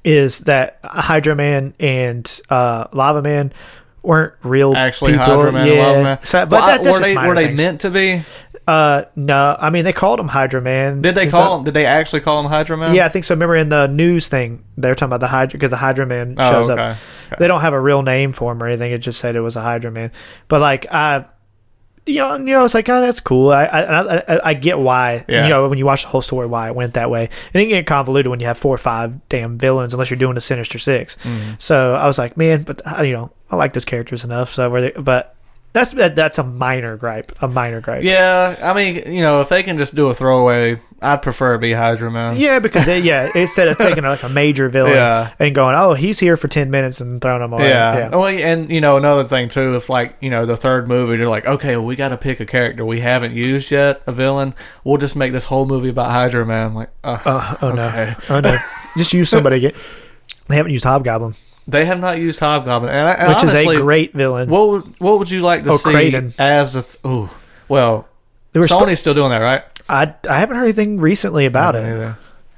is 0.04 0.40
that 0.42 0.80
Hydra 0.84 1.36
Man 1.36 1.74
and 1.80 2.40
uh, 2.50 2.88
Lava 2.94 3.22
Man 3.22 3.52
weren't 4.06 4.34
real 4.44 4.76
Actually, 4.76 5.14
people. 5.14 5.26
Hydra 5.26 5.52
Man 5.52 5.68
and 5.70 5.78
Lava 5.80 6.04
Man. 6.04 6.20
So, 6.24 6.46
but 6.46 6.52
Well, 6.52 6.68
that's, 6.68 6.86
that's 6.86 6.94
were 7.00 7.06
just 7.06 7.20
they 7.22 7.28
were 7.28 7.36
they 7.36 7.54
meant 7.56 7.82
to 7.82 7.90
be? 7.90 8.24
Uh, 8.68 9.04
no, 9.16 9.56
I 9.60 9.70
mean 9.70 9.84
they 9.86 9.94
called 9.94 10.20
him 10.20 10.28
Hydra 10.28 10.60
Man. 10.60 11.02
Did 11.02 11.14
they 11.16 11.28
Is 11.28 11.32
call 11.32 11.52
that- 11.52 11.58
him? 11.60 11.64
Did 11.66 11.74
they 11.76 11.86
actually 11.86 12.22
call 12.22 12.40
him 12.42 12.48
Hydra 12.50 12.76
Man? 12.78 12.96
Yeah, 12.96 13.06
I 13.06 13.10
think 13.10 13.24
so. 13.26 13.36
Remember 13.36 13.56
in 13.56 13.70
the 13.70 13.88
news 13.88 14.28
thing, 14.28 14.64
they 14.76 14.90
were 14.90 14.96
talking 14.96 15.10
about 15.10 15.20
the 15.20 15.28
Hydra 15.28 15.58
because 15.58 15.70
the 15.70 15.78
Hydra 15.78 16.06
Man 16.08 16.36
Oh, 16.38 16.52
shows 16.52 16.70
okay. 16.72 16.82
up. 16.82 16.98
Okay. 17.28 17.36
They 17.40 17.48
don't 17.48 17.62
have 17.62 17.74
a 17.74 17.80
real 17.80 18.02
name 18.02 18.32
for 18.32 18.52
him 18.52 18.62
or 18.64 18.68
anything. 18.68 18.92
It 18.92 19.00
just 19.00 19.20
said 19.20 19.36
it 19.36 19.42
was 19.42 19.56
a 19.56 19.62
Hydra 19.62 19.92
Man. 19.92 20.12
But 20.48 20.62
like 20.62 20.88
I, 20.92 21.26
you 22.08 22.20
know, 22.20 22.36
you 22.38 22.44
know, 22.54 22.66
it's 22.66 22.74
like 22.74 22.90
oh, 22.90 23.02
that's 23.02 23.20
cool. 23.20 23.52
I 23.52 23.66
I, 23.66 23.82
I, 23.82 24.18
I- 24.36 24.50
I 24.50 24.54
get 24.56 24.80
why. 24.80 25.26
Yeah. 25.28 25.44
You 25.44 25.50
know, 25.50 25.70
when 25.70 25.78
you 25.78 25.86
watch 25.86 26.02
the 26.04 26.10
whole 26.10 26.22
story, 26.24 26.48
why 26.48 26.68
it 26.68 26.76
went 26.76 26.96
that 26.96 27.12
way. 27.12 27.30
And 27.54 27.62
it 27.62 27.66
can 27.66 27.70
get 27.70 27.86
convoluted 27.86 28.30
when 28.32 28.40
you 28.40 28.48
have 28.48 28.58
four 28.58 28.74
or 28.74 28.80
five 28.80 29.28
damn 29.30 29.60
villains, 29.60 29.94
unless 29.94 30.10
you're 30.10 30.18
doing 30.20 30.34
the 30.36 30.42
Sinister 30.42 30.80
6 30.80 31.16
Mm-hmm. 31.18 31.52
So 31.60 31.94
I 31.96 32.08
was 32.08 32.18
like, 32.18 32.36
man, 32.36 32.64
but 32.64 32.82
uh, 33.00 33.04
you 33.04 33.14
know, 33.14 33.32
I 33.56 33.58
like 33.58 33.74
those 33.74 33.86
characters 33.86 34.24
enough. 34.24 34.52
So 34.52 34.70
where 34.70 34.82
they, 34.82 34.92
but 34.92 35.36
that's 35.74 35.92
that, 35.94 36.16
that's 36.16 36.38
a 36.38 36.44
minor 36.44 36.96
gripe. 36.98 37.32
A 37.42 37.48
minor 37.48 37.82
gripe. 37.82 38.04
Yeah, 38.04 38.56
I 38.62 38.74
mean, 38.74 39.12
you 39.14 39.22
know, 39.22 39.42
if 39.42 39.50
they 39.50 39.62
can 39.64 39.78
just 39.78 39.94
do 39.94 40.08
a 40.08 40.14
throwaway, 40.14 40.80
I'd 41.02 41.22
prefer 41.22 41.54
to 41.54 41.60
be 41.60 41.74
Hydra 41.74 42.10
Man. 42.10 42.38
Yeah, 42.38 42.60
because 42.60 42.86
they, 42.86 43.00
yeah, 43.00 43.30
instead 43.36 43.68
of 43.68 43.78
taking 43.78 44.06
like 44.06 44.24
a 44.24 44.30
major 44.30 44.70
villain 44.70 44.94
Yeah. 44.94 45.32
and 45.38 45.54
going, 45.54 45.76
oh, 45.76 45.94
he's 45.94 46.18
here 46.20 46.38
for 46.38 46.48
ten 46.48 46.72
minutes 46.72 47.02
and 47.02 47.22
throwing 47.22 47.42
him 47.44 47.52
away. 47.52 47.68
Yeah. 47.68 47.98
yeah. 47.98 48.16
Well, 48.16 48.28
and 48.28 48.70
you 48.70 48.80
know 48.80 48.96
another 48.96 49.26
thing 49.26 49.50
too, 49.50 49.76
if 49.76 49.90
like 49.90 50.16
you 50.22 50.30
know 50.30 50.46
the 50.46 50.56
third 50.56 50.88
movie, 50.88 51.18
they're 51.18 51.28
like, 51.28 51.46
okay, 51.46 51.76
well, 51.76 51.86
we 51.86 51.98
got 51.98 52.10
to 52.10 52.18
pick 52.18 52.40
a 52.40 52.46
character 52.46 52.86
we 52.86 53.02
haven't 53.02 53.34
used 53.34 53.70
yet, 53.70 54.02
a 54.08 54.14
villain. 54.14 54.56
We'll 54.86 54.98
just 54.98 55.18
make 55.18 55.34
this 55.34 55.44
whole 55.46 55.66
movie 55.66 55.90
about 55.90 56.10
Hydra 56.10 56.46
Man. 56.46 56.68
I'm 56.68 56.76
like, 56.76 56.90
uh, 57.04 57.20
Uh, 57.26 57.58
oh 57.62 57.68
okay. 57.70 57.76
no! 58.30 58.36
Oh 58.38 58.40
no! 58.40 58.58
Just 58.98 59.12
use 59.12 59.28
somebody. 59.30 59.60
Get, 59.60 59.76
they 60.48 60.56
haven't 60.56 60.72
used 60.72 60.86
Hobgoblin, 60.86 61.34
They 61.68 61.86
have 61.86 62.00
not 62.00 62.18
used 62.20 62.40
Hobgoblin, 62.40 62.92
and, 62.92 63.08
I- 63.08 63.14
and 63.14 63.28
which 63.30 63.38
honestly, 63.40 63.74
is 63.76 63.80
a 63.80 63.82
great 63.82 64.14
villain. 64.14 64.50
What 64.50 64.68
would, 64.70 64.84
what 65.00 65.20
would 65.20 65.32
you 65.32 65.42
like 65.42 65.64
to 65.64 65.72
Oh, 65.72 65.78
see 65.78 65.90
Kraven. 65.92 66.36
as 66.40 66.76
a? 66.76 66.84
Th- 66.84 66.98
ooh, 67.06 67.30
well, 67.68 68.08
They 68.54 68.60
were 68.60 68.68
Sony's 68.68 69.00
still 69.00 69.14
doing 69.16 69.30
that, 69.32 69.40
right? 69.40 69.64
I 69.90 70.14
I 70.30 70.40
haven't 70.40 70.58
heard 70.58 70.64
anything 70.66 71.00
recently 71.00 71.46
about 71.46 71.76
it, 71.76 71.84
either. 71.86 72.18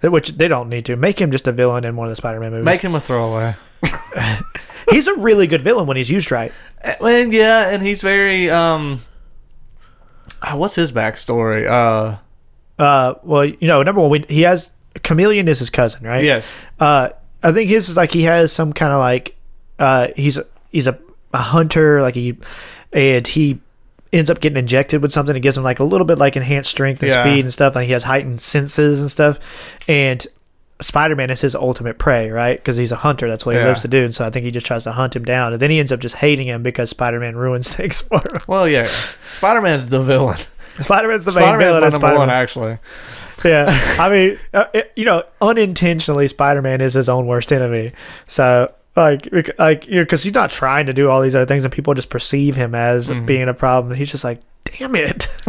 which 0.09 0.29
they 0.31 0.47
don't 0.47 0.67
need 0.69 0.85
to 0.85 0.95
make 0.95 1.19
him 1.19 1.31
just 1.31 1.47
a 1.47 1.51
villain 1.51 1.83
in 1.85 1.95
one 1.95 2.07
of 2.07 2.11
the 2.11 2.15
Spider-Man 2.17 2.51
movies. 2.51 2.65
Make 2.65 2.81
him 2.81 2.95
a 2.95 2.99
throwaway. 2.99 3.55
he's 4.91 5.07
a 5.07 5.15
really 5.15 5.47
good 5.47 5.61
villain 5.61 5.87
when 5.87 5.97
he's 5.97 6.09
used 6.09 6.31
right. 6.31 6.51
Well, 6.99 7.27
yeah, 7.31 7.69
and 7.69 7.81
he's 7.83 8.01
very 8.01 8.49
um. 8.49 9.03
uh, 10.41 10.55
What's 10.55 10.75
his 10.75 10.91
backstory? 10.91 11.65
Uh, 11.67 12.17
Uh, 12.81 13.15
well, 13.23 13.45
you 13.45 13.67
know, 13.67 13.81
number 13.83 14.01
one, 14.01 14.09
we, 14.11 14.25
he 14.29 14.41
has 14.43 14.71
Chameleon 15.03 15.47
is 15.47 15.59
his 15.59 15.69
cousin, 15.69 16.05
right? 16.05 16.23
yes, 16.23 16.57
Uh, 16.79 17.09
I 17.43 17.51
think 17.51 17.69
his 17.69 17.89
is 17.89 17.97
like 17.97 18.11
he 18.11 18.23
has 18.23 18.51
some 18.51 18.73
kind 18.73 18.91
of 18.93 18.99
like, 18.99 19.35
uh, 19.79 20.07
he's 20.15 20.37
a, 20.37 20.45
he's 20.71 20.87
a, 20.87 20.97
a 21.33 21.37
hunter, 21.37 22.01
like 22.01 22.15
he, 22.15 22.37
and 22.93 23.25
he 23.27 23.59
ends 24.13 24.29
up 24.31 24.39
getting 24.39 24.57
injected 24.57 25.01
with 25.01 25.11
something 25.11 25.33
that 25.33 25.41
gives 25.41 25.57
him 25.57 25.63
like 25.63 25.79
a 25.79 25.83
little 25.83 26.05
bit 26.05 26.17
like 26.17 26.35
enhanced 26.35 26.69
strength 26.71 27.03
and 27.03 27.11
Yeah. 27.11 27.23
speed 27.23 27.43
and 27.45 27.53
stuff. 27.53 27.75
And 27.75 27.85
he 27.85 27.91
has 27.91 28.05
heightened 28.05 28.41
senses 28.41 29.01
and 29.01 29.11
stuff. 29.11 29.39
And 29.87 30.25
Spider 30.81 31.15
Man 31.15 31.29
is 31.29 31.41
his 31.41 31.55
ultimate 31.55 31.97
prey, 31.99 32.29
right? 32.29 32.57
Because 32.57 32.77
he's 32.77 32.91
a 32.91 32.95
hunter. 32.97 33.27
That's 33.27 33.45
what 33.45 33.55
he 33.55 33.61
Yeah. 33.61 33.67
loves 33.67 33.81
to 33.81 33.87
do. 33.87 34.03
And 34.05 34.15
so 34.15 34.25
I 34.25 34.29
think 34.29 34.45
he 34.45 34.51
just 34.51 34.65
tries 34.65 34.83
to 34.85 34.91
hunt 34.93 35.15
him 35.15 35.25
down. 35.25 35.51
And 35.53 35.61
then 35.61 35.69
he 35.71 35.79
ends 35.79 35.91
up 35.91 35.99
just 35.99 36.15
hating 36.15 36.47
him 36.47 36.63
because 36.63 36.89
Spider 36.89 37.19
Man 37.19 37.35
ruins 37.35 37.67
things 37.73 38.01
for 38.01 38.17
him. 38.19 38.41
well, 38.47 38.67
yeah. 38.67 38.85
Spider 38.85 39.61
Man's 39.61 39.87
the 39.87 40.01
villain. 40.01 40.37
Spider 40.81 41.07
Man's 41.09 41.25
the 41.25 41.31
main 41.31 41.43
Spider 41.47 41.57
Man's 41.57 41.73
villain. 41.75 41.91
one, 41.91 41.91
Spider-Man. 41.99 42.29
actually. 42.29 42.77
Yeah, 43.45 43.65
I 43.99 44.09
mean, 44.09 44.39
uh, 44.53 44.65
it, 44.73 44.91
you 44.95 45.05
know, 45.05 45.23
unintentionally, 45.41 46.27
Spider 46.27 46.61
Man 46.61 46.81
is 46.81 46.93
his 46.93 47.07
own 47.09 47.27
worst 47.27 47.51
enemy. 47.53 47.91
So, 48.27 48.73
like, 48.95 49.29
like, 49.59 49.87
you 49.87 49.95
know, 49.95 50.01
because 50.03 50.23
he's 50.23 50.33
not 50.33 50.49
trying 50.49 50.87
to 50.87 50.93
do 50.93 51.09
all 51.09 51.21
these 51.21 51.35
other 51.35 51.45
things, 51.45 51.63
and 51.63 51.71
people 51.73 51.93
just 51.93 52.09
perceive 52.09 52.55
him 52.55 52.73
as 52.75 53.09
Mm-hmm. 53.09 53.25
being 53.25 53.47
a 53.47 53.53
problem. 53.53 53.95
He's 53.95 54.11
just 54.11 54.23
like, 54.23 54.39
damn 54.65 54.95
it, 54.95 55.27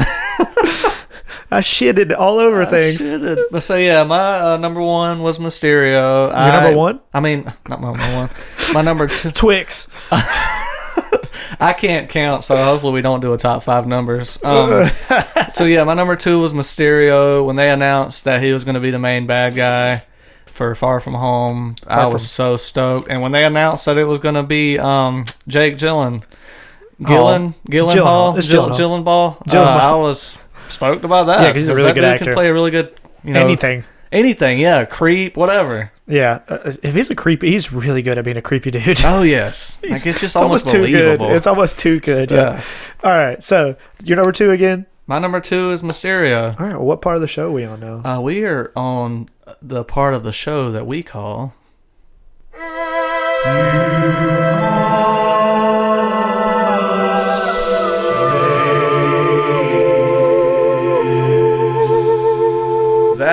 I 1.51 1.61
shitted 1.61 2.15
all 2.19 2.39
over 2.39 2.65
things. 2.67 2.99
Shit. 2.99 3.39
But 3.51 3.61
so 3.63 3.75
yeah, 3.77 4.05
my 4.05 4.39
uh, 4.39 4.57
number 4.59 4.83
one 4.83 5.23
was 5.23 5.39
Mysterio. 5.39 6.29
Your 6.29 6.37
I- 6.37 6.61
number 6.61 6.77
one? 6.77 7.01
I 7.15 7.21
mean, 7.21 7.45
not 7.69 7.81
my 7.81 7.93
number 7.95 8.15
one. 8.17 8.31
My 8.75 8.83
number 8.83 9.07
two. 9.07 9.31
Twix. 9.33 9.89
I 11.61 11.73
can't 11.73 12.09
count, 12.09 12.45
so 12.45 12.57
hopefully 12.57 12.93
we 12.95 13.03
don't 13.03 13.21
do 13.21 13.33
a 13.33 13.39
top 13.39 13.63
five 13.63 13.87
numbers. 13.87 14.39
Um, 14.45 14.89
so 15.55 15.65
yeah, 15.65 15.85
my 15.85 15.95
number 15.95 16.17
two 16.17 16.41
was 16.41 16.53
Mysterio. 16.53 17.45
When 17.45 17.57
they 17.57 17.71
announced 17.71 18.25
that 18.25 18.43
he 18.43 18.53
was 18.53 18.65
going 18.65 18.75
to 18.75 18.81
be 18.81 18.91
the 18.91 18.99
main 18.99 19.27
bad 19.27 19.55
guy 19.55 20.05
for 20.47 20.75
Far 20.75 21.01
From 21.01 21.15
Home, 21.15 21.77
I 21.87 22.05
From- 22.05 22.13
was 22.15 22.31
so 22.31 22.57
stoked. 22.57 23.09
And 23.11 23.23
when 23.23 23.33
they 23.33 23.45
announced 23.45 23.85
that 23.87 23.97
it 23.99 24.05
was 24.05 24.19
going 24.19 24.35
to 24.35 24.43
be 24.43 24.79
um, 24.79 25.25
Jake 25.47 25.77
Gyllen, 25.77 26.23
Gillen, 27.05 27.55
Gillenhall, 27.69 28.35
Gyllenhaal. 28.35 28.39
It's 28.39 28.47
Gyllenhaal. 28.49 29.39
Gyllenhaal, 29.45 29.55
uh, 29.55 29.93
I 29.93 29.97
was 29.97 30.39
stoked 30.69 31.05
about 31.05 31.27
that. 31.29 31.43
Yeah, 31.43 31.53
'cause 31.53 31.63
he's 31.63 31.69
a 31.69 31.75
really 31.75 31.89
that 31.89 31.95
good 31.95 32.01
dude 32.01 32.11
actor. 32.11 32.25
Can 32.27 32.35
play 32.35 32.49
a 32.49 32.53
really 32.53 32.71
good, 32.73 32.93
you 33.25 33.33
know, 33.33 33.41
Anything. 33.41 33.85
anything. 34.11 34.59
Yeah, 34.59 34.85
creep, 34.85 35.37
whatever. 35.37 35.93
Yeah, 36.09 36.41
uh, 36.49 36.73
if 36.83 36.95
he's 36.95 37.11
a 37.11 37.15
creepy, 37.15 37.51
he's 37.51 37.71
really 37.71 38.01
good 38.01 38.17
at 38.17 38.25
being 38.25 38.39
a 38.39 38.43
creepy 38.43 38.71
dude. 38.71 39.05
Oh 39.05 39.23
yes, 39.23 39.79
like 39.83 39.93
it's 39.93 40.05
just 40.05 40.23
It's 40.23 40.37
almost, 40.37 40.69
too 40.69 40.87
good. 40.87 41.21
It's 41.21 41.47
almost 41.47 41.79
too 41.79 42.01
good. 42.01 42.31
Yeah. 42.31 42.37
Yeah. 42.55 42.63
All 43.05 43.17
right. 43.17 43.43
So 43.45 43.77
your 44.03 44.17
number 44.17 44.33
two 44.33 44.51
again. 44.51 44.87
My 45.07 45.19
number 45.19 45.41
two 45.41 45.71
is 45.71 45.83
Mysterio. 45.83 46.59
All 46.59 46.67
right. 46.67 46.77
Well, 46.77 46.85
what 46.85 47.03
part 47.03 47.17
of 47.17 47.23
the 47.23 47.29
show 47.29 47.49
are 47.49 47.53
we 47.53 47.65
on 47.65 47.81
now? 47.81 48.03
Uh, 48.05 48.21
we 48.21 48.45
are 48.45 48.73
on 48.75 49.29
the 49.63 49.85
part 49.85 50.15
of 50.15 50.23
the 50.23 50.33
show 50.33 50.71
that 50.71 50.87
we 50.87 51.03
call. 51.03 51.55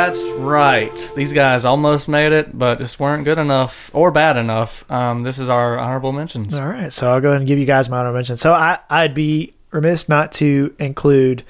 That's 0.05 0.23
right. 0.33 1.11
These 1.15 1.33
guys 1.33 1.65
almost 1.65 2.07
made 2.07 2.31
it, 2.31 2.55
but 2.55 2.77
just 2.77 2.99
weren't 2.99 3.23
good 3.23 3.39
enough 3.39 3.89
or 3.91 4.11
bad 4.11 4.37
enough. 4.37 4.89
Um, 4.91 5.23
this 5.23 5.39
is 5.39 5.49
our 5.49 5.79
honorable 5.79 6.11
mentions. 6.11 6.53
All 6.53 6.67
right, 6.67 6.93
so 6.93 7.09
I'll 7.09 7.19
go 7.19 7.29
ahead 7.29 7.41
and 7.41 7.47
give 7.47 7.57
you 7.57 7.65
guys 7.65 7.89
my 7.89 7.97
honorable 7.97 8.17
mentions. 8.19 8.39
So 8.39 8.53
I, 8.53 8.77
I'd 8.87 9.15
be 9.15 9.55
remiss 9.71 10.07
not 10.07 10.31
to 10.33 10.75
include 10.77 11.41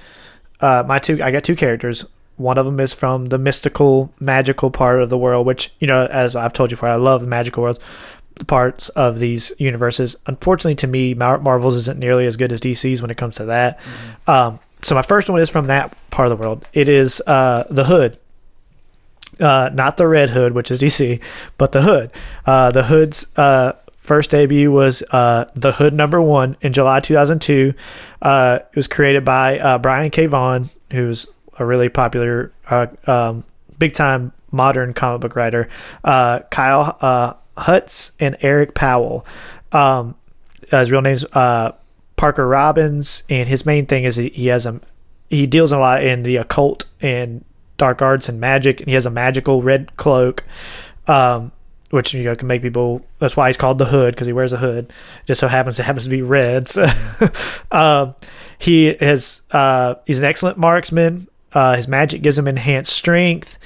uh, 0.61 0.85
my 0.87 0.99
two. 0.99 1.21
I 1.21 1.31
got 1.31 1.43
two 1.43 1.57
characters. 1.57 2.05
One 2.37 2.57
of 2.57 2.65
them 2.65 2.79
is 2.79 2.93
from 2.93 3.25
the 3.25 3.37
mystical, 3.37 4.13
magical 4.21 4.71
part 4.71 5.01
of 5.01 5.09
the 5.09 5.17
world, 5.17 5.45
which 5.45 5.73
you 5.79 5.87
know, 5.87 6.05
as 6.05 6.33
I've 6.33 6.53
told 6.53 6.71
you 6.71 6.77
before, 6.77 6.87
I 6.87 6.95
love 6.95 7.19
the 7.19 7.27
magical 7.27 7.61
world 7.61 7.79
parts 8.47 8.87
of 8.87 9.19
these 9.19 9.51
universes. 9.57 10.15
Unfortunately, 10.27 10.75
to 10.75 10.87
me, 10.87 11.13
Mar- 11.13 11.39
Marvel's 11.39 11.75
isn't 11.75 11.99
nearly 11.99 12.25
as 12.25 12.37
good 12.37 12.53
as 12.53 12.61
DC's 12.61 13.01
when 13.01 13.11
it 13.11 13.17
comes 13.17 13.35
to 13.35 13.45
that. 13.45 13.81
Um, 14.27 14.59
so 14.81 14.95
my 14.95 15.01
first 15.01 15.29
one 15.29 15.41
is 15.41 15.49
from 15.49 15.65
that 15.65 15.93
part 16.09 16.31
of 16.31 16.37
the 16.37 16.41
world. 16.41 16.65
It 16.71 16.87
is 16.87 17.21
uh, 17.27 17.65
the 17.69 17.83
Hood. 17.83 18.17
Uh, 19.39 19.69
not 19.73 19.97
the 19.97 20.07
Red 20.07 20.29
Hood, 20.29 20.53
which 20.53 20.71
is 20.71 20.79
DC, 20.79 21.19
but 21.57 21.71
the 21.71 21.81
Hood. 21.81 22.11
Uh, 22.45 22.71
the 22.71 22.83
Hood's 22.83 23.27
uh, 23.35 23.73
first 23.97 24.31
debut 24.31 24.71
was 24.71 25.03
uh, 25.11 25.45
the 25.55 25.73
Hood 25.73 25.93
number 25.93 26.21
one 26.21 26.55
in 26.61 26.71
July 26.71 26.99
2002. 27.01 27.73
Uh, 28.21 28.59
it 28.71 28.75
was 28.75 28.87
created 28.87 29.25
by 29.25 29.59
uh, 29.59 29.77
Brian 29.77 30.09
K. 30.09 30.27
Vaughan, 30.27 30.69
who's 30.91 31.27
a 31.59 31.65
really 31.65 31.89
popular, 31.89 32.53
um, 33.07 33.43
big 33.77 33.93
time 33.93 34.31
modern 34.51 34.93
comic 34.93 35.21
book 35.21 35.35
writer. 35.35 35.67
Uh, 36.03 36.39
Kyle 36.49 36.97
uh, 37.01 37.33
Hotz 37.57 38.11
and 38.19 38.37
Eric 38.41 38.73
Powell. 38.73 39.25
Um, 39.71 40.15
his 40.71 40.91
real 40.91 41.01
name's 41.01 41.25
uh, 41.33 41.73
Parker 42.15 42.47
Robbins, 42.47 43.23
and 43.29 43.47
his 43.47 43.65
main 43.65 43.85
thing 43.85 44.03
is 44.05 44.15
he 44.15 44.47
has 44.47 44.65
a 44.65 44.79
he 45.29 45.45
deals 45.47 45.71
a 45.71 45.77
lot 45.77 46.03
in 46.03 46.23
the 46.23 46.37
occult 46.37 46.85
and 47.01 47.43
dark 47.77 48.01
arts 48.01 48.29
and 48.29 48.39
magic, 48.39 48.79
and 48.79 48.87
he 48.87 48.93
has 48.95 49.05
a 49.05 49.09
magical 49.11 49.61
red 49.63 49.95
cloak, 49.97 50.43
um, 51.07 51.51
which 51.91 52.13
you 52.13 52.23
know 52.23 52.35
can 52.35 52.47
make 52.47 52.61
people. 52.61 53.05
That's 53.19 53.35
why 53.37 53.47
he's 53.47 53.57
called 53.57 53.77
the 53.77 53.85
Hood 53.85 54.13
because 54.13 54.27
he 54.27 54.33
wears 54.33 54.53
a 54.53 54.57
hood. 54.57 54.91
Just 55.27 55.39
so 55.39 55.47
happens 55.47 55.79
it 55.79 55.83
happens 55.83 56.03
to 56.05 56.09
be 56.09 56.21
red. 56.21 56.67
So, 56.69 56.85
um, 57.71 58.15
he 58.57 58.87
is 58.89 59.41
uh, 59.51 59.95
he's 60.05 60.19
an 60.19 60.25
excellent 60.25 60.57
marksman. 60.57 61.27
Uh, 61.53 61.75
his 61.75 61.87
magic 61.87 62.21
gives 62.21 62.37
him 62.37 62.47
enhanced 62.47 62.91
strength. 62.91 63.57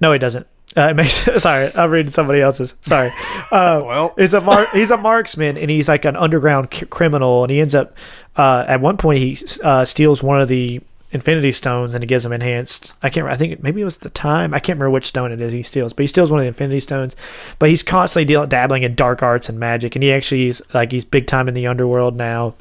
No, 0.00 0.12
he 0.12 0.18
doesn't. 0.18 0.46
Uh, 0.76 0.88
it 0.90 0.94
makes 0.94 1.28
sorry, 1.42 1.70
I'm 1.74 1.90
reading 1.90 2.12
somebody 2.12 2.40
else's. 2.40 2.74
Sorry. 2.80 3.10
Uh, 3.50 3.82
Well. 3.84 4.14
he's 4.16 4.32
a 4.34 4.40
mar- 4.40 4.68
he's 4.72 4.90
a 4.92 4.96
marksman 4.96 5.58
and 5.58 5.68
he's 5.68 5.88
like 5.88 6.04
an 6.04 6.14
underground 6.16 6.68
c- 6.72 6.86
criminal 6.86 7.42
and 7.42 7.50
he 7.50 7.60
ends 7.60 7.74
up 7.74 7.96
uh, 8.36 8.64
at 8.68 8.80
one 8.80 8.96
point 8.96 9.18
he 9.18 9.38
uh, 9.64 9.84
steals 9.84 10.22
one 10.22 10.40
of 10.40 10.48
the 10.48 10.80
Infinity 11.12 11.52
Stones 11.52 11.94
and 11.94 12.04
it 12.04 12.06
gives 12.06 12.24
him 12.24 12.32
enhanced. 12.32 12.92
I 13.02 13.10
can't. 13.10 13.26
I 13.26 13.36
think 13.36 13.62
maybe 13.62 13.80
it 13.80 13.84
was 13.84 13.98
the 13.98 14.10
time. 14.10 14.54
I 14.54 14.60
can't 14.60 14.78
remember 14.78 14.90
which 14.90 15.06
stone 15.06 15.32
it 15.32 15.40
is 15.40 15.52
he 15.52 15.62
steals, 15.62 15.92
but 15.92 16.04
he 16.04 16.06
steals 16.06 16.30
one 16.30 16.38
of 16.40 16.44
the 16.44 16.48
Infinity 16.48 16.80
Stones. 16.80 17.16
But 17.58 17.68
he's 17.68 17.82
constantly 17.82 18.26
deal- 18.26 18.46
dabbling 18.46 18.84
in 18.84 18.94
dark 18.94 19.22
arts 19.22 19.48
and 19.48 19.58
magic, 19.58 19.96
and 19.96 20.02
he 20.02 20.12
actually 20.12 20.48
is 20.48 20.62
like 20.72 20.92
he's 20.92 21.04
big 21.04 21.26
time 21.26 21.48
in 21.48 21.54
the 21.54 21.66
underworld 21.66 22.16
now. 22.16 22.54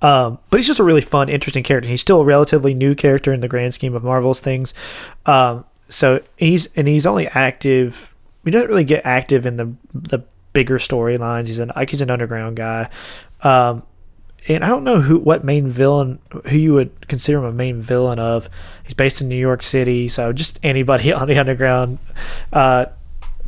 Um, 0.00 0.38
but 0.48 0.58
he's 0.58 0.66
just 0.66 0.80
a 0.80 0.84
really 0.84 1.02
fun, 1.02 1.28
interesting 1.28 1.62
character. 1.62 1.90
He's 1.90 2.00
still 2.00 2.22
a 2.22 2.24
relatively 2.24 2.72
new 2.72 2.94
character 2.94 3.32
in 3.32 3.40
the 3.40 3.48
grand 3.48 3.74
scheme 3.74 3.94
of 3.94 4.02
Marvel's 4.02 4.40
things. 4.40 4.72
Um, 5.26 5.64
so 5.88 6.22
he's 6.36 6.68
and 6.74 6.88
he's 6.88 7.06
only 7.06 7.26
active. 7.28 8.14
He 8.44 8.50
doesn't 8.50 8.68
really 8.68 8.84
get 8.84 9.04
active 9.04 9.44
in 9.44 9.56
the 9.56 9.74
the 9.92 10.24
bigger 10.52 10.78
storylines. 10.78 11.46
He's 11.46 11.58
an 11.58 11.72
like 11.76 11.90
he's 11.90 12.00
an 12.00 12.10
underground 12.10 12.56
guy. 12.56 12.88
Um, 13.42 13.82
and 14.48 14.64
I 14.64 14.68
don't 14.68 14.84
know 14.84 15.00
who 15.00 15.18
what 15.18 15.44
main 15.44 15.70
villain 15.70 16.18
who 16.46 16.56
you 16.56 16.72
would 16.74 17.06
consider 17.08 17.38
him 17.38 17.44
a 17.44 17.52
main 17.52 17.82
villain 17.82 18.18
of. 18.18 18.48
He's 18.84 18.94
based 18.94 19.20
in 19.20 19.28
New 19.28 19.36
York 19.36 19.62
City, 19.62 20.08
so 20.08 20.32
just 20.32 20.58
anybody 20.62 21.12
on 21.12 21.28
the 21.28 21.38
underground. 21.38 21.98
Uh, 22.52 22.86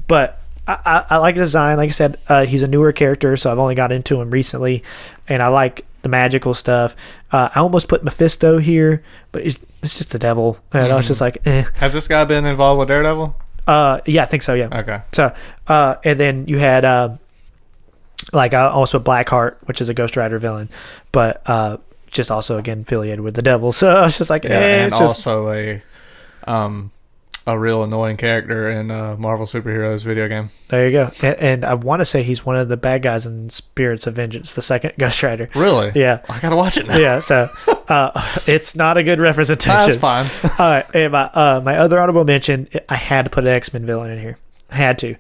but 0.06 0.40
I, 0.68 0.78
I, 0.85 1.05
I 1.10 1.16
like 1.16 1.36
his 1.36 1.48
design. 1.48 1.78
Like 1.78 1.89
I 1.89 1.93
said, 1.93 2.18
uh, 2.28 2.44
he's 2.44 2.62
a 2.62 2.68
newer 2.68 2.93
character, 2.93 3.36
so 3.36 3.51
I've 3.51 3.59
only 3.59 3.74
got 3.74 3.90
into 3.93 4.20
him 4.20 4.31
recently, 4.31 4.82
and 5.28 5.43
I 5.43 5.48
like 5.48 5.86
the 6.02 6.09
magical 6.09 6.55
stuff. 6.55 6.94
Uh, 7.32 7.48
I 7.55 7.60
almost 7.60 7.89
put 7.89 8.05
Mephisto 8.05 8.59
here, 8.59 9.02
but 9.32 9.43
it's, 9.44 9.59
it's 9.82 9.97
just 9.97 10.10
the 10.10 10.18
devil, 10.18 10.59
and 10.72 10.93
I 10.93 10.97
was 10.97 11.06
just 11.06 11.20
like, 11.20 11.39
eh. 11.47 11.64
Has 11.77 11.93
this 11.93 12.06
guy 12.09 12.24
been 12.24 12.44
involved 12.44 12.78
with 12.78 12.89
Daredevil? 12.89 13.35
Uh, 13.66 14.01
yeah, 14.05 14.22
I 14.22 14.27
think 14.27 14.43
so. 14.43 14.55
Yeah. 14.55 14.68
Okay. 14.81 15.01
So, 15.12 15.35
uh, 15.66 15.97
and 16.05 16.18
then 16.18 16.47
you 16.47 16.59
had 16.59 16.85
uh, 16.85 17.16
like 18.32 18.55
uh, 18.55 18.70
also 18.70 18.98
Blackheart, 18.98 19.56
which 19.64 19.80
is 19.80 19.88
a 19.88 19.94
Ghost 19.94 20.16
Rider 20.16 20.38
villain, 20.38 20.68
but 21.12 21.42
uh, 21.47 21.78
just 22.10 22.30
also 22.30 22.59
again 22.59 22.80
affiliated 22.80 23.20
with 23.20 23.34
the 23.34 23.42
devil. 23.42 23.72
So 23.80 23.88
I 23.90 24.02
was 24.02 24.18
just 24.18 24.30
like, 24.30 24.44
Yeah, 24.44 24.51
eh, 24.51 24.76
and 24.84 24.92
it's 24.92 24.98
just, 25.01 25.26
also 25.26 25.51
a 25.52 25.82
um 26.47 26.90
a 27.47 27.59
real 27.59 27.82
annoying 27.82 28.16
character 28.18 28.68
in 28.68 28.90
uh, 28.90 29.16
Marvel 29.18 29.47
superheroes 29.47 30.05
video 30.05 30.28
game. 30.28 30.51
there 30.68 30.86
you 30.86 30.92
go. 30.92 31.10
And, 31.22 31.36
and 31.38 31.64
I 31.64 31.74
want 31.74 32.01
to 32.01 32.05
say 32.05 32.22
he's 32.22 32.44
one 32.44 32.56
of 32.56 32.68
the 32.68 32.76
bad 32.76 33.01
guys 33.02 33.24
in 33.24 33.48
Spirits 33.48 34.06
of 34.06 34.14
Vengeance, 34.14 34.55
the 34.55 34.62
second 34.62 34.92
Ghost 34.98 35.22
Rider. 35.22 35.48
Really? 35.55 35.90
Yeah. 35.94 36.20
I 36.28 36.38
gotta 36.40 36.55
watch 36.56 36.76
it 36.76 36.86
now. 36.86 36.98
Yeah, 36.98 37.18
so 37.18 37.48
uh, 37.88 38.38
it's 38.47 38.76
not 38.76 38.98
a 38.98 39.02
good 39.02 39.18
representation. 39.18 39.72
That's 39.72 39.97
fine. 39.97 40.26
All 40.59 40.70
right, 40.70 40.86
and 40.94 41.12
my 41.12 41.22
uh, 41.22 41.62
my 41.64 41.78
other 41.78 41.98
honorable 41.98 42.24
mention, 42.24 42.68
I 42.88 42.97
had 42.97 43.24
to 43.24 43.30
put 43.30 43.44
an 43.44 43.51
X 43.51 43.72
Men 43.72 43.86
villain 43.86 44.10
in 44.10 44.18
here. 44.20 44.36
I 44.70 44.76
had 44.76 44.98
to, 44.98 45.16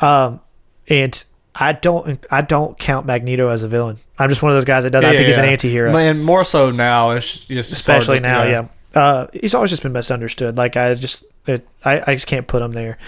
um, 0.00 0.40
and 0.88 1.22
I 1.54 1.72
don't 1.72 2.24
I 2.30 2.42
don't 2.42 2.78
count 2.78 3.06
Magneto 3.06 3.48
as 3.48 3.62
a 3.62 3.68
villain. 3.68 3.96
I'm 4.18 4.28
just 4.28 4.42
one 4.42 4.52
of 4.52 4.56
those 4.56 4.64
guys 4.64 4.84
that 4.84 4.90
does. 4.90 5.04
I 5.04 5.10
think 5.10 5.26
he's 5.26 5.38
an 5.38 5.44
anti-hero, 5.46 5.92
Man, 5.92 6.22
more 6.22 6.44
so 6.44 6.70
now. 6.70 7.10
It's 7.12 7.40
just 7.46 7.72
especially 7.72 8.18
to- 8.18 8.22
now. 8.22 8.42
Yeah, 8.44 8.66
Uh, 8.94 9.26
he's 9.32 9.54
always 9.54 9.70
just 9.70 9.82
been 9.82 9.92
misunderstood. 9.92 10.56
Like 10.56 10.76
I 10.76 10.94
just 10.94 11.24
it, 11.46 11.66
I 11.84 12.02
I 12.06 12.14
just 12.14 12.26
can't 12.26 12.46
put 12.46 12.62
him 12.62 12.72
there. 12.72 12.98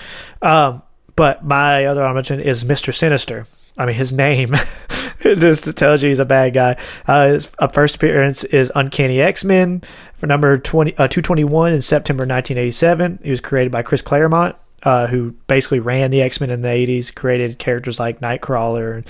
Um, 0.41 0.83
but 1.15 1.45
my 1.45 1.85
other 1.87 2.13
mention 2.13 2.41
is 2.41 2.65
Mister 2.65 2.91
Sinister. 2.93 3.47
I 3.79 3.87
mean, 3.87 3.95
his 3.97 4.13
name 4.13 4.55
just 5.21 5.77
tells 5.77 6.03
you 6.03 6.09
he's 6.11 6.19
a 6.19 6.25
bad 6.27 6.53
guy. 6.53 6.77
Uh, 7.07 7.29
his 7.29 7.55
uh, 7.59 7.69
first 7.69 7.97
appearance 7.97 8.45
is 8.45 8.71
Uncanny 8.75 9.21
X 9.21 9.45
Men 9.45 9.83
for 10.15 10.27
number 10.27 10.59
20, 10.59 10.93
uh, 10.93 11.09
221 11.09 11.73
in 11.73 11.81
September 11.83 12.23
1987. 12.25 13.21
He 13.23 13.31
was 13.31 13.41
created 13.41 13.73
by 13.73 13.83
Chris 13.83 14.03
Claremont, 14.03 14.57
uh, 14.83 15.07
who 15.07 15.33
basically 15.47 15.81
ran 15.81 16.11
the 16.11 16.23
X 16.23 16.41
Men 16.41 16.51
in 16.51 16.63
the 16.63 16.69
80s, 16.69 17.15
created 17.15 17.59
characters 17.59 18.01
like 18.01 18.21
Nightcrawler 18.21 18.97
and 18.97 19.07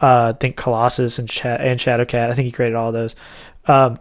uh, 0.00 0.32
I 0.34 0.38
think 0.38 0.56
Colossus 0.56 1.18
and, 1.18 1.28
and 1.44 1.80
Shadowcat. 1.80 2.30
I 2.30 2.34
think 2.34 2.46
he 2.46 2.52
created 2.52 2.76
all 2.76 2.92
those. 2.92 3.16
Um, 3.66 3.98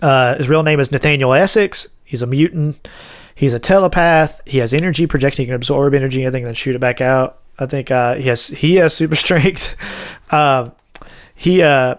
uh, 0.00 0.36
his 0.36 0.48
real 0.48 0.62
name 0.62 0.80
is 0.80 0.92
Nathaniel 0.92 1.32
Essex. 1.34 1.88
He's 2.04 2.22
a 2.22 2.26
mutant. 2.26 2.88
He's 3.34 3.52
a 3.52 3.58
telepath. 3.58 4.40
He 4.46 4.58
has 4.58 4.72
energy 4.72 5.06
projecting. 5.06 5.44
He 5.44 5.46
can 5.46 5.54
absorb 5.54 5.94
energy, 5.94 6.26
I 6.26 6.30
think, 6.30 6.42
and 6.42 6.48
then 6.48 6.54
shoot 6.54 6.76
it 6.76 6.80
back 6.80 7.00
out. 7.00 7.38
I 7.58 7.66
think 7.66 7.90
uh, 7.90 8.14
he 8.14 8.28
has 8.28 8.48
he 8.48 8.76
has 8.76 8.94
super 8.94 9.14
strength. 9.16 9.74
um, 10.32 10.72
he 11.34 11.62
uh, 11.62 11.96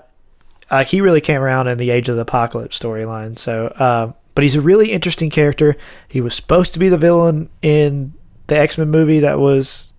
uh, 0.69 0.83
he 0.83 1.01
really 1.01 1.21
came 1.21 1.41
around 1.41 1.67
in 1.67 1.77
the 1.77 1.89
Age 1.89 2.09
of 2.09 2.15
the 2.15 2.21
Apocalypse 2.21 2.79
storyline. 2.79 3.37
So, 3.37 3.67
uh, 3.67 4.13
but 4.35 4.43
he's 4.43 4.55
a 4.55 4.61
really 4.61 4.91
interesting 4.91 5.29
character. 5.29 5.75
He 6.07 6.21
was 6.21 6.35
supposed 6.35 6.73
to 6.73 6.79
be 6.79 6.89
the 6.89 6.97
villain 6.97 7.49
in 7.61 8.13
the 8.47 8.57
X 8.57 8.77
Men 8.77 8.89
movie 8.89 9.19
that 9.19 9.39
was 9.39 9.93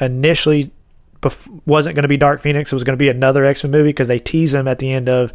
initially 0.00 0.70
bef- 1.20 1.48
wasn't 1.66 1.94
going 1.94 2.02
to 2.02 2.08
be 2.08 2.16
Dark 2.16 2.40
Phoenix. 2.40 2.72
It 2.72 2.76
was 2.76 2.84
going 2.84 2.96
to 2.96 3.02
be 3.02 3.08
another 3.08 3.44
X 3.44 3.62
Men 3.64 3.70
movie 3.70 3.90
because 3.90 4.08
they 4.08 4.18
tease 4.18 4.54
him 4.54 4.66
at 4.68 4.78
the 4.78 4.92
end 4.92 5.08
of 5.08 5.32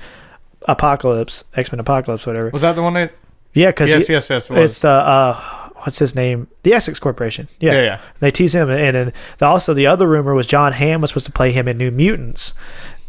Apocalypse, 0.64 1.44
X 1.56 1.72
Men 1.72 1.80
Apocalypse, 1.80 2.26
whatever. 2.26 2.50
Was 2.50 2.62
that 2.62 2.76
the 2.76 2.82
one 2.84 2.94
that? 2.94 3.14
Yeah, 3.54 3.70
because 3.72 3.90
Yes, 3.90 4.10
yes, 4.10 4.30
yes. 4.30 4.50
It 4.50 4.58
it's 4.58 4.80
the 4.80 4.90
uh, 4.90 5.70
what's 5.78 6.00
his 6.00 6.16
name? 6.16 6.48
The 6.64 6.74
Essex 6.74 7.00
Corporation. 7.00 7.48
Yeah, 7.60 7.74
Yeah, 7.74 7.82
yeah. 7.82 8.02
They 8.20 8.32
tease 8.32 8.54
him, 8.54 8.70
and 8.70 8.96
then 8.96 9.14
the, 9.38 9.46
also 9.46 9.74
the 9.74 9.88
other 9.88 10.08
rumor 10.08 10.34
was 10.34 10.46
Jon 10.46 10.74
Hamm 10.74 11.02
was 11.02 11.12
supposed 11.12 11.26
to 11.26 11.32
play 11.32 11.52
him 11.52 11.68
in 11.68 11.78
New 11.78 11.92
Mutants, 11.92 12.54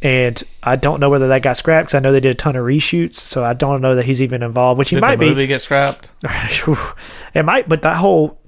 and 0.02 0.42
I 0.62 0.76
don't 0.76 0.98
know 1.00 1.10
whether 1.10 1.28
that 1.28 1.42
got 1.42 1.56
scrapped 1.56 1.88
because 1.88 1.94
I 1.96 2.00
know 2.00 2.12
they 2.12 2.20
did 2.20 2.30
a 2.30 2.34
ton 2.34 2.56
of 2.56 2.64
reshoots, 2.64 3.16
so 3.16 3.44
I 3.44 3.52
don't 3.52 3.80
know 3.82 3.94
that 3.96 4.06
he's 4.06 4.22
even 4.22 4.42
involved. 4.42 4.78
Which 4.78 4.90
he 4.90 4.96
Did 4.96 5.02
might 5.02 5.16
the 5.16 5.26
be. 5.26 5.28
movie 5.30 5.46
get 5.46 5.60
scrapped? 5.62 6.10
it 7.34 7.44
might, 7.44 7.68
but 7.68 7.82
that 7.82 7.96
whole 7.98 8.38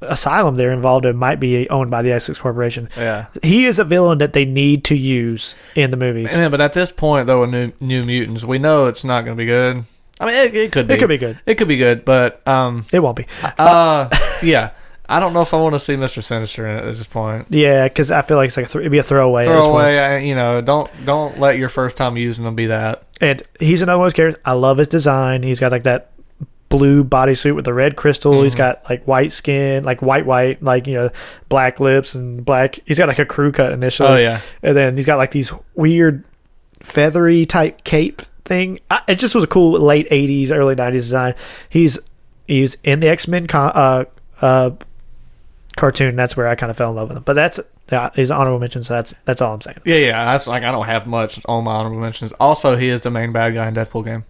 asylum 0.00 0.54
they're 0.54 0.72
involved 0.72 1.04
in 1.06 1.16
might 1.16 1.40
be 1.40 1.68
owned 1.68 1.90
by 1.90 2.02
the 2.02 2.12
Essex 2.12 2.38
Corporation. 2.38 2.88
Yeah. 2.96 3.26
He 3.42 3.66
is 3.66 3.78
a 3.78 3.84
villain 3.84 4.18
that 4.18 4.32
they 4.32 4.44
need 4.44 4.84
to 4.84 4.96
use 4.96 5.54
in 5.74 5.90
the 5.90 5.96
movies. 5.96 6.34
Yeah, 6.36 6.48
but 6.48 6.60
at 6.60 6.72
this 6.72 6.90
point, 6.90 7.26
though, 7.26 7.40
with 7.42 7.50
New, 7.50 7.72
New 7.80 8.04
Mutants, 8.04 8.44
we 8.44 8.58
know 8.58 8.86
it's 8.86 9.04
not 9.04 9.24
going 9.24 9.36
to 9.36 9.40
be 9.40 9.46
good. 9.46 9.84
I 10.20 10.26
mean, 10.26 10.34
it, 10.36 10.54
it 10.54 10.72
could 10.72 10.86
be. 10.86 10.94
It 10.94 10.98
could 10.98 11.08
be 11.08 11.18
good. 11.18 11.40
It 11.46 11.54
could 11.56 11.68
be 11.68 11.76
good, 11.76 12.04
but 12.04 12.46
um, 12.46 12.86
It 12.92 13.00
won't 13.00 13.16
be. 13.16 13.26
uh, 13.58 14.08
yeah. 14.42 14.70
I 15.12 15.20
don't 15.20 15.32
know 15.32 15.42
if 15.42 15.52
I 15.54 15.58
want 15.60 15.74
to 15.74 15.78
see 15.80 15.94
Mister 15.96 16.22
Sinister 16.22 16.66
in 16.66 16.76
it 16.78 16.84
at 16.84 16.94
this 16.94 17.04
point. 17.04 17.46
Yeah, 17.50 17.86
because 17.86 18.10
I 18.10 18.22
feel 18.22 18.36
like 18.36 18.48
it's 18.48 18.56
like 18.56 18.66
a 18.66 18.68
th- 18.68 18.80
it'd 18.80 18.92
be 18.92 18.98
a 18.98 19.02
throwaway. 19.02 19.42
at 19.42 19.46
this 19.48 19.64
point. 19.64 19.64
Throwaway, 19.64 19.98
I- 19.98 20.18
you 20.18 20.34
know. 20.34 20.60
Don't 20.60 20.90
don't 21.04 21.38
let 21.38 21.58
your 21.58 21.68
first 21.68 21.96
time 21.96 22.16
using 22.16 22.44
them 22.44 22.54
be 22.54 22.66
that. 22.66 23.04
And 23.20 23.42
he's 23.60 23.82
another 23.82 23.98
one 23.98 24.06
of 24.06 24.12
those 24.12 24.16
characters. 24.16 24.42
I 24.44 24.52
love 24.52 24.78
his 24.78 24.88
design. 24.88 25.42
He's 25.42 25.60
got 25.60 25.70
like 25.72 25.82
that 25.84 26.10
blue 26.68 27.04
bodysuit 27.04 27.54
with 27.54 27.66
the 27.66 27.74
red 27.74 27.96
crystal. 27.96 28.32
Mm-hmm. 28.32 28.42
He's 28.44 28.54
got 28.54 28.88
like 28.88 29.04
white 29.04 29.30
skin, 29.32 29.84
like 29.84 30.00
white 30.02 30.24
white, 30.26 30.62
like 30.62 30.86
you 30.86 30.94
know, 30.94 31.10
black 31.48 31.78
lips 31.80 32.14
and 32.14 32.44
black. 32.44 32.78
He's 32.86 32.96
got 32.98 33.08
like 33.08 33.18
a 33.18 33.26
crew 33.26 33.52
cut 33.52 33.72
initially. 33.72 34.08
Oh, 34.08 34.16
yeah. 34.16 34.40
and 34.62 34.76
then 34.76 34.96
he's 34.96 35.06
got 35.06 35.18
like 35.18 35.32
these 35.32 35.52
weird 35.74 36.24
feathery 36.80 37.44
type 37.46 37.84
cape 37.84 38.22
thing. 38.44 38.80
I, 38.90 39.02
it 39.08 39.16
just 39.18 39.34
was 39.34 39.44
a 39.44 39.48
cool 39.48 39.78
late 39.78 40.08
'80s, 40.10 40.50
early 40.50 40.74
'90s 40.74 40.92
design. 40.92 41.34
He's 41.68 41.98
he's 42.48 42.76
in 42.82 43.00
the 43.00 43.08
X 43.08 43.28
Men 43.28 43.46
con- 43.46 43.72
uh, 43.74 44.04
uh, 44.40 44.70
cartoon. 45.76 46.16
That's 46.16 46.36
where 46.36 46.48
I 46.48 46.54
kind 46.54 46.70
of 46.70 46.76
fell 46.76 46.90
in 46.90 46.96
love 46.96 47.08
with 47.08 47.16
him. 47.18 47.22
But 47.24 47.34
that's 47.34 47.60
yeah, 47.90 48.10
he's 48.14 48.30
honorable 48.30 48.58
mention. 48.58 48.82
So 48.82 48.94
that's 48.94 49.14
that's 49.24 49.40
all 49.42 49.54
I'm 49.54 49.60
saying. 49.60 49.78
Yeah, 49.84 49.96
yeah. 49.96 50.24
That's 50.26 50.46
like 50.46 50.62
I 50.62 50.72
don't 50.72 50.86
have 50.86 51.06
much 51.06 51.40
on 51.46 51.64
my 51.64 51.72
honorable 51.74 52.00
mentions. 52.00 52.32
Also, 52.40 52.76
he 52.76 52.88
is 52.88 53.00
the 53.02 53.10
main 53.10 53.32
bad 53.32 53.54
guy 53.54 53.68
in 53.68 53.74
Deadpool 53.74 54.04
game, 54.04 54.24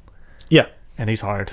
Yeah, 0.49 0.67
and 0.99 1.09
he's 1.11 1.21
hard. 1.21 1.53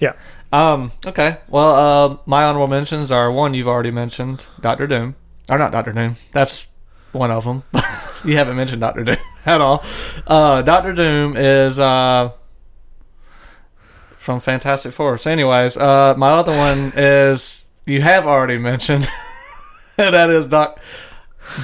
yeah. 0.00 0.12
Um. 0.52 0.92
Okay. 1.06 1.36
Well, 1.48 1.74
uh, 1.74 2.16
my 2.26 2.44
honorable 2.44 2.68
mentions 2.68 3.10
are 3.10 3.30
one 3.30 3.52
you've 3.54 3.68
already 3.68 3.90
mentioned, 3.90 4.46
Doctor 4.60 4.86
Doom, 4.86 5.14
or 5.50 5.58
not 5.58 5.72
Doctor 5.72 5.92
Doom. 5.92 6.16
That's 6.32 6.66
one 7.12 7.30
of 7.30 7.44
them. 7.44 7.64
you 8.24 8.36
haven't 8.36 8.56
mentioned 8.56 8.80
Doctor 8.80 9.04
Doom 9.04 9.16
at 9.46 9.60
all. 9.60 9.84
Uh, 10.26 10.62
Doctor 10.62 10.92
Doom 10.92 11.36
is 11.36 11.78
uh 11.78 12.30
from 14.16 14.40
Fantastic 14.40 14.92
Four. 14.92 15.18
So, 15.18 15.30
anyways, 15.30 15.76
uh, 15.76 16.14
my 16.16 16.30
other 16.30 16.56
one 16.56 16.92
is 16.96 17.64
you 17.86 18.02
have 18.02 18.26
already 18.26 18.58
mentioned, 18.58 19.08
that 20.10 20.30
is 20.30 20.46
Doc 20.46 20.80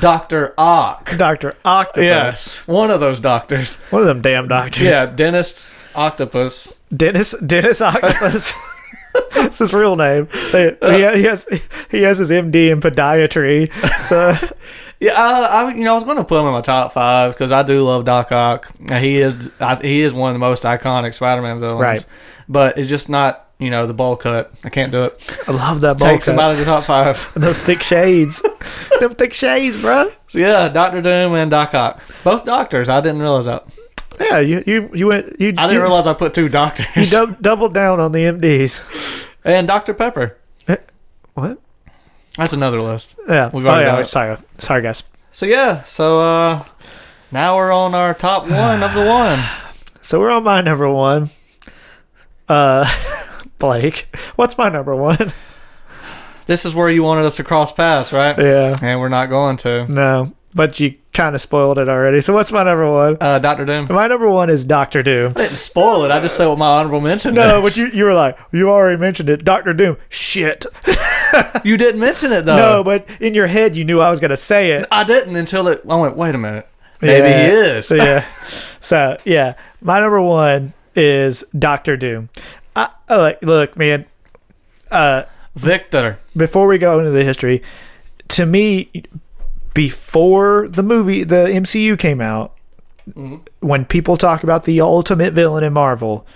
Doctor 0.00 0.54
Ock. 0.58 1.16
Doctor 1.16 1.54
Octopus. 1.64 2.04
Yes, 2.04 2.68
one 2.68 2.90
of 2.90 3.00
those 3.00 3.20
doctors. 3.20 3.76
One 3.90 4.02
of 4.02 4.08
them 4.08 4.22
damn 4.22 4.48
doctors. 4.48 4.82
Yeah, 4.82 5.06
dentist 5.06 5.68
octopus. 5.94 6.78
Dennis 6.94 7.34
Dennis 7.44 7.80
Octopus. 7.80 8.54
That's 9.34 9.58
his 9.60 9.72
real 9.72 9.94
name. 9.94 10.28
They, 10.50 10.76
he, 10.80 11.18
he 11.18 11.22
has 11.24 11.46
he 11.90 12.02
has 12.02 12.18
his 12.18 12.30
MD 12.30 12.70
in 12.72 12.80
podiatry. 12.80 13.70
So 14.02 14.36
Yeah, 15.04 15.12
I, 15.12 15.64
I 15.64 15.74
you 15.74 15.84
know 15.84 15.92
I 15.92 15.94
was 15.94 16.04
going 16.04 16.16
to 16.16 16.24
put 16.24 16.40
him 16.40 16.46
in 16.46 16.52
my 16.52 16.62
top 16.62 16.92
five 16.92 17.34
because 17.34 17.52
I 17.52 17.62
do 17.62 17.82
love 17.82 18.04
Doc 18.04 18.32
Ock. 18.32 18.72
He 18.88 19.18
is 19.18 19.50
I, 19.60 19.76
he 19.76 20.00
is 20.00 20.14
one 20.14 20.30
of 20.30 20.34
the 20.34 20.38
most 20.38 20.62
iconic 20.62 21.12
Spider-Man 21.14 21.60
villains. 21.60 21.80
Right. 21.80 22.06
But 22.48 22.78
it's 22.78 22.88
just 22.88 23.08
not 23.08 23.43
you 23.58 23.70
know 23.70 23.86
the 23.86 23.94
bowl 23.94 24.16
cut. 24.16 24.52
I 24.64 24.68
can't 24.70 24.92
do 24.92 25.04
it. 25.04 25.38
I 25.46 25.52
love 25.52 25.80
that 25.82 25.98
bowl 25.98 26.08
Takes 26.08 26.28
him 26.28 26.36
cut. 26.36 26.44
out 26.44 26.52
of 26.52 26.58
the 26.58 26.64
top 26.64 26.84
five. 26.84 27.32
Those 27.34 27.58
thick 27.58 27.82
shades. 27.82 28.42
them 29.00 29.14
thick 29.14 29.32
shades, 29.32 29.76
bro. 29.80 30.10
So 30.28 30.38
yeah, 30.38 30.68
Doctor 30.68 31.00
Doom 31.00 31.34
and 31.34 31.50
Doc 31.50 31.74
Ock, 31.74 32.02
both 32.22 32.44
doctors. 32.44 32.88
I 32.88 33.00
didn't 33.00 33.20
realize 33.20 33.44
that. 33.46 33.66
Yeah, 34.20 34.38
you 34.40 34.62
you 34.66 34.90
you 34.94 35.06
went 35.08 35.40
you 35.40 35.48
I 35.56 35.66
didn't 35.66 35.72
you, 35.72 35.82
realize 35.82 36.06
I 36.06 36.14
put 36.14 36.34
two 36.34 36.48
doctors. 36.48 36.86
you 36.96 37.06
dou- 37.06 37.36
doubled 37.40 37.74
down 37.74 38.00
on 38.00 38.12
the 38.12 38.20
MDs. 38.20 39.26
and 39.44 39.66
Dr 39.66 39.94
Pepper. 39.94 40.36
What? 41.34 41.58
That's 42.36 42.52
another 42.52 42.80
list. 42.80 43.16
Yeah. 43.28 43.50
We've 43.52 43.66
oh 43.66 43.70
already 43.70 43.86
yeah. 43.86 43.92
done 43.92 44.02
it. 44.02 44.06
Sorry, 44.06 44.36
sorry 44.58 44.82
guys. 44.82 45.02
So 45.32 45.46
yeah, 45.46 45.82
so 45.82 46.20
uh 46.20 46.64
now 47.32 47.56
we're 47.56 47.72
on 47.72 47.94
our 47.94 48.14
top 48.14 48.48
one 48.48 48.82
of 48.82 48.94
the 48.94 49.04
one. 49.04 49.44
So 50.00 50.20
we're 50.20 50.30
on 50.30 50.42
my 50.42 50.60
number 50.60 50.86
one. 50.86 51.30
Uh, 52.46 52.84
Blake, 53.58 54.06
what's 54.36 54.58
my 54.58 54.68
number 54.68 54.94
one? 54.94 55.32
This 56.46 56.64
is 56.66 56.74
where 56.74 56.90
you 56.90 57.02
wanted 57.02 57.24
us 57.24 57.36
to 57.36 57.44
cross 57.44 57.72
paths, 57.72 58.12
right? 58.12 58.36
Yeah. 58.38 58.76
And 58.82 59.00
we're 59.00 59.08
not 59.08 59.30
going 59.30 59.56
to. 59.58 59.86
No, 59.90 60.34
but 60.54 60.78
you 60.78 60.94
kind 61.14 61.34
of 61.34 61.40
spoiled 61.40 61.78
it 61.78 61.88
already. 61.88 62.20
So 62.20 62.34
what's 62.34 62.52
my 62.52 62.62
number 62.64 62.90
one? 62.90 63.16
Uh, 63.20 63.38
Doctor 63.38 63.64
Doom. 63.64 63.86
My 63.88 64.06
number 64.08 64.28
one 64.28 64.50
is 64.50 64.64
Doctor 64.66 65.02
Doom. 65.02 65.32
I 65.36 65.42
didn't 65.44 65.56
spoil 65.56 66.04
it. 66.04 66.10
I 66.10 66.20
just 66.20 66.36
said 66.36 66.46
what 66.46 66.58
my 66.58 66.66
honorable 66.78 67.00
mention 67.00 67.32
No, 67.34 67.58
is. 67.58 67.62
but 67.62 67.76
you 67.78 67.98
you 67.98 68.04
were 68.04 68.12
like 68.14 68.36
you 68.52 68.68
already 68.68 69.00
mentioned 69.00 69.30
it, 69.30 69.44
Doctor 69.44 69.72
Doom. 69.72 69.96
Shit. 70.08 70.66
You 71.64 71.76
didn't 71.76 72.00
mention 72.00 72.30
it 72.30 72.44
though. 72.44 72.54
No, 72.56 72.84
but 72.84 73.08
in 73.20 73.34
your 73.34 73.48
head 73.48 73.74
you 73.74 73.84
knew 73.84 73.98
I 74.00 74.08
was 74.08 74.20
gonna 74.20 74.36
say 74.36 74.70
it. 74.72 74.86
I 74.92 75.02
didn't 75.02 75.34
until 75.34 75.66
it. 75.66 75.80
I 75.88 75.96
went. 75.96 76.16
Wait 76.16 76.32
a 76.32 76.38
minute. 76.38 76.68
Maybe 77.02 77.26
Yeah. 77.26 77.42
he 77.48 77.52
is. 77.56 77.88
So, 77.88 77.94
yeah. 77.96 78.24
So 78.80 79.16
yeah, 79.24 79.54
my 79.80 79.98
number 79.98 80.20
one 80.22 80.74
is 80.94 81.42
Doctor 81.58 81.96
Doom. 81.96 82.28
I, 82.76 82.88
I 83.08 83.16
like 83.16 83.42
look, 83.42 83.76
man. 83.76 84.06
Uh, 84.90 85.24
Victor. 85.56 86.18
before 86.36 86.66
we 86.66 86.78
go 86.78 86.98
into 86.98 87.10
the 87.12 87.22
history, 87.24 87.62
to 88.28 88.44
me, 88.46 88.90
before 89.72 90.68
the 90.68 90.82
movie, 90.82 91.24
the 91.24 91.46
MCU 91.46 91.98
came 91.98 92.20
out, 92.20 92.52
when 93.60 93.84
people 93.84 94.16
talk 94.16 94.42
about 94.42 94.64
the 94.64 94.80
ultimate 94.80 95.32
villain 95.32 95.62
in 95.64 95.72
Marvel, 95.72 96.26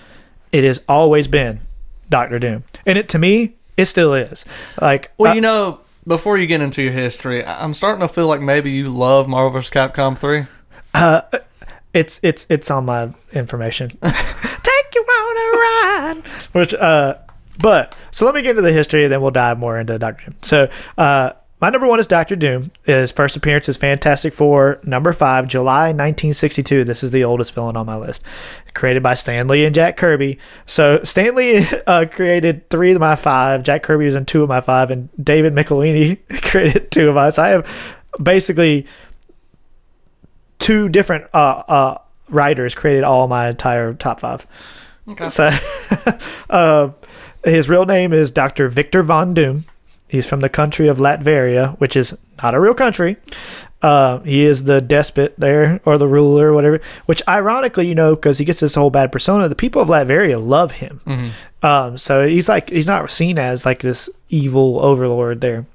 it 0.52 0.65
has 0.65 0.82
always 0.89 1.27
been 1.28 1.60
Doctor 2.09 2.39
Doom, 2.39 2.65
and 2.86 2.97
it 2.98 3.09
to 3.10 3.19
me, 3.19 3.55
it 3.77 3.86
still 3.86 4.15
is. 4.15 4.44
Like, 4.81 5.10
Well, 5.19 5.32
I- 5.32 5.35
you 5.35 5.40
know, 5.40 5.81
before 6.06 6.39
you 6.39 6.47
get 6.47 6.60
into 6.60 6.82
your 6.82 6.93
history, 6.93 7.44
I'm 7.44 7.74
starting 7.74 8.01
to 8.01 8.09
feel 8.09 8.28
like 8.28 8.40
maybe 8.40 8.70
you 8.70 8.89
love 8.89 9.28
Marvel 9.28 9.51
vs. 9.51 9.70
Capcom 9.70 10.16
3. 10.16 10.47
it's 11.94 12.19
it's 12.23 12.47
it's 12.48 12.70
on 12.70 12.85
my 12.86 13.10
information. 13.32 13.90
Take 15.18 15.24
you 15.24 15.30
on 15.30 15.36
a 15.36 15.58
ride. 15.58 16.26
Which 16.52 16.74
uh 16.74 17.18
but 17.60 17.96
so 18.10 18.24
let 18.24 18.34
me 18.34 18.42
get 18.42 18.50
into 18.50 18.62
the 18.62 18.72
history 18.72 19.04
and 19.04 19.12
then 19.12 19.20
we'll 19.20 19.30
dive 19.30 19.58
more 19.58 19.78
into 19.78 19.98
Doctor 19.98 20.26
Doom. 20.26 20.36
So 20.42 20.70
uh 20.96 21.32
my 21.60 21.70
number 21.70 21.88
one 21.88 21.98
is 21.98 22.06
Doctor 22.06 22.36
Doom. 22.36 22.70
His 22.84 23.10
first 23.10 23.34
appearance 23.34 23.68
is 23.68 23.76
Fantastic 23.76 24.32
Four, 24.32 24.78
number 24.84 25.12
five, 25.12 25.48
July 25.48 25.86
1962. 25.86 26.84
This 26.84 27.02
is 27.02 27.10
the 27.10 27.24
oldest 27.24 27.52
villain 27.52 27.76
on 27.76 27.84
my 27.84 27.96
list. 27.96 28.22
Created 28.74 29.02
by 29.02 29.14
Stan 29.14 29.48
Lee 29.48 29.64
and 29.64 29.74
Jack 29.74 29.96
Kirby. 29.96 30.38
So 30.66 31.02
Stan 31.02 31.34
Lee 31.34 31.66
uh, 31.88 32.06
created 32.08 32.70
three 32.70 32.92
of 32.92 33.00
my 33.00 33.16
five. 33.16 33.64
Jack 33.64 33.82
Kirby 33.82 34.04
was 34.04 34.14
in 34.14 34.24
two 34.24 34.44
of 34.44 34.48
my 34.48 34.60
five, 34.60 34.92
and 34.92 35.08
David 35.20 35.52
Michelinie 35.52 36.20
created 36.42 36.92
two 36.92 37.08
of 37.08 37.16
us. 37.16 37.40
I 37.40 37.48
have 37.48 37.66
basically 38.22 38.86
two 40.60 40.88
different 40.88 41.24
uh, 41.34 41.62
uh, 41.66 41.98
writers 42.28 42.76
created 42.76 43.02
all 43.02 43.26
my 43.26 43.48
entire 43.48 43.94
top 43.94 44.20
five. 44.20 44.46
Okay. 45.09 45.30
So, 45.30 45.51
uh, 46.51 46.90
his 47.44 47.68
real 47.68 47.86
name 47.86 48.12
is 48.12 48.30
Dr. 48.30 48.68
Victor 48.68 49.02
Von 49.02 49.35
Doom. 49.35 49.64
He's 50.09 50.26
from 50.26 50.40
the 50.40 50.48
country 50.48 50.89
of 50.89 50.98
Latveria, 50.98 51.78
which 51.78 51.97
is 51.97 52.16
not 52.43 52.55
a 52.55 52.60
real 52.60 52.74
country. 52.74 53.16
Uh, 53.80 54.18
he 54.20 54.43
is 54.43 54.64
the 54.64 54.80
despot 54.80 55.35
there, 55.39 55.80
or 55.85 55.98
the 55.98 56.09
ruler, 56.09 56.48
or 56.48 56.52
whatever. 56.52 56.80
Which, 57.06 57.22
ironically, 57.28 57.86
you 57.86 57.94
know, 57.94 58.14
because 58.16 58.39
he 58.39 58.44
gets 58.44 58.60
this 58.60 58.74
whole 58.74 58.90
bad 58.90 59.12
persona, 59.12 59.48
the 59.48 59.55
people 59.55 59.80
of 59.80 59.89
Latveria 59.89 60.44
love 60.44 60.72
him. 60.72 61.01
Um, 61.62 61.98
so 61.98 62.26
he's 62.26 62.48
like 62.48 62.70
he's 62.70 62.86
not 62.86 63.10
seen 63.10 63.39
as 63.39 63.64
like 63.66 63.80
this 63.80 64.09
evil 64.28 64.80
overlord 64.80 65.40
there. 65.40 65.66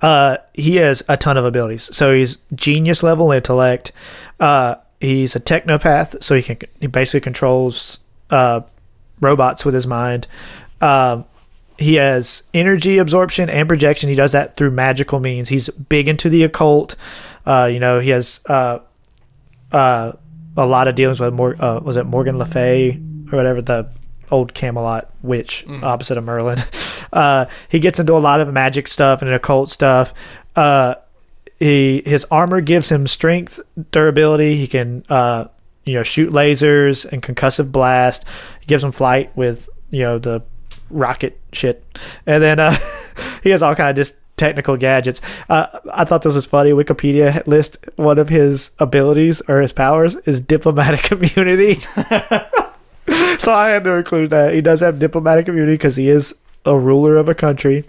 Uh, 0.00 0.38
he 0.54 0.76
has 0.76 1.04
a 1.08 1.16
ton 1.16 1.36
of 1.36 1.44
abilities. 1.44 1.94
So 1.94 2.14
he's 2.14 2.38
genius 2.54 3.02
level 3.02 3.30
intellect. 3.30 3.92
Uh, 4.40 4.76
he's 5.00 5.36
a 5.36 5.40
technopath, 5.40 6.22
so 6.22 6.34
he 6.34 6.42
can 6.42 6.58
he 6.80 6.86
basically 6.88 7.20
controls 7.20 7.98
uh, 8.32 8.62
robots 9.20 9.64
with 9.64 9.74
his 9.74 9.86
mind. 9.86 10.26
Um, 10.80 11.24
he 11.78 11.94
has 11.94 12.42
energy 12.52 12.98
absorption 12.98 13.48
and 13.48 13.68
projection. 13.68 14.08
He 14.08 14.14
does 14.16 14.32
that 14.32 14.56
through 14.56 14.72
magical 14.72 15.20
means. 15.20 15.48
He's 15.48 15.68
big 15.68 16.08
into 16.08 16.28
the 16.28 16.42
occult. 16.42 16.96
Uh, 17.46 17.68
you 17.72 17.78
know, 17.80 18.00
he 18.00 18.10
has 18.10 18.40
uh, 18.48 18.80
uh, 19.70 20.12
a 20.56 20.66
lot 20.66 20.88
of 20.88 20.94
dealings 20.94 21.20
with 21.20 21.32
Mor- 21.32 21.56
uh, 21.62 21.80
was 21.80 21.96
it 21.96 22.04
Morgan 22.06 22.38
Le 22.38 22.46
Fay 22.46 23.00
or 23.32 23.36
whatever 23.36 23.62
the 23.62 23.88
old 24.30 24.54
Camelot 24.54 25.10
witch 25.22 25.64
opposite 25.82 26.18
of 26.18 26.24
Merlin. 26.24 26.58
Uh, 27.12 27.44
he 27.68 27.78
gets 27.78 28.00
into 28.00 28.14
a 28.14 28.18
lot 28.18 28.40
of 28.40 28.50
magic 28.54 28.88
stuff 28.88 29.20
and 29.20 29.30
occult 29.30 29.68
stuff. 29.68 30.14
Uh, 30.56 30.94
he 31.58 32.02
his 32.06 32.24
armor 32.30 32.62
gives 32.62 32.90
him 32.90 33.06
strength, 33.06 33.60
durability. 33.90 34.56
He 34.56 34.66
can 34.66 35.04
uh, 35.10 35.48
you 35.84 35.94
know 35.94 36.02
shoot 36.02 36.30
lasers 36.30 37.04
and 37.10 37.22
concussive 37.22 37.72
blast. 37.72 38.24
He 38.60 38.66
gives 38.66 38.84
him 38.84 38.92
flight 38.92 39.36
with 39.36 39.68
you 39.90 40.02
know 40.02 40.18
the 40.18 40.42
rocket 40.90 41.38
shit, 41.52 41.84
and 42.26 42.42
then 42.42 42.58
uh, 42.58 42.76
he 43.42 43.50
has 43.50 43.62
all 43.62 43.74
kind 43.74 43.90
of 43.90 43.96
just 43.96 44.14
technical 44.36 44.76
gadgets. 44.76 45.20
Uh, 45.48 45.66
I 45.92 46.04
thought 46.04 46.22
this 46.22 46.34
was 46.34 46.46
funny. 46.46 46.72
Wikipedia 46.72 47.46
list 47.46 47.78
one 47.96 48.18
of 48.18 48.28
his 48.28 48.72
abilities 48.78 49.40
or 49.48 49.60
his 49.60 49.72
powers 49.72 50.16
is 50.26 50.40
diplomatic 50.40 51.12
immunity. 51.12 51.80
so 53.38 53.54
I 53.54 53.68
had 53.68 53.84
to 53.84 53.94
include 53.94 54.30
that. 54.30 54.52
He 54.54 54.60
does 54.60 54.80
have 54.80 54.98
diplomatic 54.98 55.48
immunity 55.48 55.74
because 55.74 55.96
he 55.96 56.08
is 56.08 56.34
a 56.64 56.78
ruler 56.78 57.16
of 57.16 57.28
a 57.28 57.34
country. 57.34 57.84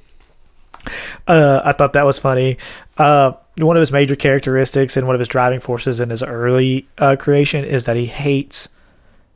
Uh, 1.28 1.62
I 1.64 1.72
thought 1.72 1.94
that 1.94 2.06
was 2.06 2.20
funny. 2.20 2.58
Uh, 2.98 3.34
one 3.58 3.78
of 3.78 3.82
his 3.82 3.92
major 3.92 4.16
characteristics 4.16 4.98
and 4.98 5.06
one 5.06 5.16
of 5.16 5.20
his 5.20 5.28
driving 5.28 5.60
forces 5.60 6.00
in 6.00 6.10
his 6.10 6.24
early 6.24 6.88
uh, 6.98 7.16
creation 7.18 7.64
is 7.64 7.86
that 7.86 7.96
he 7.96 8.08
hates 8.08 8.68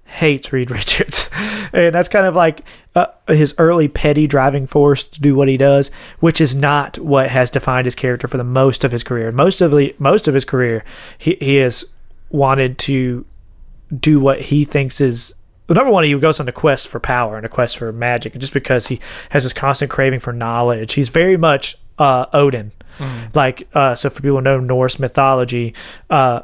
hates 0.05 0.53
Reed 0.53 0.71
Richards, 0.71 1.29
and 1.73 1.93
that's 1.93 2.09
kind 2.09 2.25
of 2.25 2.35
like 2.35 2.61
uh, 2.95 3.07
his 3.27 3.53
early 3.57 3.87
petty 3.87 4.25
driving 4.25 4.65
force 4.65 5.03
to 5.03 5.19
do 5.19 5.35
what 5.35 5.47
he 5.47 5.57
does, 5.57 5.91
which 6.19 6.39
is 6.41 6.55
not 6.55 6.97
what 6.97 7.29
has 7.29 7.51
defined 7.51 7.85
his 7.85 7.95
character 7.95 8.27
for 8.27 8.37
the 8.37 8.43
most 8.43 8.83
of 8.83 8.91
his 8.91 9.03
career. 9.03 9.31
Most 9.31 9.61
of 9.61 9.71
the 9.71 9.95
most 9.99 10.27
of 10.27 10.33
his 10.33 10.45
career, 10.45 10.83
he 11.17 11.37
he 11.39 11.57
has 11.57 11.85
wanted 12.29 12.77
to 12.77 13.25
do 13.97 14.19
what 14.19 14.41
he 14.41 14.65
thinks 14.65 14.99
is 14.99 15.33
well, 15.67 15.75
number 15.75 15.91
one, 15.91 16.03
he 16.03 16.13
goes 16.17 16.39
on 16.39 16.47
a 16.47 16.51
quest 16.51 16.87
for 16.87 16.99
power 16.99 17.37
and 17.37 17.45
a 17.45 17.49
quest 17.49 17.77
for 17.77 17.91
magic, 17.91 18.33
and 18.33 18.41
just 18.41 18.53
because 18.53 18.87
he 18.87 18.99
has 19.29 19.43
this 19.43 19.53
constant 19.53 19.91
craving 19.91 20.19
for 20.19 20.33
knowledge, 20.33 20.93
he's 20.93 21.09
very 21.09 21.37
much 21.37 21.77
uh, 21.97 22.25
Odin. 22.33 22.71
Like, 23.33 23.67
uh, 23.73 23.95
so 23.95 24.09
for 24.09 24.21
people 24.21 24.37
who 24.37 24.41
know 24.41 24.59
Norse 24.59 24.99
mythology, 24.99 25.73
uh, 26.09 26.41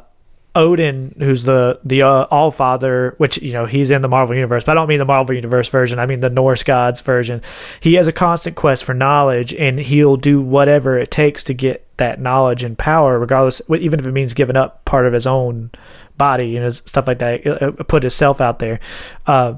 Odin, 0.56 1.16
who's 1.18 1.44
the 1.44 1.80
the 1.84 2.02
uh, 2.02 2.26
All 2.30 2.50
Father, 2.52 3.14
which 3.18 3.42
you 3.42 3.52
know 3.52 3.66
he's 3.66 3.90
in 3.90 4.02
the 4.02 4.08
Marvel 4.08 4.36
universe, 4.36 4.62
but 4.62 4.72
I 4.72 4.74
don't 4.74 4.88
mean 4.88 5.00
the 5.00 5.04
Marvel 5.04 5.34
universe 5.34 5.68
version. 5.68 5.98
I 5.98 6.06
mean 6.06 6.20
the 6.20 6.30
Norse 6.30 6.62
gods 6.62 7.00
version. 7.00 7.42
He 7.80 7.94
has 7.94 8.06
a 8.06 8.12
constant 8.12 8.54
quest 8.54 8.84
for 8.84 8.94
knowledge, 8.94 9.52
and 9.54 9.80
he'll 9.80 10.16
do 10.16 10.40
whatever 10.40 10.96
it 10.96 11.10
takes 11.10 11.42
to 11.44 11.54
get 11.54 11.84
that 11.96 12.20
knowledge 12.20 12.62
and 12.62 12.78
power, 12.78 13.18
regardless, 13.18 13.62
even 13.68 13.98
if 13.98 14.06
it 14.06 14.12
means 14.12 14.32
giving 14.32 14.56
up 14.56 14.84
part 14.84 15.06
of 15.06 15.12
his 15.12 15.26
own 15.26 15.70
body, 16.16 16.48
you 16.48 16.60
know, 16.60 16.70
stuff 16.70 17.06
like 17.06 17.18
that. 17.18 17.46
uh, 17.46 17.72
Put 17.84 18.02
himself 18.02 18.40
out 18.40 18.58
there. 18.58 18.80
Uh, 19.26 19.54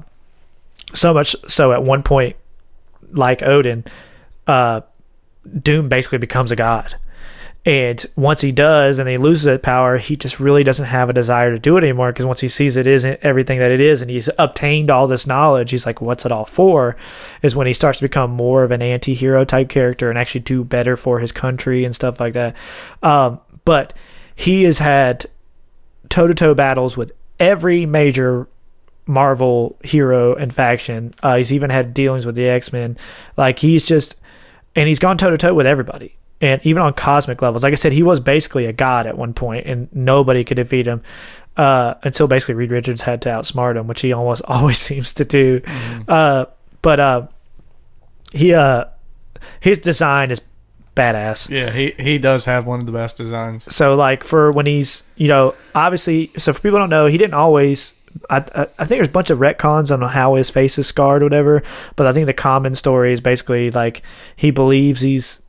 so 0.93 1.13
much 1.13 1.35
so, 1.47 1.71
at 1.71 1.83
one 1.83 2.03
point, 2.03 2.35
like 3.11 3.43
Odin, 3.43 3.83
uh, 4.47 4.81
Doom 5.61 5.89
basically 5.89 6.17
becomes 6.17 6.51
a 6.51 6.55
god. 6.55 6.95
And 7.65 8.05
once 8.15 8.39
he 8.39 8.53
does 8.53 8.97
and 8.97 9.09
he 9.09 9.17
loses 9.17 9.43
that 9.43 9.61
power, 9.61 9.97
he 9.97 10.15
just 10.15 10.39
really 10.39 10.63
doesn't 10.63 10.85
have 10.85 11.09
a 11.09 11.13
desire 11.13 11.51
to 11.51 11.59
do 11.59 11.75
it 11.75 11.83
anymore 11.83 12.13
because 12.13 12.25
once 12.25 12.39
he 12.39 12.47
sees 12.47 12.77
it 12.77 12.87
isn't 12.87 13.19
everything 13.21 13.59
that 13.59 13.71
it 13.71 13.81
is 13.81 14.01
and 14.01 14.09
he's 14.09 14.29
obtained 14.39 14.89
all 14.89 15.05
this 15.05 15.27
knowledge, 15.27 15.71
he's 15.71 15.85
like, 15.85 15.99
what's 15.99 16.25
it 16.25 16.31
all 16.31 16.45
for? 16.45 16.95
Is 17.41 17.57
when 17.57 17.67
he 17.67 17.73
starts 17.73 17.99
to 17.99 18.05
become 18.05 18.31
more 18.31 18.63
of 18.63 18.71
an 18.71 18.81
anti 18.81 19.13
hero 19.13 19.43
type 19.43 19.67
character 19.67 20.09
and 20.09 20.17
actually 20.17 20.41
do 20.41 20.63
better 20.63 20.95
for 20.95 21.19
his 21.19 21.33
country 21.33 21.83
and 21.83 21.93
stuff 21.93 22.21
like 22.21 22.31
that. 22.33 22.55
Um, 23.03 23.41
but 23.65 23.93
he 24.33 24.63
has 24.63 24.79
had 24.79 25.25
toe 26.09 26.27
to 26.27 26.33
toe 26.33 26.53
battles 26.53 26.97
with 26.97 27.11
every 27.39 27.85
major 27.85 28.47
Marvel 29.05 29.77
hero 29.83 30.35
and 30.35 30.53
faction. 30.53 31.11
Uh, 31.23 31.37
he's 31.37 31.53
even 31.53 31.69
had 31.69 31.93
dealings 31.93 32.25
with 32.25 32.35
the 32.35 32.47
X 32.47 32.73
Men. 32.73 32.97
Like 33.37 33.59
he's 33.59 33.85
just, 33.85 34.15
and 34.75 34.87
he's 34.87 34.99
gone 34.99 35.17
toe 35.17 35.29
to 35.29 35.37
toe 35.37 35.53
with 35.53 35.65
everybody. 35.65 36.15
And 36.39 36.61
even 36.63 36.83
on 36.83 36.93
cosmic 36.93 37.41
levels, 37.41 37.63
like 37.63 37.71
I 37.71 37.75
said, 37.75 37.93
he 37.93 38.03
was 38.03 38.19
basically 38.19 38.65
a 38.65 38.73
god 38.73 39.07
at 39.07 39.17
one 39.17 39.33
point, 39.33 39.65
and 39.65 39.89
nobody 39.91 40.43
could 40.43 40.57
defeat 40.57 40.85
him 40.85 41.01
uh, 41.55 41.95
until 42.03 42.27
basically 42.27 42.53
Reed 42.53 42.69
Richards 42.69 43.01
had 43.01 43.23
to 43.23 43.29
outsmart 43.29 43.75
him, 43.75 43.87
which 43.87 44.01
he 44.01 44.13
almost 44.13 44.43
always 44.47 44.77
seems 44.77 45.13
to 45.13 45.25
do. 45.25 45.61
Uh, 46.07 46.45
but 46.83 46.99
uh, 46.99 47.27
he, 48.31 48.53
uh, 48.53 48.85
his 49.59 49.79
design 49.79 50.29
is 50.29 50.41
badass. 50.97 51.49
Yeah, 51.49 51.69
he 51.71 51.93
he 51.97 52.17
does 52.17 52.45
have 52.45 52.65
one 52.65 52.79
of 52.79 52.85
the 52.85 52.91
best 52.91 53.17
designs. 53.17 53.73
So 53.73 53.95
like 53.95 54.23
for 54.23 54.51
when 54.51 54.65
he's 54.65 55.03
you 55.15 55.27
know 55.27 55.55
obviously 55.75 56.31
so 56.37 56.53
for 56.53 56.59
people 56.59 56.77
who 56.77 56.83
don't 56.83 56.89
know 56.89 57.05
he 57.05 57.17
didn't 57.17 57.35
always 57.35 57.93
I, 58.29 58.37
I 58.55 58.61
I 58.79 58.85
think 58.85 58.99
there's 58.99 59.07
a 59.07 59.11
bunch 59.11 59.29
of 59.29 59.39
retcons 59.39 59.91
on 59.91 60.01
how 60.09 60.35
his 60.35 60.49
face 60.49 60.77
is 60.77 60.87
scarred 60.87 61.21
or 61.21 61.25
whatever 61.25 61.63
but 61.95 62.07
I 62.07 62.13
think 62.13 62.25
the 62.25 62.33
common 62.33 62.75
story 62.75 63.13
is 63.13 63.21
basically 63.21 63.71
like 63.71 64.01
he 64.35 64.51
believes 64.51 65.01
he's 65.01 65.41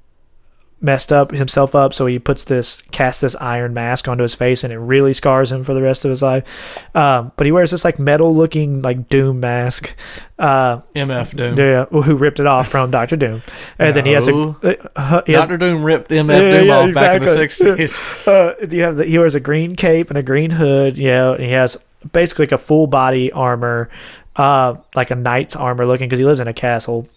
messed 0.80 1.10
up 1.10 1.32
himself 1.32 1.74
up 1.74 1.92
so 1.92 2.06
he 2.06 2.18
puts 2.20 2.44
this 2.44 2.82
casts 2.92 3.20
this 3.22 3.34
iron 3.40 3.74
mask 3.74 4.06
onto 4.06 4.22
his 4.22 4.34
face 4.34 4.62
and 4.62 4.72
it 4.72 4.78
really 4.78 5.12
scars 5.12 5.50
him 5.50 5.64
for 5.64 5.74
the 5.74 5.82
rest 5.82 6.04
of 6.04 6.10
his 6.10 6.22
life 6.22 6.78
um, 6.94 7.32
but 7.36 7.46
he 7.46 7.50
wears 7.52 7.72
this 7.72 7.84
like 7.84 7.98
metal 7.98 8.34
looking 8.34 8.80
like 8.80 9.08
doom 9.08 9.40
mask 9.40 9.92
uh, 10.38 10.80
MF 10.94 11.34
Doom. 11.34 11.58
yeah, 11.58 11.86
who 11.86 12.14
ripped 12.14 12.38
it 12.38 12.46
off 12.46 12.68
from 12.68 12.90
Doctor 12.92 13.16
Doom 13.16 13.42
and 13.78 13.96
then 13.96 14.06
he 14.06 14.12
has 14.12 14.28
a 14.28 14.30
No. 14.30 14.56
uh, 14.94 15.22
he 15.26 15.32
has 15.32 15.42
Doctor 15.42 15.56
Doom 15.56 15.82
ripped 15.82 16.10
MF 16.10 16.28
Yeah, 16.28 16.58
Doom 16.58 16.66
yeah, 16.68 16.78
off 16.78 16.94
back 16.94 17.16
in 17.16 17.24
the 17.24 17.32
sixties. 17.32 17.98
uh, 18.28 18.54
you 18.70 18.82
have 18.82 18.96
the, 18.98 19.04
he 19.04 19.18
wears 19.18 19.34
a 19.34 19.40
green 19.40 19.74
cape 19.74 20.10
and 20.10 20.16
a 20.16 20.22
green 20.22 20.50
hood. 20.52 20.96
Yeah, 20.96 21.32
and 21.32 21.42
he 21.42 21.50
has 21.50 21.76
basically 22.12 22.44
like 22.44 22.52
a 22.52 22.58
full 22.58 22.86
body 22.86 23.32
armor, 23.32 23.88
uh, 24.36 24.76
like 24.94 25.10
a 25.10 25.16
knight's 25.16 25.56
armor 25.56 25.84
looking 25.84 26.08
because 26.08 26.20
he 26.20 26.24
lives 26.24 26.38
in 26.38 26.46
a 26.46 26.52
castle. 26.54 27.08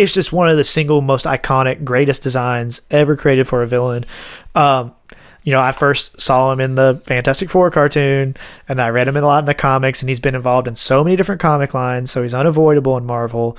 It's 0.00 0.12
just 0.12 0.32
one 0.32 0.48
of 0.48 0.56
the 0.56 0.64
single 0.64 1.02
most 1.02 1.26
iconic, 1.26 1.84
greatest 1.84 2.22
designs 2.22 2.80
ever 2.90 3.16
created 3.16 3.46
for 3.46 3.62
a 3.62 3.66
villain. 3.66 4.06
Um, 4.54 4.94
you 5.42 5.52
know, 5.52 5.60
I 5.60 5.72
first 5.72 6.18
saw 6.18 6.50
him 6.52 6.58
in 6.58 6.74
the 6.74 7.02
Fantastic 7.04 7.50
Four 7.50 7.70
cartoon, 7.70 8.34
and 8.66 8.80
I 8.80 8.88
read 8.88 9.08
him 9.08 9.16
a 9.16 9.20
lot 9.20 9.40
in 9.40 9.44
the 9.44 9.52
comics, 9.52 10.00
and 10.00 10.08
he's 10.08 10.18
been 10.18 10.34
involved 10.34 10.66
in 10.66 10.76
so 10.76 11.04
many 11.04 11.16
different 11.16 11.40
comic 11.40 11.74
lines, 11.74 12.10
so 12.10 12.22
he's 12.22 12.32
unavoidable 12.32 12.96
in 12.96 13.04
Marvel. 13.04 13.58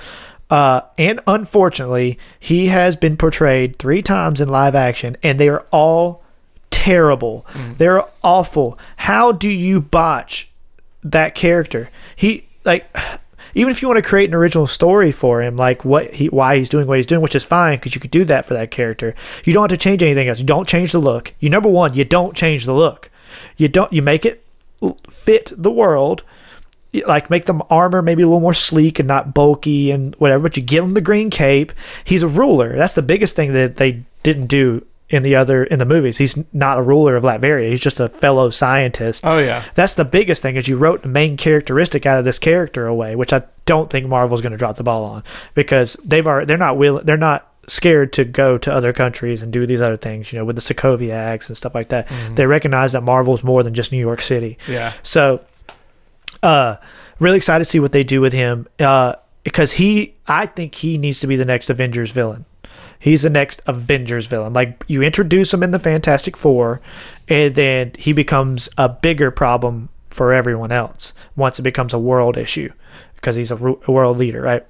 Uh, 0.50 0.80
and 0.98 1.20
unfortunately, 1.28 2.18
he 2.40 2.66
has 2.66 2.96
been 2.96 3.16
portrayed 3.16 3.78
three 3.78 4.02
times 4.02 4.40
in 4.40 4.48
live 4.48 4.74
action, 4.74 5.16
and 5.22 5.38
they 5.38 5.48
are 5.48 5.64
all 5.70 6.24
terrible. 6.70 7.46
They're 7.78 8.04
awful. 8.24 8.76
How 8.96 9.30
do 9.30 9.48
you 9.48 9.80
botch 9.80 10.50
that 11.04 11.36
character? 11.36 11.88
He 12.16 12.48
like 12.64 12.92
even 13.54 13.70
if 13.70 13.82
you 13.82 13.88
want 13.88 14.02
to 14.02 14.08
create 14.08 14.30
an 14.30 14.34
original 14.34 14.66
story 14.66 15.12
for 15.12 15.42
him, 15.42 15.56
like 15.56 15.84
what 15.84 16.14
he 16.14 16.26
why 16.28 16.58
he's 16.58 16.68
doing 16.68 16.86
what 16.86 16.96
he's 16.96 17.06
doing, 17.06 17.20
which 17.20 17.34
is 17.34 17.44
fine 17.44 17.78
because 17.78 17.94
you 17.94 18.00
could 18.00 18.10
do 18.10 18.24
that 18.24 18.46
for 18.46 18.54
that 18.54 18.70
character. 18.70 19.14
You 19.44 19.52
don't 19.52 19.70
have 19.70 19.78
to 19.78 19.82
change 19.82 20.02
anything 20.02 20.28
else. 20.28 20.40
You 20.40 20.46
don't 20.46 20.68
change 20.68 20.92
the 20.92 20.98
look. 20.98 21.34
You 21.40 21.50
number 21.50 21.68
one, 21.68 21.94
you 21.94 22.04
don't 22.04 22.36
change 22.36 22.64
the 22.64 22.74
look. 22.74 23.10
You 23.56 23.68
don't 23.68 23.92
you 23.92 24.02
make 24.02 24.24
it 24.24 24.44
fit 25.08 25.52
the 25.56 25.70
world 25.70 26.24
like 27.06 27.30
make 27.30 27.46
the 27.46 27.58
armor 27.70 28.02
maybe 28.02 28.22
a 28.22 28.26
little 28.26 28.40
more 28.40 28.54
sleek 28.54 28.98
and 28.98 29.08
not 29.08 29.32
bulky 29.32 29.90
and 29.90 30.14
whatever 30.16 30.42
but 30.42 30.56
you 30.56 30.62
give 30.62 30.84
him 30.84 30.94
the 30.94 31.00
green 31.00 31.30
cape 31.30 31.72
he's 32.04 32.22
a 32.22 32.28
ruler 32.28 32.76
that's 32.76 32.94
the 32.94 33.02
biggest 33.02 33.34
thing 33.34 33.52
that 33.52 33.76
they 33.76 34.02
didn't 34.22 34.46
do 34.46 34.84
in 35.12 35.22
the 35.22 35.36
other 35.36 35.62
in 35.64 35.78
the 35.78 35.84
movies 35.84 36.18
he's 36.18 36.42
not 36.52 36.78
a 36.78 36.82
ruler 36.82 37.14
of 37.14 37.22
latveria 37.22 37.68
he's 37.70 37.80
just 37.80 38.00
a 38.00 38.08
fellow 38.08 38.50
scientist 38.50 39.24
Oh 39.24 39.38
yeah. 39.38 39.62
that's 39.74 39.94
the 39.94 40.04
biggest 40.04 40.42
thing 40.42 40.56
is 40.56 40.66
you 40.66 40.76
wrote 40.76 41.02
the 41.02 41.08
main 41.08 41.36
characteristic 41.36 42.06
out 42.06 42.18
of 42.18 42.24
this 42.24 42.38
character 42.38 42.86
away 42.86 43.14
which 43.14 43.32
i 43.32 43.42
don't 43.66 43.90
think 43.90 44.06
marvel's 44.08 44.40
going 44.40 44.52
to 44.52 44.56
drop 44.58 44.76
the 44.76 44.82
ball 44.82 45.04
on 45.04 45.22
because 45.54 45.94
they've 46.04 46.26
already 46.26 46.46
they're 46.46 46.56
not 46.56 46.76
willing 46.76 47.04
they're 47.06 47.16
not 47.16 47.46
scared 47.68 48.12
to 48.14 48.24
go 48.24 48.58
to 48.58 48.72
other 48.72 48.92
countries 48.92 49.40
and 49.42 49.52
do 49.52 49.66
these 49.66 49.80
other 49.82 49.96
things 49.96 50.32
you 50.32 50.38
know 50.38 50.44
with 50.44 50.56
the 50.56 50.62
sokovia 50.62 51.12
acts 51.12 51.48
and 51.48 51.56
stuff 51.56 51.74
like 51.74 51.88
that 51.90 52.08
they 52.34 52.44
recognize 52.46 52.92
that 52.92 53.02
marvel's 53.02 53.44
more 53.44 53.62
than 53.62 53.72
just 53.74 53.92
new 53.92 53.98
york 53.98 54.20
city 54.20 54.58
Yeah. 54.66 54.92
so, 55.04 55.44
uh, 56.42 56.76
really 57.20 57.36
excited 57.36 57.60
to 57.64 57.70
see 57.70 57.78
what 57.78 57.92
they 57.92 58.02
do 58.02 58.20
with 58.20 58.32
him. 58.32 58.66
Uh, 58.80 59.14
because 59.44 59.72
he, 59.72 60.14
I 60.26 60.46
think 60.46 60.74
he 60.74 60.98
needs 60.98 61.20
to 61.20 61.26
be 61.26 61.36
the 61.36 61.44
next 61.44 61.70
Avengers 61.70 62.10
villain. 62.10 62.44
He's 63.02 63.22
the 63.22 63.30
next 63.30 63.60
Avengers 63.66 64.28
villain. 64.28 64.52
Like 64.52 64.84
you 64.86 65.02
introduce 65.02 65.52
him 65.52 65.64
in 65.64 65.72
the 65.72 65.80
Fantastic 65.80 66.36
Four, 66.36 66.80
and 67.26 67.56
then 67.56 67.90
he 67.98 68.12
becomes 68.12 68.68
a 68.78 68.88
bigger 68.88 69.32
problem 69.32 69.88
for 70.08 70.32
everyone 70.32 70.70
else 70.70 71.12
once 71.34 71.58
it 71.58 71.62
becomes 71.62 71.92
a 71.92 71.98
world 71.98 72.36
issue 72.36 72.70
because 73.16 73.34
he's 73.34 73.50
a, 73.50 73.56
world 73.56 74.18
leader, 74.18 74.40
right? 74.40 74.64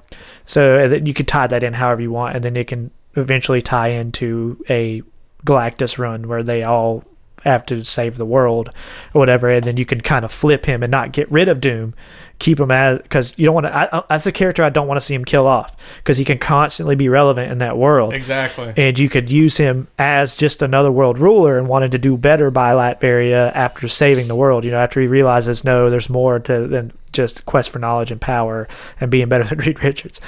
So 0.46 0.94
you 0.94 1.12
could 1.12 1.28
tie 1.28 1.46
that 1.46 1.62
in 1.62 1.74
however 1.74 2.00
you 2.00 2.10
want, 2.10 2.34
and 2.34 2.42
then 2.42 2.56
it 2.56 2.68
can 2.68 2.90
eventually 3.16 3.60
tie 3.60 3.88
into 3.88 4.64
a 4.70 5.02
Galactus 5.44 5.98
run 5.98 6.26
where 6.26 6.42
they 6.42 6.62
all 6.62 7.04
have 7.44 7.66
to 7.66 7.85
save 7.85 8.16
the 8.16 8.27
world 8.27 8.70
or 9.14 9.19
whatever, 9.19 9.48
and 9.48 9.64
then 9.64 9.77
you 9.77 9.85
can 9.85 10.01
kind 10.01 10.24
of 10.24 10.32
flip 10.32 10.66
him 10.66 10.82
and 10.82 10.90
not 10.90 11.12
get 11.12 11.31
rid 11.31 11.48
of 11.48 11.60
Doom, 11.60 11.94
keep 12.39 12.59
him 12.60 12.70
as 12.70 12.98
because 13.02 13.35
you 13.36 13.44
don't 13.47 13.55
want 13.55 13.66
to. 13.66 14.05
That's 14.09 14.27
a 14.27 14.32
character 14.32 14.62
I 14.62 14.70
don't 14.70 14.86
want 14.89 14.97
to 14.98 15.05
see 15.05 15.14
him 15.14 15.24
kill 15.24 15.47
off 15.47 15.77
because 15.98 16.19
he 16.19 16.24
can 16.24 16.39
constantly 16.39 16.94
be 16.97 17.09
relevant 17.09 17.51
in 17.52 17.59
that 17.59 17.77
world 17.78 18.12
Exactly. 18.14 18.73
and 18.77 18.98
you 18.98 19.09
could 19.09 19.31
use 19.31 19.56
him 19.59 19.89
as 19.98 20.35
just 20.36 20.62
another 20.62 20.90
world 20.90 21.19
ruler 21.19 21.59
and 21.59 21.69
wanted 21.69 21.93
to 21.93 21.98
do 21.98 22.16
better 22.16 22.51
by 22.51 22.73
Latveria 22.73 23.52
after 23.55 23.86
saving 23.89 24.28
the 24.28 24.36
world. 24.36 24.64
You 24.64 24.70
know, 24.73 24.78
after 24.78 25.01
he 25.01 25.06
realizes 25.06 25.64
no, 25.64 25.90
there's 25.90 26.09
more 26.10 26.39
to 26.40 26.66
than 26.66 26.93
just 27.12 27.44
quest 27.44 27.70
for 27.70 27.78
knowledge 27.78 28.10
and 28.10 28.20
power 28.20 28.66
and 29.01 29.10
being 29.10 29.28
better 29.28 29.44
than 29.48 29.59
Reed 29.59 29.82
Richards. 29.85 30.20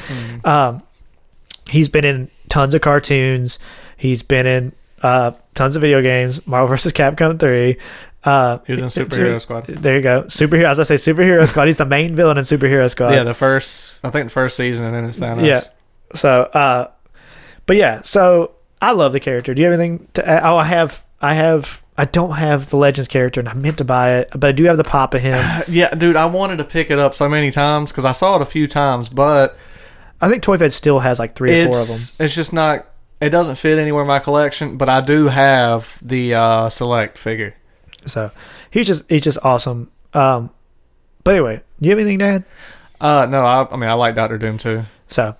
Um, 0.45 0.83
he's 1.71 1.89
been 1.89 2.05
in 2.05 2.31
tons 2.49 2.75
of 2.75 2.81
cartoons. 2.83 3.59
He's 3.97 4.23
been 4.23 4.47
in 4.47 4.73
uh, 5.05 5.33
tons 5.55 5.77
of 5.77 5.83
video 5.83 6.03
games. 6.03 6.45
Marvel 6.47 6.69
vs. 6.69 6.93
Capcom 6.93 7.39
three. 7.39 7.77
Uh, 8.25 8.59
He 8.67 8.73
was 8.73 8.81
in 8.81 8.89
Superhero 8.89 9.39
Squad. 9.41 9.67
There 9.67 9.97
you 9.97 10.03
go. 10.03 10.23
Superhero. 10.25 10.65
As 10.71 10.81
I 10.81 10.85
say, 10.85 10.95
superhero 10.95 11.47
squad. 11.47 11.67
He's 11.67 11.77
the 11.77 11.85
main 11.85 12.17
villain 12.17 12.39
in 12.39 12.45
superhero 12.45 12.91
squad. 12.91 13.11
Yeah, 13.13 13.23
the 13.23 13.35
first 13.35 13.97
I 14.03 14.09
think 14.11 14.27
the 14.29 14.33
first 14.33 14.57
season 14.57 14.87
and 14.87 14.95
then 14.95 15.05
it's 15.05 15.19
Thanos. 15.21 15.47
Yeah. 15.47 15.61
So, 16.15 16.31
uh, 16.43 16.91
but 17.67 17.77
yeah, 17.77 18.01
so 18.03 18.53
I 18.81 18.93
love 18.93 19.13
the 19.13 19.21
character. 19.21 19.53
Do 19.53 19.61
you 19.63 19.71
have 19.71 19.79
anything 19.79 20.09
to 20.15 20.27
add? 20.27 20.43
Oh, 20.45 20.57
I 20.57 20.65
have, 20.65 21.05
I 21.21 21.35
have, 21.35 21.83
I 21.99 22.05
don't 22.07 22.33
have 22.33 22.71
the 22.71 22.77
Legends 22.77 23.09
character, 23.09 23.41
and 23.41 23.49
I 23.49 23.55
meant 23.55 23.79
to 23.79 23.85
buy 23.85 24.19
it, 24.19 24.29
but 24.33 24.45
I 24.45 24.53
do 24.53 24.65
have 24.65 24.77
the 24.79 24.85
pop 24.85 25.13
of 25.15 25.21
him. 25.23 25.35
Yeah, 25.69 25.91
dude, 25.91 26.17
I 26.17 26.27
wanted 26.27 26.59
to 26.59 26.65
pick 26.65 26.91
it 26.91 26.99
up 26.99 27.15
so 27.15 27.29
many 27.29 27.51
times 27.51 27.91
because 27.91 28.05
I 28.05 28.13
saw 28.13 28.37
it 28.37 28.43
a 28.43 28.47
few 28.47 28.67
times, 28.69 29.09
but 29.09 29.57
I 30.21 30.29
think 30.29 30.43
Toy 30.43 30.57
Fed 30.59 30.73
still 30.73 31.01
has 31.01 31.19
like 31.19 31.35
three 31.35 31.61
or 31.63 31.65
four 31.73 31.81
of 31.81 31.89
them. 31.89 32.27
it's 32.27 32.35
just 32.35 32.53
not. 32.53 32.87
It 33.25 33.31
doesn't 33.31 33.57
fit 33.57 33.79
anywhere 33.79 34.03
in 34.03 34.09
my 34.09 34.19
collection, 34.19 34.77
but 34.77 34.89
I 34.89 35.01
do 35.01 35.29
have 35.29 35.99
the 36.03 36.35
uh, 36.35 36.69
select 36.69 37.19
figure. 37.19 37.55
So 38.07 38.31
he's 38.71 38.87
just, 38.87 39.09
he's 39.09 39.23
just 39.23 39.39
awesome. 39.43 39.91
Um, 40.13 40.51
But 41.25 41.33
anyway, 41.37 41.63
you 41.81 41.91
have 41.91 41.99
anything 41.99 42.19
to 42.21 42.25
add? 42.25 42.45
Uh, 43.01 43.27
no, 43.29 43.41
I, 43.45 43.67
I 43.71 43.77
mean 43.77 43.89
I 43.91 43.95
like 43.95 44.15
Doctor 44.15 44.39
Doom 44.39 44.59
too, 44.59 44.85
So, 45.09 45.35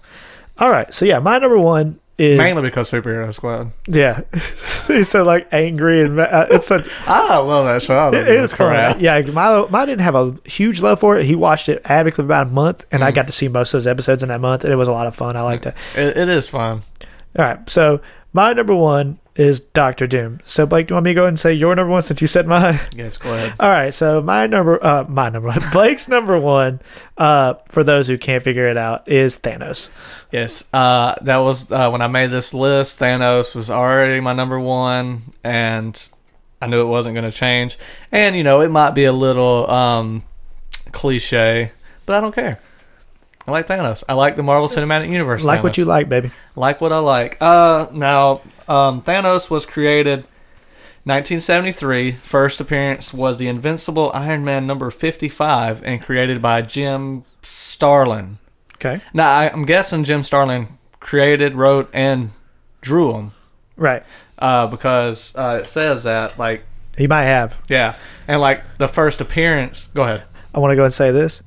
all 0.59 0.71
right. 0.71 0.93
So 0.95 1.05
yeah, 1.05 1.19
my 1.19 1.39
number 1.39 1.59
one 1.59 2.01
is 2.17 2.39
mainly 2.39 2.63
because 2.63 2.91
Superhero 2.91 3.33
Squad. 3.35 3.73
yeah. 3.89 4.21
He's 4.87 5.09
so 5.09 5.25
like 5.25 5.47
angry 5.53 6.03
and 6.03 6.19
uh, 6.21 6.47
it's 6.51 6.67
such 6.67 6.87
I 7.09 7.39
love 7.39 7.67
that 7.67 7.83
show. 7.83 7.97
I 7.97 8.05
love 8.05 8.15
it 8.15 8.29
is 8.29 8.53
crap. 8.53 9.01
Yeah, 9.01 9.21
Milo, 9.23 9.69
Milo 9.69 9.87
didn't 9.87 10.03
have 10.03 10.15
a 10.15 10.37
huge 10.45 10.81
love 10.81 11.01
for 11.01 11.19
it. 11.19 11.27
He 11.27 11.35
watched 11.35 11.69
it 11.69 11.83
avidly 11.85 12.13
for 12.13 12.23
about 12.23 12.47
a 12.47 12.51
month, 12.51 12.85
and 12.93 13.03
I 13.03 13.11
Mm. 13.11 13.15
got 13.15 13.27
to 13.27 13.33
see 13.33 13.49
most 13.49 13.73
of 13.75 13.79
those 13.79 13.87
episodes 13.87 14.23
in 14.23 14.29
that 14.29 14.41
month, 14.41 14.63
and 14.65 14.73
it 14.73 14.77
was 14.77 14.89
a 14.89 14.93
lot 14.93 15.07
of 15.07 15.15
fun. 15.15 15.37
I 15.37 15.41
liked 15.43 15.67
it. 15.67 15.75
It, 15.97 16.17
it 16.17 16.29
is 16.29 16.49
fun. 16.49 16.83
All 17.37 17.45
right, 17.45 17.69
so 17.69 18.01
my 18.33 18.53
number 18.53 18.75
one 18.75 19.19
is 19.37 19.59
Doctor 19.61 20.07
Doom. 20.07 20.41
So 20.45 20.67
Blake, 20.67 20.87
do 20.87 20.93
you 20.93 20.97
want 20.97 21.05
me 21.05 21.11
to 21.11 21.15
go 21.15 21.23
ahead 21.23 21.29
and 21.31 21.41
say 21.41 21.53
your 21.53 21.75
number 21.75 21.91
one 21.91 22.03
since 22.03 22.21
you 22.21 22.27
said 22.27 22.47
mine? 22.47 22.79
Yes, 22.95 23.17
go 23.17 23.35
ahead. 23.35 23.55
All 23.59 23.69
right, 23.69 23.93
so 23.93 24.23
my 24.23 24.47
number, 24.47 24.85
uh, 24.85 25.05
my 25.09 25.29
number 25.29 25.49
one, 25.49 25.61
Blake's 25.73 26.09
number 26.09 26.39
one, 26.39 26.81
uh, 27.19 27.55
for 27.69 27.83
those 27.83 28.07
who 28.07 28.17
can't 28.19 28.43
figure 28.43 28.69
it 28.69 28.77
out, 28.77 29.09
is 29.09 29.39
Thanos. 29.39 29.91
Yes, 30.31 30.65
uh, 30.73 31.17
that 31.23 31.39
was 31.39 31.71
uh, 31.73 31.91
when 31.91 32.03
I 32.03 32.07
made 32.07 32.31
this 32.31 32.55
list. 32.55 33.01
Thanos 33.01 33.55
was 33.55 33.71
already 33.71 34.21
my 34.21 34.33
number 34.33 34.61
one, 34.61 35.23
and 35.43 36.09
I 36.63 36.69
knew 36.69 36.81
it 36.81 36.87
wasn't 36.87 37.15
going 37.15 37.31
to 37.31 37.37
change. 37.37 37.79
And 38.13 38.37
you 38.37 38.45
know, 38.45 38.61
it 38.61 38.71
might 38.71 38.93
be 38.93 39.05
a 39.05 39.13
little 39.13 39.69
um, 39.69 40.23
cliche, 40.93 41.73
but 42.07 42.15
I 42.17 42.21
don't 42.21 42.35
care. 42.35 42.61
I 43.47 43.51
like 43.51 43.67
Thanos. 43.67 44.03
I 44.09 44.15
like 44.15 44.37
the 44.37 44.43
Marvel 44.43 44.69
Cinematic 44.69 45.11
Universe. 45.11 45.45
Like 45.45 45.63
what 45.63 45.77
you 45.77 45.85
like, 45.85 46.09
baby. 46.09 46.31
like 46.57 46.81
what 46.81 46.93
I 46.93 46.99
like. 46.99 47.37
Uh, 47.41 47.89
now 47.93 48.41
um, 48.69 49.03
Thanos 49.03 49.51
was 49.51 49.67
created 49.67 50.25
1973. 51.05 52.13
First 52.13 52.61
appearance 52.61 53.13
was 53.13 53.37
the 53.37 53.47
Invincible 53.49 54.11
Iron 54.15 54.45
Man 54.45 54.67
number 54.67 54.91
55, 54.91 55.83
and 55.85 56.01
created 56.03 56.41
by 56.41 56.63
Jim 56.63 57.25
Starlin. 57.43 58.39
Okay, 58.77 59.01
Now 59.13 59.31
I, 59.31 59.51
I'm 59.51 59.65
guessing 59.65 60.05
Jim 60.05 60.23
Starlin 60.23 60.79
created, 61.01 61.55
wrote, 61.55 61.89
and 61.93 62.31
drew 62.81 63.13
them 63.13 63.33
right. 63.77 64.03
uh, 64.39 64.67
because 64.67 65.35
uh, 65.37 65.59
it 65.61 65.67
says 65.67 66.05
that 66.05 66.39
like 66.39 66.65
He 66.97 67.07
might 67.07 67.25
have. 67.25 67.55
yeah, 67.69 67.95
and 68.27 68.41
like 68.41 68.63
the 68.79 68.89
first 68.89 69.21
appearance. 69.21 69.89
Go 69.95 70.03
ahead. 70.03 70.25
I 70.55 70.59
want 70.61 70.73
to 70.73 70.77
go 70.77 70.85
and 70.85 70.93
say 70.93 71.11
this. 71.13 71.43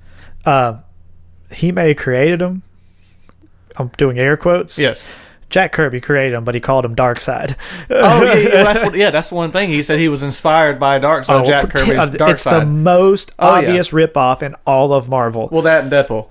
Uh, 0.46 0.80
he 1.52 1.72
may 1.72 1.90
have 1.90 1.98
created 1.98 2.42
him. 2.42 2.64
I'm 3.76 3.90
doing 3.98 4.18
air 4.20 4.38
quotes. 4.38 4.78
Yes. 4.80 5.06
Jack 5.50 5.72
Kirby 5.72 6.02
created 6.02 6.36
him, 6.36 6.44
but 6.44 6.56
he 6.56 6.60
called 6.62 6.84
him 6.84 6.94
Darkseid. 6.96 7.56
Oh 7.90 8.22
yeah, 8.24 8.34
yeah, 8.34 8.50
that's 8.64 8.82
what, 8.84 8.96
yeah. 8.96 9.12
That's 9.12 9.32
one 9.32 9.52
thing 9.52 9.70
he 9.70 9.82
said. 9.82 9.98
He 9.98 10.10
was 10.10 10.22
inspired 10.22 10.78
by 10.78 11.00
Darkseid. 11.00 11.46
Jack 11.46 11.70
pretend- 11.70 11.98
Kirby's 12.12 12.22
uh, 12.22 12.26
It's 12.26 12.44
the 12.44 12.66
most 12.66 13.34
Oh, 13.40 13.60
yeah. 13.62 13.68
obvious 13.68 13.92
ripoff 13.92 14.42
in 14.42 14.56
all 14.66 14.92
of 14.92 15.08
Marvel. 15.08 15.48
Well, 15.52 15.62
that 15.62 15.84
and 15.84 15.92
Deadpool. 15.92 16.28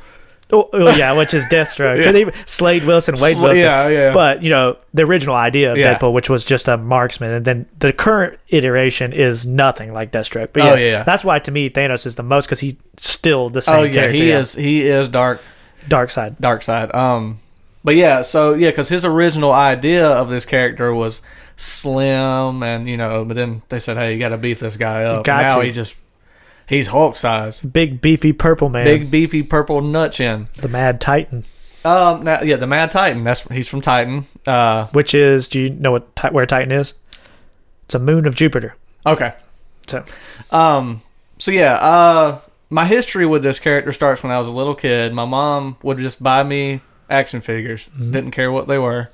Oh, 0.52 0.68
oh, 0.73 0.94
yeah, 0.97 1.12
which 1.12 1.35
is 1.35 1.44
Deathstroke. 1.47 1.98
Yeah. 2.05 2.12
They- 2.12 2.31
Slade 2.47 2.85
Wilson, 2.85 3.16
Wade 3.20 3.36
Sla- 3.36 3.43
Wilson. 3.43 3.64
yeah, 3.64 3.89
yeah. 3.89 4.12
But 4.12 4.43
you 4.44 4.51
know 4.51 4.77
the 4.94 5.02
original 5.02 5.35
idea 5.35 5.73
of 5.73 5.78
Yeah. 5.78 5.98
Deadpool, 5.98 6.12
which 6.12 6.31
was 6.31 6.44
just 6.44 6.68
a 6.68 6.77
marksman, 6.77 7.32
and 7.32 7.44
then 7.44 7.66
the 7.81 7.93
current 7.93 8.39
iteration 8.48 9.12
is 9.12 9.44
nothing 9.44 9.93
like 9.93 10.12
Deathstroke. 10.12 10.51
But 10.52 10.62
yeah, 10.62 10.70
Oh, 10.70 10.74
yeah. 10.77 11.02
that's 11.02 11.24
why 11.24 11.40
to 11.40 11.51
me 11.51 11.68
Thanos 11.68 12.06
is 12.06 12.14
the 12.14 12.23
most 12.23 12.47
because 12.47 12.60
he's 12.60 12.77
still 12.97 13.48
the 13.51 13.60
same. 13.62 13.74
Oh 13.74 13.82
yeah, 13.82 13.93
character, 13.94 14.12
he 14.18 14.31
is. 14.31 14.55
He 14.55 14.86
is 14.86 15.09
dark. 15.09 15.40
Dark 15.89 16.10
Side. 16.10 16.36
Dark 16.40 16.62
Side. 16.62 16.94
Um, 16.94 17.40
but 17.85 17.94
yeah, 17.97 18.23
so 18.23 18.55
yeah, 18.55 18.70
because 18.70 18.89
his 18.89 19.05
original 19.05 19.52
idea 19.52 20.06
of 20.09 20.28
this 20.31 20.44
character 20.44 20.93
was 20.94 21.23
slim, 21.56 22.62
and 22.62 22.89
you 22.89 22.97
know, 22.97 23.24
but 23.24 23.35
then 23.35 23.62
they 23.68 23.78
said, 23.78 23.97
hey, 23.97 24.12
you 24.12 24.18
got 24.18 24.28
to 24.31 24.39
beef 24.39 24.60
this 24.60 24.77
guy 24.77 25.05
up. 25.05 25.24
Got 25.24 25.43
now 25.43 25.59
to. 25.60 25.64
he 25.66 25.73
just 25.73 25.97
he's 26.68 26.88
Hulk 26.88 27.16
size, 27.16 27.60
Big 27.60 28.01
beefy 28.01 28.32
purple 28.32 28.68
man, 28.68 28.84
big 28.84 29.10
beefy 29.10 29.43
purple 29.43 29.80
nut 29.82 30.12
chin. 30.12 30.48
the 30.56 30.68
Mad 30.68 31.01
Titan, 31.01 31.44
Um, 31.84 32.24
now 32.24 32.43
yeah, 32.43 32.56
the 32.56 32.66
Mad 32.66 32.90
Titan. 32.90 33.24
That's 33.24 33.43
he's 33.48 33.68
from 33.68 33.80
Titan. 33.80 34.26
Uh, 34.47 34.86
which 34.88 35.14
is 35.14 35.48
do 35.48 35.60
you 35.60 35.70
know 35.70 35.93
what 35.93 36.32
where 36.32 36.47
Titan 36.47 36.72
is? 36.72 36.94
It's 37.84 37.94
a 37.94 37.98
moon 38.01 38.26
of 38.26 38.34
Jupiter. 38.34 38.74
okay. 39.06 39.34
So 39.86 40.05
Um, 40.51 41.02
so 41.38 41.52
yeah, 41.52 41.74
uh, 41.76 42.40
my 42.70 42.84
history 42.86 43.24
with 43.26 43.43
this 43.44 43.60
character 43.60 43.93
starts 43.93 44.22
when 44.24 44.32
I 44.32 44.38
was 44.40 44.48
a 44.48 44.52
little 44.52 44.74
kid. 44.74 45.12
My 45.12 45.24
mom 45.24 45.76
would 45.82 45.98
just 45.98 46.20
buy 46.22 46.43
me 46.43 46.80
action 47.09 47.40
figures, 47.40 47.86
didn't 47.97 48.32
care 48.32 48.51
what 48.51 48.66
they 48.66 48.78
were, 48.78 49.10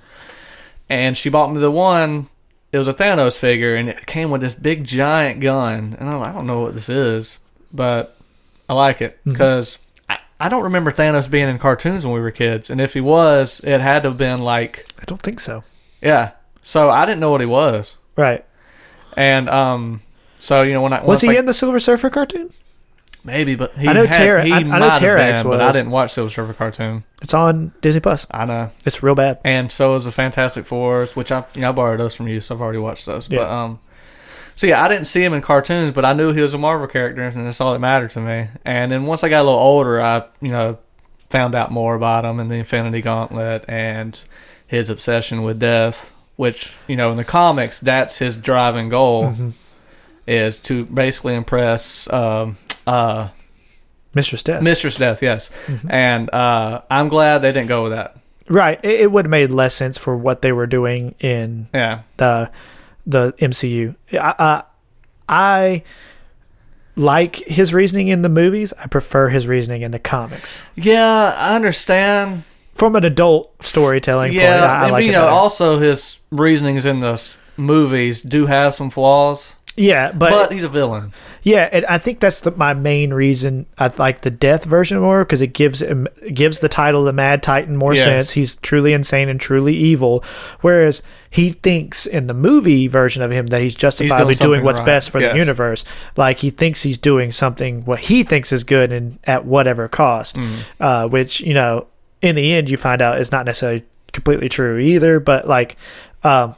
and 0.89 1.15
she 1.16 1.29
bought 1.29 1.53
me 1.53 1.61
the 1.61 1.70
one. 1.70 2.29
It 2.73 2.79
was 2.79 2.89
a 2.89 2.95
Thanos 2.95 3.37
figure, 3.37 3.74
and 3.74 3.91
it 3.91 4.07
came 4.07 4.31
with 4.31 4.41
this 4.41 4.55
big 4.55 4.85
giant 4.85 5.41
gun. 5.41 5.95
And 6.01 6.09
like, 6.19 6.31
I 6.31 6.33
don't 6.33 6.47
know 6.47 6.61
what 6.61 6.74
this 6.74 6.89
is, 6.89 7.37
but 7.73 8.16
I 8.69 8.74
like 8.74 9.01
it 9.03 9.19
because 9.24 9.78
I, 10.09 10.19
I 10.40 10.49
don't 10.49 10.62
remember 10.65 10.93
Thanos 10.93 11.31
being 11.31 11.49
in 11.49 11.59
cartoons 11.59 12.05
when 12.05 12.15
we 12.15 12.20
were 12.20 12.31
kids, 12.31 12.70
and 12.70 12.81
if 12.81 12.94
he 12.94 13.01
was, 13.01 13.61
it 13.65 13.81
had 13.81 14.03
to 14.03 14.11
have 14.11 14.19
been 14.19 14.40
like, 14.43 14.86
I 15.01 15.05
don't 15.05 15.20
think 15.23 15.40
so. 15.40 15.65
yeah. 16.01 16.32
So 16.62 16.90
I 16.90 17.05
didn't 17.07 17.20
know 17.20 17.31
what 17.31 17.40
he 17.40 17.47
was, 17.47 17.97
Right? 18.16 18.44
and 19.16 19.49
um. 19.51 20.03
So 20.39 20.62
you 20.62 20.73
know 20.73 20.82
when 20.82 20.93
I 20.93 21.05
Was 21.05 21.20
he 21.20 21.31
I- 21.31 21.35
in 21.35 21.47
the 21.47 21.53
Silver 21.55 21.78
Surfer 21.81 22.09
cartoon? 22.11 22.51
Maybe, 23.24 23.55
but 23.55 23.73
he 23.78 23.86
I 23.86 23.93
know 23.93 24.05
had, 24.05 24.44
he 24.44 24.53
I- 24.53 24.57
I 24.59 24.62
know 24.62 24.89
have 24.90 25.01
Terrax 25.01 25.44
but 25.44 25.61
I 25.61 25.70
didn't 25.70 25.90
watch 25.93 26.12
Silver 26.12 26.28
Surfer 26.31 26.53
cartoon. 26.55 27.05
It's 27.20 27.32
on 27.35 27.73
Disney 27.81 28.01
Plus. 28.01 28.27
I 28.32 28.44
know, 28.47 28.70
It's 28.85 29.01
real 29.03 29.15
bad. 29.15 29.39
and 29.44 29.70
so 29.70 29.94
is 29.94 30.05
the 30.07 30.11
Fantastic 30.12 30.66
Four, 30.66 31.07
which 31.15 31.31
I 31.31 31.44
you 31.55 31.61
know 31.61 31.69
I 31.69 31.73
borrowed 31.73 32.01
those 32.01 32.15
from 32.15 32.27
you, 32.27 32.40
so 32.40 32.55
I've 32.57 32.61
already 32.61 32.78
watched 32.81 33.07
those. 33.07 33.28
But 33.28 33.36
Yeah. 33.36 33.62
um, 33.62 33.78
so 34.57 34.66
yeah, 34.66 34.83
I 34.83 34.89
didn't 34.89 35.07
see 35.07 35.24
him 35.24 35.33
in 35.35 35.43
cartoons, 35.43 35.93
but 35.93 36.05
I 36.05 36.12
knew 36.12 36.33
he 36.33 36.41
was 36.43 36.55
a 36.55 36.59
Marvel 36.59 36.87
character, 36.87 37.23
and 37.23 37.47
that's 37.47 37.61
all 37.61 37.73
that 37.73 37.79
mattered 37.79 38.11
to 38.11 38.20
me. 38.20 38.49
And 38.65 38.91
then 38.93 39.05
once 39.07 39.24
I 39.24 39.29
got 39.29 39.41
a 39.43 39.45
little 39.45 39.59
older, 39.59 40.01
I 40.01 40.24
you 40.41 40.49
know 40.51 40.79
found 41.31 41.55
out 41.55 41.70
more 41.70 41.95
about 41.95 42.24
him 42.24 42.39
and 42.41 42.51
the 42.51 42.57
Infinity 42.57 43.01
Gauntlet 43.03 43.65
and 43.69 44.23
his 44.66 44.91
obsession 44.91 45.43
with 45.43 45.59
death, 45.59 46.12
which 46.37 46.73
you 46.87 46.97
know 46.97 47.11
in 47.11 47.16
the 47.16 47.24
comics 47.24 47.81
that's 47.81 48.19
his 48.19 48.37
driving 48.37 48.89
goal 48.89 49.24
Mm-hmm. 49.29 49.51
is 50.27 50.59
to 50.65 50.85
basically 50.87 51.35
impress 51.35 52.11
um, 52.12 52.57
uh, 52.87 53.29
Mistress 54.15 54.43
Death. 54.43 54.62
Mistress 54.62 54.97
Death, 54.97 55.23
yes. 55.23 55.51
Mm-hmm. 55.66 55.91
And 55.91 56.31
uh, 56.35 56.83
I'm 56.91 57.09
glad 57.09 57.39
they 57.39 57.51
didn't 57.53 57.69
go 57.69 57.85
with 57.85 57.93
that. 57.93 58.16
right. 58.49 58.79
It, 58.85 59.01
it 59.03 59.12
would 59.12 59.24
have 59.24 59.31
made 59.31 59.51
less 59.51 59.74
sense 59.74 59.97
for 59.99 60.16
what 60.16 60.43
they 60.43 60.53
were 60.53 60.66
doing 60.66 61.15
in 61.19 61.69
Yeah. 61.73 62.03
the 62.19 62.51
the 63.07 63.33
MCU. 63.39 63.95
I, 64.12 64.35
I 64.39 64.62
I 65.29 65.83
like 66.97 67.37
his 67.37 67.73
reasoning 67.73 68.09
in 68.09 68.23
the 68.23 68.29
movies. 68.29 68.73
I 68.79 68.87
prefer 68.87 69.29
his 69.29 69.47
reasoning 69.47 69.83
in 69.83 69.91
the 69.93 69.99
comics. 69.99 70.62
Yeah, 70.74 71.35
I 71.37 71.55
understand. 71.57 72.45
From 72.74 72.97
an 72.97 73.05
adult 73.05 73.53
storytelling 73.62 74.33
Yeah, 74.33 74.41
point, 74.61 74.70
I, 74.70 74.81
I 74.81 74.83
and 74.85 74.93
like 74.93 75.05
you 75.05 75.12
know, 75.12 75.23
better. 75.23 75.31
also 75.33 75.79
his 75.79 76.19
reasonings 76.31 76.85
in 76.87 77.01
the 77.01 77.16
movies 77.63 78.23
do 78.23 78.47
have 78.47 78.75
some 78.75 78.91
flaws, 78.91 79.55
yeah, 79.75 80.13
but, 80.13 80.31
but, 80.31 80.53
he's 80.53 80.65
a 80.65 80.69
villain. 80.69 81.15
yeah, 81.43 81.67
and 81.73 81.87
I 81.87 81.97
think 81.97 82.21
that's 82.21 82.41
the, 82.41 82.51
my 82.51 82.75
main 82.75 83.15
reason 83.15 83.65
I 83.79 83.87
like 83.97 84.21
the 84.21 84.31
death 84.31 84.65
version 84.67 85.01
more 85.01 85.25
because 85.25 85.41
it 85.41 85.55
gives 85.55 85.81
him 85.81 86.07
gives 86.35 86.59
the 86.61 86.69
title 86.69 87.05
the 87.05 87.13
Mad 87.15 87.43
Titan 87.43 87.77
more 87.79 87.95
Yes. 87.95 88.05
sense. 88.05 88.31
He's 88.33 88.57
truly 88.57 88.93
insane 88.93 89.31
and 89.31 89.41
truly 89.41 89.75
evil, 89.75 90.23
whereas 90.61 91.03
he 91.31 91.49
thinks 91.49 92.05
in 92.05 92.27
the 92.27 92.35
movie 92.35 92.87
version 92.87 93.23
of 93.23 93.31
him 93.31 93.47
that 93.47 93.63
he's 93.63 93.75
justifiably 93.75 94.35
doing, 94.35 94.37
something 94.57 94.65
what's 94.65 94.81
right. 94.81 94.85
best 94.87 95.09
for 95.09 95.21
Yes. 95.21 95.33
the 95.33 95.39
universe. 95.39 95.87
Like 96.19 96.41
he 96.41 96.51
thinks 96.51 96.83
he's 96.83 96.99
doing 96.99 97.33
something 97.33 97.87
what 97.87 98.01
he 98.01 98.25
thinks 98.25 98.53
is 98.53 98.65
good 98.65 98.93
and 98.93 99.19
at 99.25 99.47
whatever 99.47 99.89
cost, 99.89 100.37
Mm. 100.37 100.59
uh, 100.81 101.09
which 101.09 101.41
you 101.41 101.55
know 101.55 101.87
in 102.21 102.35
the 102.37 102.53
end 102.53 102.69
you 102.69 102.77
find 102.77 103.01
out 103.01 103.19
is 103.19 103.33
not 103.33 103.47
necessarily 103.47 103.85
completely 104.13 104.51
true 104.51 104.77
either. 104.79 105.19
But 105.19 105.49
like. 105.49 105.79
Um, 106.25 106.55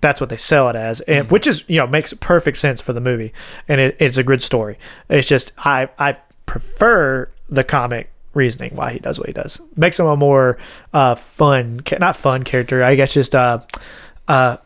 that's 0.00 0.20
what 0.20 0.30
they 0.30 0.36
sell 0.36 0.68
it 0.70 0.76
as, 0.76 1.00
and 1.02 1.24
Mm-hmm. 1.26 1.32
which 1.34 1.46
is 1.46 1.64
you 1.68 1.76
know 1.78 1.86
makes 1.86 2.12
perfect 2.14 2.56
sense 2.56 2.80
for 2.80 2.92
the 2.92 3.00
movie, 3.00 3.32
and 3.68 3.80
it, 3.80 3.96
it's 4.00 4.16
a 4.16 4.22
good 4.22 4.42
story. 4.42 4.78
It's 5.08 5.26
just 5.28 5.52
I 5.58 5.88
I 5.98 6.16
prefer 6.46 7.28
the 7.48 7.64
comic 7.64 8.10
reasoning 8.34 8.74
why 8.76 8.92
he 8.92 8.98
does 8.98 9.18
what 9.18 9.26
he 9.26 9.32
does. 9.32 9.60
Makes 9.76 9.98
him 9.98 10.06
a 10.06 10.16
more 10.16 10.58
uh 10.92 11.14
fun, 11.14 11.80
not 11.98 12.16
fun 12.16 12.42
character. 12.44 12.82
I 12.82 12.94
guess 12.94 13.12
just 13.14 13.34
uh 13.34 13.60
uh 14.28 14.56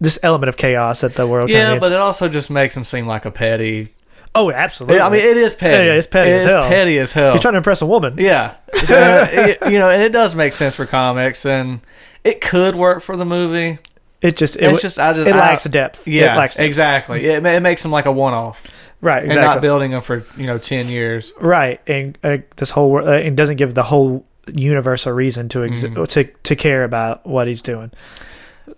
this 0.00 0.18
element 0.22 0.48
of 0.48 0.56
chaos 0.56 1.00
that 1.02 1.14
the 1.16 1.26
world. 1.26 1.48
Yeah, 1.50 1.78
but 1.78 1.92
it 1.92 1.98
also 1.98 2.28
just 2.28 2.50
makes 2.50 2.76
him 2.76 2.84
seem 2.84 3.06
like 3.06 3.24
a 3.24 3.30
petty. 3.30 3.88
oh, 4.34 4.50
absolutely. 4.50 5.00
I 5.00 5.08
mean, 5.08 5.20
it 5.20 5.36
is 5.36 5.54
petty. 5.54 5.86
Yeah, 5.86 5.92
it's 5.94 6.06
petty 6.08 6.30
It 6.32 6.42
as 6.42 6.50
hell. 6.50 6.62
petty 6.68 6.98
as 6.98 7.12
hell. 7.12 7.32
he's 7.32 7.40
trying 7.40 7.52
to 7.54 7.58
impress 7.58 7.80
a 7.82 7.86
woman. 7.86 8.16
Yeah, 8.18 8.54
so, 8.84 9.26
it- 9.30 9.58
you 9.72 9.78
know, 9.78 9.88
and 9.88 10.02
it 10.02 10.12
does 10.12 10.34
make 10.34 10.52
sense 10.52 10.74
for 10.74 10.84
comics, 10.86 11.46
and 11.46 11.80
it 12.24 12.40
could 12.40 12.74
work 12.74 13.00
for 13.02 13.16
the 13.16 13.24
movie. 13.24 13.78
It 14.24 14.36
just 14.36 14.56
it, 14.56 14.62
It's 14.64 14.80
just 14.82 14.98
I 14.98 15.12
just 15.12 15.28
it 15.28 15.34
I- 15.34 15.38
lacks 15.38 15.64
depth. 15.64 16.08
Yeah, 16.08 16.34
it 16.34 16.36
lacks 16.38 16.56
depth. 16.56 16.66
exactly. 16.66 17.24
It, 17.26 17.44
it 17.44 17.60
makes 17.60 17.84
him 17.84 17.90
like 17.90 18.06
a 18.06 18.12
one-off, 18.12 18.66
right. 19.02 19.22
and 19.22 19.34
not 19.34 19.60
building 19.60 19.90
him 19.92 20.00
for 20.00 20.24
you 20.36 20.46
know 20.46 20.56
ten 20.58 20.88
years. 20.88 21.32
Right, 21.40 21.80
and 21.86 22.16
uh, 22.24 22.38
this 22.56 22.70
whole 22.70 22.96
uh, 23.06 23.12
and 23.18 23.36
doesn't 23.36 23.56
give 23.56 23.74
the 23.74 23.82
whole 23.82 24.24
universe 24.52 25.06
a 25.06 25.12
reason 25.12 25.48
to 25.50 25.58
exi- 25.58 25.92
Mm-hmm. 25.94 26.04
to 26.04 26.24
to 26.24 26.56
care 26.56 26.84
about 26.84 27.26
what 27.26 27.46
he's 27.46 27.60
doing. 27.62 27.90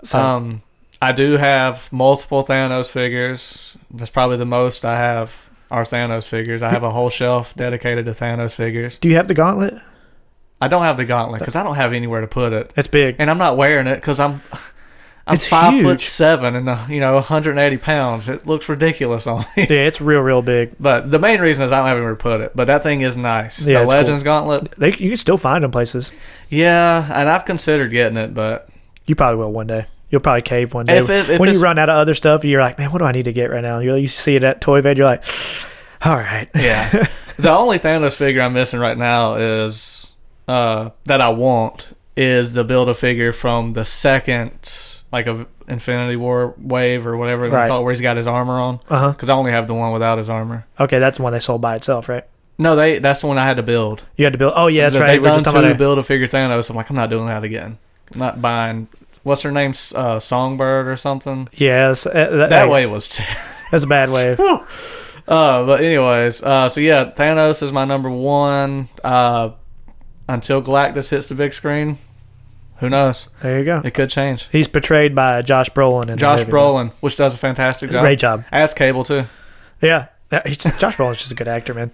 So 0.03 0.19
Um, 0.19 0.63
I 1.01 1.13
do 1.13 1.37
have 1.37 1.93
multiple 1.93 2.43
Thanos 2.43 2.91
figures. 2.91 3.77
That's 3.91 4.11
probably 4.11 4.37
the 4.39 4.47
most 4.47 4.85
I 4.85 4.97
have 4.97 5.49
are 5.71 5.85
Thanos 5.85 6.27
figures. 6.27 6.61
I 6.63 6.71
have 6.71 6.83
a 6.83 6.91
whole 6.91 7.11
shelf 7.11 7.55
dedicated 7.55 8.05
to 8.07 8.13
Thanos 8.13 8.55
figures. 8.55 8.99
Do 8.99 9.09
you 9.09 9.15
have 9.17 9.29
the 9.29 9.35
gauntlet? 9.35 9.75
I 10.61 10.69
don't 10.69 10.83
have 10.83 10.97
the 10.97 11.05
gauntlet 11.05 11.41
because 11.41 11.55
I 11.55 11.63
don't 11.63 11.75
have 11.77 11.93
anywhere 11.93 12.23
to 12.23 12.27
put 12.27 12.53
it, 12.53 12.73
It's 12.77 12.89
big. 12.89 13.17
and 13.19 13.29
I'm 13.31 13.39
not 13.39 13.57
wearing 13.57 13.87
it 13.87 13.97
because 13.97 14.19
I'm 14.19 14.41
I'm 15.29 15.35
It's 15.35 15.47
five 15.47 15.83
foot 15.83 16.01
seven 16.01 16.55
and 16.55 16.69
uh, 16.69 16.87
you 16.89 17.01
know 17.01 17.15
180 17.15 17.77
pounds. 17.79 18.29
It 18.29 18.47
looks 18.47 18.69
ridiculous 18.69 19.27
on 19.27 19.41
me. 19.57 19.67
Yeah, 19.69 19.87
it's 19.87 20.01
real, 20.01 20.21
real 20.21 20.41
big. 20.43 20.75
But 20.81 21.11
the 21.11 21.19
main 21.19 21.41
reason 21.41 21.65
is 21.67 21.73
I 21.73 21.79
don't 21.79 21.87
have 21.89 21.97
anywhere 21.97 22.15
to 22.15 22.23
put 22.23 22.41
it. 22.43 22.53
But 22.55 22.67
that 22.67 22.83
thing 22.85 23.01
is 23.01 23.17
nice. 23.17 23.67
Yeah, 23.67 23.79
the 23.79 23.83
it's 23.83 23.91
cool. 23.93 24.01
Legends 24.01 24.23
Gauntlet. 24.23 24.71
They, 24.79 24.89
you 24.91 25.09
can 25.11 25.17
still 25.17 25.39
find 25.39 25.65
them 25.65 25.73
places. 25.73 26.13
Yeah, 26.49 27.11
and 27.13 27.29
I've 27.29 27.45
considered 27.45 27.91
getting 27.91 28.17
it, 28.17 28.35
but 28.35 28.69
You 29.07 29.17
probably 29.17 29.39
will 29.39 29.53
one 29.53 29.67
day. 29.67 29.87
You'll 30.11 30.21
probably 30.21 30.43
cave 30.43 30.73
one 30.73 30.87
day. 30.87 30.99
If 30.99 31.11
it- 31.11 31.29
if 31.29 31.41
when 31.41 31.53
you 31.53 31.61
run 31.61 31.79
out 31.81 31.89
of 31.89 31.97
other 31.97 32.15
stuff, 32.15 32.45
you're 32.45 32.61
like, 32.61 32.79
man, 32.79 32.93
what 32.93 33.01
do 33.01 33.05
I 33.05 33.11
need 33.13 33.25
to 33.25 33.33
get 33.33 33.51
right 33.51 33.63
now? 33.63 33.81
You, 33.81 33.97
you 33.97 34.07
see 34.07 34.37
it 34.37 34.45
at 34.45 34.61
Toy 34.61 34.81
Vid, 34.81 34.97
you're 34.99 35.07
like, 35.09 35.25
all 36.05 36.15
right. 36.17 36.49
yeah. 36.55 37.09
the 37.37 37.51
only 37.51 37.81
Thanos 37.81 38.15
figure 38.15 38.41
I'm 38.43 38.53
missing 38.53 38.79
right 38.79 38.97
now 38.97 39.35
is 39.35 40.13
uh, 40.47 40.91
that 41.07 41.21
I 41.21 41.31
want 41.31 41.93
is 42.17 42.55
the 42.55 42.63
build 42.63 42.89
a 42.89 42.95
figure 42.95 43.33
from 43.33 43.73
the 43.73 43.85
second 43.85 44.96
like 45.13 45.27
of 45.27 45.47
Infinity 45.69 46.17
War 46.17 46.55
wave 46.59 47.07
or 47.07 47.17
whatever 47.17 47.49
they 47.49 47.55
Right. 47.57 47.69
call 47.69 47.81
it, 47.81 47.85
where 47.85 47.93
he's 47.93 48.01
got 48.01 48.17
his 48.17 48.27
armor 48.27 48.59
on. 48.61 48.81
Uh 48.89 48.99
huh. 48.99 49.11
Because 49.13 49.29
I 49.29 49.35
only 49.35 49.53
have 49.53 49.67
the 49.67 49.75
one 49.75 49.93
without 49.93 50.19
his 50.19 50.29
armor. 50.29 50.67
Okay, 50.79 50.99
that's 50.99 51.17
the 51.19 51.23
one 51.23 51.33
they 51.33 51.41
sold 51.41 51.61
by 51.61 51.77
itself, 51.77 52.09
right? 52.09 52.25
No, 52.59 52.75
they 52.77 52.99
that's 52.99 53.21
the 53.21 53.27
one 53.27 53.39
I 53.39 53.45
had 53.45 53.57
to 53.59 53.63
build. 53.63 54.03
You 54.17 54.25
had 54.25 54.33
to 54.33 54.39
build. 54.39 54.55
Oh 54.57 54.67
yeah, 54.67 54.89
that's 54.89 55.01
right. 55.01 55.21
We're 55.21 55.25
done 55.29 55.35
just 55.41 55.45
talking 55.47 55.61
two 55.61 55.67
about 55.69 55.79
build 55.79 55.99
a 55.99 56.03
figure 56.03 56.27
Thanos. 56.27 56.71
I'm 56.71 56.77
like, 56.77 56.89
I'm 56.91 56.97
not 56.97 57.11
doing 57.11 57.27
that 57.27 57.45
again. 57.45 57.79
I'm 58.13 58.19
not 58.19 58.41
buying. 58.41 58.89
What's 59.25 59.43
her 59.43 59.51
name? 59.53 59.75
Uh, 59.95 60.19
Songbird 60.21 60.87
or 60.87 60.97
something. 60.97 61.49
Yes, 61.53 62.07
uh, 62.07 62.47
that, 62.49 62.71
way 62.71 62.87
was. 62.87 63.21
That's 63.71 63.85
a 63.85 63.89
bad 63.89 64.11
wave. 64.11 64.39
Uh, 65.29 65.67
but 65.67 65.81
anyways, 65.81 66.41
uh, 66.41 66.69
so 66.69 66.81
yeah, 66.81 67.11
Thanos 67.11 67.61
is 67.61 67.73
my 67.73 67.85
number 67.85 68.09
one. 68.09 68.89
Uh, 69.03 69.51
until 70.29 70.63
Galactus 70.63 71.11
hits 71.11 71.27
the 71.27 71.35
big 71.35 71.53
screen, 71.53 71.99
who 72.79 72.89
knows? 72.91 73.29
There 73.43 73.59
you 73.59 73.65
go. 73.65 73.81
It 73.85 73.95
could 73.95 74.11
change. 74.11 74.49
He's 74.53 74.69
portrayed 74.69 75.15
by 75.15 75.43
Josh 75.43 75.71
Brolin. 75.71 76.09
In 76.09 76.19
Josh 76.19 76.41
movie. 76.41 76.53
Brolin, 76.53 76.93
which 77.01 77.17
does 77.17 77.35
a 77.35 77.39
fantastic 77.39 77.91
job. 77.91 78.03
Great 78.03 78.19
job. 78.19 78.45
As 78.53 78.75
Cable 78.75 79.05
too. 79.05 79.25
Yeah, 79.81 80.07
he's 80.45 80.59
just, 80.59 80.81
Josh 80.81 80.97
Brolin's 80.97 81.19
just 81.19 81.33
a 81.33 81.35
good 81.35 81.49
actor, 81.49 81.75
man. 81.75 81.91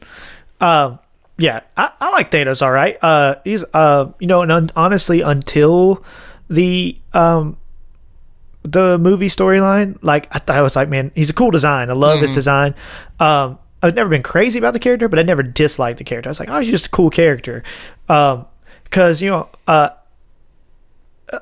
Um, 0.61 0.99
yeah, 1.39 1.61
I, 1.77 1.91
I 2.01 2.11
like 2.13 2.31
Thanos. 2.31 2.63
All 2.63 2.71
right. 2.71 2.97
Uh, 3.03 3.37
he's 3.45 3.65
uh, 3.75 4.13
you 4.21 4.27
know, 4.27 4.43
and 4.43 4.53
un- 4.53 4.71
honestly, 4.77 5.21
until 5.21 6.05
the 6.49 6.99
um, 7.13 7.57
the 8.63 8.99
movie 8.99 9.29
storyline, 9.29 9.99
like 10.03 10.29
I 10.31 10.39
thought 10.39 10.57
I 10.57 10.63
was 10.63 10.77
like, 10.77 10.89
man, 10.89 11.11
he's 11.15 11.31
a 11.31 11.35
cool 11.35 11.51
design. 11.51 11.91
I 11.91 11.95
love 11.95 12.21
his 12.21 12.35
design. 12.35 12.75
Um, 13.19 13.59
I've 13.83 13.95
never 13.97 14.09
been 14.09 14.23
crazy 14.23 14.59
about 14.59 14.75
the 14.75 14.79
character, 14.79 15.09
but 15.09 15.19
I 15.19 15.23
never 15.23 15.43
disliked 15.43 15.99
the 15.99 16.05
character. 16.05 16.29
I 16.29 16.31
was 16.31 16.39
like, 16.39 16.51
oh, 16.51 16.61
he's 16.61 16.71
just 16.71 16.87
a 16.87 16.91
cool 16.91 17.11
character. 17.11 17.65
Um, 18.09 18.47
because 18.85 19.21
you 19.21 19.31
know, 19.31 19.49
uh, 19.67 19.89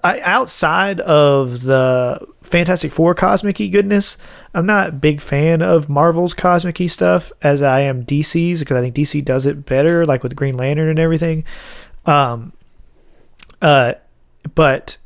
I, 0.04 0.20
outside 0.20 1.00
of 1.00 1.62
the 1.62 2.26
Fantastic 2.42 2.92
Four 2.92 3.14
cosmic 3.14 3.56
goodness, 3.56 4.16
I'm 4.54 4.66
not 4.66 4.88
a 4.88 4.92
big 4.92 5.20
fan 5.20 5.62
of 5.62 5.88
Marvel's 5.88 6.34
cosmic 6.34 6.78
stuff 6.90 7.32
as 7.42 7.62
I 7.62 7.80
am 7.80 8.04
DC's 8.04 8.60
because 8.60 8.76
I 8.76 8.80
think 8.80 8.94
DC 8.94 9.24
does 9.24 9.46
it 9.46 9.66
better, 9.66 10.06
like 10.06 10.22
with 10.22 10.36
Green 10.36 10.56
Lantern 10.56 10.88
and 10.88 10.98
everything. 10.98 11.44
Um, 12.06 12.52
uh, 13.60 13.94
but 14.54 14.96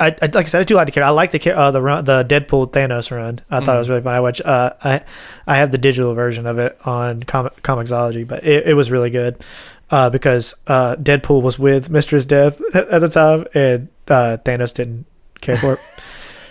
I, 0.00 0.08
I 0.20 0.26
like 0.26 0.36
I 0.36 0.44
said, 0.44 0.60
I 0.60 0.64
do 0.64 0.74
like 0.74 0.86
the 0.86 0.92
character. 0.92 1.08
I 1.08 1.10
like 1.10 1.30
the 1.30 1.56
uh, 1.56 1.70
the 1.70 1.82
run, 1.82 2.04
the 2.04 2.24
Deadpool 2.24 2.72
Thanos 2.72 3.10
run. 3.10 3.40
I 3.50 3.64
thought 3.64 3.76
it 3.76 3.78
was 3.78 3.88
really 3.88 4.02
fun. 4.02 4.14
I 4.14 4.20
watch. 4.20 4.40
Uh, 4.40 4.72
I 4.82 5.02
I 5.46 5.56
have 5.58 5.70
the 5.70 5.78
digital 5.78 6.14
version 6.14 6.46
of 6.46 6.58
it 6.58 6.78
on 6.84 7.22
Com- 7.22 7.48
Comixology, 7.62 8.26
but 8.26 8.44
it, 8.44 8.68
it 8.68 8.74
was 8.74 8.90
really 8.90 9.10
good 9.10 9.42
uh, 9.90 10.10
because 10.10 10.54
uh, 10.66 10.96
Deadpool 10.96 11.42
was 11.42 11.58
with 11.58 11.90
Mistress 11.90 12.24
Death 12.26 12.60
at 12.74 13.00
the 13.00 13.08
time, 13.08 13.46
and 13.54 13.88
uh, 14.08 14.38
Thanos 14.44 14.72
didn't 14.74 15.06
care 15.40 15.56
for 15.56 15.74
it. 15.74 15.80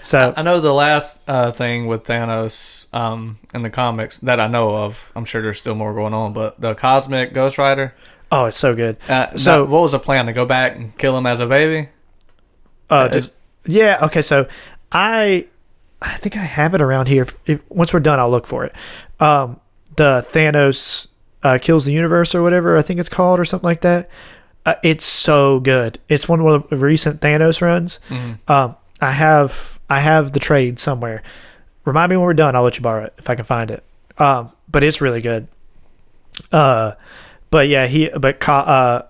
So 0.05 0.33
I 0.35 0.41
know 0.41 0.59
the 0.59 0.73
last 0.73 1.21
uh, 1.29 1.51
thing 1.51 1.87
with 1.87 2.03
Thanos 2.03 2.87
um, 2.93 3.39
in 3.53 3.61
the 3.61 3.69
comics 3.69 4.17
that 4.19 4.37
I 4.37 4.47
know 4.47 4.75
of. 4.75 5.13
I'm 5.15 5.23
sure 5.23 5.41
there's 5.41 5.61
still 5.61 5.75
more 5.75 5.93
going 5.93 6.13
on, 6.13 6.33
but 6.33 6.59
the 6.59 6.75
Cosmic 6.75 7.33
Ghost 7.33 7.57
Rider. 7.57 7.95
oh, 8.29 8.43
it's 8.43 8.57
so 8.57 8.75
good. 8.75 8.97
Uh, 9.07 9.37
So- 9.37 9.63
what 9.63 9.81
was 9.81 9.93
the 9.93 9.99
plan 9.99 10.25
to 10.25 10.33
go 10.33 10.45
back 10.45 10.75
and 10.75 10.97
kill 10.97 11.17
him 11.17 11.25
as 11.25 11.39
a 11.39 11.47
baby? 11.47 11.87
Uh, 12.89 13.07
just- 13.07 13.31
yeah. 13.65 13.99
Okay. 14.01 14.21
So 14.21 14.45
I, 14.91 15.45
I 16.01 16.17
think 16.17 16.35
I 16.35 16.41
have 16.43 16.73
it 16.75 16.81
around 16.81 17.07
here. 17.07 17.25
If 17.45 17.61
once 17.69 17.93
we're 17.93 18.01
done, 18.01 18.19
I'll 18.19 18.29
look 18.29 18.45
for 18.45 18.65
it. 18.65 18.75
Um, 19.21 19.61
the 19.95 20.27
Thanos 20.33 21.07
uh, 21.43 21.57
kills 21.61 21.85
the 21.85 21.91
universe 21.93 22.33
or 22.33 22.41
whatever 22.41 22.77
I 22.77 22.81
think 22.81 22.99
it's 22.99 23.09
called 23.09 23.39
or 23.39 23.45
something 23.45 23.67
like 23.67 23.81
that. 23.81 24.09
Uh, 24.65 24.75
it's 24.81 25.05
so 25.05 25.59
good. 25.59 25.99
It's 26.07 26.27
one 26.29 26.39
of 26.39 26.69
the 26.69 26.77
recent 26.77 27.19
Thanos 27.21 27.61
runs. 27.61 27.99
Um, 28.47 28.75
I 29.01 29.11
have 29.11 29.79
I 29.89 29.99
have 29.99 30.31
the 30.31 30.39
trade 30.39 30.79
somewhere. 30.79 31.21
Remind 31.85 32.09
me 32.09 32.15
when 32.15 32.25
we're 32.25 32.33
done. 32.33 32.55
I'll 32.55 32.63
let 32.63 32.77
you 32.77 32.81
borrow 32.81 33.03
it 33.03 33.13
if 33.17 33.29
I 33.29 33.35
can 33.35 33.43
find 33.43 33.69
it. 33.69 33.83
Um, 34.17 34.51
but 34.71 34.83
it's 34.83 35.01
really 35.01 35.21
good. 35.21 35.47
Uh, 36.51 36.93
but 37.49 37.67
yeah, 37.67 37.87
he 37.87 38.07
but 38.09 38.39
co- 38.39 38.53
uh, 38.53 39.01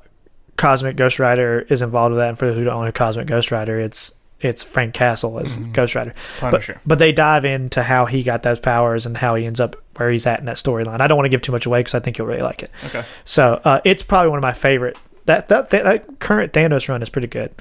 Cosmic 0.57 0.95
Ghost 0.95 1.19
Rider 1.19 1.65
is 1.69 1.81
involved 1.81 2.11
with 2.13 2.19
that. 2.19 2.29
And 2.29 2.39
for 2.39 2.47
those 2.47 2.57
who 2.57 2.63
don't 2.63 2.83
know 2.83 2.91
Cosmic 2.91 3.27
Ghost 3.27 3.51
Rider, 3.51 3.79
it's 3.79 4.11
it's 4.41 4.63
Frank 4.63 4.93
Castle 4.93 5.39
as 5.39 5.55
Ghost 5.55 5.93
Rider. 5.93 6.13
Punisher. 6.39 6.73
But, 6.73 6.87
but 6.87 6.99
they 6.99 7.11
dive 7.11 7.45
into 7.45 7.83
how 7.83 8.07
he 8.07 8.23
got 8.23 8.43
those 8.43 8.59
powers 8.59 9.05
and 9.05 9.17
how 9.17 9.35
he 9.35 9.45
ends 9.45 9.59
up 9.59 9.75
where 9.97 10.09
he's 10.11 10.25
at 10.25 10.39
in 10.39 10.45
that 10.45 10.57
storyline. 10.57 10.99
I 11.01 11.07
don't 11.07 11.17
want 11.17 11.25
to 11.25 11.29
give 11.29 11.41
too 11.41 11.51
much 11.51 11.65
away 11.65 11.79
because 11.79 11.93
I 11.95 11.99
think 11.99 12.17
you'll 12.17 12.27
really 12.27 12.41
like 12.41 12.63
it. 12.63 12.71
Okay. 12.85 13.03
So 13.25 13.61
uh, 13.63 13.81
it's 13.83 14.03
probably 14.03 14.29
one 14.29 14.39
of 14.39 14.43
my 14.43 14.53
favorite. 14.53 14.97
That, 15.25 15.47
that 15.49 15.69
that 15.69 15.83
that 15.83 16.19
current 16.19 16.51
Thanos 16.53 16.89
run 16.89 17.01
is 17.01 17.09
pretty 17.09 17.27
good. 17.27 17.53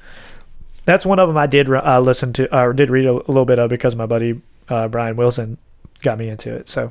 That's 0.85 1.07
one 1.07 1.19
of 1.21 1.29
them 1.29 1.37
I 1.37 1.47
did 1.47 1.71
uh, 1.73 2.01
listen 2.01 2.33
to 2.35 2.57
or 2.57 2.73
did 2.73 2.91
read 2.91 3.05
a, 3.07 3.13
a 3.13 3.29
little 3.29 3.45
bit 3.45 3.59
of 3.61 3.71
because 3.71 3.95
my 3.95 4.07
buddy 4.07 4.41
uh, 4.69 4.89
Brian 4.89 5.15
Wilson 5.17 5.59
got 6.03 6.19
me 6.19 6.29
into 6.29 6.53
it. 6.55 6.69
So 6.69 6.91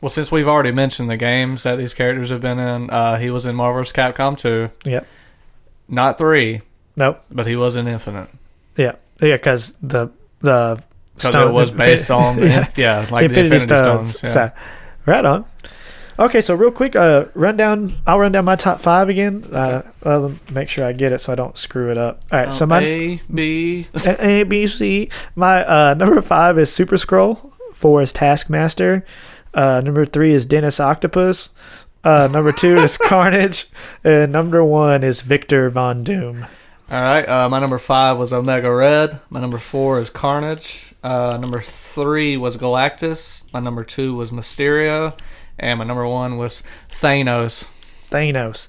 Well, 0.00 0.08
since 0.08 0.32
we've 0.32 0.48
already 0.48 0.72
mentioned 0.72 1.10
the 1.10 1.16
games 1.18 1.64
that 1.64 1.76
these 1.76 1.92
characters 1.92 2.30
have 2.30 2.40
been 2.40 2.58
in, 2.58 2.88
uh, 2.88 3.16
he 3.18 3.28
was 3.28 3.44
in 3.44 3.54
Marvel's 3.56 3.92
Capcom 3.92 4.38
2. 4.38 4.70
yeah, 4.88 5.00
Not 5.88 6.16
3, 6.16 6.62
nope, 6.96 7.20
but 7.30 7.46
he 7.46 7.56
was 7.56 7.76
in 7.76 7.86
Infinite. 7.86 8.28
yeah, 8.76 8.94
yeah, 9.20 9.36
because 9.36 9.74
the 9.82 10.08
the 10.40 10.82
Because 11.16 11.34
it 11.34 11.52
was 11.52 11.70
based 11.70 12.10
on, 12.10 12.36
the, 12.36 12.46
yeah. 12.46 12.70
yeah, 12.76 13.06
like 13.10 13.30
the 13.30 13.40
Infinity 13.40 13.58
Stones. 13.60 14.20
yeah. 14.22 14.28
So, 14.28 14.50
right 15.06 15.24
on. 15.24 15.44
Okay, 16.16 16.40
so 16.40 16.54
real 16.54 16.70
quick, 16.70 16.94
uh, 16.94 17.26
run 17.34 17.56
down. 17.56 17.96
I'll 18.06 18.20
run 18.20 18.30
down 18.30 18.44
my 18.44 18.54
top 18.54 18.80
five 18.80 19.08
again. 19.08 19.44
Uh, 19.52 19.82
uh, 20.04 20.30
make 20.52 20.68
sure 20.68 20.84
I 20.86 20.92
get 20.92 21.10
it 21.12 21.20
so 21.20 21.32
I 21.32 21.34
don't 21.34 21.58
screw 21.58 21.90
it 21.90 21.98
up. 21.98 22.22
All 22.30 22.38
right, 22.38 22.54
so 22.54 22.66
my 22.66 22.80
A, 22.80 23.20
B. 23.32 23.88
A 24.06 24.44
B 24.44 24.66
C. 24.68 25.08
My 25.34 25.64
uh, 25.64 25.94
number 25.94 26.22
five 26.22 26.56
is 26.56 26.72
Super 26.72 26.96
Skrull. 26.96 27.50
Four 27.72 28.00
is 28.02 28.12
Taskmaster. 28.12 29.04
Uh, 29.52 29.80
number 29.84 30.04
three 30.04 30.32
is 30.32 30.46
Dennis 30.46 30.78
Octopus. 30.78 31.50
Uh, 32.04 32.28
number 32.30 32.52
two 32.52 32.74
is 32.78 32.96
Carnage, 32.96 33.66
and 34.04 34.30
number 34.30 34.62
one 34.62 35.02
is 35.02 35.20
Victor 35.20 35.68
Von 35.68 36.04
Doom. 36.04 36.46
All 36.90 37.00
right. 37.02 37.28
Uh, 37.28 37.48
my 37.48 37.58
number 37.58 37.78
five 37.78 38.18
was 38.18 38.32
Omega 38.32 38.72
Red. 38.72 39.18
My 39.30 39.40
number 39.40 39.58
four 39.58 39.98
is 39.98 40.10
Carnage. 40.10 40.93
Uh, 41.04 41.36
number 41.36 41.60
three 41.60 42.34
was 42.38 42.56
Galactus. 42.56 43.44
My 43.52 43.60
number 43.60 43.84
two 43.84 44.14
was 44.14 44.30
Mysterio. 44.30 45.16
And 45.58 45.78
my 45.78 45.84
number 45.84 46.08
one 46.08 46.38
was 46.38 46.62
Thanos. 46.90 47.68
Thanos. 48.10 48.68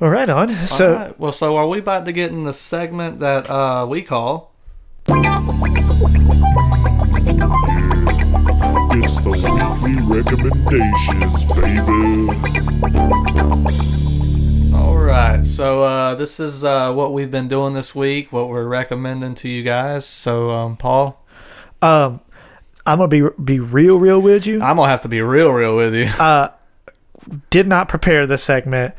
All 0.00 0.08
right, 0.08 0.28
on. 0.28 0.48
So 0.66 0.88
All 0.88 0.94
right. 0.94 1.20
Well, 1.20 1.30
so 1.30 1.56
are 1.56 1.68
we 1.68 1.78
about 1.78 2.04
to 2.06 2.12
get 2.12 2.32
in 2.32 2.42
the 2.42 2.52
segment 2.52 3.20
that 3.20 3.48
uh, 3.48 3.86
we 3.88 4.02
call? 4.02 4.52
It's 8.92 9.20
the 9.20 9.30
weekly 9.30 9.94
recommendations, 10.08 11.44
baby. 11.54 12.26
All 14.74 14.96
right. 14.98 15.46
So 15.46 15.82
uh, 15.84 16.16
this 16.16 16.40
is 16.40 16.64
uh, 16.64 16.92
what 16.92 17.12
we've 17.12 17.30
been 17.30 17.46
doing 17.46 17.74
this 17.74 17.94
week. 17.94 18.32
What 18.32 18.48
we're 18.48 18.66
recommending 18.66 19.36
to 19.36 19.48
you 19.48 19.62
guys. 19.62 20.04
So, 20.06 20.50
um, 20.50 20.76
Paul, 20.76 21.19
um, 21.82 22.20
I'm 22.86 22.98
gonna 22.98 23.08
be 23.08 23.22
be 23.42 23.60
real, 23.60 23.98
real 23.98 24.20
with 24.20 24.46
you. 24.46 24.60
I'm 24.60 24.76
gonna 24.76 24.88
have 24.88 25.02
to 25.02 25.08
be 25.08 25.20
real, 25.20 25.50
real 25.52 25.76
with 25.76 25.94
you. 25.94 26.06
Uh, 26.18 26.50
did 27.50 27.66
not 27.68 27.88
prepare 27.88 28.26
this 28.26 28.42
segment 28.42 28.94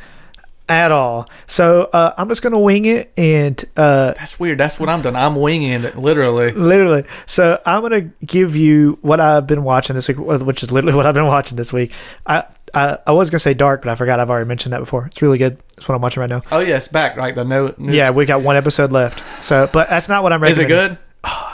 at 0.70 0.92
all. 0.92 1.28
So 1.48 1.90
uh, 1.92 2.14
I'm 2.18 2.30
just 2.30 2.42
gonna 2.42 2.60
wing 2.60 2.86
it 2.86 3.12
and 3.18 3.62
uh, 3.76 4.14
That's 4.14 4.40
weird. 4.40 4.58
That's 4.58 4.80
what 4.80 4.88
I'm 4.90 5.02
doing. 5.02 5.16
I'm 5.16 5.36
winging 5.36 5.72
it, 5.84 5.98
literally. 5.98 6.52
literally. 6.52 7.04
So 7.26 7.60
I'm 7.66 7.82
gonna 7.82 8.02
give 8.26 8.56
you 8.56 8.98
what 9.02 9.20
I've 9.20 9.48
been 9.48 9.64
watching 9.64 9.96
this 9.96 10.08
week, 10.08 10.18
which 10.18 10.64
is 10.64 10.72
literally 10.72 10.96
what 10.98 11.06
I've 11.06 11.16
been 11.16 11.26
watching 11.26 11.58
this 11.58 11.74
week. 11.74 11.92
I 12.26 12.46
I, 12.74 13.00
I 13.06 13.12
was 13.12 13.30
gonna 13.30 13.40
say 13.40 13.54
Dark, 13.54 13.82
but 13.82 13.90
I 13.92 13.96
forgot 13.96 14.20
I've 14.22 14.30
already 14.30 14.48
mentioned 14.48 14.72
that 14.72 14.80
before. 14.80 15.08
It's 15.08 15.22
really 15.22 15.38
good. 15.38 15.58
That's 15.76 15.90
what 15.90 15.96
I'm 15.96 16.02
watching 16.02 16.22
right 16.22 16.30
now. 16.30 16.42
Oh 16.52 16.60
yeah, 16.60 16.78
it's 16.78 16.88
back. 16.88 17.18
Like 17.18 17.36
the 17.36 17.44
no. 17.44 17.74
new- 17.78 17.92
Yeah, 17.96 18.12
we 18.12 18.26
got 18.26 18.42
one 18.42 18.56
episode 18.56 18.92
left. 18.94 19.44
So, 19.44 19.70
but 19.74 19.90
that's 19.90 20.08
not 20.08 20.24
what 20.24 20.32
I'm. 20.32 20.42
Is 20.46 20.58
it 20.60 20.68
good? 20.70 20.98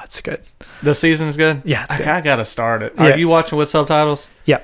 It's 0.07 0.21
good. 0.21 0.39
The 0.81 0.93
season's 0.93 1.35
good. 1.35 1.61
Yeah, 1.65 1.83
it's 1.83 1.93
I, 1.93 1.97
good. 1.97 2.07
I 2.07 2.21
gotta 2.21 2.45
start 2.45 2.81
it. 2.81 2.93
Yeah. 2.95 3.09
Are 3.11 3.17
you 3.17 3.27
watching 3.27 3.57
with 3.57 3.69
subtitles? 3.69 4.27
Yeah. 4.45 4.61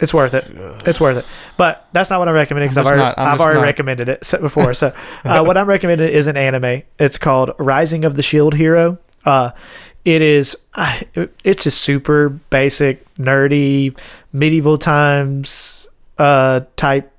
It's 0.00 0.12
worth 0.12 0.34
it. 0.34 0.46
It's 0.84 1.00
worth 1.00 1.16
it. 1.18 1.24
But 1.56 1.86
that's 1.92 2.10
not 2.10 2.18
what 2.18 2.28
I'm 2.28 2.34
recommending 2.34 2.68
because 2.70 2.78
I'm 2.78 2.86
I've 2.86 2.86
just 2.86 2.98
already, 2.98 3.08
not- 3.16 3.18
I'm 3.18 3.26
I've 3.28 3.34
just 3.34 3.44
already 3.44 3.60
not- 3.60 3.64
recommended 3.66 4.08
it 4.08 4.30
before. 4.40 4.74
So 4.74 4.92
uh, 5.24 5.44
what 5.44 5.56
I'm 5.56 5.66
recommending 5.68 6.08
is 6.10 6.26
an 6.26 6.36
anime. 6.36 6.82
It's 6.98 7.18
called 7.18 7.52
Rising 7.58 8.04
of 8.04 8.16
the 8.16 8.22
Shield 8.22 8.54
Hero. 8.54 8.98
Uh, 9.24 9.52
it 10.04 10.20
is. 10.22 10.56
Uh, 10.74 11.00
it's 11.44 11.62
just 11.64 11.80
super 11.80 12.28
basic, 12.28 13.04
nerdy, 13.16 13.96
medieval 14.32 14.76
times 14.76 15.88
uh, 16.18 16.62
type 16.76 17.12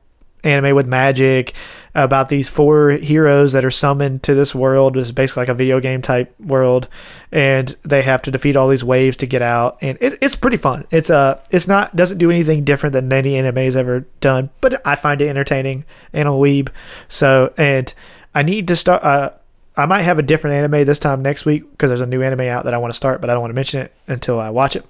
anime 0.44 0.76
with 0.76 0.88
magic 0.88 1.54
about 1.96 2.30
these 2.30 2.50
four 2.50 2.92
heroes 2.92 3.54
that 3.54 3.66
are 3.66 3.72
summoned 3.72 4.24
to 4.24 4.34
this 4.34 4.54
world. 4.54 4.98
It's 4.98 5.12
basically 5.12 5.42
like 5.42 5.50
a 5.50 5.54
video 5.54 5.80
game 5.80 6.02
type 6.02 6.34
world, 6.40 6.88
and 7.32 7.76
they 7.84 8.02
have 8.04 8.22
to 8.24 8.32
defeat 8.32 8.56
all 8.56 8.68
these 8.68 8.84
waves 8.84 9.18
to 9.18 9.26
get 9.26 9.42
out. 9.42 9.78
And 9.82 9.98
it, 10.02 10.18
it's 10.22 10.36
pretty 10.36 10.58
fun. 10.58 10.86
It's 10.92 11.10
uh, 11.10 11.42
it's 11.52 11.68
not 11.68 11.96
doesn't 11.96 12.18
do 12.18 12.32
anything 12.32 12.64
different 12.64 12.94
than 12.94 13.12
any 13.12 13.36
anime's 13.36 13.76
ever 13.76 14.06
done, 14.22 14.50
but 14.62 14.86
I 14.86 14.96
find 14.96 15.22
it 15.22 15.30
entertaining 15.30 15.86
and 16.14 16.28
a 16.28 16.32
weeb. 16.32 16.70
So 17.08 17.54
and 17.58 17.94
I 18.34 18.44
need 18.44 18.68
to 18.68 18.76
start. 18.76 19.04
Uh, 19.04 19.32
I 19.76 19.86
might 19.86 20.02
have 20.02 20.20
a 20.20 20.24
different 20.24 20.58
anime 20.58 20.86
this 20.86 21.00
time 21.00 21.22
next 21.22 21.46
week 21.46 21.70
because 21.72 21.90
there's 21.90 22.02
a 22.02 22.06
new 22.06 22.22
anime 22.22 22.42
out 22.42 22.66
that 22.66 22.74
I 22.74 22.78
want 22.78 22.92
to 22.92 22.98
start, 22.98 23.22
but 23.22 23.30
I 23.30 23.34
don't 23.34 23.42
want 23.42 23.52
to 23.52 23.56
mention 23.56 23.82
it 23.82 23.94
until 24.08 24.40
I 24.40 24.50
watch 24.50 24.76
it. 24.76 24.86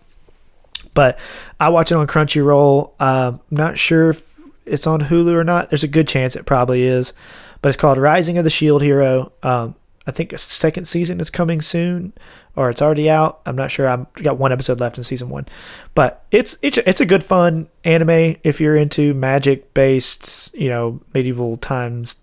But 0.94 1.20
I 1.60 1.70
watch 1.70 1.92
it 1.92 1.96
on 1.96 2.08
Crunchyroll. 2.08 2.92
Um, 3.00 3.40
I'm 3.52 3.58
not 3.58 3.78
sure 3.78 4.10
if 4.10 4.29
it's 4.70 4.88
on 4.88 5.02
Hulu 5.02 5.34
or 5.34 5.44
not. 5.44 5.70
There's 5.70 5.84
a 5.84 5.88
good 5.88 6.08
chance 6.08 6.36
it 6.36 6.46
probably 6.46 6.84
is. 6.84 7.14
But 7.62 7.70
it's 7.70 7.78
called 7.78 7.98
Rising 7.98 8.38
of 8.38 8.44
the 8.44 8.50
Shield 8.50 8.82
Hero. 8.82 9.32
Um, 9.44 9.76
I 10.08 10.12
think 10.12 10.34
a 10.34 10.38
second 10.38 10.86
season 10.86 11.20
is 11.20 11.30
coming 11.30 11.62
soon, 11.62 12.14
or 12.56 12.70
it's 12.70 12.82
already 12.82 13.10
out. 13.10 13.42
I'm 13.46 13.56
not 13.56 13.70
sure. 13.70 13.88
I've 13.88 14.12
got 14.14 14.38
one 14.38 14.52
episode 14.52 14.80
left 14.80 14.98
in 14.98 15.04
season 15.04 15.30
one, 15.30 15.46
but 15.94 16.26
it's 16.32 16.58
it's 16.62 16.78
it's 16.80 17.02
a 17.02 17.06
good 17.06 17.24
fun 17.24 17.68
anime 17.84 18.38
if 18.44 18.60
you're 18.60 18.76
into 18.76 19.14
magic 19.14 19.74
based, 19.74 20.54
you 20.56 20.70
know, 20.70 21.02
medieval 21.14 21.58
times 21.58 22.18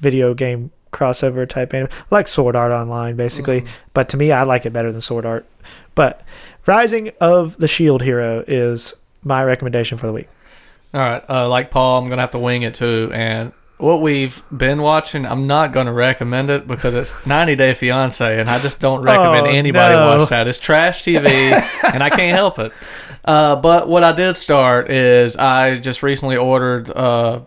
video 0.00 0.34
game 0.34 0.72
crossover 0.90 1.48
type 1.48 1.72
anime, 1.74 1.90
like 2.10 2.26
Sword 2.26 2.56
Art 2.56 2.72
Online, 2.72 3.14
basically. 3.14 3.64
But 3.94 4.08
to 4.08 4.16
me, 4.16 4.32
I 4.32 4.42
like 4.42 4.66
it 4.66 4.72
better 4.72 4.90
than 4.90 5.00
Sword 5.00 5.24
Art. 5.24 5.46
But 5.94 6.22
Rising 6.66 7.12
of 7.20 7.56
the 7.58 7.68
Shield 7.68 8.02
Hero 8.02 8.42
is 8.48 8.94
my 9.22 9.44
recommendation 9.44 9.98
for 9.98 10.06
the 10.06 10.12
week. 10.12 10.28
All 10.92 11.00
right, 11.00 11.22
uh, 11.28 11.48
like 11.48 11.70
Paul, 11.70 12.02
I'm 12.02 12.08
gonna 12.08 12.20
have 12.20 12.30
to 12.30 12.38
wing 12.38 12.62
it 12.62 12.74
too. 12.74 13.10
And 13.14 13.52
what 13.78 14.02
we've 14.02 14.42
been 14.56 14.82
watching, 14.82 15.24
I'm 15.24 15.46
not 15.46 15.72
gonna 15.72 15.92
recommend 15.92 16.50
it 16.50 16.66
because 16.66 16.94
it's 16.94 17.12
90 17.26 17.54
Day 17.56 17.74
Fiance, 17.74 18.40
and 18.40 18.50
I 18.50 18.58
just 18.58 18.80
don't 18.80 19.02
recommend 19.02 19.46
Oh, 19.46 19.50
anybody 19.50 19.94
no. 19.94 20.16
watch 20.18 20.28
that. 20.30 20.48
It's 20.48 20.58
trash 20.58 21.02
TV, 21.04 21.26
and 21.94 22.02
I 22.02 22.10
can't 22.10 22.36
help 22.36 22.58
it. 22.58 22.72
Uh, 23.24 23.56
but 23.56 23.88
what 23.88 24.02
I 24.02 24.12
did 24.12 24.36
start 24.36 24.90
is 24.90 25.36
I 25.36 25.78
just 25.78 26.02
recently 26.02 26.36
ordered 26.36 26.90
uh, 26.90 27.40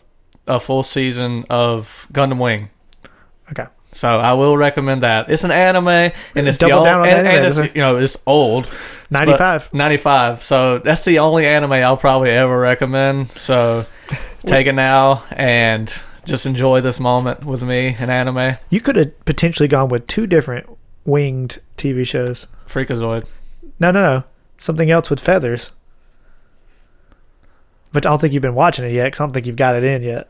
a 0.47 0.59
full 0.59 0.83
season 0.83 1.45
of 1.49 2.07
Gundam 2.13 2.39
Wing. 2.39 2.69
Okay. 3.51 3.65
So 3.91 4.07
I 4.07 4.33
will 4.33 4.57
recommend 4.57 5.03
that. 5.03 5.29
It's 5.29 5.43
an 5.43 5.51
anime, 5.51 5.87
and 5.87 6.11
it's 6.35 6.57
Double 6.57 6.83
the 6.83 6.89
on 6.91 7.05
and, 7.05 7.27
anime, 7.27 7.35
and 7.35 7.45
it's, 7.45 7.75
you 7.75 7.81
know 7.81 7.97
it's 7.97 8.17
old. 8.25 8.67
95. 9.13 9.69
But 9.71 9.77
95. 9.77 10.43
So 10.43 10.79
that's 10.79 11.05
the 11.05 11.19
only 11.19 11.45
anime 11.45 11.71
I'll 11.73 11.97
probably 11.97 12.31
ever 12.31 12.59
recommend. 12.59 13.31
So 13.31 13.85
take 14.45 14.67
it 14.67 14.73
now 14.73 15.23
and 15.31 15.93
just 16.25 16.45
enjoy 16.45 16.81
this 16.81 16.99
moment 16.99 17.45
with 17.45 17.63
me 17.63 17.95
in 17.99 18.09
anime. 18.09 18.57
You 18.69 18.81
could 18.81 18.95
have 18.95 19.25
potentially 19.25 19.67
gone 19.67 19.89
with 19.89 20.07
two 20.07 20.27
different 20.27 20.67
winged 21.05 21.59
TV 21.77 22.05
shows. 22.07 22.47
Freakazoid. 22.67 23.25
No, 23.79 23.91
no, 23.91 24.01
no. 24.01 24.23
Something 24.57 24.89
else 24.91 25.09
with 25.09 25.19
feathers. 25.19 25.71
But 27.91 28.05
I 28.05 28.09
don't 28.09 28.19
think 28.19 28.33
you've 28.33 28.41
been 28.41 28.55
watching 28.55 28.85
it 28.85 28.91
yet 28.93 29.05
because 29.05 29.19
I 29.19 29.23
don't 29.25 29.33
think 29.33 29.45
you've 29.45 29.55
got 29.55 29.75
it 29.75 29.83
in 29.83 30.01
yet. 30.01 30.29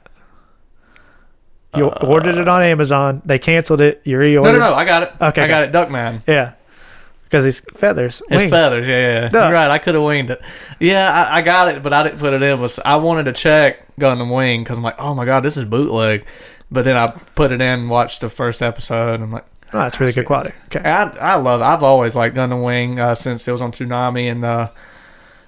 You 1.76 1.86
ordered 1.90 2.36
it 2.36 2.48
on 2.48 2.62
Amazon. 2.62 3.22
They 3.26 3.40
canceled 3.40 3.82
it. 3.82 4.02
You 4.04 4.20
Uh, 4.20 4.44
No, 4.44 4.52
no, 4.52 4.60
no. 4.60 4.74
I 4.76 4.86
got 4.86 5.04
it. 5.04 5.14
Okay, 5.20 5.42
I 5.42 5.48
got 5.48 5.64
it. 5.64 5.72
Duckman. 5.72 6.22
Yeah. 6.28 6.54
Because 7.34 7.48
it's 7.48 7.62
feathers. 7.62 8.22
It's 8.30 8.42
wings. 8.42 8.52
feathers. 8.52 8.88
Yeah, 8.88 9.24
yeah. 9.24 9.30
No. 9.30 9.46
You're 9.46 9.54
right. 9.54 9.72
I 9.72 9.80
could 9.80 9.96
have 9.96 10.04
winged 10.04 10.30
it. 10.30 10.40
Yeah, 10.80 11.12
I, 11.12 11.40
I 11.40 11.42
got 11.42 11.68
it, 11.70 11.82
but 11.82 11.92
I 11.92 12.04
didn't 12.04 12.20
put 12.20 12.32
it 12.32 12.44
in. 12.44 12.62
Was 12.62 12.78
I 12.86 12.98
wanted 12.98 13.24
to 13.24 13.32
check 13.34 13.96
Gundam 13.98 14.32
Wing 14.32 14.64
because 14.64 14.78
I'm 14.78 14.84
like, 14.84 15.00
oh 15.00 15.16
my 15.16 15.26
god, 15.26 15.40
this 15.40 15.58
is 15.58 15.64
bootleg. 15.64 16.28
But 16.70 16.86
then 16.86 16.96
I 16.96 17.08
put 17.34 17.52
it 17.52 17.60
in, 17.60 17.90
watched 17.90 18.22
the 18.22 18.30
first 18.30 18.62
episode, 18.62 19.16
and 19.16 19.24
I'm 19.24 19.32
like, 19.32 19.46
Oh, 19.74 19.80
that's 19.80 20.00
really 20.00 20.14
good 20.14 20.28
quality. 20.28 20.54
Okay. 20.66 20.88
I 20.88 21.06
I 21.34 21.36
love. 21.38 21.64
I've 21.64 21.82
always 21.82 22.14
liked 22.14 22.36
Gundam 22.36 22.64
Wing 22.64 23.00
uh, 23.00 23.16
since 23.16 23.48
it 23.48 23.52
was 23.52 23.64
on 23.64 23.72
Toonami 23.72 24.32
and 24.32 24.46
uh, 24.46 24.68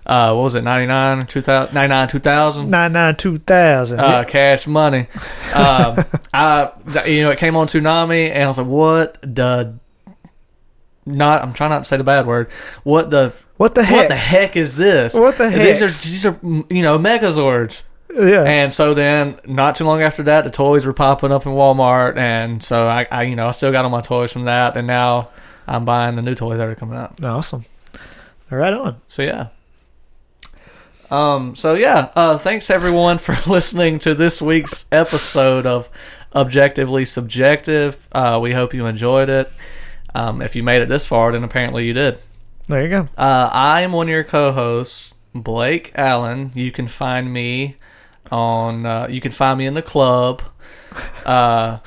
uh, 0.08 0.34
what 0.34 0.42
was 0.42 0.56
it 0.56 0.64
99 0.64 1.28
2000 1.28 1.72
99 1.76 2.08
2000 2.08 2.70
Nine 2.72 2.94
nine 2.94 3.16
two 3.16 3.38
thousand. 3.38 4.00
uh, 4.00 4.24
cash 4.24 4.66
money. 4.66 5.06
Um, 5.54 6.04
I 6.34 6.72
you 7.06 7.22
know 7.22 7.30
it 7.30 7.38
came 7.38 7.56
on 7.56 7.68
Toonami 7.68 8.32
and 8.32 8.44
I 8.44 8.48
was 8.48 8.58
like, 8.58 8.68
what 8.68 9.22
the 9.22 9.76
not 11.06 11.44
I'm 11.44 11.54
trying 11.54 11.70
not 11.70 11.80
to 11.80 11.86
say 11.86 11.98
the 11.98 12.04
bad 12.04 12.26
word. 12.26 12.50
What 12.84 13.10
the 13.10 13.34
what 13.58 13.76
the 13.76 13.84
heck? 13.84 13.98
what 13.98 14.10
the 14.10 14.16
heck 14.16 14.56
is 14.56 14.76
this? 14.76 15.14
What 15.14 15.38
the 15.38 15.50
heck? 15.50 15.62
These 15.62 15.82
are 15.82 15.88
these 15.88 16.26
are 16.26 16.40
you 16.44 16.84
know 16.84 16.98
Megazords. 16.98 17.84
Yeah. 18.14 18.44
And 18.44 18.74
so 18.74 18.94
then, 18.94 19.38
not 19.46 19.76
too 19.76 19.84
long 19.84 20.02
after 20.02 20.24
that, 20.24 20.46
the 20.46 20.50
toys 20.50 20.86
were 20.86 20.94
popping 20.94 21.34
up 21.34 21.46
in 21.46 21.52
Walmart, 21.52 22.16
and 22.16 22.64
so 22.64 22.88
I, 22.88 23.06
I, 23.12 23.24
you 23.24 23.36
know, 23.36 23.48
I 23.48 23.52
still 23.52 23.74
got 23.74 23.84
all 23.84 23.92
my 23.92 24.00
toys 24.00 24.32
from 24.32 24.46
that, 24.46 24.78
and 24.78 24.88
now 24.88 25.30
I'm 25.68 25.84
buying 25.84 26.16
the 26.16 26.22
new 26.22 26.34
toys 26.34 26.58
that 26.58 26.68
are 26.68 26.76
coming 26.76 26.98
out. 26.98 27.22
awesome. 27.24 27.66
All 28.52 28.58
right 28.58 28.74
on. 28.74 29.02
So 29.08 29.22
yeah. 29.22 29.48
Um. 31.12 31.56
So 31.56 31.74
yeah. 31.74 32.12
Uh. 32.16 32.38
Thanks 32.38 32.70
everyone 32.70 33.18
for 33.18 33.36
listening 33.52 34.00
to 34.00 34.16
this 34.16 34.42
week's 34.42 34.86
episode 34.92 35.66
of 35.66 35.90
Objectively 36.34 37.06
Subjective. 37.06 38.08
Uh. 38.12 38.40
We 38.42 38.54
hope 38.54 38.74
you 38.74 38.86
enjoyed 38.86 39.30
it. 39.30 39.52
Um. 40.16 40.42
If 40.42 40.56
you 40.56 40.64
made 40.64 40.82
it 40.82 40.90
this 40.90 41.06
far, 41.06 41.32
then 41.32 41.44
apparently 41.44 41.86
you 41.88 41.94
did. 41.94 42.20
There 42.68 42.82
you 42.82 42.90
go. 42.90 43.08
Uh, 43.18 43.50
I 43.52 43.82
am 43.82 43.92
one 43.92 44.08
of 44.08 44.12
your 44.12 44.24
co-hosts, 44.24 45.14
Blake 45.34 45.92
Allen. 45.96 46.52
You 46.56 46.72
can 46.72 46.88
find 46.88 47.32
me 47.32 47.76
on. 48.32 48.86
Uh, 48.86 49.08
you 49.10 49.22
can 49.22 49.32
find 49.32 49.60
me 49.60 49.66
in 49.68 49.74
the 49.76 49.82
club, 49.84 50.42
uh, 51.26 51.80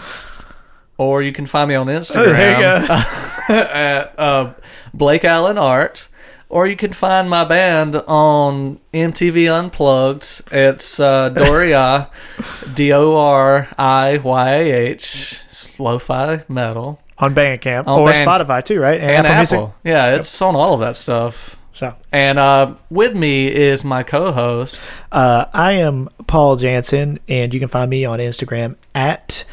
or 0.96 1.22
you 1.22 1.32
can 1.32 1.46
find 1.46 1.68
me 1.68 1.74
on 1.74 1.86
Instagram 1.86 2.28
Oh, 2.28 2.32
there 2.32 2.52
you 2.52 2.86
go. 2.86 2.94
at 3.54 4.14
uh, 4.18 4.52
Blake 4.94 5.24
Allen 5.24 5.58
Art, 5.58 6.08
or 6.48 6.66
you 6.66 6.76
can 6.76 6.92
find 6.92 7.28
my 7.28 7.44
band 7.44 7.96
on 8.06 8.78
MTV 8.92 9.50
Unplugged. 9.50 10.42
It's 10.52 11.00
uh, 11.00 11.30
Doriyah, 11.30 12.10
D 12.74 12.92
O 12.92 13.16
R 13.16 13.68
I 13.76 14.18
Y 14.18 14.50
A 14.54 14.72
H, 14.90 15.42
lo-fi 15.78 16.44
metal. 16.48 17.00
On 17.20 17.34
Bandcamp 17.34 17.86
On 17.86 18.00
or 18.00 18.12
Band- 18.12 18.28
Spotify 18.28 18.64
too, 18.64 18.80
right? 18.80 19.00
And 19.00 19.26
Music. 19.26 19.56
Apple. 19.58 19.74
Yeah, 19.84 20.14
it's 20.16 20.40
on 20.42 20.54
all 20.54 20.74
of 20.74 20.80
that 20.80 20.96
stuff. 20.96 21.56
So 21.72 21.94
And 22.12 22.38
uh, 22.38 22.74
with 22.90 23.14
me 23.14 23.46
is 23.48 23.84
my 23.84 24.02
co-host. 24.02 24.90
uh, 25.12 25.44
I 25.52 25.72
am 25.74 26.08
Paul 26.26 26.56
Jansen, 26.56 27.20
and 27.28 27.54
you 27.54 27.60
can 27.60 27.68
find 27.68 27.88
me 27.88 28.04
on 28.04 28.18
Instagram 28.18 28.74
at 28.94 29.44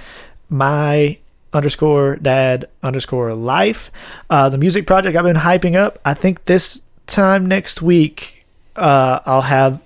my 0.49 1.17
underscore 1.53 2.15
dad 2.17 2.65
underscore 2.83 3.33
life. 3.35 3.91
Uh, 4.29 4.49
the 4.49 4.57
music 4.57 4.87
project 4.87 5.15
I've 5.15 5.23
been 5.23 5.35
hyping 5.35 5.75
up. 5.75 5.99
I 6.03 6.13
think 6.15 6.45
this 6.45 6.81
time 7.07 7.45
next 7.45 7.81
week, 7.81 8.45
uh, 8.75 9.19
I'll 9.25 9.41
have 9.43 9.79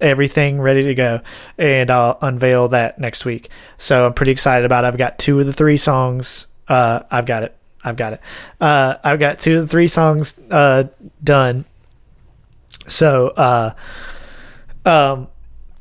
everything 0.00 0.60
ready 0.60 0.82
to 0.82 0.94
go 0.94 1.20
and 1.56 1.90
I'll 1.90 2.18
unveil 2.20 2.68
that 2.68 2.98
next 2.98 3.24
week. 3.24 3.48
So 3.78 4.06
I'm 4.06 4.12
pretty 4.14 4.32
excited 4.32 4.64
about 4.64 4.84
it. 4.84 4.88
I've 4.88 4.98
got 4.98 5.18
two 5.18 5.38
of 5.40 5.46
the 5.46 5.52
three 5.52 5.76
songs. 5.76 6.47
Uh, 6.68 7.00
I've 7.10 7.26
got 7.26 7.42
it. 7.42 7.56
I've 7.84 7.96
got 7.96 8.14
it. 8.14 8.20
Uh, 8.60 8.96
I've 9.02 9.18
got 9.18 9.38
two 9.38 9.56
of 9.56 9.62
the 9.62 9.68
three 9.68 9.86
songs 9.86 10.38
uh, 10.50 10.84
done. 11.22 11.64
So, 12.86 13.28
uh, 13.28 13.74
um, 14.84 15.28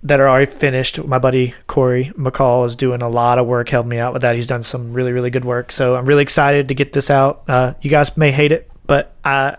that 0.04 0.20
are 0.20 0.30
already 0.30 0.50
finished. 0.50 1.04
My 1.06 1.20
buddy 1.20 1.54
Corey 1.66 2.12
McCall 2.18 2.66
is 2.66 2.76
doing 2.76 3.02
a 3.02 3.10
lot 3.10 3.40
of 3.40 3.48
work, 3.48 3.70
helping 3.70 3.90
me 3.90 3.98
out 3.98 4.14
with 4.14 4.22
that. 4.22 4.36
He's 4.36 4.48
done 4.48 4.64
some 4.64 4.94
really, 4.94 5.12
really 5.12 5.30
good 5.30 5.44
work. 5.46 5.72
So 5.72 5.96
I'm 5.96 6.06
really 6.06 6.22
excited 6.22 6.68
to 6.70 6.76
get 6.76 6.94
this 6.94 7.10
out. 7.10 7.44
Uh, 7.48 7.74
you 7.82 7.90
guys 7.90 8.16
may 8.16 8.32
hate 8.32 8.52
it, 8.52 8.70
but 8.86 9.14
I 9.26 9.58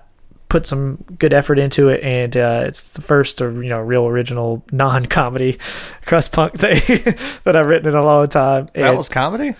put 0.49 0.67
some 0.67 1.05
good 1.19 1.35
effort 1.35 1.59
into 1.59 1.89
it, 1.89 2.03
and 2.03 2.35
uh, 2.37 2.65
it's 2.67 2.83
the 2.93 3.03
first, 3.03 3.43
uh, 3.43 3.51
you 3.51 3.69
know, 3.69 3.81
real 3.81 4.07
original 4.07 4.65
non-comedy 4.73 5.59
crust 6.07 6.33
punk 6.33 6.55
thing 6.55 6.81
that 7.45 7.55
I've 7.57 7.67
written 7.67 7.89
in 7.89 7.95
a 7.95 8.03
long 8.03 8.29
time. 8.29 8.71
That 8.75 8.89
And 8.89 8.97
was 8.97 9.09
comedy. 9.09 9.55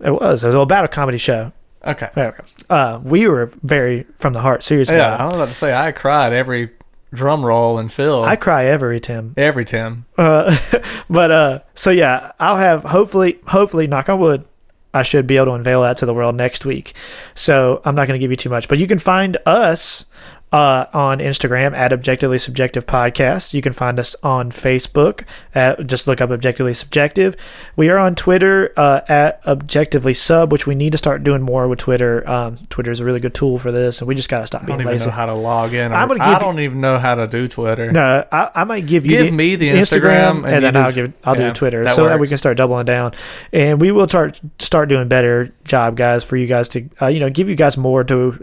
It 0.00 0.10
was. 0.10 0.44
It 0.44 0.48
was 0.48 0.54
about 0.54 0.84
a 0.84 0.88
comedy 0.88 1.18
show. 1.18 1.52
Okay. 1.84 2.10
There 2.14 2.34
we 2.36 2.64
go. 2.66 2.74
Uh, 2.74 3.00
we 3.02 3.28
were 3.28 3.46
very 3.62 4.04
from 4.16 4.32
the 4.32 4.40
heart, 4.40 4.62
serious. 4.64 4.90
Yeah, 4.90 5.16
I 5.16 5.24
was 5.26 5.34
about 5.34 5.48
to 5.48 5.54
say 5.54 5.74
I 5.74 5.92
cried 5.92 6.32
every 6.32 6.70
drum 7.12 7.44
roll 7.44 7.78
and 7.78 7.92
fill. 7.92 8.24
I 8.24 8.36
cry 8.36 8.66
every 8.66 9.00
Tim. 9.00 9.34
every 9.36 9.64
Tim. 9.64 10.06
Uh, 10.16 10.56
but 11.10 11.30
uh, 11.30 11.58
so 11.74 11.90
yeah, 11.90 12.32
I'll 12.38 12.56
have 12.56 12.82
hopefully, 12.84 13.38
hopefully, 13.46 13.86
knock 13.86 14.08
on 14.08 14.18
wood, 14.18 14.44
I 14.92 15.02
should 15.02 15.26
be 15.26 15.36
able 15.36 15.46
to 15.46 15.52
unveil 15.52 15.82
that 15.82 15.98
to 15.98 16.06
the 16.06 16.14
world 16.14 16.34
next 16.34 16.64
week. 16.64 16.94
So 17.34 17.80
I'm 17.84 17.94
not 17.94 18.08
going 18.08 18.18
to 18.18 18.22
give 18.22 18.30
you 18.30 18.36
too 18.36 18.50
much, 18.50 18.68
but 18.68 18.78
you 18.78 18.86
can 18.86 18.98
find 18.98 19.36
us 19.46 20.06
uh, 20.52 20.86
on 20.92 21.18
Instagram 21.18 21.76
at 21.76 21.92
Objectively 21.92 22.38
Subjective 22.38 22.86
Podcast. 22.86 23.52
You 23.52 23.60
can 23.60 23.72
find 23.72 24.00
us 24.00 24.16
on 24.22 24.50
Facebook 24.50 25.24
at 25.54 25.86
just 25.86 26.06
look 26.06 26.20
up 26.20 26.30
Objectively 26.30 26.74
Subjective. 26.74 27.36
We 27.76 27.88
are 27.90 27.98
on 27.98 28.14
Twitter 28.14 28.72
uh, 28.76 29.02
at 29.08 29.46
Objectively 29.46 30.14
Sub, 30.14 30.50
which 30.50 30.66
we 30.66 30.74
need 30.74 30.92
to 30.92 30.98
start 30.98 31.22
doing 31.22 31.42
more 31.42 31.68
with 31.68 31.78
Twitter. 31.78 32.28
Um, 32.28 32.56
Twitter 32.70 32.90
is 32.90 33.00
a 33.00 33.04
really 33.04 33.20
good 33.20 33.34
tool 33.34 33.58
for 33.58 33.70
this, 33.70 34.00
and 34.00 34.08
we 34.08 34.14
just 34.14 34.28
got 34.28 34.40
to 34.40 34.46
stop 34.46 34.64
being 34.64 34.78
lazy. 34.78 34.88
I 34.88 34.92
don't 34.92 34.94
even 35.00 35.08
know 35.08 35.14
how 35.14 35.26
to 35.26 35.34
log 35.34 35.74
in. 35.74 35.92
Or, 35.92 35.94
I'm 35.94 36.08
gonna 36.08 36.24
I 36.24 36.38
don't 36.38 36.60
even 36.60 36.80
know 36.80 36.98
how 36.98 37.14
to 37.14 37.26
do 37.26 37.46
Twitter. 37.46 37.92
No, 37.92 38.24
I, 38.32 38.50
I 38.54 38.64
might 38.64 38.86
give 38.86 39.04
you 39.04 39.18
Give 39.18 39.34
me 39.34 39.56
the 39.56 39.68
Instagram, 39.70 40.44
and, 40.44 40.46
and 40.46 40.64
then 40.64 40.72
do- 40.74 40.80
I'll 40.80 40.92
give 40.92 41.12
I'll 41.24 41.38
yeah, 41.38 41.48
do 41.48 41.54
Twitter 41.54 41.84
that 41.84 41.94
so 41.94 42.04
that 42.06 42.18
we 42.18 42.28
can 42.28 42.38
start 42.38 42.56
doubling 42.56 42.86
down, 42.86 43.12
and 43.52 43.80
we 43.80 43.92
will 43.92 44.08
start 44.08 44.40
start 44.58 44.88
doing 44.88 45.08
better 45.08 45.52
job, 45.64 45.96
guys, 45.96 46.24
for 46.24 46.36
you 46.36 46.46
guys 46.46 46.68
to 46.70 46.88
uh, 47.02 47.06
you 47.06 47.20
know 47.20 47.28
give 47.28 47.48
you 47.48 47.54
guys 47.54 47.76
more 47.76 48.02
to 48.04 48.38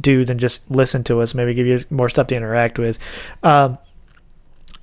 do 0.00 0.24
than 0.24 0.38
just 0.38 0.70
listen 0.70 1.04
to 1.04 1.20
us. 1.20 1.34
Maybe 1.34 1.54
give 1.54 1.66
you 1.66 1.80
more 1.90 2.08
stuff 2.08 2.26
to 2.28 2.36
interact 2.36 2.78
with. 2.78 2.98
Um, 3.42 3.78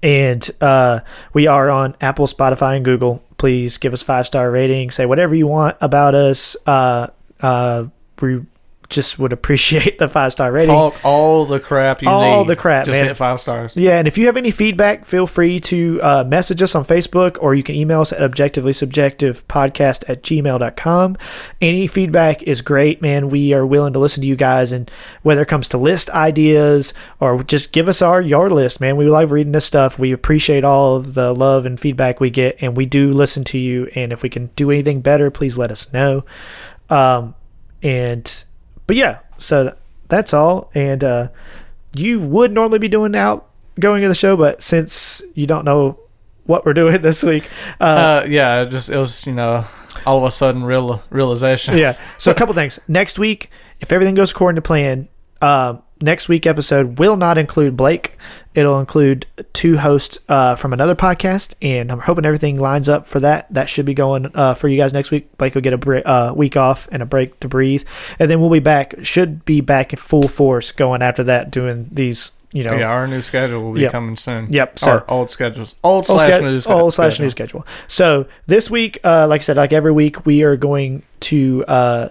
and 0.02 0.49
uh, 0.60 0.99
we 1.34 1.48
are 1.48 1.69
on 1.69 1.95
Apple, 2.02 2.27
Spotify, 2.27 2.76
and 2.76 2.85
Google. 2.85 3.23
Please 3.38 3.77
give 3.77 3.94
us 3.94 4.02
five 4.02 4.27
star 4.27 4.52
rating. 4.52 4.91
Say 4.91 5.06
whatever 5.06 5.34
you 5.34 5.48
want 5.48 5.77
about 5.80 6.14
us. 6.14 6.57
Uh, 6.65 7.07
uh, 7.40 7.85
we 8.22 8.41
just 8.89 9.18
would 9.19 9.34
appreciate 9.34 9.97
the 9.99 10.07
five 10.10 10.31
star 10.34 10.51
rating. 10.51 10.69
Talk 10.69 10.95
all 11.03 11.45
the 11.45 11.60
crap 11.60 12.01
you 12.01 12.10
All 12.10 12.39
need. 12.41 12.47
the 12.49 12.55
crap, 12.55 12.85
Just 12.85 12.97
man. 12.99 13.07
hit 13.07 13.18
five 13.18 13.39
stars. 13.39 13.76
Yeah, 13.76 13.97
and 13.97 14.07
if 14.07 14.18
you 14.18 14.26
have 14.27 14.38
any 14.38 14.51
feedback, 14.51 15.05
feel 15.05 15.27
free 15.27 15.60
to 15.61 15.99
uh, 16.01 16.23
message 16.26 16.61
us 16.61 16.76
on 16.76 16.85
Facebook 16.85 17.38
or 17.41 17.55
you 17.55 17.64
can 17.64 17.76
email 17.76 18.01
us 18.01 18.11
at 18.11 18.22
objectively 18.22 18.73
subjective 18.73 19.47
podcast 19.47 20.07
at 20.10 20.23
gmail.com. 20.23 21.18
Any 21.61 21.88
feedback 21.88 22.43
is 22.43 22.61
great, 22.61 23.01
man. 23.01 23.30
We 23.30 23.53
are 23.53 23.65
willing 23.65 23.93
to 23.93 23.99
listen 23.99 24.22
to 24.22 24.27
you 24.27 24.35
guys, 24.35 24.72
and 24.72 24.89
whether 25.22 25.41
it 25.41 25.47
comes 25.47 25.68
to 25.69 25.77
list 25.77 26.10
ideas 26.11 26.93
or 27.19 27.43
just 27.43 27.72
give 27.72 27.88
us 27.88 28.01
our 28.01 28.22
your 28.22 28.49
list, 28.49 28.80
man. 28.81 28.95
We 28.97 29.07
love 29.07 29.31
reading 29.31 29.53
this 29.53 29.65
stuff. 29.65 29.97
We 29.97 30.11
appreciate 30.11 30.64
all 30.64 30.95
of 30.95 31.14
the 31.14 31.34
love 31.34 31.65
and 31.65 31.80
feedback 31.80 32.19
we 32.19 32.30
get, 32.30 32.57
and 32.61 32.76
we 32.77 32.85
do 32.85 33.11
listen 33.11 33.43
to 33.45 33.57
you. 33.57 33.89
And 33.95 34.11
if 34.11 34.22
we 34.23 34.30
can 34.30 34.47
do 34.55 34.69
anything 34.72 35.01
better, 35.01 35.31
please 35.31 35.57
let 35.57 35.72
us 35.72 35.91
know. 35.93 36.26
Um, 36.89 37.35
and 37.81 38.43
but 38.88 38.95
yeah, 38.95 39.19
so 39.38 39.76
that's 40.10 40.34
all. 40.34 40.69
And 40.76 41.03
uh, 41.03 41.27
you 41.95 42.19
would 42.19 42.51
normally 42.51 42.80
be 42.80 42.88
doing 42.88 43.15
out 43.15 43.49
going 43.80 44.03
of 44.03 44.10
the 44.10 44.15
show, 44.15 44.35
but 44.38 44.61
since 44.61 45.22
you 45.34 45.47
don't 45.47 45.65
know 45.65 45.99
what 46.45 46.65
we're 46.65 46.73
doing 46.73 47.01
this 47.01 47.23
week, 47.23 47.49
uh, 47.80 47.84
Uh, 47.84 48.26
yeah, 48.27 48.61
it 48.64 48.69
just 48.69 48.89
it 48.89 48.97
was 48.97 49.26
you 49.26 49.34
know 49.34 49.65
all 50.05 50.18
of 50.18 50.23
a 50.23 50.31
sudden 50.31 50.64
real 50.64 51.03
realization. 51.10 51.77
yeah. 51.77 51.93
So 52.18 52.31
a 52.31 52.34
couple 52.35 52.53
things. 52.53 52.80
Next 52.88 53.18
week, 53.19 53.49
if 53.80 53.91
everything 53.91 54.15
goes 54.15 54.31
according 54.31 54.55
to 54.55 54.61
plan, 54.61 55.07
uh, 55.41 55.77
next 56.01 56.27
week 56.30 56.45
episode 56.45 56.99
will 56.99 57.15
not 57.15 57.38
include 57.38 57.77
Blake. 57.77 58.18
It'll 58.56 58.80
include 58.80 59.26
two 59.54 59.78
hosts 59.78 60.20
uh, 60.30 60.56
from 60.56 60.74
another 60.74 60.96
podcast, 60.96 61.56
and 61.62 61.92
I'm 61.92 62.00
hoping 62.02 62.26
everything 62.26 62.60
lines 62.60 62.88
up 62.88 63.08
for 63.08 63.20
that. 63.22 63.52
That 63.54 63.70
should 63.70 63.86
be 63.86 63.94
going 63.94 64.30
uh, 64.36 64.54
for 64.54 64.68
you 64.68 64.78
guys 64.78 64.94
next 64.94 65.10
week. 65.12 65.36
Blake 65.38 65.56
will 65.56 65.62
get 65.62 65.74
a 65.74 65.78
bre- 65.78 66.06
uh, 66.06 66.34
week 66.36 66.56
off 66.56 66.88
and 66.92 67.02
a 67.02 67.06
break 67.06 67.40
to 67.40 67.48
breathe, 67.48 67.84
and 68.20 68.30
then 68.30 68.40
we'll 68.40 68.50
be 68.52 68.60
back. 68.60 68.94
Should 69.04 69.44
be 69.46 69.62
back 69.62 69.94
in 69.94 69.98
full 70.00 70.28
force 70.28 70.72
going 70.72 71.02
after 71.02 71.24
that, 71.24 71.50
doing 71.52 71.90
these. 71.92 72.32
You 72.56 72.64
know, 72.64 72.76
Yeah, 72.78 72.90
our 72.92 73.08
new 73.08 73.24
schedule 73.24 73.64
will 73.64 73.74
be 73.74 73.82
Yep. 73.82 73.92
coming 73.92 74.16
soon. 74.16 74.54
Yep, 74.54 74.78
so- 74.78 74.92
Our 74.92 75.06
old 75.10 75.32
schedules, 75.32 75.74
old 75.84 76.08
old, 76.08 76.20
slash 76.20 76.40
new 76.40 76.60
sch- 76.62 76.68
old 76.68 76.94
slash 76.94 77.20
new 77.20 77.32
schedule. 77.32 77.66
So 77.88 78.28
this 78.46 78.70
week, 78.70 79.00
uh, 79.04 79.26
like 79.28 79.42
I 79.42 79.44
said, 79.44 79.58
like 79.58 79.74
every 79.74 79.92
week, 79.92 80.24
we 80.28 80.44
are 80.44 80.56
going 80.56 81.02
to 81.22 81.66
uh, 81.68 82.10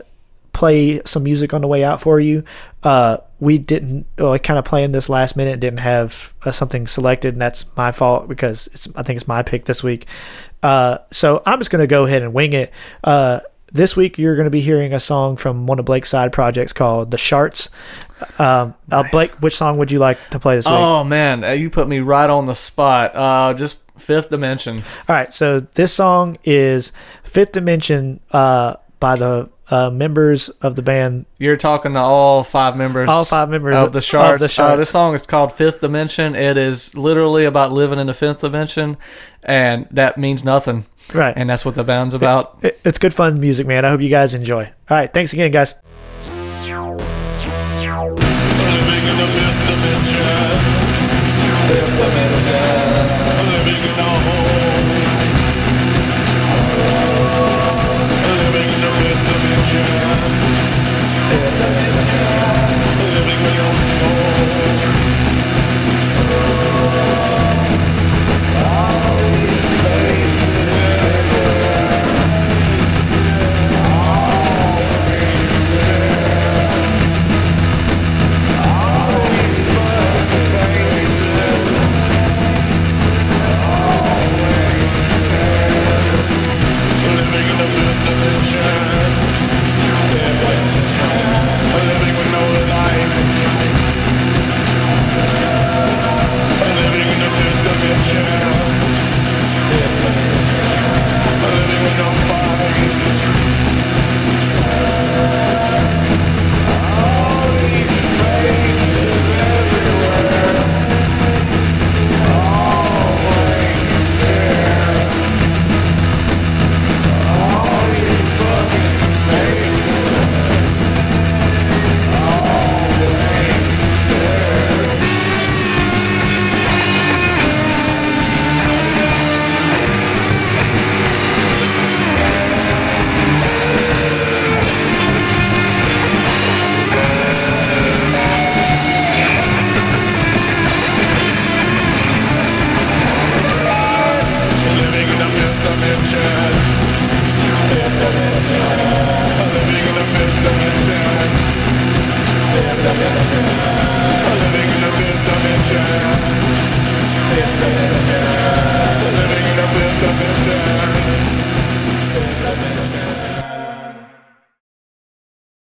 play 0.53 1.01
some 1.05 1.23
music 1.23 1.55
on 1.55 1.61
the 1.61 1.67
way 1.67 1.83
out 1.85 2.01
for 2.01 2.21
you. 2.21 2.45
Uh, 2.83 3.19
we 3.41 3.59
didn't 3.59 4.07
well, 4.19 4.33
I 4.33 4.39
kind 4.39 4.59
of 4.59 4.65
planned 4.65 4.95
this 4.95 5.09
last 5.09 5.37
minute, 5.37 5.61
didn't 5.61 5.81
have 5.81 6.35
uh, 6.45 6.53
something 6.53 6.87
selected, 6.87 7.35
and 7.35 7.43
that's 7.43 7.75
my 7.77 7.91
fault 7.93 8.29
because 8.29 8.69
it's 8.69 8.89
I 8.95 9.03
think 9.03 9.17
it's 9.17 9.29
my 9.29 9.43
pick 9.43 9.65
this 9.65 9.83
week. 9.83 10.07
Uh, 10.63 10.99
so 11.11 11.43
I'm 11.45 11.59
just 11.59 11.71
going 11.71 11.83
to 11.83 11.89
go 11.89 12.05
ahead 12.05 12.23
and 12.23 12.33
wing 12.33 12.53
it. 12.53 12.73
Uh, 13.03 13.41
this 13.73 13.97
week, 13.97 14.19
you're 14.19 14.37
going 14.37 14.45
to 14.45 14.51
be 14.51 14.61
hearing 14.61 14.93
a 14.93 15.01
song 15.01 15.37
from 15.37 15.67
one 15.67 15.79
of 15.79 15.87
Blake's 15.87 16.11
side 16.11 16.33
projects 16.33 16.73
called 16.73 17.11
"The 17.11 17.17
Sharts." 17.17 17.71
Um, 18.39 18.75
uh, 18.91 19.03
Blake, 19.11 19.33
which 19.43 19.57
song 19.57 19.79
would 19.79 19.91
you 19.91 19.99
like 19.99 20.19
to 20.31 20.39
play 20.39 20.57
this 20.57 20.67
week? 20.67 20.75
Oh 20.77 21.03
man, 21.03 21.43
uh, 21.43 21.51
you 21.51 21.71
put 21.71 21.89
me 21.89 21.99
right 21.99 22.29
on 22.29 22.47
the 22.47 22.55
spot. 22.55 23.13
Uh, 23.15 23.55
just 23.55 23.79
Fifth 23.99 24.31
Dimension. 24.31 24.85
All 25.09 25.17
right, 25.17 25.33
so 25.33 25.61
this 25.61 25.93
song 25.93 26.37
is 26.45 26.93
Fifth 27.25 27.53
Dimension 27.53 28.21
uh, 28.31 28.77
by 29.01 29.17
the 29.17 29.49
uh, 29.73 29.89
members 29.91 30.51
of 30.61 30.77
the 30.77 30.83
band. 30.83 31.25
You're 31.39 31.57
talking 31.57 31.95
to 31.95 31.99
all 31.99 32.45
five 32.45 32.77
members. 32.77 33.09
All 33.09 33.25
five 33.25 33.49
members 33.49 33.75
of 33.75 33.87
of- 33.87 33.93
the 33.93 33.99
of 33.99 34.05
Shards. 34.05 34.41
the 34.41 34.45
Uh, 34.45 34.49
Shards. 34.49 34.79
this 34.81 34.91
song 34.91 35.15
is 35.15 35.23
called 35.23 35.51
Fifth 35.53 35.81
Dimension. 35.81 36.35
It 36.35 36.57
is 36.59 36.95
literally 36.95 37.47
about 37.47 37.73
living 37.73 37.99
in 37.99 38.07
the 38.09 38.15
fifth 38.15 38.43
dimension, 38.43 38.99
and 39.43 39.87
that 39.91 40.19
means 40.19 40.45
nothing. 40.45 40.85
Right. 41.15 41.35
And 41.37 41.49
that's 41.49 41.65
what 41.65 41.75
the 41.75 41.85
band's 41.85 42.15
about. 42.15 42.59
It- 42.63 42.79
it's 42.85 42.99
good 42.99 43.15
fun 43.15 43.41
music, 43.41 43.67
man. 43.67 43.85
I 43.85 43.89
hope 43.91 44.01
you 44.03 44.11
guys 44.11 44.35
enjoy. 44.35 44.65
All 44.91 44.97
right, 44.97 45.13
thanks 45.13 45.33
again, 45.33 45.51
guys. 45.51 45.75